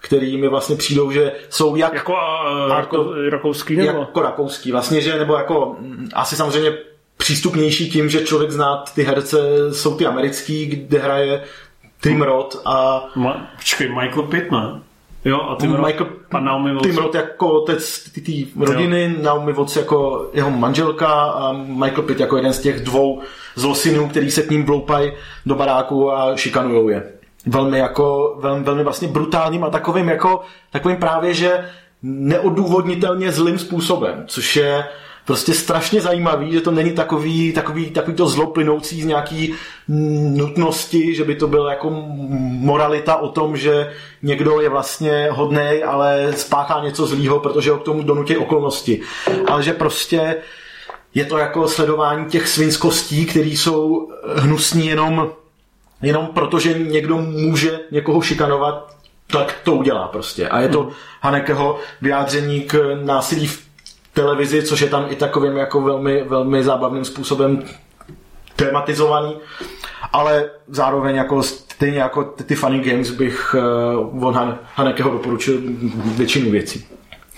který 0.00 0.36
mi 0.36 0.48
vlastně 0.48 0.76
přijdou, 0.76 1.10
že 1.10 1.32
jsou 1.50 1.76
jak... 1.76 1.94
Jako, 1.94 2.12
uh, 2.12 2.76
jako 2.76 3.12
rakouský 3.30 3.76
nebo? 3.76 3.98
Jako 3.98 4.22
rakouský, 4.22 4.72
vlastně, 4.72 5.00
že 5.00 5.18
nebo 5.18 5.34
jako 5.34 5.76
mm, 5.80 6.08
asi 6.14 6.36
samozřejmě 6.36 6.72
přístupnější 7.16 7.90
tím, 7.90 8.10
že 8.10 8.24
člověk 8.24 8.50
zná 8.50 8.84
ty 8.94 9.02
herce, 9.02 9.38
jsou 9.72 9.96
ty 9.96 10.06
americký, 10.06 10.66
kde 10.66 10.98
hraje 10.98 11.42
Tim 12.02 12.22
Roth 12.22 12.56
a... 12.64 13.04
Ma, 13.14 13.50
počkej, 13.56 13.88
Michael 13.88 14.22
Pitt, 14.22 14.50
ne? 14.50 14.80
Jo, 15.24 15.40
a 15.40 15.56
Tim 15.60 15.70
Michael, 15.70 16.06
Roth, 16.06 16.34
a 16.34 16.40
Naomi 16.40 16.74
Watts. 16.74 16.86
Tim 16.86 16.96
Roth 16.96 17.14
jako 17.14 17.48
otec 17.48 18.10
ty 18.24 18.46
rodiny, 18.60 19.14
jo. 19.16 19.22
Naomi 19.24 19.52
Watts 19.52 19.76
jako 19.76 20.30
jeho 20.34 20.50
manželka 20.50 21.08
a 21.08 21.52
Michael 21.52 22.02
Pitt 22.02 22.20
jako 22.20 22.36
jeden 22.36 22.52
z 22.52 22.60
těch 22.60 22.80
dvou 22.80 23.22
zlosinů, 23.54 24.08
který 24.08 24.30
se 24.30 24.42
k 24.42 24.50
ním 24.50 24.64
vloupají 24.64 25.12
do 25.46 25.54
baráku 25.54 26.12
a 26.12 26.36
šikanujou 26.36 26.88
je 26.88 27.12
velmi 27.46 27.78
jako, 27.78 28.36
velmi, 28.40 28.64
velmi 28.64 28.84
vlastně 28.84 29.08
brutálním 29.08 29.64
a 29.64 29.70
takovým 29.70 30.08
jako, 30.08 30.40
takovým 30.70 30.96
právě, 30.96 31.34
že 31.34 31.64
neodůvodnitelně 32.02 33.32
zlým 33.32 33.58
způsobem, 33.58 34.24
což 34.26 34.56
je 34.56 34.84
prostě 35.26 35.54
strašně 35.54 36.00
zajímavý, 36.00 36.52
že 36.52 36.60
to 36.60 36.70
není 36.70 36.92
takový, 36.92 37.52
takový, 37.52 37.90
takový 37.90 38.16
to 38.16 38.26
zlo 38.26 38.46
plynoucí 38.46 39.02
z 39.02 39.06
nějaký 39.06 39.54
nutnosti, 40.34 41.14
že 41.14 41.24
by 41.24 41.34
to 41.34 41.48
byla 41.48 41.70
jako 41.70 41.90
moralita 42.40 43.16
o 43.16 43.28
tom, 43.28 43.56
že 43.56 43.92
někdo 44.22 44.60
je 44.60 44.68
vlastně 44.68 45.28
hodný, 45.30 45.82
ale 45.86 46.32
spáchá 46.36 46.84
něco 46.84 47.06
zlýho, 47.06 47.40
protože 47.40 47.70
ho 47.70 47.78
k 47.78 47.84
tomu 47.84 48.02
donutí 48.02 48.36
okolnosti. 48.36 49.00
Ale 49.46 49.62
že 49.62 49.72
prostě 49.72 50.36
je 51.14 51.24
to 51.24 51.38
jako 51.38 51.68
sledování 51.68 52.26
těch 52.26 52.48
svinskostí, 52.48 53.26
které 53.26 53.48
jsou 53.48 54.08
hnusní 54.36 54.86
jenom 54.86 55.30
jenom 56.02 56.26
protože 56.26 56.78
někdo 56.78 57.16
může 57.18 57.80
někoho 57.90 58.22
šikanovat, 58.22 58.96
tak 59.26 59.56
to 59.64 59.72
udělá 59.72 60.08
prostě. 60.08 60.48
A 60.48 60.60
je 60.60 60.68
to 60.68 60.82
hmm. 60.82 60.92
Hanekeho 61.20 61.78
vyjádření 62.02 62.60
k 62.60 62.98
násilí 63.04 63.46
v 63.46 63.70
televizi, 64.12 64.62
což 64.62 64.80
je 64.80 64.88
tam 64.88 65.06
i 65.08 65.16
takovým 65.16 65.56
jako 65.56 65.80
velmi, 65.80 66.22
velmi 66.22 66.64
zábavným 66.64 67.04
způsobem 67.04 67.62
tematizovaný, 68.56 69.36
ale 70.12 70.50
zároveň 70.68 71.16
jako 71.16 71.42
stejně 71.42 71.98
jako 71.98 72.24
ty, 72.24 72.44
ty 72.44 72.54
Funny 72.54 72.80
Games 72.80 73.10
bych 73.10 73.54
uh, 74.14 74.24
od 74.24 74.36
Hanekeho 74.74 75.10
doporučil 75.10 75.58
většinu 76.16 76.50
věcí. 76.50 76.86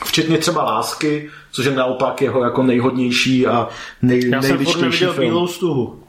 Včetně 0.04 0.38
třeba 0.38 0.64
Lásky, 0.64 1.30
což 1.52 1.64
je 1.64 1.72
naopak 1.72 2.22
jeho 2.22 2.44
jako 2.44 2.62
nejhodnější 2.62 3.46
a 3.46 3.68
nej, 4.02 4.30
Já 4.30 4.42
jsem 4.42 4.58
film. 4.58 5.14
Bílou 5.18 5.46
stuhu. 5.46 6.01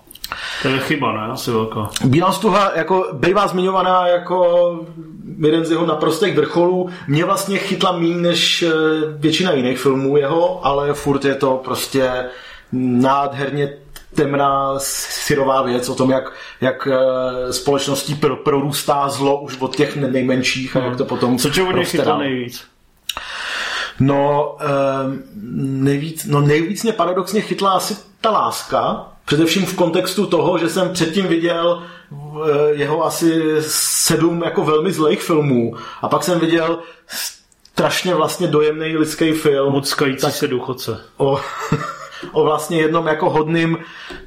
To 0.61 0.67
je 0.67 0.79
chyba, 0.79 1.11
ne? 1.11 1.33
Asi 1.33 1.51
velká. 1.51 1.89
Bílá 2.05 2.31
stuha 2.31 2.71
jako 2.75 3.09
bývá 3.13 3.47
zmiňovaná 3.47 4.07
jako 4.07 4.79
jeden 5.39 5.65
z 5.65 5.71
jeho 5.71 5.85
naprostých 5.85 6.35
vrcholů. 6.35 6.89
Mě 7.07 7.25
vlastně 7.25 7.57
chytla 7.57 7.91
méně 7.91 8.15
než 8.15 8.63
eh, 8.63 8.71
většina 9.17 9.51
jiných 9.51 9.79
filmů 9.79 10.17
jeho, 10.17 10.65
ale 10.65 10.93
furt 10.93 11.25
je 11.25 11.35
to 11.35 11.61
prostě 11.63 12.25
nádherně 12.71 13.73
temná 14.15 14.73
syrová 14.77 15.61
věc 15.61 15.89
o 15.89 15.95
tom, 15.95 16.11
jak, 16.11 16.33
jak 16.61 16.87
eh, 16.87 17.53
společností 17.53 18.15
pro, 18.15 18.35
prorůstá 18.35 19.09
zlo 19.09 19.41
už 19.41 19.57
od 19.59 19.75
těch 19.75 19.95
nejmenších 19.95 20.75
a 20.75 20.79
jak 20.79 20.97
to 20.97 21.05
potom 21.05 21.37
Co 21.37 21.49
tě 21.49 21.63
od 21.63 21.85
chytlo 21.85 22.17
nejvíc? 22.17 22.63
No, 23.99 24.55
nejvíc, 25.55 26.25
no 26.25 26.41
nejvíc 26.41 26.83
mě 26.83 26.93
paradoxně 26.93 27.41
chytla 27.41 27.71
asi 27.71 27.97
ta 28.21 28.31
láska, 28.31 29.12
Především 29.25 29.65
v 29.65 29.75
kontextu 29.75 30.25
toho, 30.25 30.57
že 30.57 30.69
jsem 30.69 30.93
předtím 30.93 31.27
viděl 31.27 31.83
eh, 31.83 32.47
jeho 32.71 33.05
asi 33.05 33.41
sedm 33.67 34.41
jako 34.43 34.63
velmi 34.63 34.91
zlých 34.91 35.21
filmů 35.21 35.75
a 36.01 36.09
pak 36.09 36.23
jsem 36.23 36.39
viděl 36.39 36.79
strašně 37.73 38.15
vlastně 38.15 38.47
dojemný 38.47 38.97
lidský 38.97 39.31
film. 39.31 39.73
Mockající 39.73 40.21
tak, 40.21 40.33
se 40.33 40.47
důchodce. 40.47 41.01
O, 41.17 41.39
o 42.31 42.43
vlastně 42.43 42.77
jednom 42.77 43.07
jako 43.07 43.29
hodným 43.29 43.77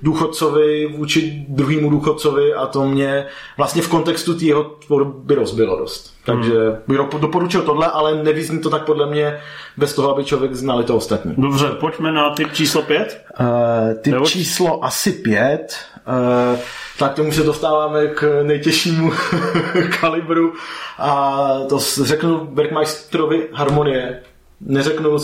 důchodcovi 0.02 0.86
vůči 0.96 1.46
druhému 1.48 1.90
důchodcovi 1.90 2.54
a 2.54 2.66
to 2.66 2.84
mě 2.84 3.26
vlastně 3.56 3.82
v 3.82 3.88
kontextu 3.88 4.38
té 4.38 4.44
jeho 4.44 4.64
tvorby 4.64 5.34
rozbilo 5.34 5.78
dost. 5.78 6.16
Takže 6.24 6.52
hmm. 6.52 6.76
bych 6.88 7.20
doporučil 7.20 7.62
tohle, 7.62 7.86
ale 7.86 8.22
nevyzní 8.22 8.58
to 8.60 8.70
tak 8.70 8.84
podle 8.84 9.06
mě 9.06 9.38
bez 9.76 9.94
toho, 9.94 10.10
aby 10.10 10.24
člověk 10.24 10.54
znal 10.54 10.82
to 10.82 10.96
ostatní. 10.96 11.34
Dobře, 11.38 11.68
pojďme 11.68 12.12
na 12.12 12.34
typ 12.34 12.52
číslo 12.52 12.82
pět. 12.82 13.24
Uh, 13.40 13.46
typ 14.02 14.12
Nebo... 14.12 14.26
číslo 14.26 14.84
asi 14.84 15.12
pět. 15.12 15.76
Uh, 16.08 16.58
tak 16.98 17.14
tomu 17.14 17.32
se 17.32 17.42
dostáváme 17.42 18.06
k 18.06 18.42
nejtěžšímu 18.42 19.12
kalibru 20.00 20.52
a 20.98 21.42
to 21.68 21.78
řeknu 22.02 22.46
Bergmeisterovi 22.46 23.48
harmonie. 23.52 24.22
Neřeknu 24.60 25.18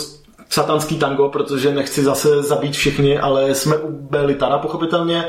satanský 0.53 0.99
tango, 0.99 1.29
protože 1.29 1.75
nechci 1.75 2.03
zase 2.03 2.43
zabít 2.43 2.75
všichni, 2.75 3.19
ale 3.19 3.55
jsme 3.55 3.77
u 3.77 3.93
Belitara 4.11 4.59
pochopitelně. 4.59 5.25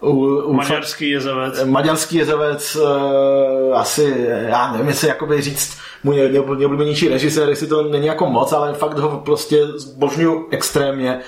U, 0.00 0.10
u 0.26 0.52
maďarský 0.52 1.10
jezevec. 1.10 1.64
Maďarský 1.64 2.16
jezevec, 2.16 2.76
uh, 2.76 3.78
asi, 3.78 4.26
já 4.48 4.72
nevím, 4.72 4.88
jestli 4.88 5.08
jakoby 5.08 5.40
říct 5.40 5.78
můj 6.04 6.16
nejoblíbenější 6.56 7.08
režisér, 7.08 7.48
jestli 7.48 7.66
to 7.66 7.82
není 7.82 8.06
jako 8.06 8.26
moc, 8.26 8.52
ale 8.52 8.74
fakt 8.74 8.98
ho 8.98 9.22
prostě 9.24 9.66
zbožňuju 9.66 10.48
extrémně. 10.50 11.20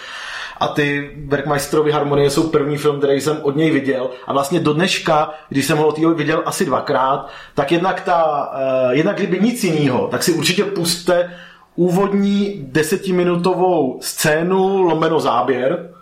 A 0.61 0.69
ty 0.69 1.11
Bergmeisterovy 1.17 1.93
harmonie 1.93 2.31
jsou 2.31 2.43
první 2.43 2.77
film, 2.77 2.99
který 2.99 3.21
jsem 3.21 3.39
od 3.43 3.57
něj 3.57 3.71
viděl. 3.71 4.11
A 4.27 4.33
vlastně 4.33 4.61
do 4.61 4.73
dneška, 4.73 5.31
když 5.49 5.67
jsem 5.67 5.79
ho 5.79 5.87
od 5.87 5.99
viděl 5.99 6.43
asi 6.47 6.65
dvakrát, 6.65 7.29
tak 7.55 7.73
jednak, 7.73 8.01
ta, 8.01 8.51
uh, 8.87 8.91
jednak 8.91 9.17
kdyby 9.17 9.41
nic 9.41 9.65
jiného, 9.65 10.09
tak 10.11 10.23
si 10.23 10.33
určitě 10.33 10.65
puste 10.65 11.31
úvodní 11.79 12.67
desetiminutovou 12.73 13.99
scénu 14.03 14.83
lomeno 14.83 15.21
záběr, 15.21 15.95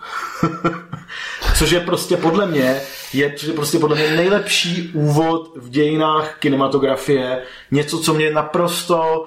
což 1.58 1.70
je 1.70 1.80
prostě 1.80 2.16
podle 2.16 2.46
mě 2.46 2.80
je 3.12 3.34
je 3.42 3.52
prostě 3.52 3.78
podle 3.78 3.96
mě 3.96 4.16
nejlepší 4.16 4.90
úvod 4.94 5.56
v 5.56 5.68
dějinách 5.68 6.36
kinematografie, 6.38 7.42
něco, 7.70 7.98
co 7.98 8.14
mě 8.14 8.30
naprosto 8.30 9.26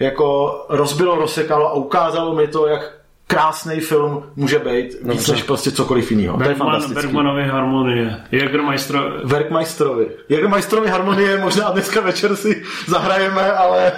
jako 0.00 0.58
rozbilo, 0.68 1.16
rozsekalo 1.16 1.68
a 1.68 1.72
ukázalo 1.72 2.34
mi 2.34 2.48
to, 2.48 2.66
jak 2.66 2.99
krásný 3.30 3.80
film 3.80 4.22
může 4.36 4.58
být 4.58 4.96
no, 5.02 5.12
víc 5.12 5.28
než 5.28 5.42
prostě 5.42 5.70
cokoliv 5.70 6.10
jiného. 6.10 6.36
Bergman, 6.36 6.94
Bergmanovi 6.94 7.42
harmonie. 7.42 8.16
Jägermeister... 8.32 8.96
Werkmeisterovi. 9.24 10.06
Jägermeisterovi 10.28 10.88
harmonie 10.88 11.38
možná 11.38 11.70
dneska 11.70 12.00
večer 12.00 12.36
si 12.36 12.62
zahrajeme, 12.86 13.52
ale, 13.52 13.92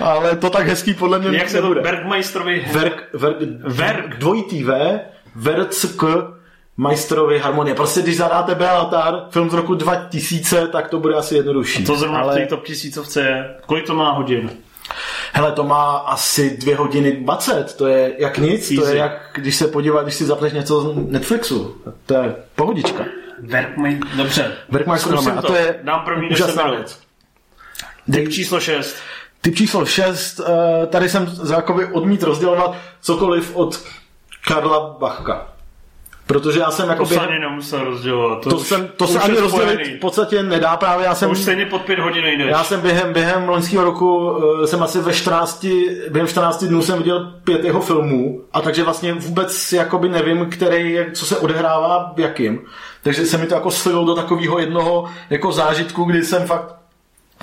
ale 0.00 0.36
to 0.36 0.50
tak 0.50 0.66
hezký 0.66 0.94
podle 0.94 1.18
mě 1.18 1.38
Jak 1.38 1.48
se 1.48 1.60
to 1.60 1.74
Bergmeisterovi... 1.74 2.64
Werk, 2.72 3.02
werk, 3.12 3.36
werk. 3.64 4.18
Dvojitý 4.18 4.64
V, 4.64 5.00
Werck, 5.34 5.72
majstrovi 6.76 7.38
harmonie. 7.38 7.74
Prostě 7.74 8.02
když 8.02 8.16
zadáte 8.16 8.54
Beatar, 8.54 9.14
film 9.30 9.50
z 9.50 9.54
roku 9.54 9.74
2000, 9.74 10.66
tak 10.66 10.88
to 10.88 10.98
bude 10.98 11.14
asi 11.14 11.34
jednodušší. 11.34 11.82
A 11.82 11.86
to 11.86 11.96
zrovna 11.96 12.18
ale... 12.18 12.34
v 12.34 12.38
té 12.38 12.46
top 12.46 12.64
tisícovce 12.64 13.20
je. 13.20 13.54
Kolik 13.66 13.86
to 13.86 13.94
má 13.94 14.12
hodin? 14.12 14.50
Hele, 15.32 15.52
to 15.52 15.64
má 15.64 15.96
asi 15.96 16.56
dvě 16.56 16.76
hodiny 16.76 17.12
20, 17.12 17.76
to 17.76 17.86
je 17.86 18.12
jak 18.18 18.38
nic, 18.38 18.70
Easy. 18.70 18.76
to 18.76 18.86
je 18.86 18.96
jak, 18.96 19.12
když 19.34 19.56
se 19.56 19.68
podíváš, 19.68 20.02
když 20.02 20.14
si 20.14 20.24
zapneš 20.24 20.52
něco 20.52 20.80
z 20.80 20.96
Netflixu, 21.10 21.76
to 22.06 22.14
je 22.14 22.36
pohodička. 22.54 23.04
Verkmaj, 23.42 23.98
dobře. 24.16 24.52
Verkmaj 24.68 24.98
a 25.36 25.42
to 25.42 25.54
je 25.54 25.80
Dám 25.82 26.04
první 26.04 26.30
úžasná 26.30 26.70
věc. 26.70 27.00
Typ 28.12 28.32
číslo 28.32 28.60
6. 28.60 28.96
Typ 29.40 29.56
číslo 29.56 29.86
6, 29.86 30.40
eh, 30.40 30.86
tady 30.86 31.08
jsem 31.08 31.34
jakoby 31.50 31.86
odmít 31.86 32.22
rozdělovat 32.22 32.76
cokoliv 33.00 33.56
od 33.56 33.80
Karla 34.48 34.96
Bachka. 35.00 35.57
Protože 36.28 36.60
já 36.60 36.70
jsem 36.70 36.88
jako 36.88 37.02
to 37.02 37.14
se 37.14 37.20
ani 37.20 37.38
nemusel 37.38 37.84
rozdělovat. 37.84 38.40
To, 38.40 38.50
to, 38.50 38.56
už, 38.56 38.66
jsem, 38.66 38.86
to, 38.86 38.92
to 38.96 39.06
se 39.06 39.20
ani 39.20 39.38
rozdělit 39.38 39.96
v 39.96 40.00
podstatě 40.00 40.42
nedá 40.42 40.76
právě. 40.76 41.06
Já 41.06 41.14
jsem, 41.14 41.28
to 41.28 41.32
už 41.32 41.38
stejně 41.38 41.66
pod 41.66 41.82
pět 41.82 41.98
hodin 41.98 42.24
nejdeš. 42.24 42.46
Já 42.50 42.64
jsem 42.64 42.80
během, 42.80 43.12
během 43.12 43.48
loňského 43.48 43.84
roku 43.84 44.16
uh, 44.16 44.64
jsem 44.64 44.82
asi 44.82 45.00
ve 45.00 45.12
14, 45.12 45.66
během 46.10 46.28
14 46.28 46.64
dnů 46.64 46.82
jsem 46.82 46.98
viděl 46.98 47.32
pět 47.44 47.64
jeho 47.64 47.80
filmů 47.80 48.40
a 48.52 48.60
takže 48.60 48.84
vlastně 48.84 49.14
vůbec 49.14 49.72
jakoby 49.72 50.08
nevím, 50.08 50.50
který, 50.50 50.98
co 51.12 51.26
se 51.26 51.36
odehrává 51.36 52.12
jakým. 52.16 52.60
Takže 53.02 53.26
se 53.26 53.38
mi 53.38 53.46
to 53.46 53.54
jako 53.54 53.70
slilo 53.70 54.04
do 54.04 54.14
takového 54.14 54.58
jednoho 54.58 55.10
jako 55.30 55.52
zážitku, 55.52 56.04
kdy 56.04 56.24
jsem 56.24 56.46
fakt 56.46 56.78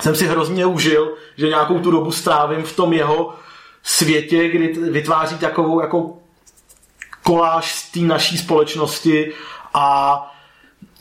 jsem 0.00 0.14
si 0.14 0.26
hrozně 0.26 0.66
užil, 0.66 1.14
že 1.36 1.48
nějakou 1.48 1.78
tu 1.78 1.90
dobu 1.90 2.12
strávím 2.12 2.62
v 2.62 2.76
tom 2.76 2.92
jeho 2.92 3.34
světě, 3.82 4.48
kdy 4.48 4.68
vytváří 4.90 5.38
takovou 5.38 5.80
jako 5.80 6.18
koláž 7.26 7.74
z 7.74 7.90
té 7.90 8.00
naší 8.00 8.38
společnosti 8.38 9.32
a 9.74 10.16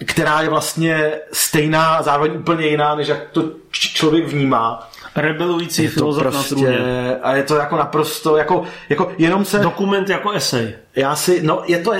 která 0.05 0.41
je 0.41 0.49
vlastně 0.49 1.11
stejná, 1.34 2.01
zároveň 2.01 2.38
úplně 2.38 2.67
jiná, 2.67 2.95
než 2.95 3.07
jak 3.07 3.30
to 3.32 3.43
člověk 3.71 4.28
vnímá 4.28 4.89
rebelující 5.16 5.88
filozof 5.88 6.24
prostě, 6.24 6.55
na 6.55 6.61
trůně. 6.61 7.16
A 7.22 7.36
je 7.36 7.43
to 7.43 7.55
jako 7.55 7.78
naprosto, 7.78 8.38
jako, 8.38 8.63
jako 8.89 9.11
jenom 9.18 9.45
se... 9.45 9.59
Dokument 9.59 10.09
jako 10.09 10.32
esej. 10.32 10.74
Já 10.95 11.16
si, 11.16 11.43
no 11.43 11.61
je 11.66 11.78
to, 11.78 11.93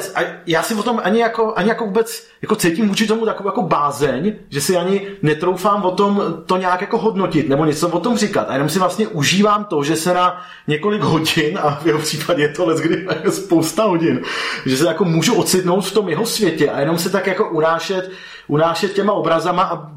já 0.46 0.64
si 0.64 0.76
o 0.76 0.84
tom 0.84 1.02
ani 1.04 1.20
jako, 1.20 1.54
ani 1.56 1.70
jako 1.70 1.86
vůbec 1.86 2.28
jako 2.42 2.56
cítím 2.56 2.88
vůči 2.88 3.08
tomu 3.08 3.26
takovou 3.26 3.50
jako 3.50 3.62
bázeň, 3.62 4.34
že 4.50 4.62
si 4.62 4.78
ani 4.78 5.08
netroufám 5.22 5.86
o 5.86 5.92
tom 5.92 6.24
to 6.46 6.58
nějak 6.58 6.82
jako 6.82 6.98
hodnotit 6.98 7.50
nebo 7.50 7.66
něco 7.66 7.90
o 7.90 8.00
tom 8.00 8.18
říkat. 8.18 8.46
A 8.50 8.54
jenom 8.54 8.70
si 8.70 8.80
vlastně 8.80 9.08
užívám 9.08 9.66
to, 9.66 9.84
že 9.84 9.96
se 9.96 10.14
na 10.14 10.42
několik 10.68 11.02
hodin, 11.02 11.60
a 11.62 11.80
v 11.84 11.86
jeho 11.86 12.00
případě 12.00 12.42
je 12.42 12.50
to 12.50 12.66
let, 12.66 12.78
kdy 12.78 13.08
je 13.24 13.32
spousta 13.32 13.84
hodin, 13.84 14.22
že 14.66 14.78
se 14.78 14.88
jako 14.88 15.06
můžu 15.06 15.36
ocitnout 15.36 15.86
v 15.86 15.94
tom 15.94 16.10
jeho 16.10 16.26
světě 16.26 16.70
a 16.70 16.80
jenom 16.80 16.98
se 16.98 17.10
tak 17.10 17.28
jako 17.28 17.50
unášet, 17.50 18.12
unášet 18.48 18.94
těma 18.94 19.14
obrazama 19.14 19.64
a 19.64 19.92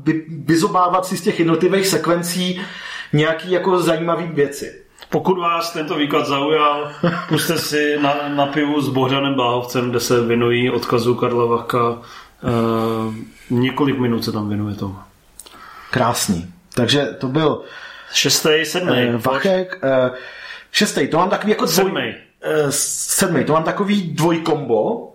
vyzobávat 0.45 1.07
si 1.07 1.17
z 1.17 1.23
těch 1.23 1.39
jednotlivých 1.39 1.87
sekvencí 1.87 2.61
nějaký 3.13 3.51
jako 3.51 3.83
zajímavý 3.83 4.27
věci. 4.27 4.83
Pokud 5.11 5.39
vás 5.39 5.73
tento 5.73 5.95
výklad 5.95 6.27
zaujal, 6.27 6.93
puste 7.29 7.59
si 7.59 7.99
na, 8.01 8.29
na 8.29 8.47
pivu 8.47 8.81
s 8.81 8.89
Bohdanem 8.89 9.35
Báhovcem, 9.35 9.91
kde 9.91 10.01
se 10.01 10.21
věnují 10.21 10.71
odkazu 10.71 11.15
Karla 11.15 11.45
Vachka. 11.45 11.99
E, 11.99 11.99
několik 13.51 13.99
minut 13.99 14.25
se 14.25 14.33
tam 14.33 14.49
věnuje 14.49 14.75
tomu. 14.75 14.97
Krásný. 15.91 16.47
Takže 16.75 17.07
to 17.21 17.29
byl 17.29 17.63
šestý, 18.13 18.65
sedmý. 18.65 18.99
E, 18.99 19.17
Vachek. 19.17 19.79
E, 19.83 20.11
šestý, 20.73 21.09
to 21.09 21.17
mám 21.17 21.31
takový 21.31 21.51
jako 21.51 21.65
dvoj... 21.65 21.85
Sedmý. 21.85 22.15
E, 22.43 22.67
sedmý, 22.71 23.45
to 23.45 23.53
mám 23.53 23.65
takový 23.65 24.03
dvojkombo, 24.03 25.13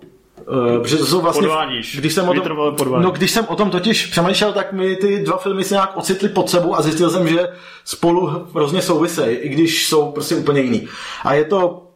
protože 0.82 0.98
to 0.98 1.06
jsou 1.06 1.22
vlastně, 1.22 1.48
Podvádíš. 1.48 1.98
Když 2.00 2.14
jsem, 2.14 2.30
o 2.30 2.34
tom, 2.34 3.02
no, 3.02 3.12
když 3.12 3.32
jsem 3.32 3.46
o 3.48 3.56
tom 3.56 3.70
totiž 3.70 4.06
přemýšlel, 4.06 4.54
tak 4.54 4.74
mi 4.74 4.96
ty 4.96 5.20
dva 5.20 5.38
filmy 5.38 5.64
se 5.64 5.74
nějak 5.74 5.98
ocitly 5.98 6.30
pod 6.30 6.50
sebou 6.50 6.76
a 6.76 6.82
zjistil 6.82 7.10
jsem, 7.10 7.28
že 7.28 7.48
spolu 7.86 8.48
hrozně 8.54 8.82
souvisejí, 8.82 9.38
i 9.38 9.50
když 9.50 9.88
jsou 9.88 10.12
prostě 10.12 10.36
úplně 10.36 10.62
jiný. 10.62 10.88
A 11.24 11.34
je 11.34 11.46
to 11.46 11.88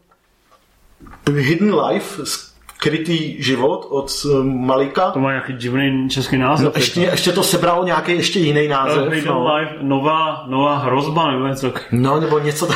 Hidden 1.31 1.75
Life 1.75 2.23
Krytý 2.77 3.43
život 3.43 3.87
od 3.89 4.11
eh, 4.25 4.43
Malika. 4.43 5.11
To 5.11 5.19
má 5.19 5.29
nějaký 5.29 5.53
divný 5.53 6.09
český 6.09 6.37
název. 6.37 6.65
No, 6.65 6.71
ještě, 6.75 7.01
ještě 7.01 7.31
to 7.31 7.43
sebralo 7.43 7.83
nějaký 7.83 8.11
ještě 8.11 8.39
jiný 8.39 8.67
název. 8.67 9.07
Uh, 9.07 9.25
no. 9.25 9.55
Life, 9.55 9.75
nová, 9.81 10.43
nová 10.47 10.77
hrozba 10.77 11.31
nebo 11.31 11.47
něco 11.47 11.73
No, 11.91 12.19
nebo 12.19 12.39
něco 12.39 12.67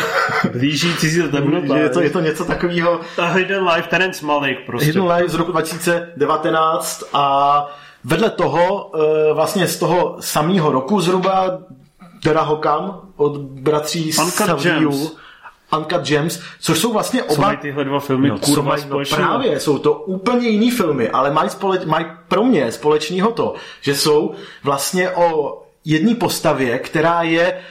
Blížící 0.51 1.09
se 1.09 1.27
temnota. 1.27 1.77
Je 1.77 1.89
to, 1.89 2.01
je 2.01 2.09
to 2.09 2.19
něco 2.19 2.45
takového. 2.45 2.99
A 3.17 3.25
Hidden 3.25 3.67
Life, 3.67 3.89
Terence 3.89 4.25
Malik 4.25 4.57
prostě. 4.65 4.85
Hidden 4.85 5.11
Life 5.11 5.29
z 5.29 5.35
roku 5.35 5.51
2019 5.51 7.03
a 7.13 7.65
vedle 8.03 8.29
toho, 8.29 8.85
uh, 8.85 9.01
vlastně 9.33 9.67
z 9.67 9.79
toho 9.79 10.17
samého 10.19 10.71
roku 10.71 11.01
zhruba 11.01 11.59
Drahokam 12.23 13.01
od 13.15 13.37
bratří 13.37 14.11
Saviu, 14.13 15.11
Uncut 15.77 16.07
Gems, 16.07 16.39
což 16.59 16.79
jsou 16.79 16.93
vlastně 16.93 17.23
oba... 17.23 17.35
Co 17.35 17.41
mají 17.41 17.57
tyhle 17.57 17.83
dva 17.83 17.99
filmy 17.99 18.29
no, 18.29 18.39
kurva 18.39 18.63
mají, 18.63 18.83
no, 18.89 18.99
Právě, 19.15 19.59
jsou 19.59 19.77
to 19.77 19.93
úplně 19.93 20.47
jiný 20.47 20.71
filmy, 20.71 21.09
ale 21.09 21.31
mají, 21.31 21.49
společ, 21.49 21.85
mají 21.85 22.05
pro 22.27 22.43
mě 22.43 22.71
společného 22.71 23.31
to, 23.31 23.55
že 23.81 23.95
jsou 23.95 24.33
vlastně 24.63 25.11
o 25.11 25.61
jedné 25.85 26.15
postavě, 26.15 26.79
která 26.79 27.21
je 27.23 27.61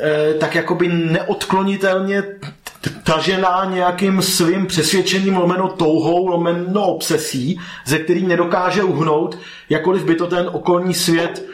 e, 0.00 0.34
tak 0.34 0.54
jakoby 0.54 0.88
neodklonitelně 0.88 2.22
tažená 3.04 3.64
nějakým 3.64 4.22
svým 4.22 4.66
přesvědčením 4.66 5.36
lomeno 5.36 5.68
touhou, 5.68 6.26
lomeno 6.26 6.86
obsesí, 6.86 7.60
ze 7.86 7.98
kterým 7.98 8.28
nedokáže 8.28 8.82
uhnout, 8.82 9.38
jakkoliv 9.68 10.04
by 10.04 10.14
to 10.14 10.26
ten 10.26 10.50
okolní 10.52 10.94
svět 10.94 11.44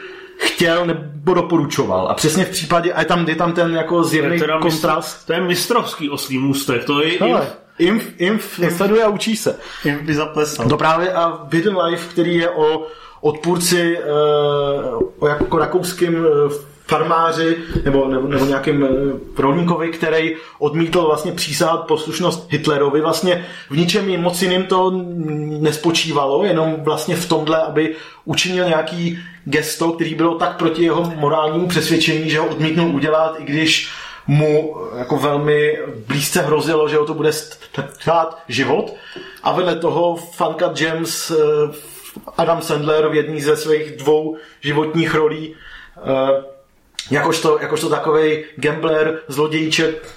chtěl 0.41 0.85
nebo 0.85 1.33
doporučoval. 1.33 2.07
A 2.07 2.13
přesně 2.13 2.45
v 2.45 2.49
případě, 2.49 2.93
a 2.93 2.99
je 2.99 3.05
tam, 3.05 3.29
je 3.29 3.35
tam 3.35 3.53
ten 3.53 3.75
jako 3.75 4.03
zjevný 4.03 4.39
to 4.39 4.45
kontrast. 4.61 5.17
Mistr, 5.17 5.27
to 5.27 5.33
je 5.33 5.41
mistrovský 5.41 6.09
oslý 6.09 6.37
můstek, 6.37 6.85
to 6.85 7.01
je 7.01 7.19
Hele, 7.19 7.47
Inf, 7.79 8.03
Inf, 8.17 8.59
Inf 8.59 8.77
sleduje 8.77 9.03
a 9.03 9.09
učí 9.09 9.35
se. 9.35 9.59
Inf 9.85 10.01
by 10.01 10.13
zaplesal. 10.13 10.69
To 10.69 10.77
právě 10.77 11.13
a 11.13 11.47
Hidden 11.51 11.77
Life, 11.77 12.09
který 12.11 12.37
je 12.37 12.49
o 12.49 12.87
odpůrci 13.21 13.97
uh, 13.97 15.09
o 15.19 15.27
jako 15.27 15.57
rakouským 15.57 16.15
uh, 16.15 16.51
farmáři 16.91 17.57
nebo, 17.85 18.07
nebo, 18.07 18.27
nebo 18.27 18.45
nějakým 18.45 18.83
eh, 18.83 19.41
rolníkovi, 19.41 19.89
který 19.89 20.35
odmítl 20.59 21.01
vlastně 21.01 21.31
přísahat 21.31 21.87
poslušnost 21.87 22.51
Hitlerovi. 22.51 23.01
Vlastně 23.01 23.45
v 23.69 23.77
ničem 23.77 24.21
moc 24.21 24.41
jiným 24.41 24.63
to 24.63 24.91
nespočívalo, 25.59 26.43
jenom 26.43 26.75
vlastně 26.83 27.15
v 27.15 27.29
tomhle, 27.29 27.61
aby 27.61 27.95
učinil 28.25 28.67
nějaký 28.67 29.19
gesto, 29.45 29.91
který 29.91 30.15
bylo 30.15 30.35
tak 30.35 30.57
proti 30.57 30.83
jeho 30.83 31.13
morálnímu 31.15 31.67
přesvědčení, 31.67 32.29
že 32.29 32.39
ho 32.39 32.47
odmítnul 32.47 32.95
udělat, 32.95 33.39
i 33.39 33.43
když 33.43 33.89
mu 34.27 34.75
jako 34.97 35.17
velmi 35.17 35.79
blízce 36.07 36.41
hrozilo, 36.41 36.89
že 36.89 36.97
ho 36.97 37.05
to 37.05 37.13
bude 37.13 37.31
stát 37.99 38.37
život. 38.47 38.95
A 39.43 39.51
vedle 39.51 39.75
toho 39.75 40.15
Funka 40.15 40.73
James 40.75 41.31
eh, 41.31 41.35
Adam 42.37 42.61
Sandler 42.61 43.07
v 43.07 43.15
jedné 43.15 43.41
ze 43.41 43.55
svých 43.55 43.95
dvou 43.97 44.37
životních 44.61 45.15
rolí 45.15 45.55
eh, 45.97 46.50
jakožto, 47.11 47.59
jakožto 47.61 47.89
takový 47.89 48.43
gambler, 48.55 49.19
zlodějček, 49.27 50.07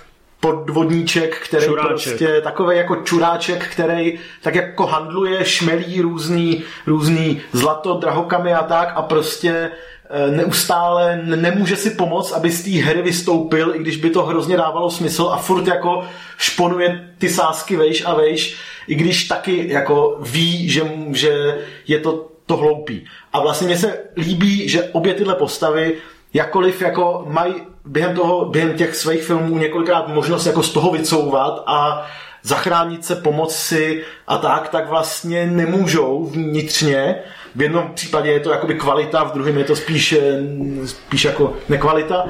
podvodníček, 0.41 1.39
který 1.39 1.67
čuráček. 1.67 1.89
prostě 1.91 2.41
takový 2.41 2.77
jako 2.77 2.97
čuráček, 2.97 3.69
který 3.73 4.19
tak 4.43 4.55
jako 4.55 4.87
handluje, 4.87 5.45
šmelí 5.45 6.01
různý, 6.01 6.63
různý 6.87 7.41
zlato, 7.53 7.95
drahokamy 7.95 8.55
a 8.55 8.63
tak 8.63 8.93
a 8.95 9.03
prostě 9.03 9.71
e, 10.11 10.31
neustále 10.31 11.21
nemůže 11.25 11.77
si 11.77 11.91
pomoct, 11.91 12.33
aby 12.33 12.51
z 12.51 12.65
té 12.65 12.71
hry 12.71 13.03
vystoupil, 13.03 13.75
i 13.75 13.79
když 13.79 13.97
by 13.97 14.11
to 14.11 14.23
hrozně 14.23 14.57
dávalo 14.57 14.91
smysl 14.91 15.31
a 15.33 15.37
furt 15.37 15.67
jako 15.67 16.05
šponuje 16.39 17.09
ty 17.19 17.29
sásky 17.29 17.77
vejš 17.77 18.03
a 18.07 18.15
vejš, 18.15 18.57
i 18.89 18.95
když 18.95 19.25
taky 19.25 19.73
jako 19.73 20.19
ví, 20.21 20.69
že, 20.69 20.83
že 21.13 21.59
je 21.87 21.99
to 21.99 22.29
to 22.47 22.57
hloupý. 22.57 23.05
A 23.33 23.41
vlastně 23.41 23.67
mně 23.67 23.79
se 23.79 23.99
líbí, 24.17 24.69
že 24.69 24.83
obě 24.83 25.15
tyhle 25.15 25.35
postavy 25.35 25.95
jakkoliv 26.35 26.83
jako 26.83 27.25
mají 27.29 27.55
během, 27.85 28.17
toho, 28.17 28.45
během 28.45 28.75
těch 28.75 28.97
svých 28.97 29.25
filmů 29.25 29.59
několikrát 29.59 30.09
možnost 30.09 30.47
jako 30.47 30.63
z 30.63 30.73
toho 30.73 30.91
vycouvat 30.91 31.63
a 31.67 32.07
zachránit 32.43 33.05
se, 33.05 33.17
pomoct 33.17 33.57
si 33.57 34.03
a 34.27 34.39
tak, 34.39 34.69
tak 34.69 34.89
vlastně 34.89 35.47
nemůžou 35.47 36.25
vnitřně. 36.25 37.17
V 37.55 37.63
jednom 37.63 37.91
případě 37.95 38.31
je 38.31 38.41
to 38.41 38.51
jakoby 38.51 38.75
kvalita, 38.75 39.25
v 39.25 39.33
druhém 39.33 39.59
je 39.59 39.65
to 39.65 39.77
spíš, 39.77 40.13
eh, 40.13 40.43
spíš 40.87 41.25
jako 41.25 41.53
nekvalita 41.69 42.27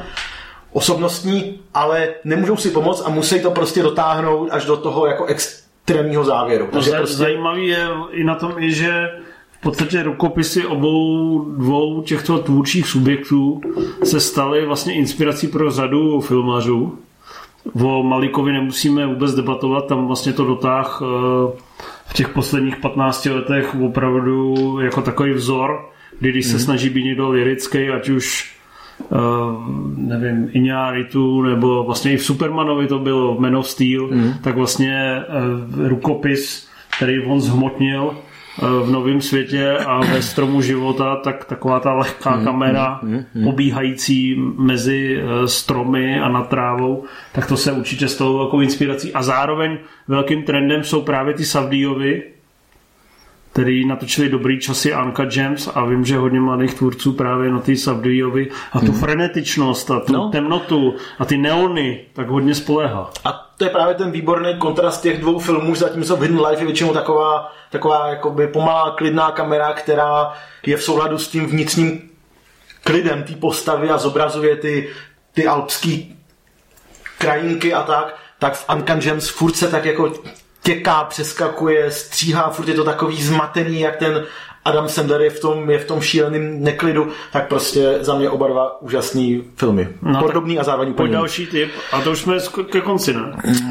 osobnostní, 0.73 1.61
ale 1.75 2.09
nemůžou 2.25 2.57
si 2.57 2.71
pomoct 2.71 3.03
a 3.07 3.11
musí 3.11 3.41
to 3.41 3.51
prostě 3.51 3.83
dotáhnout 3.83 4.49
až 4.51 4.65
do 4.65 4.77
toho 4.77 5.07
jako 5.07 5.25
extrémního 5.25 6.25
závěru. 6.25 6.69
Takže 6.73 6.91
prostě... 6.91 7.17
Zajímavý 7.17 7.67
je 7.67 7.89
i 8.11 8.25
na 8.25 8.35
tom, 8.35 8.59
je, 8.59 8.71
že 8.71 9.11
podstatě 9.65 10.03
rukopisy 10.03 10.67
obou 10.67 11.39
dvou 11.59 12.03
těchto 12.03 12.39
tvůrčích 12.39 12.87
subjektů 12.87 13.61
se 14.05 14.21
staly 14.21 14.67
vlastně 14.67 14.95
inspirací 14.95 15.49
pro 15.49 15.71
řadu 15.71 16.21
filmařů. 16.21 16.99
O 17.83 18.03
Malikovi 18.03 18.53
nemusíme 18.53 19.07
vůbec 19.07 19.35
debatovat, 19.35 19.87
tam 19.87 20.07
vlastně 20.07 20.33
to 20.33 20.45
dotáh 20.45 21.03
eh, 21.03 21.61
v 22.07 22.13
těch 22.15 22.29
posledních 22.29 22.77
15 22.77 23.27
letech 23.27 23.75
opravdu 23.83 24.55
jako 24.81 25.03
takový 25.03 25.33
vzor, 25.33 25.89
kdy 26.21 26.31
když 26.31 26.47
se 26.47 26.53
mm. 26.53 26.59
snaží 26.59 26.91
být 26.91 27.05
někdo 27.05 27.31
lirický, 27.31 27.89
ať 27.89 28.09
už 28.09 28.55
uh, 29.09 29.19
nevím, 29.97 30.51
Iñárritu, 30.53 31.43
nebo 31.43 31.85
vlastně 31.85 32.13
i 32.13 32.17
v 32.17 32.25
Supermanovi 32.25 32.87
to 32.87 32.99
bylo 32.99 33.41
Man 33.41 33.57
of 33.57 33.69
Steel, 33.69 34.09
mm. 34.11 34.35
tak 34.43 34.57
vlastně 34.57 35.23
uh, 35.77 35.89
rukopis, 35.89 36.69
který 36.97 37.25
on 37.25 37.41
zhmotnil, 37.41 38.15
v 38.63 38.91
novém 38.91 39.21
světě 39.21 39.77
a 39.87 40.01
ve 40.01 40.23
stromu 40.23 40.63
života, 40.63 41.17
tak 41.17 41.45
taková 41.45 41.81
ta 41.81 41.95
lehká 41.95 42.37
mm, 42.37 42.45
kamera 42.45 43.01
mm, 43.03 43.25
mm, 43.35 43.45
pobíhající 43.45 44.37
mezi 44.59 45.21
eh, 45.23 45.49
stromy 45.49 46.21
a 46.21 46.29
nad 46.29 46.49
trávou, 46.49 47.05
tak 47.33 47.47
to 47.47 47.57
se 47.57 47.73
určitě 47.73 48.09
stalo 48.09 48.39
velkou 48.39 48.61
inspirací. 48.61 49.13
A 49.13 49.23
zároveň 49.23 49.79
velkým 50.09 50.43
trendem 50.43 50.85
jsou 50.85 51.03
právě 51.03 51.35
ty 51.35 51.45
Savdíjovi, 51.45 52.23
který 53.53 53.87
natočili 53.87 54.29
dobrý 54.29 54.61
časy 54.61 54.93
Anka 54.93 55.27
James 55.37 55.71
a 55.75 55.85
vím, 55.85 56.05
že 56.05 56.19
hodně 56.19 56.41
mladých 56.41 56.75
tvůrců 56.75 57.13
právě 57.13 57.51
na 57.51 57.59
ty 57.61 57.77
Savdíjovi 57.77 58.51
a 58.73 58.81
tu 58.81 58.87
hmm. 58.87 59.01
frenetičnost 59.01 59.91
a 59.91 60.01
tu 60.01 60.13
no. 60.13 60.29
temnotu 60.29 60.95
a 61.19 61.25
ty 61.25 61.37
neony 61.37 62.01
tak 62.13 62.29
hodně 62.29 62.55
spolehá. 62.55 63.11
A 63.25 63.44
to 63.57 63.65
je 63.65 63.71
právě 63.71 63.95
ten 63.95 64.11
výborný 64.11 64.59
kontrast 64.59 65.03
těch 65.03 65.21
dvou 65.21 65.39
filmů, 65.39 65.75
zatímco 65.75 66.17
v 66.17 66.23
Hidden 66.23 66.47
Life 66.47 66.63
je 66.63 66.67
většinou 66.67 66.93
taková, 66.93 67.53
taková 67.71 68.09
jakoby 68.09 68.47
pomalá, 68.47 68.91
klidná 68.91 69.31
kamera, 69.31 69.73
která 69.73 70.33
je 70.67 70.77
v 70.77 70.83
souladu 70.83 71.19
s 71.19 71.29
tím 71.29 71.47
vnitřním 71.47 72.11
klidem 72.85 73.23
té 73.23 73.33
postavy 73.33 73.91
a 73.91 73.99
zobrazuje 73.99 74.57
ty, 74.57 74.91
ty 75.33 75.47
alpský 75.47 76.19
krajinky 77.19 77.75
a 77.75 77.83
tak, 77.83 78.17
tak 78.39 78.55
v 78.55 78.69
Uncan 78.75 79.01
Gems 79.01 79.29
furt 79.29 79.57
se 79.57 79.69
tak 79.69 79.85
jako 79.85 80.13
těká, 80.63 81.05
přeskakuje, 81.05 81.91
stříhá, 81.91 82.51
furt 82.51 82.69
je 82.69 82.75
to 82.75 82.85
takový 82.85 83.23
zmatený, 83.23 83.81
jak 83.81 83.97
ten 83.97 84.27
Adam 84.65 84.89
Sandler 84.89 85.21
je 85.21 85.31
v 85.31 85.41
tom, 85.41 85.71
je 85.71 85.79
v 85.79 85.85
tom 85.87 86.01
šíleném 86.01 86.63
neklidu, 86.65 87.09
tak 87.33 87.49
prostě 87.49 87.99
za 88.01 88.15
mě 88.15 88.31
oba 88.31 88.49
dva 88.49 88.83
úžasný 88.83 89.43
filmy. 89.57 89.89
No, 90.03 90.21
Podobný 90.21 90.59
a 90.59 90.65
zároveň 90.65 90.91
úplně. 90.91 91.13
další 91.13 91.47
tip, 91.47 91.71
a 91.93 92.01
to 92.01 92.11
už 92.11 92.19
jsme 92.21 92.37
ke 92.71 92.81
konci, 92.81 93.15
ne? 93.15 93.21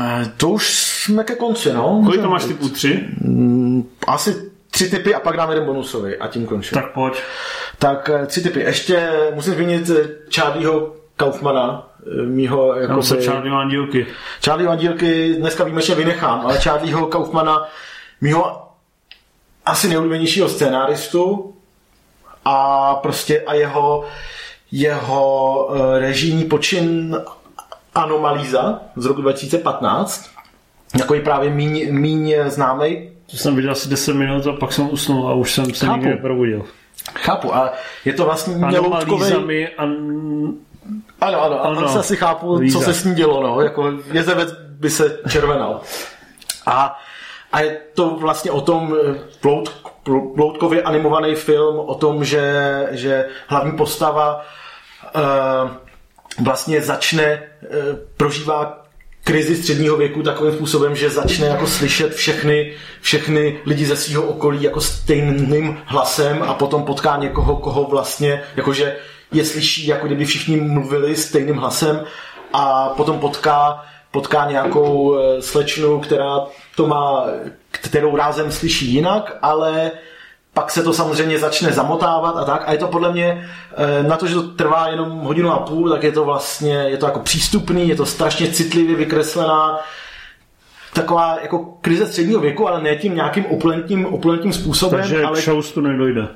Eh, 0.01 0.31
to 0.37 0.49
už 0.49 0.73
jsme 0.73 1.23
ke 1.23 1.35
konci, 1.35 1.73
no. 1.73 2.01
Kolik 2.05 2.21
to 2.21 2.29
máš 2.29 2.45
typů? 2.45 2.69
Tři? 2.69 2.99
Mm, 3.21 3.89
asi 4.07 4.51
tři 4.71 4.89
typy 4.89 5.15
a 5.15 5.19
pak 5.19 5.37
dáme 5.37 5.53
jeden 5.53 5.65
bonusový 5.65 6.15
a 6.15 6.27
tím 6.27 6.45
končím. 6.45 6.75
Tak 6.75 6.93
pojď. 6.93 7.13
Tak 7.79 8.09
eh, 8.13 8.25
tři 8.25 8.41
typy. 8.41 8.59
Ještě 8.59 9.09
musím 9.33 9.53
zmínit 9.53 9.89
eh, 9.89 10.09
Charlieho 10.35 10.93
Kaufmana, 11.17 11.89
mýho... 12.25 12.75
Jako 12.75 13.01
se 13.03 13.21
Charlieho 13.21 13.57
Andílky. 13.57 14.07
Charlieho 14.45 14.71
Andílky 14.71 15.35
dneska 15.39 15.63
výjimečně 15.63 15.95
vynechám, 15.95 16.41
ale 16.45 16.57
Charlieho 16.59 17.07
Kaufmana, 17.07 17.67
mýho 18.21 18.62
asi 19.65 19.87
nejoblíbenějšího 19.87 20.49
scénáristu 20.49 21.53
a 22.45 22.95
prostě 22.95 23.41
a 23.41 23.53
jeho 23.53 24.05
jeho 24.71 25.65
uh, 25.69 25.97
režijní 25.97 26.43
počin 26.43 27.17
Anomalíza 27.95 28.79
z 28.95 29.05
roku 29.05 29.21
2015, 29.21 30.29
jako 30.99 31.13
je 31.13 31.21
právě 31.21 31.49
míň, 31.49 31.93
míň 31.93 32.35
známý. 32.47 33.09
To 33.31 33.37
jsem 33.37 33.55
viděl 33.55 33.71
asi 33.71 33.89
10 33.89 34.13
minut 34.13 34.47
a 34.47 34.53
pak 34.53 34.73
jsem 34.73 34.89
usnul 34.89 35.27
a 35.27 35.33
už 35.33 35.51
jsem 35.51 35.73
se 35.73 35.87
nikdy 35.87 36.09
neprobudil. 36.09 36.65
Chápu, 37.15 37.55
a 37.55 37.73
je 38.05 38.13
to 38.13 38.25
vlastně 38.25 38.55
měloutkový... 38.55 39.67
An... 39.67 39.89
Ano, 41.21 41.43
ano, 41.43 41.65
ano, 41.65 41.79
ano. 41.79 41.99
asi 41.99 42.15
chápu, 42.15 42.55
Líza. 42.55 42.79
co 42.79 42.85
se 42.85 42.93
s 42.93 43.03
ní 43.03 43.15
dělo, 43.15 43.43
no, 43.43 43.61
jako 43.61 43.91
jezevec 44.11 44.49
by 44.79 44.89
se 44.89 45.19
červenal. 45.29 45.81
A 46.65 46.99
a 47.53 47.61
je 47.61 47.77
to 47.93 48.09
vlastně 48.09 48.51
o 48.51 48.61
tom 48.61 48.95
eh, 48.95 49.19
plout, 49.41 49.69
ploutkově 50.35 50.83
animovaný 50.83 51.35
film 51.35 51.79
o 51.79 51.95
tom, 51.95 52.25
že, 52.25 52.87
že 52.91 53.25
hlavní 53.47 53.71
postava 53.71 54.45
uh, 55.15 55.71
vlastně 56.45 56.81
začne, 56.81 57.43
uh, 57.61 57.69
prožívá 58.17 58.85
krizi 59.23 59.55
středního 59.55 59.97
věku 59.97 60.23
takovým 60.23 60.53
způsobem, 60.53 60.95
že 60.95 61.09
začne 61.09 61.47
jako 61.47 61.67
slyšet 61.67 62.13
všechny, 62.13 62.73
všechny 63.01 63.59
lidi 63.65 63.85
ze 63.85 63.95
svého 63.95 64.23
okolí 64.23 64.63
jako 64.63 64.81
stejným 64.81 65.77
hlasem 65.85 66.43
a 66.43 66.53
potom 66.53 66.83
potká 66.83 67.17
někoho, 67.17 67.55
koho 67.55 67.83
vlastně, 67.83 68.43
jakože 68.55 68.95
je 69.31 69.45
slyší, 69.45 69.87
jako 69.87 70.07
kdyby 70.07 70.25
všichni 70.25 70.55
mluvili 70.57 71.15
stejným 71.15 71.55
hlasem 71.55 72.03
a 72.53 72.89
potom 72.89 73.19
potká 73.19 73.83
potká 74.11 74.45
nějakou 74.51 75.17
slečnu, 75.39 75.99
která 75.99 76.39
to 76.75 76.87
má, 76.87 77.25
kterou 77.71 78.15
rázem 78.15 78.51
slyší 78.51 78.93
jinak, 78.93 79.37
ale 79.41 79.91
pak 80.53 80.71
se 80.71 80.83
to 80.83 80.93
samozřejmě 80.93 81.39
začne 81.39 81.71
zamotávat 81.71 82.37
a 82.37 82.45
tak. 82.45 82.63
A 82.65 82.71
je 82.71 82.77
to 82.77 82.87
podle 82.87 83.11
mě, 83.11 83.49
eh, 83.77 84.03
na 84.03 84.17
to, 84.17 84.27
že 84.27 84.35
to 84.35 84.43
trvá 84.43 84.87
jenom 84.87 85.19
hodinu 85.19 85.51
a 85.51 85.59
půl, 85.59 85.89
tak 85.89 86.03
je 86.03 86.11
to 86.11 86.25
vlastně, 86.25 86.73
je 86.73 86.97
to 86.97 87.05
jako 87.05 87.19
přístupný, 87.19 87.89
je 87.89 87.95
to 87.95 88.05
strašně 88.05 88.51
citlivě 88.51 88.95
vykreslená, 88.95 89.79
taková 90.93 91.37
jako 91.41 91.77
krize 91.81 92.05
středního 92.05 92.39
věku, 92.39 92.67
ale 92.67 92.81
ne 92.81 92.95
tím 92.95 93.15
nějakým 93.15 93.45
opulentním, 93.45 94.05
opulentním 94.05 94.53
způsobem. 94.53 94.99
Takže 94.99 95.23
ale... 95.23 95.39
k 95.39 95.43
Shoustu 95.43 95.81
nedojde. 95.81 96.27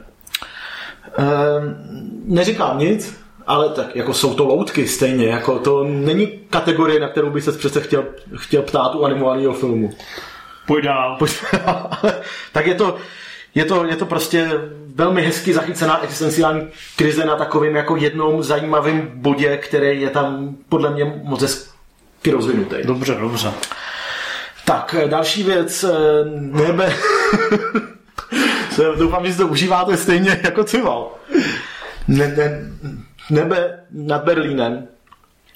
Ehm, 1.17 1.75
neříkám 2.25 2.79
nic, 2.79 3.19
ale 3.47 3.69
tak 3.69 3.95
jako 3.95 4.13
jsou 4.13 4.33
to 4.33 4.45
loutky 4.45 4.87
stejně, 4.87 5.27
jako 5.27 5.59
to 5.59 5.83
není 5.83 6.27
kategorie, 6.49 6.99
na 6.99 7.09
kterou 7.09 7.29
by 7.29 7.41
se 7.41 7.51
přece 7.51 7.81
chtěl, 7.81 8.05
chtěl 8.35 8.61
ptát 8.61 8.95
u 8.95 9.05
animovaného 9.05 9.53
filmu. 9.53 9.93
Pojď 10.65 10.85
dál. 10.85 11.15
Pojď 11.19 11.31
dál. 11.65 11.89
tak 12.51 12.67
je 12.67 12.75
to, 12.75 12.97
je 13.55 13.65
to, 13.65 13.85
je 13.85 13.95
to 13.95 14.05
prostě 14.05 14.51
velmi 14.95 15.21
hezky 15.21 15.53
zachycená 15.53 16.03
existenciální 16.03 16.67
krize 16.95 17.25
na 17.25 17.35
takovém 17.35 17.75
jako 17.75 17.95
jednom 17.95 18.43
zajímavém 18.43 19.11
bodě, 19.13 19.57
který 19.57 20.01
je 20.01 20.09
tam 20.09 20.55
podle 20.69 20.89
mě 20.89 21.21
moc 21.23 21.41
hezky 21.41 22.31
rozvinutý. 22.31 22.75
Dobře, 22.83 23.15
dobře. 23.15 23.53
Tak, 24.65 24.95
další 25.07 25.43
věc, 25.43 25.83
eh, 25.83 25.89
nebe... 26.39 26.93
Doufám, 28.97 29.25
že 29.25 29.31
si 29.31 29.37
to 29.37 29.47
užíváte 29.47 29.97
stejně 29.97 30.39
jako 30.43 30.63
Cival. 30.63 31.11
Ne, 32.07 32.27
ne, 32.27 32.71
nebe 33.29 33.79
nad 33.91 34.23
Berlínem. 34.23 34.87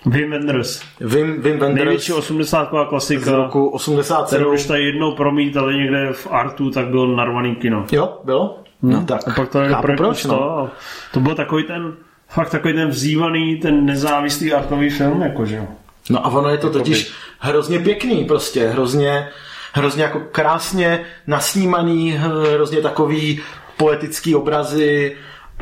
Wim 0.06 0.32
Wenders. 0.32 0.82
Wim, 1.00 1.42
Wim 1.42 1.60
Wenders. 1.60 1.86
Největší 1.86 2.14
80 2.14 2.70
klasika. 2.90 3.26
Z 3.26 3.28
roku 3.28 3.68
87. 3.68 4.26
Kterou 4.26 4.54
už 4.54 4.66
tady 4.66 4.84
jednou 4.84 5.16
promítali 5.16 5.76
někde 5.76 6.14
v 6.14 6.28
Artu, 6.32 6.72
tak 6.72 6.88
byl 6.88 7.08
narvaný 7.08 7.56
kino. 7.56 7.86
Jo, 7.92 8.20
bylo? 8.24 8.60
No, 8.82 9.00
no 9.00 9.06
tak. 9.06 9.28
A 9.28 9.32
pak 9.32 9.50
to 9.50 9.62
je 9.62 9.76
proč, 9.98 10.26
no. 10.26 10.70
To 11.14 11.20
byl 11.20 11.36
takový 11.36 11.64
ten, 11.64 11.94
fakt 12.30 12.50
takový 12.50 12.74
ten 12.74 12.90
vzývaný, 12.90 13.56
ten 13.56 13.86
nezávislý 13.86 14.54
artový 14.54 14.90
film, 14.90 15.22
jakože. 15.22 15.68
No 16.10 16.26
a 16.26 16.30
ono 16.30 16.50
je 16.50 16.58
to 16.58 16.70
totiž 16.70 17.14
hrozně 17.40 17.80
pěkný 17.80 18.26
prostě, 18.26 18.68
hrozně, 18.68 19.28
hrozně 19.74 20.04
jako 20.04 20.22
krásně 20.32 21.06
nasnímaný, 21.28 22.12
hrozně 22.54 22.82
takový 22.82 23.42
poetický 23.78 24.36
obrazy 24.36 25.16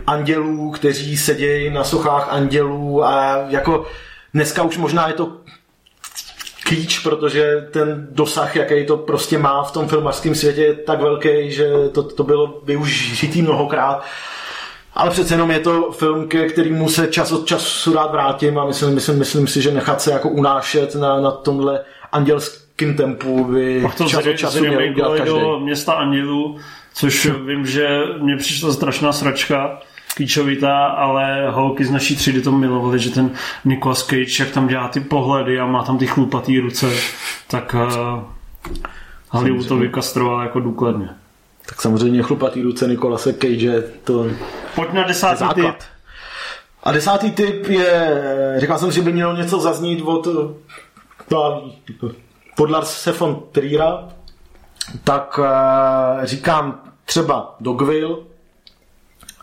andělů, 0.07 0.71
kteří 0.71 1.17
sedějí 1.17 1.69
na 1.69 1.83
sochách 1.83 2.27
andělů 2.31 3.05
a 3.05 3.45
jako 3.49 3.85
dneska 4.33 4.63
už 4.63 4.77
možná 4.77 5.07
je 5.07 5.13
to 5.13 5.31
klíč, 6.69 6.99
protože 6.99 7.67
ten 7.71 8.07
dosah, 8.11 8.55
jaký 8.55 8.85
to 8.85 8.97
prostě 8.97 9.37
má 9.37 9.63
v 9.63 9.71
tom 9.71 9.87
filmařském 9.87 10.35
světě, 10.35 10.61
je 10.61 10.73
tak 10.73 11.01
velký, 11.01 11.51
že 11.51 11.69
to, 11.91 12.03
to 12.03 12.23
bylo 12.23 12.61
využitý 12.63 13.41
mnohokrát. 13.41 14.03
Ale 14.93 15.09
přece 15.09 15.33
jenom 15.33 15.51
je 15.51 15.59
to 15.59 15.91
film, 15.91 16.27
ke 16.27 16.47
kterému 16.47 16.89
se 16.89 17.07
čas 17.07 17.31
od 17.31 17.45
času 17.45 17.93
rád 17.93 18.11
vrátím 18.11 18.59
a 18.59 18.65
myslím, 18.65 18.93
myslím, 18.93 19.17
myslím 19.17 19.47
si, 19.47 19.61
že 19.61 19.71
nechat 19.71 20.01
se 20.01 20.11
jako 20.11 20.29
unášet 20.29 20.95
na, 20.95 21.21
na 21.21 21.31
tomhle 21.31 21.79
andělském 22.11 22.95
tempu 22.95 23.45
by 23.45 23.81
Pak 23.81 23.95
to 23.95 24.05
čas 24.05 24.25
od 24.25 24.37
času 24.37 24.59
měl 24.59 24.89
udělat 24.91 25.17
každý. 25.17 25.39
do 25.39 25.59
města 25.59 25.93
andělů, 25.93 26.57
což 26.93 27.25
vím, 27.45 27.65
že 27.65 27.99
mě 28.21 28.37
přišla 28.37 28.73
strašná 28.73 29.13
sračka, 29.13 29.79
klíčovitá, 30.15 30.85
ale 30.85 31.51
holky 31.51 31.85
z 31.85 31.91
naší 31.91 32.15
třídy 32.15 32.41
to 32.41 32.51
milovali, 32.51 32.99
že 32.99 33.09
ten 33.09 33.31
Nicolas 33.65 34.03
Cage, 34.03 34.43
jak 34.43 34.51
tam 34.51 34.67
dělá 34.67 34.87
ty 34.87 34.99
pohledy 34.99 35.59
a 35.59 35.65
má 35.65 35.83
tam 35.83 35.97
ty 35.97 36.07
chlupatý 36.07 36.59
ruce, 36.59 36.91
tak 37.47 37.75
uh, 37.75 38.23
Hollywood 39.29 39.67
to 39.67 39.77
vykastroval 39.77 40.41
jako 40.41 40.59
důkladně. 40.59 41.09
Tak 41.65 41.81
samozřejmě 41.81 42.23
chlupatý 42.23 42.61
ruce 42.61 42.87
Nikolase 42.87 43.33
Cage, 43.33 43.83
to 44.03 44.25
Pojď 44.75 44.93
na 44.93 45.03
desátý 45.03 45.45
tip. 45.53 45.75
A 46.83 46.91
desátý 46.91 47.31
tip 47.31 47.67
je, 47.67 48.55
říkal 48.57 48.77
jsem, 48.77 48.91
že 48.91 49.01
by 49.01 49.11
mělo 49.11 49.35
něco 49.35 49.59
zaznít 49.59 50.01
od, 50.05 50.27
od 52.59 52.69
Larse 52.69 53.11
von 53.11 53.43
Triera, 53.51 54.09
tak 55.03 55.39
uh, 55.39 55.45
říkám 56.23 56.81
třeba 57.05 57.55
Dogville, 57.59 58.15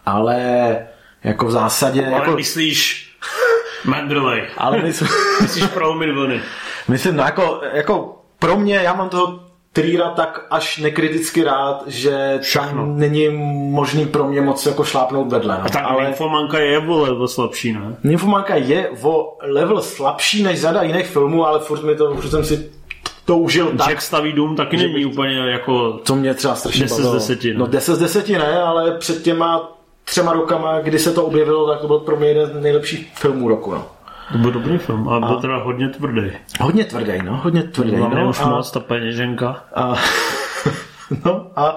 ale 0.06 0.78
jako 1.24 1.46
v 1.46 1.50
zásadě... 1.50 2.06
Ale 2.06 2.14
jako, 2.14 2.30
myslíš 2.30 3.10
Manderley. 3.84 4.42
Ale 4.56 4.82
myslím... 4.82 5.08
myslíš 5.42 5.66
prolomit 5.66 6.14
vlny. 6.14 6.40
Myslím, 6.88 7.16
no 7.16 7.22
jako, 7.22 7.60
jako 7.72 8.22
pro 8.38 8.56
mě, 8.56 8.74
já 8.76 8.94
mám 8.94 9.08
toho 9.08 9.46
Trýra 9.76 10.10
tak 10.10 10.46
až 10.50 10.78
nekriticky 10.78 11.44
rád, 11.44 11.82
že 11.86 12.38
Všechno. 12.42 12.68
tam 12.68 12.98
není 12.98 13.28
možný 13.70 14.06
pro 14.06 14.24
mě 14.28 14.40
moc 14.40 14.66
jako 14.66 14.84
šlápnout 14.84 15.32
vedle. 15.32 15.58
No. 15.58 15.64
A 15.64 15.68
tak 15.68 15.84
ale... 15.86 16.04
Nymphomanka 16.04 16.58
je 16.58 16.78
o 16.78 16.98
level 16.98 17.28
slabší, 17.28 17.72
ne? 17.72 17.96
Nymphomanka 18.04 18.54
je 18.54 18.90
o 19.02 19.36
level 19.42 19.82
slabší 19.82 20.42
než 20.42 20.60
řada 20.60 20.82
jiných 20.82 21.06
filmů, 21.06 21.46
ale 21.46 21.60
furt 21.60 21.82
mi 21.82 21.94
to, 21.96 22.10
už 22.10 22.30
jsem 22.30 22.44
si 22.44 22.70
to 23.24 23.38
užil 23.38 23.72
tak. 23.78 23.88
Jack 23.88 24.02
staví 24.02 24.32
dům 24.32 24.56
taky 24.56 24.76
není 24.76 25.06
úplně 25.06 25.36
jako... 25.36 25.92
To 25.92 26.14
mě 26.14 26.34
třeba 26.34 26.54
strašně 26.54 26.82
10 26.82 27.02
z 27.02 27.12
10, 27.12 27.44
ne? 27.44 27.54
No 27.54 27.66
10 27.66 27.94
z 27.94 27.98
10 27.98 28.28
ne, 28.28 28.62
ale 28.62 28.98
před 28.98 29.22
těma 29.22 29.75
třema 30.10 30.32
rokama, 30.32 30.80
kdy 30.80 30.98
se 30.98 31.12
to 31.12 31.24
objevilo, 31.24 31.68
tak 31.68 31.80
to 31.80 31.86
byl 31.86 31.98
pro 31.98 32.16
mě 32.16 32.28
jeden 32.28 32.46
z 32.46 32.62
nejlepších 32.62 33.12
filmů 33.14 33.48
roku. 33.48 33.72
No. 33.72 33.86
To 34.32 34.38
byl 34.38 34.50
dobrý 34.50 34.78
film, 34.78 35.08
ale 35.08 35.20
byl 35.20 35.40
teda 35.40 35.56
hodně 35.56 35.88
tvrdý. 35.88 36.30
Hodně 36.60 36.84
tvrdý, 36.84 37.12
no, 37.24 37.36
hodně 37.36 37.62
tvrdý. 37.62 37.96
No, 37.96 38.28
už 38.28 38.40
a, 38.40 38.48
moc, 38.48 38.70
ta 38.70 38.80
peněženka. 38.80 39.64
A, 39.74 39.94
no, 41.24 41.46
a, 41.56 41.76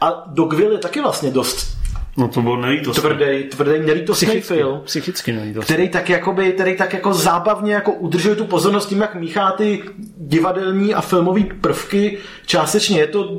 a 0.00 0.24
Dogville 0.26 0.74
je 0.74 0.78
taky 0.78 1.00
vlastně 1.00 1.30
dost 1.30 1.74
No 2.16 2.28
to 2.28 2.42
byl 2.42 2.56
nelítostný. 2.56 3.02
Tvrdý, 3.02 3.44
tvrdý, 3.44 3.86
nelítostný 3.86 4.28
psychicky, 4.28 4.54
film. 4.54 4.80
Psychicky 4.84 5.32
nelítostný. 5.32 5.74
Který 5.74 5.88
tak, 5.88 6.10
jakoby, 6.10 6.52
který 6.52 6.76
tak 6.76 6.92
jako 6.92 7.14
zábavně 7.14 7.74
jako 7.74 7.92
udržuje 7.92 8.36
tu 8.36 8.44
pozornost 8.44 8.86
tím, 8.86 9.00
jak 9.00 9.14
míchá 9.14 9.50
ty 9.52 9.82
divadelní 10.16 10.94
a 10.94 11.00
filmové 11.00 11.40
prvky. 11.60 12.18
Částečně 12.46 12.98
je 12.98 13.06
to, 13.06 13.38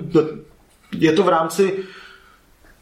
je 0.91 1.11
to 1.11 1.23
v 1.23 1.29
rámci 1.29 1.73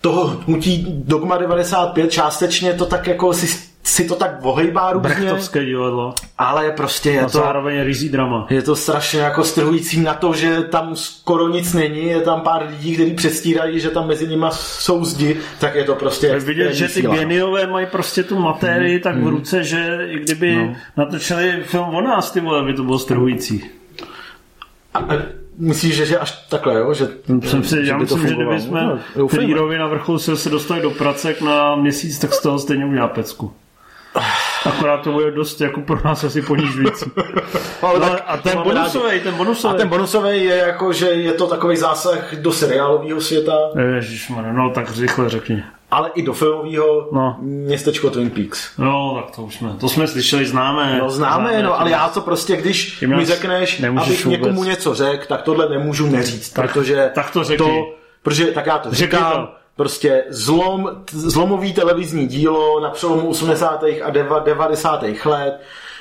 toho 0.03 0.27
hnutí 0.47 0.85
Dogma 1.05 1.37
95, 1.37 2.11
částečně 2.11 2.73
to 2.73 2.85
tak 2.85 3.07
jako 3.07 3.33
si 3.33 3.73
si 3.83 4.05
to 4.05 4.15
tak 4.15 4.41
vohejbá 4.41 4.91
různě. 4.91 5.09
Brechtovské 5.09 5.65
divadlo. 5.65 6.15
Ale 6.37 6.71
prostě 6.71 7.09
je 7.11 7.21
a 7.21 7.23
to... 7.23 7.29
zároveň 7.29 7.81
rizí 7.81 8.09
drama. 8.09 8.47
Je 8.49 8.61
to 8.61 8.75
strašně 8.75 9.19
jako 9.19 9.43
strhující 9.43 9.99
na 9.99 10.13
to, 10.13 10.33
že 10.33 10.61
tam 10.61 10.95
skoro 10.95 11.47
nic 11.47 11.73
není, 11.73 12.05
je 12.05 12.21
tam 12.21 12.41
pár 12.41 12.67
lidí, 12.69 12.93
kteří 12.93 13.13
předstírají, 13.13 13.79
že 13.79 13.89
tam 13.89 14.07
mezi 14.07 14.27
nimi 14.27 14.45
jsou 14.49 15.05
zdi, 15.05 15.37
tak 15.59 15.75
je 15.75 15.83
to 15.83 15.95
prostě... 15.95 16.27
Je 16.27 16.39
vidět, 16.39 16.73
že 16.73 16.87
ty 16.87 16.93
síla. 16.93 17.15
geniové 17.15 17.67
mají 17.67 17.85
prostě 17.85 18.23
tu 18.23 18.39
materii 18.39 18.95
mm, 18.95 19.01
tak 19.01 19.15
mm. 19.15 19.23
v 19.23 19.27
ruce, 19.27 19.63
že 19.63 20.07
i 20.09 20.19
kdyby 20.19 20.55
no. 20.55 20.75
natočili 20.97 21.63
film 21.65 21.95
o 21.95 22.01
nás, 22.01 22.31
ty 22.31 22.39
vole, 22.39 22.63
by 22.63 22.73
to 22.73 22.83
bylo 22.83 22.99
strhující. 22.99 23.63
A, 24.93 24.99
a 24.99 25.42
Myslíš, 25.57 25.95
že, 25.95 26.05
že 26.05 26.19
až 26.19 26.31
takhle, 26.49 26.79
jo? 26.79 26.93
Že, 26.93 27.07
jsem 27.43 27.63
si, 27.63 27.79
já 27.83 27.97
myslím, 27.97 28.27
že 28.27 28.35
kdyby 28.35 28.61
jsme 28.61 28.99
no, 29.15 29.27
Trýrovi 29.27 29.77
na 29.77 29.87
vrcholu 29.87 30.19
se, 30.19 30.37
se 30.37 30.49
dostali 30.49 30.81
do 30.81 30.91
pracek 30.91 31.41
na 31.41 31.75
měsíc, 31.75 32.19
tak 32.19 32.33
z 32.33 32.41
toho 32.41 32.59
stejně 32.59 32.85
udělá 32.85 33.07
pecku. 33.07 33.53
Akorát 34.65 34.97
to 34.97 35.11
bude 35.11 35.31
dost 35.31 35.61
jako 35.61 35.81
pro 35.81 35.99
nás 36.05 36.23
asi 36.23 36.41
ponižující. 36.41 37.11
Ale 37.81 37.99
no, 37.99 38.17
a 38.27 38.37
ten 38.37 38.61
bonusový, 38.61 39.19
ten 39.19 39.35
bonusový. 39.35 39.73
A 39.73 39.77
ten 39.77 39.87
bonusový 39.87 40.43
je 40.43 40.55
jako, 40.55 40.93
že 40.93 41.05
je 41.05 41.33
to 41.33 41.47
takový 41.47 41.77
zásah 41.77 42.35
do 42.35 42.51
seriálového 42.51 43.21
světa. 43.21 43.57
Ježišmarja, 43.95 44.53
no 44.53 44.69
tak 44.69 44.97
rychle 44.97 45.29
řekni. 45.29 45.63
Ale 45.91 46.11
i 46.15 46.21
do 46.23 46.33
filmového 46.33 47.09
no. 47.11 47.37
městečko 47.41 48.09
Twin 48.09 48.29
Peaks. 48.29 48.77
No, 48.77 49.21
tak 49.23 49.35
to 49.35 49.41
už 49.41 49.55
jsme, 49.55 49.69
to 49.79 49.89
jsme 49.89 50.07
slyšeli, 50.07 50.45
známe. 50.45 50.99
No 50.99 51.09
známe, 51.09 51.49
známe 51.49 51.63
no, 51.63 51.79
ale 51.79 51.91
já 51.91 52.09
to 52.09 52.21
prostě, 52.21 52.55
když 52.55 53.01
mi 53.01 53.25
řekneš, 53.25 53.83
abych 53.83 54.25
vůbec. 54.25 54.39
někomu 54.39 54.63
něco 54.63 54.95
řekl, 54.95 55.25
tak 55.27 55.41
tohle 55.41 55.69
nemůžu 55.69 56.07
neříct, 56.07 56.53
tak, 56.53 56.73
protože 56.73 57.11
tak 57.15 57.31
to, 57.31 57.43
řekni. 57.43 57.57
to 57.57 58.03
protože 58.23 58.45
tak 58.45 58.65
já 58.65 58.77
to 58.77 58.91
říkám, 58.91 59.31
to 59.31 59.53
prostě 59.75 60.23
zlom, 60.29 61.03
zlomový 61.11 61.73
televizní 61.73 62.27
dílo 62.27 62.79
na 62.79 62.89
přelomu 62.89 63.29
80. 63.29 63.83
a 64.03 64.09
90. 64.39 65.03
let, 65.25 65.59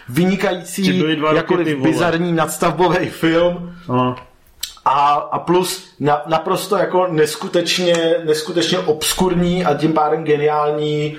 vynikající, 0.09 1.05
jakkoliv 1.35 1.78
bizarní 1.78 2.32
nadstavbový 2.32 3.09
film. 3.09 3.77
Aha. 3.89 4.16
A, 4.85 5.12
a 5.12 5.39
plus 5.39 5.94
na, 6.01 6.23
naprosto 6.27 6.77
jako 6.77 7.07
neskutečně, 7.07 8.15
neskutečně 8.24 8.78
obskurní 8.78 9.65
a 9.65 9.74
tím 9.74 9.93
pádem 9.93 10.24
geniální 10.24 11.16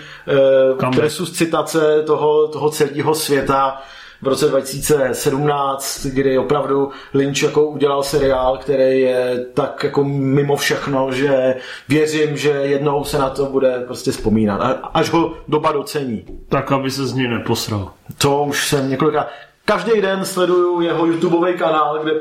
eh, 0.96 1.02
resuscitace 1.02 2.04
toho, 2.06 2.48
toho 2.48 2.70
celého 2.70 3.16
světa 3.16 3.82
v 4.24 4.28
roce 4.28 4.48
2017, 4.48 6.06
kdy 6.06 6.38
opravdu 6.38 6.92
Lynch 7.14 7.44
jako 7.44 7.66
udělal 7.66 8.04
seriál, 8.04 8.58
který 8.58 9.02
je 9.02 9.46
tak 9.54 9.84
jako 9.84 10.04
mimo 10.04 10.56
všechno, 10.56 11.12
že 11.12 11.56
věřím, 11.90 12.38
že 12.38 12.50
jednou 12.50 13.04
se 13.04 13.18
na 13.18 13.30
to 13.30 13.46
bude 13.46 13.84
prostě 13.86 14.12
vzpomínat, 14.12 14.80
až 14.94 15.10
ho 15.10 15.34
doba 15.48 15.72
docení. 15.72 16.26
Tak, 16.50 16.72
aby 16.72 16.92
se 16.92 17.08
z 17.08 17.14
něj 17.14 17.28
neposral. 17.28 17.92
To 18.18 18.44
už 18.44 18.68
jsem 18.68 18.90
několikrát... 18.90 19.28
Každý 19.66 20.02
den 20.02 20.26
sleduju 20.26 20.82
jeho 20.82 21.06
YouTubeový 21.06 21.58
kanál, 21.58 22.00
kde 22.04 22.12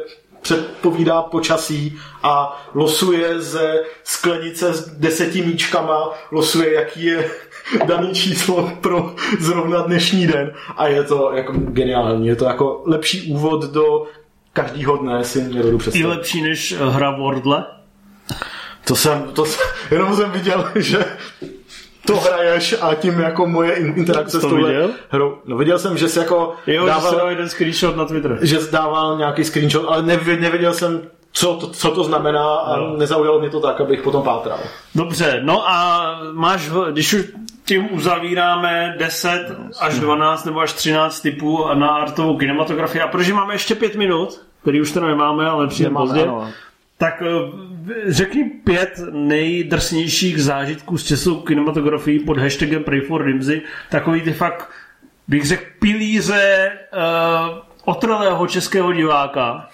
předpovídá 0.42 1.22
počasí 1.22 1.98
a 2.22 2.62
losuje 2.74 3.40
ze 3.40 3.82
sklenice 4.04 4.72
s 4.72 4.88
deseti 4.88 5.42
míčkama, 5.42 6.10
losuje, 6.30 6.74
jaký 6.74 7.04
je 7.04 7.30
daný 7.86 8.14
číslo 8.14 8.72
pro 8.80 9.14
zrovna 9.40 9.80
dnešní 9.80 10.26
den 10.26 10.52
a 10.76 10.88
je 10.88 11.04
to 11.04 11.32
jako 11.34 11.52
geniální. 11.52 12.26
Je 12.26 12.36
to 12.36 12.44
jako 12.44 12.82
lepší 12.86 13.32
úvod 13.32 13.64
do 13.64 14.04
každýho 14.52 14.96
dne 14.96 15.24
si 15.24 15.42
nedodu 15.42 15.78
představit. 15.78 16.04
I 16.04 16.06
lepší 16.06 16.42
než 16.42 16.74
hra 16.78 17.10
Wordle? 17.10 17.64
To 18.84 18.96
jsem, 18.96 19.22
to 19.32 19.44
jsem, 19.44 19.66
jenom 19.90 20.16
jsem 20.16 20.30
viděl, 20.30 20.70
že 20.74 21.04
to 22.06 22.16
hraješ 22.16 22.74
a 22.80 22.94
tím 22.94 23.20
jako 23.20 23.46
moje 23.46 23.72
interakce 23.72 24.40
to 24.40 24.46
s 24.46 24.50
touhle 24.50 24.70
viděl? 24.70 24.90
hrou. 25.08 25.38
No 25.44 25.56
viděl 25.56 25.78
jsem, 25.78 25.98
že 25.98 26.08
jsi 26.08 26.18
jako 26.18 26.54
jo, 26.66 26.86
dával, 26.86 27.12
že 27.12 27.18
dal 27.18 27.30
jeden 27.30 27.48
screenshot 27.48 27.96
na 27.96 28.04
Twitter. 28.04 28.38
Že 28.42 28.58
dával 28.72 29.18
nějaký 29.18 29.44
screenshot, 29.44 29.84
ale 29.88 30.02
nevěděl, 30.02 30.42
nevěděl 30.42 30.74
jsem, 30.74 31.02
co 31.32 31.56
to, 31.56 31.68
co 31.68 31.90
to 31.90 32.04
znamená 32.04 32.54
a 32.54 32.76
no. 32.76 32.96
nezaujalo 32.96 33.40
mě 33.40 33.50
to 33.50 33.60
tak, 33.60 33.80
abych 33.80 34.02
potom 34.02 34.22
pátral. 34.22 34.58
Dobře, 34.94 35.40
no 35.42 35.68
a 35.68 36.06
máš, 36.32 36.70
když 36.92 37.14
už 37.14 37.24
tím 37.64 37.94
uzavíráme 37.94 38.94
10 38.98 39.46
až 39.80 39.98
12 39.98 40.44
nebo 40.44 40.60
až 40.60 40.72
13 40.72 41.20
typů 41.20 41.64
na 41.74 41.88
artovou 41.88 42.36
kinematografii. 42.36 43.02
A 43.02 43.08
protože 43.08 43.34
máme 43.34 43.54
ještě 43.54 43.74
5 43.74 43.96
minut, 43.96 44.40
který 44.62 44.80
už 44.80 44.92
teda 44.92 45.06
nemáme, 45.06 45.46
ale 45.46 45.66
přijde 45.66 45.90
pozdě, 45.90 46.22
ano. 46.22 46.50
tak 46.98 47.22
eh, 47.22 48.12
řekni 48.12 48.44
pět 48.44 49.00
nejdrsnějších 49.10 50.42
zážitků 50.42 50.98
z 50.98 51.06
českou 51.06 51.40
kinematografií 51.40 52.18
pod 52.18 52.38
hashtagem 52.38 52.84
Pray 52.84 53.00
for 53.00 53.24
Rimsy. 53.24 53.62
Takový 53.90 54.20
ty 54.20 54.32
fakt, 54.32 54.70
bych 55.28 55.46
řekl, 55.46 55.64
pilíře 55.78 56.70
uh, 56.92 57.58
otrlého 57.84 58.46
českého 58.46 58.92
diváka, 58.92 59.68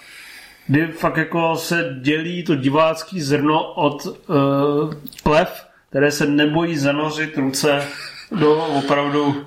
kdy 0.69 0.87
fakt 0.87 1.17
jako 1.17 1.55
se 1.55 1.95
dělí 2.01 2.43
to 2.43 2.55
divácký 2.55 3.21
zrno 3.21 3.73
od 3.73 4.05
uh, 4.05 4.93
plev 5.23 5.65
které 5.89 6.11
se 6.11 6.25
nebojí 6.25 6.77
zanořit 6.77 7.37
ruce 7.37 7.87
do 8.31 8.65
opravdu 8.65 9.45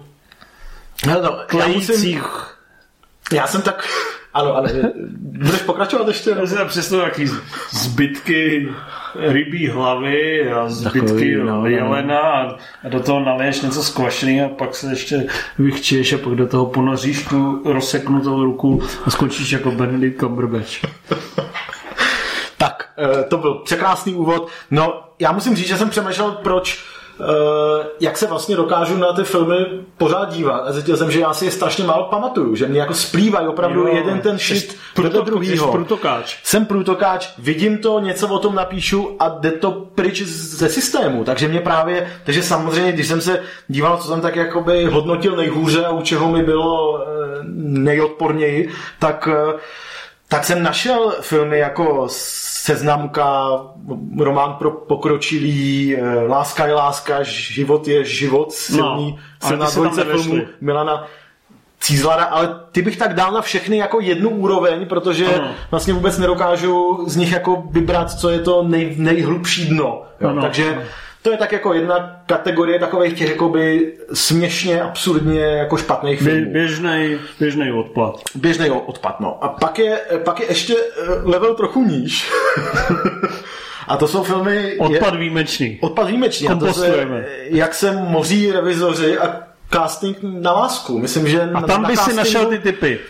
no, 1.06 1.12
já, 1.58 1.68
musím, 1.68 2.22
já 3.32 3.46
jsem 3.46 3.62
tak... 3.62 3.88
Ano, 4.34 4.56
ale 4.56 4.92
budeš 5.18 5.62
pokračovat 5.62 6.08
ještě? 6.08 6.30
Já 6.30 6.46
si 6.46 6.56
přesně 6.66 6.98
jaký 6.98 7.26
zbytky 7.70 8.68
rybí 9.14 9.68
hlavy 9.68 10.52
a 10.52 10.68
zbytky 10.68 11.00
Takový, 11.00 11.36
no, 11.36 11.44
no, 11.44 11.66
jelena 11.66 12.20
a, 12.20 12.56
a 12.84 12.88
do 12.88 13.00
toho 13.00 13.20
naliješ 13.20 13.60
něco 13.60 13.82
skvašený 13.82 14.42
a 14.42 14.48
pak 14.48 14.74
se 14.74 14.90
ještě 14.90 15.26
vychčíš 15.58 16.12
a 16.12 16.18
pak 16.18 16.34
do 16.34 16.46
toho 16.46 16.66
ponoříš 16.66 17.24
tu 17.24 17.62
rozseknutou 17.64 18.44
ruku 18.44 18.82
a 19.04 19.10
skončíš 19.10 19.52
jako 19.52 19.70
Benedict 19.70 20.20
Cumberbatch. 20.20 20.70
tak, 22.58 22.88
eh, 22.98 23.24
to 23.24 23.36
byl 23.36 23.54
překrásný 23.54 24.14
úvod. 24.14 24.48
No, 24.70 25.02
já 25.18 25.32
musím 25.32 25.56
říct, 25.56 25.68
že 25.68 25.76
jsem 25.76 25.90
přemýšlel, 25.90 26.30
proč 26.30 26.84
uh, 26.84 26.91
jak 28.00 28.18
se 28.18 28.26
vlastně 28.26 28.56
dokážu 28.56 28.96
na 28.96 29.12
ty 29.12 29.24
filmy 29.24 29.54
pořád 29.96 30.32
dívat. 30.32 30.62
A 30.66 30.72
zjistil 30.72 30.96
jsem, 30.96 31.10
že 31.10 31.20
já 31.20 31.34
si 31.34 31.44
je 31.44 31.50
strašně 31.50 31.84
málo 31.84 32.04
pamatuju, 32.04 32.56
že 32.56 32.66
mě 32.66 32.80
jako 32.80 32.94
splývají 32.94 33.46
opravdu 33.46 33.80
jo, 33.80 33.94
jeden 33.94 34.20
ten 34.20 34.38
šist 34.38 34.76
do 34.96 35.22
druhýho. 35.22 35.72
Prutokáč. 35.72 36.38
Jsem 36.44 36.66
prutokáč, 36.66 37.28
vidím 37.38 37.78
to, 37.78 38.00
něco 38.00 38.28
o 38.28 38.38
tom 38.38 38.54
napíšu 38.54 39.16
a 39.18 39.28
jde 39.28 39.50
to 39.50 39.70
pryč 39.70 40.22
ze 40.22 40.68
systému. 40.68 41.24
Takže 41.24 41.48
mě 41.48 41.60
právě, 41.60 42.12
takže 42.24 42.42
samozřejmě, 42.42 42.92
když 42.92 43.06
jsem 43.06 43.20
se 43.20 43.40
díval, 43.68 43.96
co 43.96 44.08
jsem 44.08 44.20
tak 44.20 44.36
jakoby 44.36 44.84
hodnotil 44.84 45.36
nejhůře 45.36 45.84
a 45.84 45.90
u 45.90 46.02
čeho 46.02 46.32
mi 46.32 46.42
bylo 46.42 46.92
uh, 46.92 46.98
nejodporněji, 47.56 48.70
tak 48.98 49.28
uh, 49.54 49.60
tak 50.32 50.44
jsem 50.44 50.62
našel 50.62 51.14
filmy 51.20 51.58
jako 51.58 52.04
Seznamka, 52.10 53.60
román 54.18 54.54
pro 54.54 54.70
pokročilý, 54.70 55.96
eh, 55.96 56.26
Láska 56.26 56.66
je 56.66 56.74
láska, 56.74 57.22
Život 57.22 57.88
je 57.88 58.04
život, 58.04 58.52
silný, 58.52 59.18
no, 59.42 59.48
silná 59.48 59.70
dvojice 59.70 60.04
filmů 60.04 60.42
Milana 60.60 61.06
Cízlara, 61.80 62.24
ale 62.24 62.60
ty 62.72 62.82
bych 62.82 62.96
tak 62.96 63.14
dal 63.14 63.32
na 63.32 63.42
všechny 63.42 63.76
jako 63.76 64.00
jednu 64.00 64.30
úroveň, 64.30 64.86
protože 64.86 65.26
ano. 65.26 65.50
vlastně 65.70 65.92
vůbec 65.92 66.18
nedokážu 66.18 67.04
z 67.06 67.16
nich 67.16 67.32
jako 67.32 67.62
vybrat, 67.70 68.10
co 68.10 68.30
je 68.30 68.38
to 68.38 68.62
nej, 68.62 68.94
nejhlubší 68.98 69.66
dno. 69.66 70.02
Jo? 70.20 70.28
Ano, 70.28 70.42
Takže 70.42 70.74
ano 70.74 70.82
to 71.22 71.30
je 71.30 71.36
tak 71.36 71.52
jako 71.52 71.74
jedna 71.74 72.22
kategorie 72.26 72.78
takových 72.78 73.18
těch 73.18 73.28
jakoby 73.30 73.92
směšně, 74.12 74.82
absurdně 74.82 75.40
jako 75.40 75.76
špatných 75.76 76.22
filmů. 76.22 76.52
Běžnej, 76.52 77.18
běžnej 77.40 77.72
odpad. 77.72 78.20
Běžnej 78.34 78.70
odpad, 78.70 79.20
no. 79.20 79.44
A 79.44 79.48
pak 79.48 79.78
je, 79.78 80.00
pak 80.24 80.40
je 80.40 80.46
ještě 80.46 80.74
eh, 80.76 81.04
level 81.22 81.54
trochu 81.54 81.84
níž. 81.84 82.30
A 83.88 83.96
to 83.96 84.08
jsou 84.08 84.22
filmy... 84.22 84.76
Odpad 84.78 85.14
je, 85.14 85.20
výjimečný. 85.20 85.78
Odpad 85.80 86.06
výjimečný. 86.06 86.48
A 86.48 86.54
to 86.54 86.72
se, 86.72 87.06
jak 87.44 87.74
se 87.74 87.92
moří 87.92 88.52
revizoři 88.52 89.18
a 89.18 89.40
casting 89.72 90.18
na 90.22 90.52
lásku. 90.52 90.98
Myslím, 90.98 91.28
že 91.28 91.42
a 91.42 91.60
tam 91.60 91.82
na, 91.82 91.88
by 91.88 91.94
na 91.94 92.02
si 92.02 92.14
našel 92.14 92.46
ty 92.46 92.58
typy. 92.58 93.00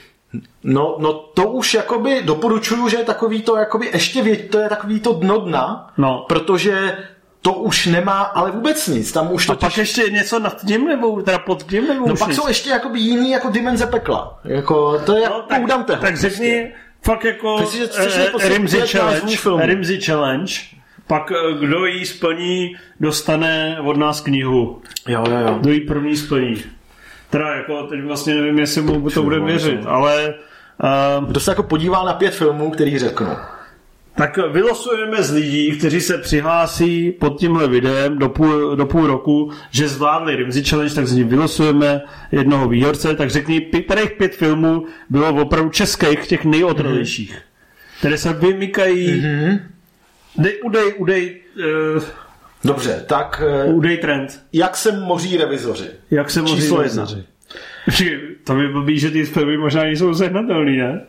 No, 0.64 0.97
no 0.98 1.12
to 1.12 1.48
už 1.48 1.74
jakoby 1.74 2.22
doporučuju, 2.22 2.89
že 2.89 2.97
je 2.97 3.05
takový 3.05 3.43
to 3.43 3.56
jakoby 3.56 3.90
ještě 3.93 4.22
věť, 4.22 4.51
to 4.51 4.59
je 4.59 4.68
takový 4.68 5.01
to 5.01 5.12
dno 5.12 5.39
dna, 5.39 5.93
no. 5.98 6.24
protože 6.28 6.97
to 7.43 7.52
už 7.52 7.86
nemá 7.86 8.20
ale 8.20 8.51
vůbec 8.51 8.89
nic. 8.89 9.12
Tam 9.12 9.32
už 9.32 9.47
to 9.47 9.52
a 9.52 9.56
pak 9.56 9.78
ještě 9.78 10.02
něco 10.10 10.39
nad 10.39 10.64
tím 10.66 10.86
nebo 10.86 11.23
teda 11.23 11.39
pod 11.39 11.62
tím 11.62 11.89
nebo 11.89 12.09
No 12.09 12.16
pak 12.16 12.28
nic? 12.28 12.36
jsou 12.36 12.48
ještě 12.48 12.70
jakoby 12.70 13.01
jiný 13.01 13.31
jako 13.31 13.51
dimenze 13.51 13.86
pekla. 13.86 14.40
Jako, 14.44 14.98
to 14.98 15.16
je 15.16 15.28
no, 15.28 15.43
tak, 15.43 15.62
tak, 15.86 16.01
tak 16.01 16.16
řekni 16.16 16.73
fakt 17.02 17.24
jako 17.24 17.55
uh, 17.55 17.62
Rimsy 18.39 18.81
Challenge, 18.81 19.66
Rimsy 19.66 20.01
Challenge 20.01 20.52
pak 21.06 21.32
eh, 21.32 21.59
kdo 21.66 21.86
jí 21.86 22.06
splní, 22.06 22.77
dostane 23.01 23.78
od 23.81 23.97
nás 23.97 24.20
knihu. 24.20 24.82
Jo, 25.09 25.24
jo, 25.31 25.39
jo. 25.47 25.59
Kdo 25.60 25.73
jí 25.73 25.81
první 25.81 26.16
splní. 26.16 26.62
Teda 27.31 27.55
jako, 27.55 27.82
teď 27.82 28.05
vlastně 28.05 28.35
nevím, 28.35 28.59
jestli 28.59 28.82
mu 28.82 29.10
to 29.10 29.23
bude 29.23 29.40
věřit, 29.40 29.81
ale... 29.86 30.35
Uh, 31.19 31.28
kdo 31.28 31.40
se 31.40 31.51
jako 31.51 31.62
podívá 31.62 32.05
na 32.05 32.12
pět 32.12 32.35
filmů, 32.35 32.70
který 32.70 32.98
řeknu 32.98 33.27
tak 34.14 34.39
vylosujeme 34.52 35.22
z 35.22 35.32
lidí, 35.32 35.78
kteří 35.78 36.01
se 36.01 36.18
přihlásí 36.18 37.12
pod 37.12 37.39
tímhle 37.39 37.68
videem 37.68 38.18
do 38.18 38.28
půl, 38.28 38.76
do 38.76 38.86
půl 38.86 39.06
roku, 39.06 39.51
že 39.70 39.89
zvládli 39.89 40.36
Rimsy 40.36 40.64
Challenge, 40.64 40.94
tak 40.94 41.06
z 41.06 41.12
nich 41.12 41.26
vylosujeme 41.26 42.01
jednoho 42.32 42.68
výherce, 42.68 43.14
tak 43.14 43.30
řekni, 43.30 43.60
kterých 43.60 44.10
pět 44.10 44.36
filmů 44.36 44.86
bylo 45.10 45.43
opravdu 45.43 45.70
českých, 45.70 46.26
těch 46.26 46.44
nejotrlejších, 46.44 47.34
mm-hmm. 47.34 47.98
které 47.98 48.18
se 48.18 48.32
vymykají. 48.32 49.22
Mm-hmm. 49.22 49.60
Dej, 50.39 50.60
udej, 50.64 50.94
udej. 50.98 51.40
Uh, 51.97 52.02
Dobře, 52.64 53.05
tak... 53.09 53.43
Uh, 53.66 53.76
udej 53.76 53.98
trend. 53.98 54.43
Jak 54.52 54.76
se 54.76 54.93
moří 54.93 55.36
revizoři? 55.36 55.86
Jak 56.10 56.30
se 56.30 56.43
moří 56.43 56.56
Číslo 56.56 56.78
revizoři? 56.78 57.24
Jedna. 58.01 58.18
To 58.44 58.55
by 58.55 58.68
blbý, 58.68 58.98
že 58.98 59.10
ty 59.10 59.24
filmy 59.24 59.56
možná 59.56 59.82
nejsou 59.82 60.14
zehnatelný, 60.14 60.76
ne? 60.76 61.01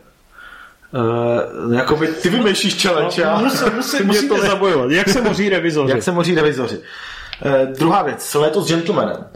Uh, 0.94 1.74
jakoby 1.74 2.06
ty 2.06 2.28
vymýšlíš 2.28 2.82
challenge 2.82 3.24
no, 3.24 3.38
musí, 3.38 3.64
musí, 3.76 4.02
musíte 4.04 4.34
to 4.34 4.46
zabojovat. 4.46 4.90
Jak 4.90 5.08
se 5.08 5.20
moří 5.20 5.48
revizoři? 5.48 5.90
Jak 5.90 6.02
se 6.02 6.12
moří 6.12 6.34
revizoři. 6.34 6.78
Uh, 6.78 7.76
druhá 7.78 8.02
věc, 8.02 8.34
léto 8.34 8.62
s 8.62 8.68
gentlemanem. 8.68 9.26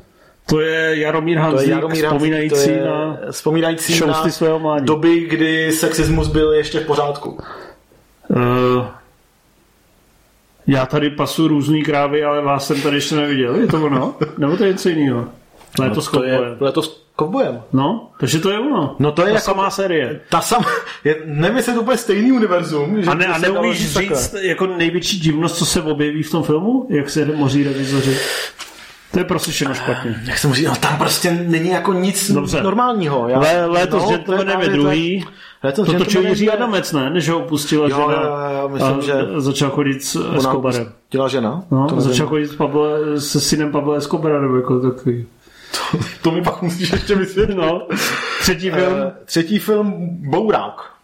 To 0.47 0.61
je 0.61 0.99
Jaromír 0.99 1.39
Hanzík, 1.39 1.59
to 1.59 1.71
je 1.71 1.75
Jaromír 1.75 2.05
vzpomínající, 2.05 2.65
to 2.65 2.71
je 2.71 2.85
na 2.85 3.19
vzpomínající 3.31 4.07
na 4.07 4.31
svého 4.31 4.59
mládí. 4.59 4.87
doby, 4.87 5.21
kdy 5.21 5.73
sexismus 5.73 6.29
byl 6.29 6.53
ještě 6.53 6.81
v 6.81 6.87
pořádku. 6.87 7.39
Uh, 8.29 8.87
já 10.67 10.87
tady 10.87 11.11
pasu 11.11 11.49
různý 11.49 11.83
krávy, 11.83 12.25
ale 12.25 12.43
vás 12.43 12.67
jsem 12.67 12.83
tady 12.83 12.97
ještě 12.97 13.15
neviděl. 13.15 13.55
Je 13.55 13.67
to 13.67 13.85
ono? 13.85 14.15
Nebo 14.39 14.57
to 14.57 14.65
je 14.65 14.73
něco 14.73 14.89
jiného? 14.89 15.29
Léto 15.79 16.01
no, 16.01 16.21
to 16.21 16.25
je, 16.25 16.57
Léto 16.61 16.83
kovbojem. 17.17 17.63
No, 17.73 18.11
takže 18.21 18.39
to 18.39 18.51
je 18.51 18.59
ono. 18.59 18.97
No 18.99 19.13
to 19.13 19.23
je 19.23 19.27
ta 19.27 19.35
jako, 19.35 19.45
samá 19.45 19.71
série. 19.71 20.21
Ta 20.31 20.41
sam, 20.41 20.65
je, 21.05 21.17
nevím, 21.25 21.57
jestli 21.57 21.75
to 21.75 21.81
úplně 21.81 21.97
stejný 21.97 22.33
univerzum. 22.33 23.03
Že 23.03 23.11
a, 23.11 23.15
ne, 23.15 23.27
a 23.27 23.39
neumíš 23.39 23.79
říct 23.79 23.95
takhle. 23.95 24.47
jako 24.47 24.67
největší 24.67 25.21
divnost, 25.21 25.57
co 25.57 25.67
se 25.67 25.83
objeví 25.83 26.23
v 26.23 26.31
tom 26.31 26.43
filmu? 26.43 26.87
Jak 26.91 27.11
se 27.11 27.25
moří 27.25 27.65
revizoři? 27.65 28.19
To 29.13 29.19
je 29.19 29.25
prostě 29.25 29.51
všechno 29.51 29.75
špatně. 29.75 30.23
Jak 30.25 30.39
se 30.39 30.49
může, 30.49 30.69
no 30.69 30.77
tam 30.77 30.99
prostě 30.99 31.45
není 31.47 31.69
jako 31.69 31.93
nic 31.93 32.31
Dobře. 32.31 32.63
normálního. 32.63 33.29
Já, 33.29 33.39
Lé, 33.39 33.67
léto 33.67 33.99
no, 33.99 34.09
Gentlemanem 34.09 34.61
je 34.61 34.69
druhý. 34.69 35.27
Letos 35.63 35.87
to 35.87 35.95
točil 35.95 36.27
Jiří 36.27 36.51
Adamec, 36.51 36.93
ne? 36.93 37.11
Než 37.11 37.29
ho 37.29 37.39
opustila 37.39 37.89
jo, 37.89 37.97
žena. 37.97 38.23
Jo, 38.23 38.61
jo, 38.61 38.69
myslím, 38.69 39.03
že 39.03 39.13
začal 39.37 39.71
chodit 39.71 40.05
s 40.05 40.35
Escobarem. 40.37 40.93
Dělá 41.11 41.29
žena? 41.29 41.63
No, 41.71 41.87
to 41.89 42.01
začal 42.01 42.27
chodit 42.27 42.47
s 42.47 42.57
Pablo, 42.57 42.91
se 43.19 43.41
synem 43.41 43.73
Pablo 43.73 43.95
Escobara, 43.95 44.43
nebo 44.43 44.57
jako 44.57 44.81
takový. 44.81 45.27
To, 45.93 45.99
to 46.23 46.31
mi 46.31 46.43
pak 46.43 46.63
musíš 46.63 46.93
ještě 46.93 47.15
vysvětlit. 47.15 47.55
No. 47.55 47.87
Třetí 48.41 48.71
film? 48.71 48.93
Uh, 48.93 49.11
třetí 49.25 49.59
film 49.59 49.95
Bourák. 50.31 50.99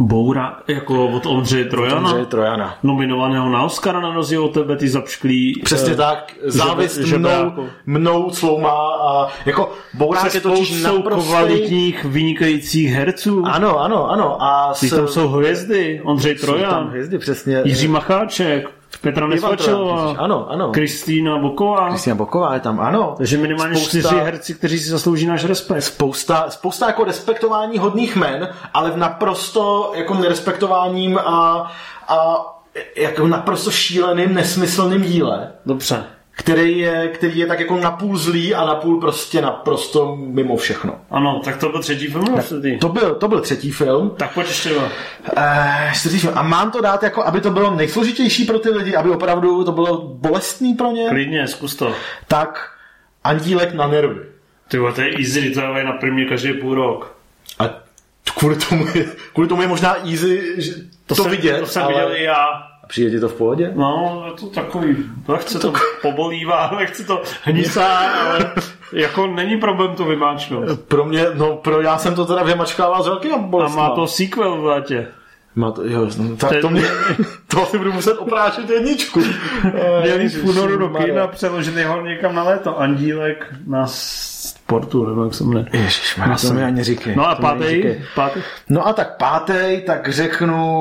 Boura, 0.00 0.56
jako 0.68 1.06
od 1.06 1.26
Ondřeje 1.26 1.64
Trojana. 1.64 1.96
Ondřeje 1.96 2.26
Trojana. 2.26 2.78
Nominovaného 2.82 3.48
na 3.48 3.62
Oscara 3.62 4.00
na 4.00 4.14
rozdíl 4.14 4.44
od 4.44 4.54
tebe, 4.54 4.76
ty 4.76 4.88
zapšklý. 4.88 5.60
Přesně 5.64 5.92
uh, 5.92 5.96
tak, 5.96 6.32
závist 6.44 6.96
že, 6.98 7.18
mnou, 7.18 7.28
jako... 7.30 7.66
mnou 7.86 8.30
sloumá 8.30 8.96
a 9.08 9.28
jako 9.46 9.72
Bourák 9.94 10.34
je 10.34 10.40
totiž 10.40 10.82
naprostý... 10.82 11.28
kvalitních, 11.28 12.04
vynikajících 12.04 12.90
herců. 12.90 13.42
Ano, 13.46 13.78
ano, 13.80 14.10
ano. 14.10 14.42
A 14.42 14.74
s... 14.74 14.90
tam 14.90 15.08
jsou 15.08 15.28
hvězdy, 15.28 16.00
Ondřej 16.04 16.34
Trojan. 16.34 16.70
tam 16.70 16.88
hvězdy, 16.88 17.18
přesně. 17.18 17.62
Jiří 17.64 17.88
Macháček, 17.88 18.70
Petra 19.00 19.26
Nesvačilová, 19.26 20.14
ano, 20.18 20.50
ano. 20.50 20.72
Kristýna 20.72 21.38
Boková. 21.38 21.88
Kristýna 21.88 22.16
Boková 22.16 22.54
je 22.54 22.60
tam, 22.60 22.80
ano. 22.80 23.14
Takže 23.16 23.38
minimálně 23.38 23.76
spousta, 23.76 23.98
čtyři 23.98 24.14
herci, 24.14 24.54
kteří 24.54 24.78
si 24.78 24.90
zaslouží 24.90 25.26
náš 25.26 25.44
respekt. 25.44 25.82
Spousta, 25.82 26.50
spousta 26.50 26.86
jako 26.86 27.04
respektování 27.04 27.78
hodných 27.78 28.16
men, 28.16 28.48
ale 28.74 28.90
v 28.90 28.96
naprosto 28.96 29.92
jako 29.94 30.14
nerespektováním 30.14 31.18
a, 31.18 31.70
a 32.08 32.36
jako 32.96 33.26
naprosto 33.26 33.70
šíleným, 33.70 34.34
nesmyslným 34.34 35.02
díle. 35.02 35.52
Dobře 35.66 36.04
který 36.38 36.78
je, 36.78 37.08
který 37.08 37.38
je 37.38 37.46
tak 37.46 37.60
jako 37.60 37.78
napůl 37.78 38.18
zlý 38.18 38.54
a 38.54 38.64
napůl 38.64 39.00
prostě 39.00 39.42
naprosto 39.42 40.16
mimo 40.16 40.56
všechno. 40.56 41.00
Ano, 41.10 41.40
tak 41.44 41.56
to 41.56 41.68
byl 41.68 41.80
třetí 41.82 42.06
film? 42.06 42.24
Ne, 42.36 42.78
to, 42.80 42.88
byl, 42.88 43.14
to 43.14 43.28
byl 43.28 43.40
třetí 43.40 43.70
film. 43.70 44.14
Tak 44.16 44.34
pojď 44.34 44.46
ještě 44.46 44.68
dva. 44.68 44.82
Uh, 44.84 45.92
třetí 45.92 46.18
film. 46.18 46.32
A 46.36 46.42
mám 46.42 46.70
to 46.70 46.80
dát 46.80 47.02
jako, 47.02 47.24
aby 47.24 47.40
to 47.40 47.50
bylo 47.50 47.74
nejsložitější 47.74 48.44
pro 48.44 48.58
ty 48.58 48.70
lidi, 48.70 48.96
aby 48.96 49.10
opravdu 49.10 49.64
to 49.64 49.72
bylo 49.72 50.02
bolestný 50.02 50.74
pro 50.74 50.90
ně? 50.90 51.08
Klidně, 51.08 51.46
zkus 51.46 51.76
to. 51.76 51.92
Tak 52.28 52.70
Andílek 53.24 53.74
na 53.74 53.86
nervy. 53.86 54.20
Ty 54.68 54.78
to 54.94 55.00
je 55.00 55.10
easy, 55.18 55.50
to 55.50 55.60
je 55.60 55.84
na 55.84 55.92
první 55.92 56.26
každý 56.26 56.52
půl 56.52 56.74
rok. 56.74 57.16
A 57.58 57.64
kvůli 58.38 58.56
tomu 58.56 58.86
je, 58.94 59.04
kvůli 59.32 59.48
tomu 59.48 59.62
je 59.62 59.68
možná 59.68 59.96
easy 60.10 60.54
že 60.56 60.72
to, 61.06 61.14
to 61.14 61.22
jsem, 61.22 61.30
vidět. 61.30 61.60
To 61.60 61.66
jsem 61.66 61.82
ale... 61.82 61.92
viděl 61.92 62.16
i 62.16 62.22
já. 62.22 62.67
Přijde 62.88 63.10
ti 63.10 63.20
to 63.20 63.28
v 63.28 63.34
pohodě? 63.34 63.72
No, 63.74 64.22
je 64.26 64.32
to 64.32 64.46
takový, 64.46 64.96
lehce 65.28 65.58
to 65.58 65.72
pobolívá, 66.02 66.70
lehce 66.76 67.04
to 67.04 67.22
hnisá, 67.42 67.98
ale 67.98 68.52
jako 68.92 69.26
není 69.26 69.56
problém 69.56 69.94
to 69.96 70.04
vymáčnout. 70.04 70.80
Pro 70.88 71.04
mě, 71.04 71.26
no 71.34 71.56
pro 71.56 71.80
já 71.80 71.98
jsem 71.98 72.14
to 72.14 72.26
teda 72.26 72.42
vymačkával 72.42 73.02
s 73.02 73.06
velkým. 73.06 73.32
A 73.34 73.68
má 73.68 73.90
to 73.90 74.06
sequel 74.06 74.56
v 74.60 74.64
létě. 74.64 75.08
Má 75.54 75.70
to, 75.70 75.84
jo, 75.84 76.06
tak 76.36 76.50
Ten... 76.50 76.60
to, 76.60 76.70
mě, 76.70 76.82
to 77.46 77.62
asi 77.62 77.78
budu 77.78 77.92
muset 77.92 78.18
oprášit 78.18 78.70
jedničku. 78.70 79.20
Měl 80.02 80.20
jít 80.20 80.34
v 80.34 80.44
únoru 80.44 80.78
do 80.78 80.88
kina, 80.88 81.26
přeložit 81.26 81.76
ho 81.76 82.06
někam 82.06 82.34
na 82.34 82.42
léto. 82.42 82.80
Andílek 82.80 83.54
na 83.66 83.86
sportu, 83.86 85.06
nebo 85.06 85.24
jak 85.24 85.34
se 85.34 85.44
jmenuje. 85.44 85.66
Ježišmarja, 85.72 86.36
to 86.36 86.54
mi 86.54 86.64
ani 86.64 86.84
říkej. 86.84 87.16
No 87.16 87.28
a 87.28 87.34
pátý, 87.34 87.82
pátý? 88.14 88.40
No 88.68 88.86
a 88.86 88.92
tak 88.92 89.16
pátý, 89.16 89.82
tak 89.86 90.08
řeknu 90.08 90.74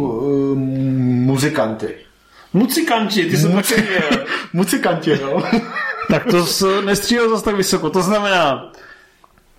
uh, 0.00 0.58
muzikanty. 0.58 1.94
Muzikanti, 2.52 3.24
ty 3.24 3.36
jsem 3.36 3.52
taky. 3.52 3.74
Muzikanti, 4.52 5.18
no. 5.22 5.42
tak 6.10 6.24
to 6.24 6.46
nestřílel 6.84 7.30
zase 7.30 7.44
tak 7.44 7.54
vysoko. 7.54 7.90
To 7.90 8.02
znamená, 8.02 8.72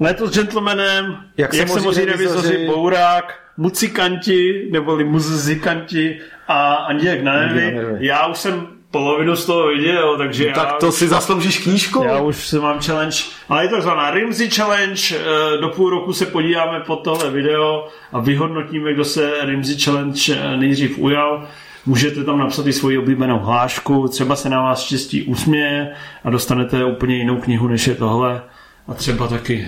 Leto 0.03 0.27
s 0.27 0.33
gentlemanem, 0.33 1.17
jak, 1.37 1.53
jak 1.53 1.69
se 1.69 1.81
moří 1.81 2.05
revizoři, 2.05 2.67
Bourák, 2.67 3.39
mucikanti, 3.57 4.69
neboli 4.71 5.03
muzikanti 5.03 6.19
a 6.47 6.73
Andílek 6.73 7.23
na 7.23 7.33
nevi. 7.33 7.77
Já 7.99 8.27
už 8.27 8.37
jsem 8.37 8.67
polovinu 8.91 9.35
z 9.35 9.45
toho 9.45 9.67
viděl, 9.67 10.17
takže 10.17 10.47
no, 10.47 10.53
Tak 10.53 10.73
to 10.79 10.91
si 10.91 11.07
zasloužíš 11.07 11.57
knížku? 11.57 12.03
Já 12.03 12.21
už 12.21 12.47
si 12.47 12.59
mám 12.59 12.79
challenge, 12.79 13.17
ale 13.49 13.63
je 13.63 13.69
to 13.69 13.75
takzvaná 13.75 14.11
Rimsey 14.11 14.49
Challenge, 14.49 15.15
eh, 15.15 15.57
do 15.61 15.69
půl 15.69 15.89
roku 15.89 16.13
se 16.13 16.25
podíváme 16.25 16.79
pod 16.79 16.95
tohle 16.95 17.31
video 17.31 17.87
a 18.11 18.19
vyhodnotíme, 18.19 18.93
kdo 18.93 19.05
se 19.05 19.31
Rimsey 19.45 19.79
Challenge 19.79 20.35
eh, 20.35 20.57
nejdřív 20.57 20.99
ujal. 20.99 21.47
Můžete 21.85 22.23
tam 22.23 22.39
napsat 22.39 22.67
i 22.67 22.73
svoji 22.73 22.97
oblíbenou 22.97 23.39
hlášku, 23.39 24.07
třeba 24.07 24.35
se 24.35 24.49
na 24.49 24.61
vás 24.61 24.81
štěstí 24.81 25.23
usměje 25.23 25.91
a 26.23 26.29
dostanete 26.29 26.85
úplně 26.85 27.15
jinou 27.15 27.37
knihu, 27.37 27.67
než 27.67 27.87
je 27.87 27.95
tohle. 27.95 28.41
A 28.87 28.93
třeba 28.93 29.27
taky 29.27 29.67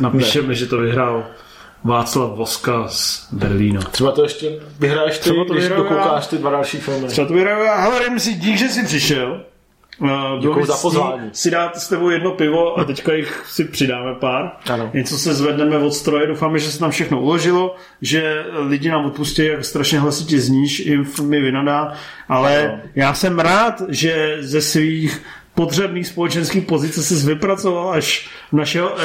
napíšeme, 0.00 0.54
že 0.54 0.66
to 0.66 0.78
vyhrál 0.78 1.26
Václav 1.84 2.30
Voska 2.36 2.88
z 2.88 3.28
Berlína. 3.32 3.80
Třeba 3.80 4.12
to 4.12 4.22
ještě 4.22 4.60
vyhraješ 4.78 5.18
ty, 5.18 5.20
Třeba 5.20 5.44
to 5.44 5.54
když 5.54 5.68
dokoukáš 5.68 6.26
ty 6.26 6.38
dva 6.38 6.50
další 6.50 6.76
filmy. 6.78 7.08
Třeba 7.08 7.26
to 7.26 7.34
vyhraju 7.34 7.64
já. 7.64 7.80
Hele, 7.80 8.20
si 8.20 8.34
dík, 8.34 8.56
že 8.56 8.68
jsi 8.68 8.84
přišel. 8.84 9.40
Uh, 9.98 10.10
Děkuji 10.40 10.66
za 10.66 10.76
pozvání. 10.76 11.30
Si 11.32 11.50
dát 11.50 11.76
s 11.76 11.88
tebou 11.88 12.10
jedno 12.10 12.30
pivo 12.30 12.78
a 12.78 12.84
teďka 12.84 13.12
jich 13.12 13.44
si 13.46 13.64
přidáme 13.64 14.14
pár. 14.14 14.50
Ano. 14.70 14.90
Něco 14.94 15.18
se 15.18 15.34
zvedneme 15.34 15.78
od 15.78 15.94
stroje. 15.94 16.26
Doufáme, 16.26 16.58
že 16.58 16.70
se 16.70 16.78
tam 16.78 16.90
všechno 16.90 17.20
uložilo, 17.20 17.76
že 18.02 18.44
lidi 18.68 18.90
nám 18.90 19.04
odpustí, 19.04 19.44
jak 19.44 19.64
strašně 19.64 20.00
hlasitě 20.00 20.40
zníš, 20.40 20.80
i 20.80 20.98
mi 21.22 21.40
vynadá. 21.40 21.92
Ale 22.28 22.68
ano. 22.68 22.80
já 22.94 23.14
jsem 23.14 23.38
rád, 23.38 23.82
že 23.88 24.36
ze 24.40 24.62
svých 24.62 25.22
podřadný 25.54 26.04
společenský 26.04 26.60
pozice 26.60 27.02
se 27.02 27.26
vypracoval 27.26 27.90
až 27.90 28.28
našeho 28.52 28.96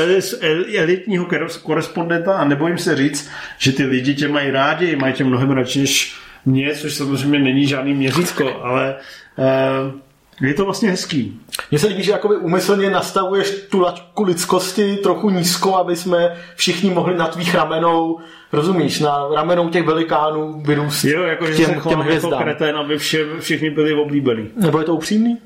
elitního 0.78 1.28
korespondenta 1.64 2.34
a 2.34 2.46
nebojím 2.46 2.78
se 2.78 2.96
říct, 2.96 3.30
že 3.58 3.72
ty 3.72 3.84
lidi 3.84 4.16
tě 4.16 4.28
mají 4.28 4.52
rádi, 4.52 4.96
mají 4.96 5.14
tě 5.14 5.24
mnohem 5.24 5.52
radši 5.52 5.80
než 5.80 6.16
mě, 6.46 6.76
což 6.76 6.94
samozřejmě 6.94 7.40
není 7.40 7.68
žádný 7.68 7.94
měřítko, 7.94 8.62
ale 8.64 8.96
uh, 9.38 10.48
je 10.48 10.54
to 10.54 10.66
vlastně 10.66 10.90
hezký. 10.90 11.40
Mně 11.72 11.80
se 11.80 11.88
líbí, 11.88 12.04
že 12.04 12.12
jakoby 12.12 12.36
umyslně 12.36 12.90
nastavuješ 12.90 13.68
tu 13.70 13.80
laťku 13.80 14.24
lidskosti 14.24 14.98
trochu 14.98 15.30
nízko, 15.30 15.76
aby 15.76 15.96
jsme 15.96 16.36
všichni 16.56 16.90
mohli 16.90 17.18
na 17.18 17.28
tvých 17.28 17.56
ramenou, 17.56 18.20
rozumíš, 18.52 19.00
na 19.00 19.28
ramenou 19.36 19.70
těch 19.70 19.86
velikánů 19.86 20.62
vyrůst 20.66 21.06
Jo, 21.06 21.24
jako 21.24 21.46
že 21.46 21.54
těm, 21.54 21.66
se 21.66 21.90
těm 21.90 22.00
jako 22.00 22.32
kretén, 22.32 22.76
aby 22.76 22.98
vše, 22.98 23.26
všichni 23.40 23.70
byli 23.70 23.94
oblíbený. 23.94 24.50
Nebo 24.56 24.80
je 24.80 24.86
to 24.86 24.96
upřímný? 24.96 25.38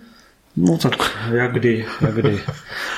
No 0.56 0.78
tak 0.78 1.18
jak 1.32 1.54
kdy, 1.54 1.86
jak 2.02 2.14
kdy. 2.14 2.40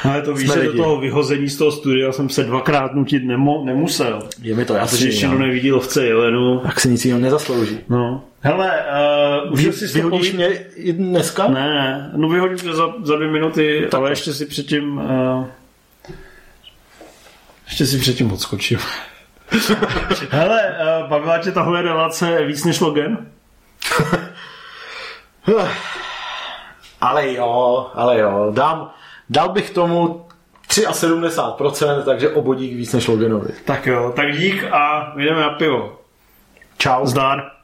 Ale 0.04 0.22
to 0.22 0.34
víš, 0.34 0.52
že 0.54 0.64
do 0.64 0.74
toho 0.74 1.00
vyhození 1.00 1.50
z 1.50 1.58
toho 1.58 1.72
studia 1.72 2.12
jsem 2.12 2.30
se 2.30 2.44
dvakrát 2.44 2.94
nutit 2.94 3.24
nemo, 3.24 3.66
nemusel. 3.66 4.30
Je 4.42 4.56
mi 4.56 4.66
to 4.66 4.74
jasný. 4.74 5.06
Ještě 5.06 5.28
no. 5.28 5.40
nevidí 5.40 5.72
lovce 5.72 6.06
Jelenu. 6.06 6.60
Tak 6.60 6.80
se 6.80 6.88
nic 6.88 7.06
jiného 7.06 7.22
nezaslouží. 7.22 7.80
No. 7.90 8.24
Hele, 8.40 8.84
uh, 9.48 9.54
už 9.54 9.76
si 9.76 9.88
vyhodíš 9.88 10.34
mě 10.34 10.48
i 10.76 10.94
dneska? 10.94 11.48
Ne, 11.48 11.70
ne, 11.70 12.12
no 12.16 12.30
vyhodím 12.30 12.58
tě 12.58 12.74
za, 12.74 12.94
za 13.04 13.16
dvě 13.16 13.32
minuty, 13.32 13.88
tak. 13.92 14.00
ale 14.00 14.10
ještě 14.10 14.34
si 14.34 14.46
předtím 14.46 14.98
uh, 14.98 15.46
ještě 17.66 17.86
si 17.86 18.00
předtím 18.00 18.32
odskočím. 18.32 18.80
Hele, 20.30 20.76
uh, 21.02 21.10
bavila 21.10 21.38
tě 21.38 21.52
tahle 21.52 21.82
relace 21.82 22.46
víc 22.46 22.66
než 22.66 22.80
Logan? 22.80 23.18
Ale 27.06 27.34
jo, 27.34 27.88
ale 27.94 28.20
jo, 28.20 28.52
dám, 28.52 28.90
dal 29.30 29.50
bych 29.50 29.70
tomu 29.70 30.26
73%, 30.70 32.04
takže 32.04 32.30
obodík 32.30 32.74
víc 32.74 32.94
než 32.94 33.08
Loganovi. 33.08 33.50
Tak 33.66 33.86
jo, 33.86 34.14
tak 34.16 34.32
dík 34.32 34.64
a 34.72 35.14
jdeme 35.16 35.42
na 35.42 35.50
pivo. 35.50 36.00
Čau. 36.78 37.06
Zdar. 37.06 37.55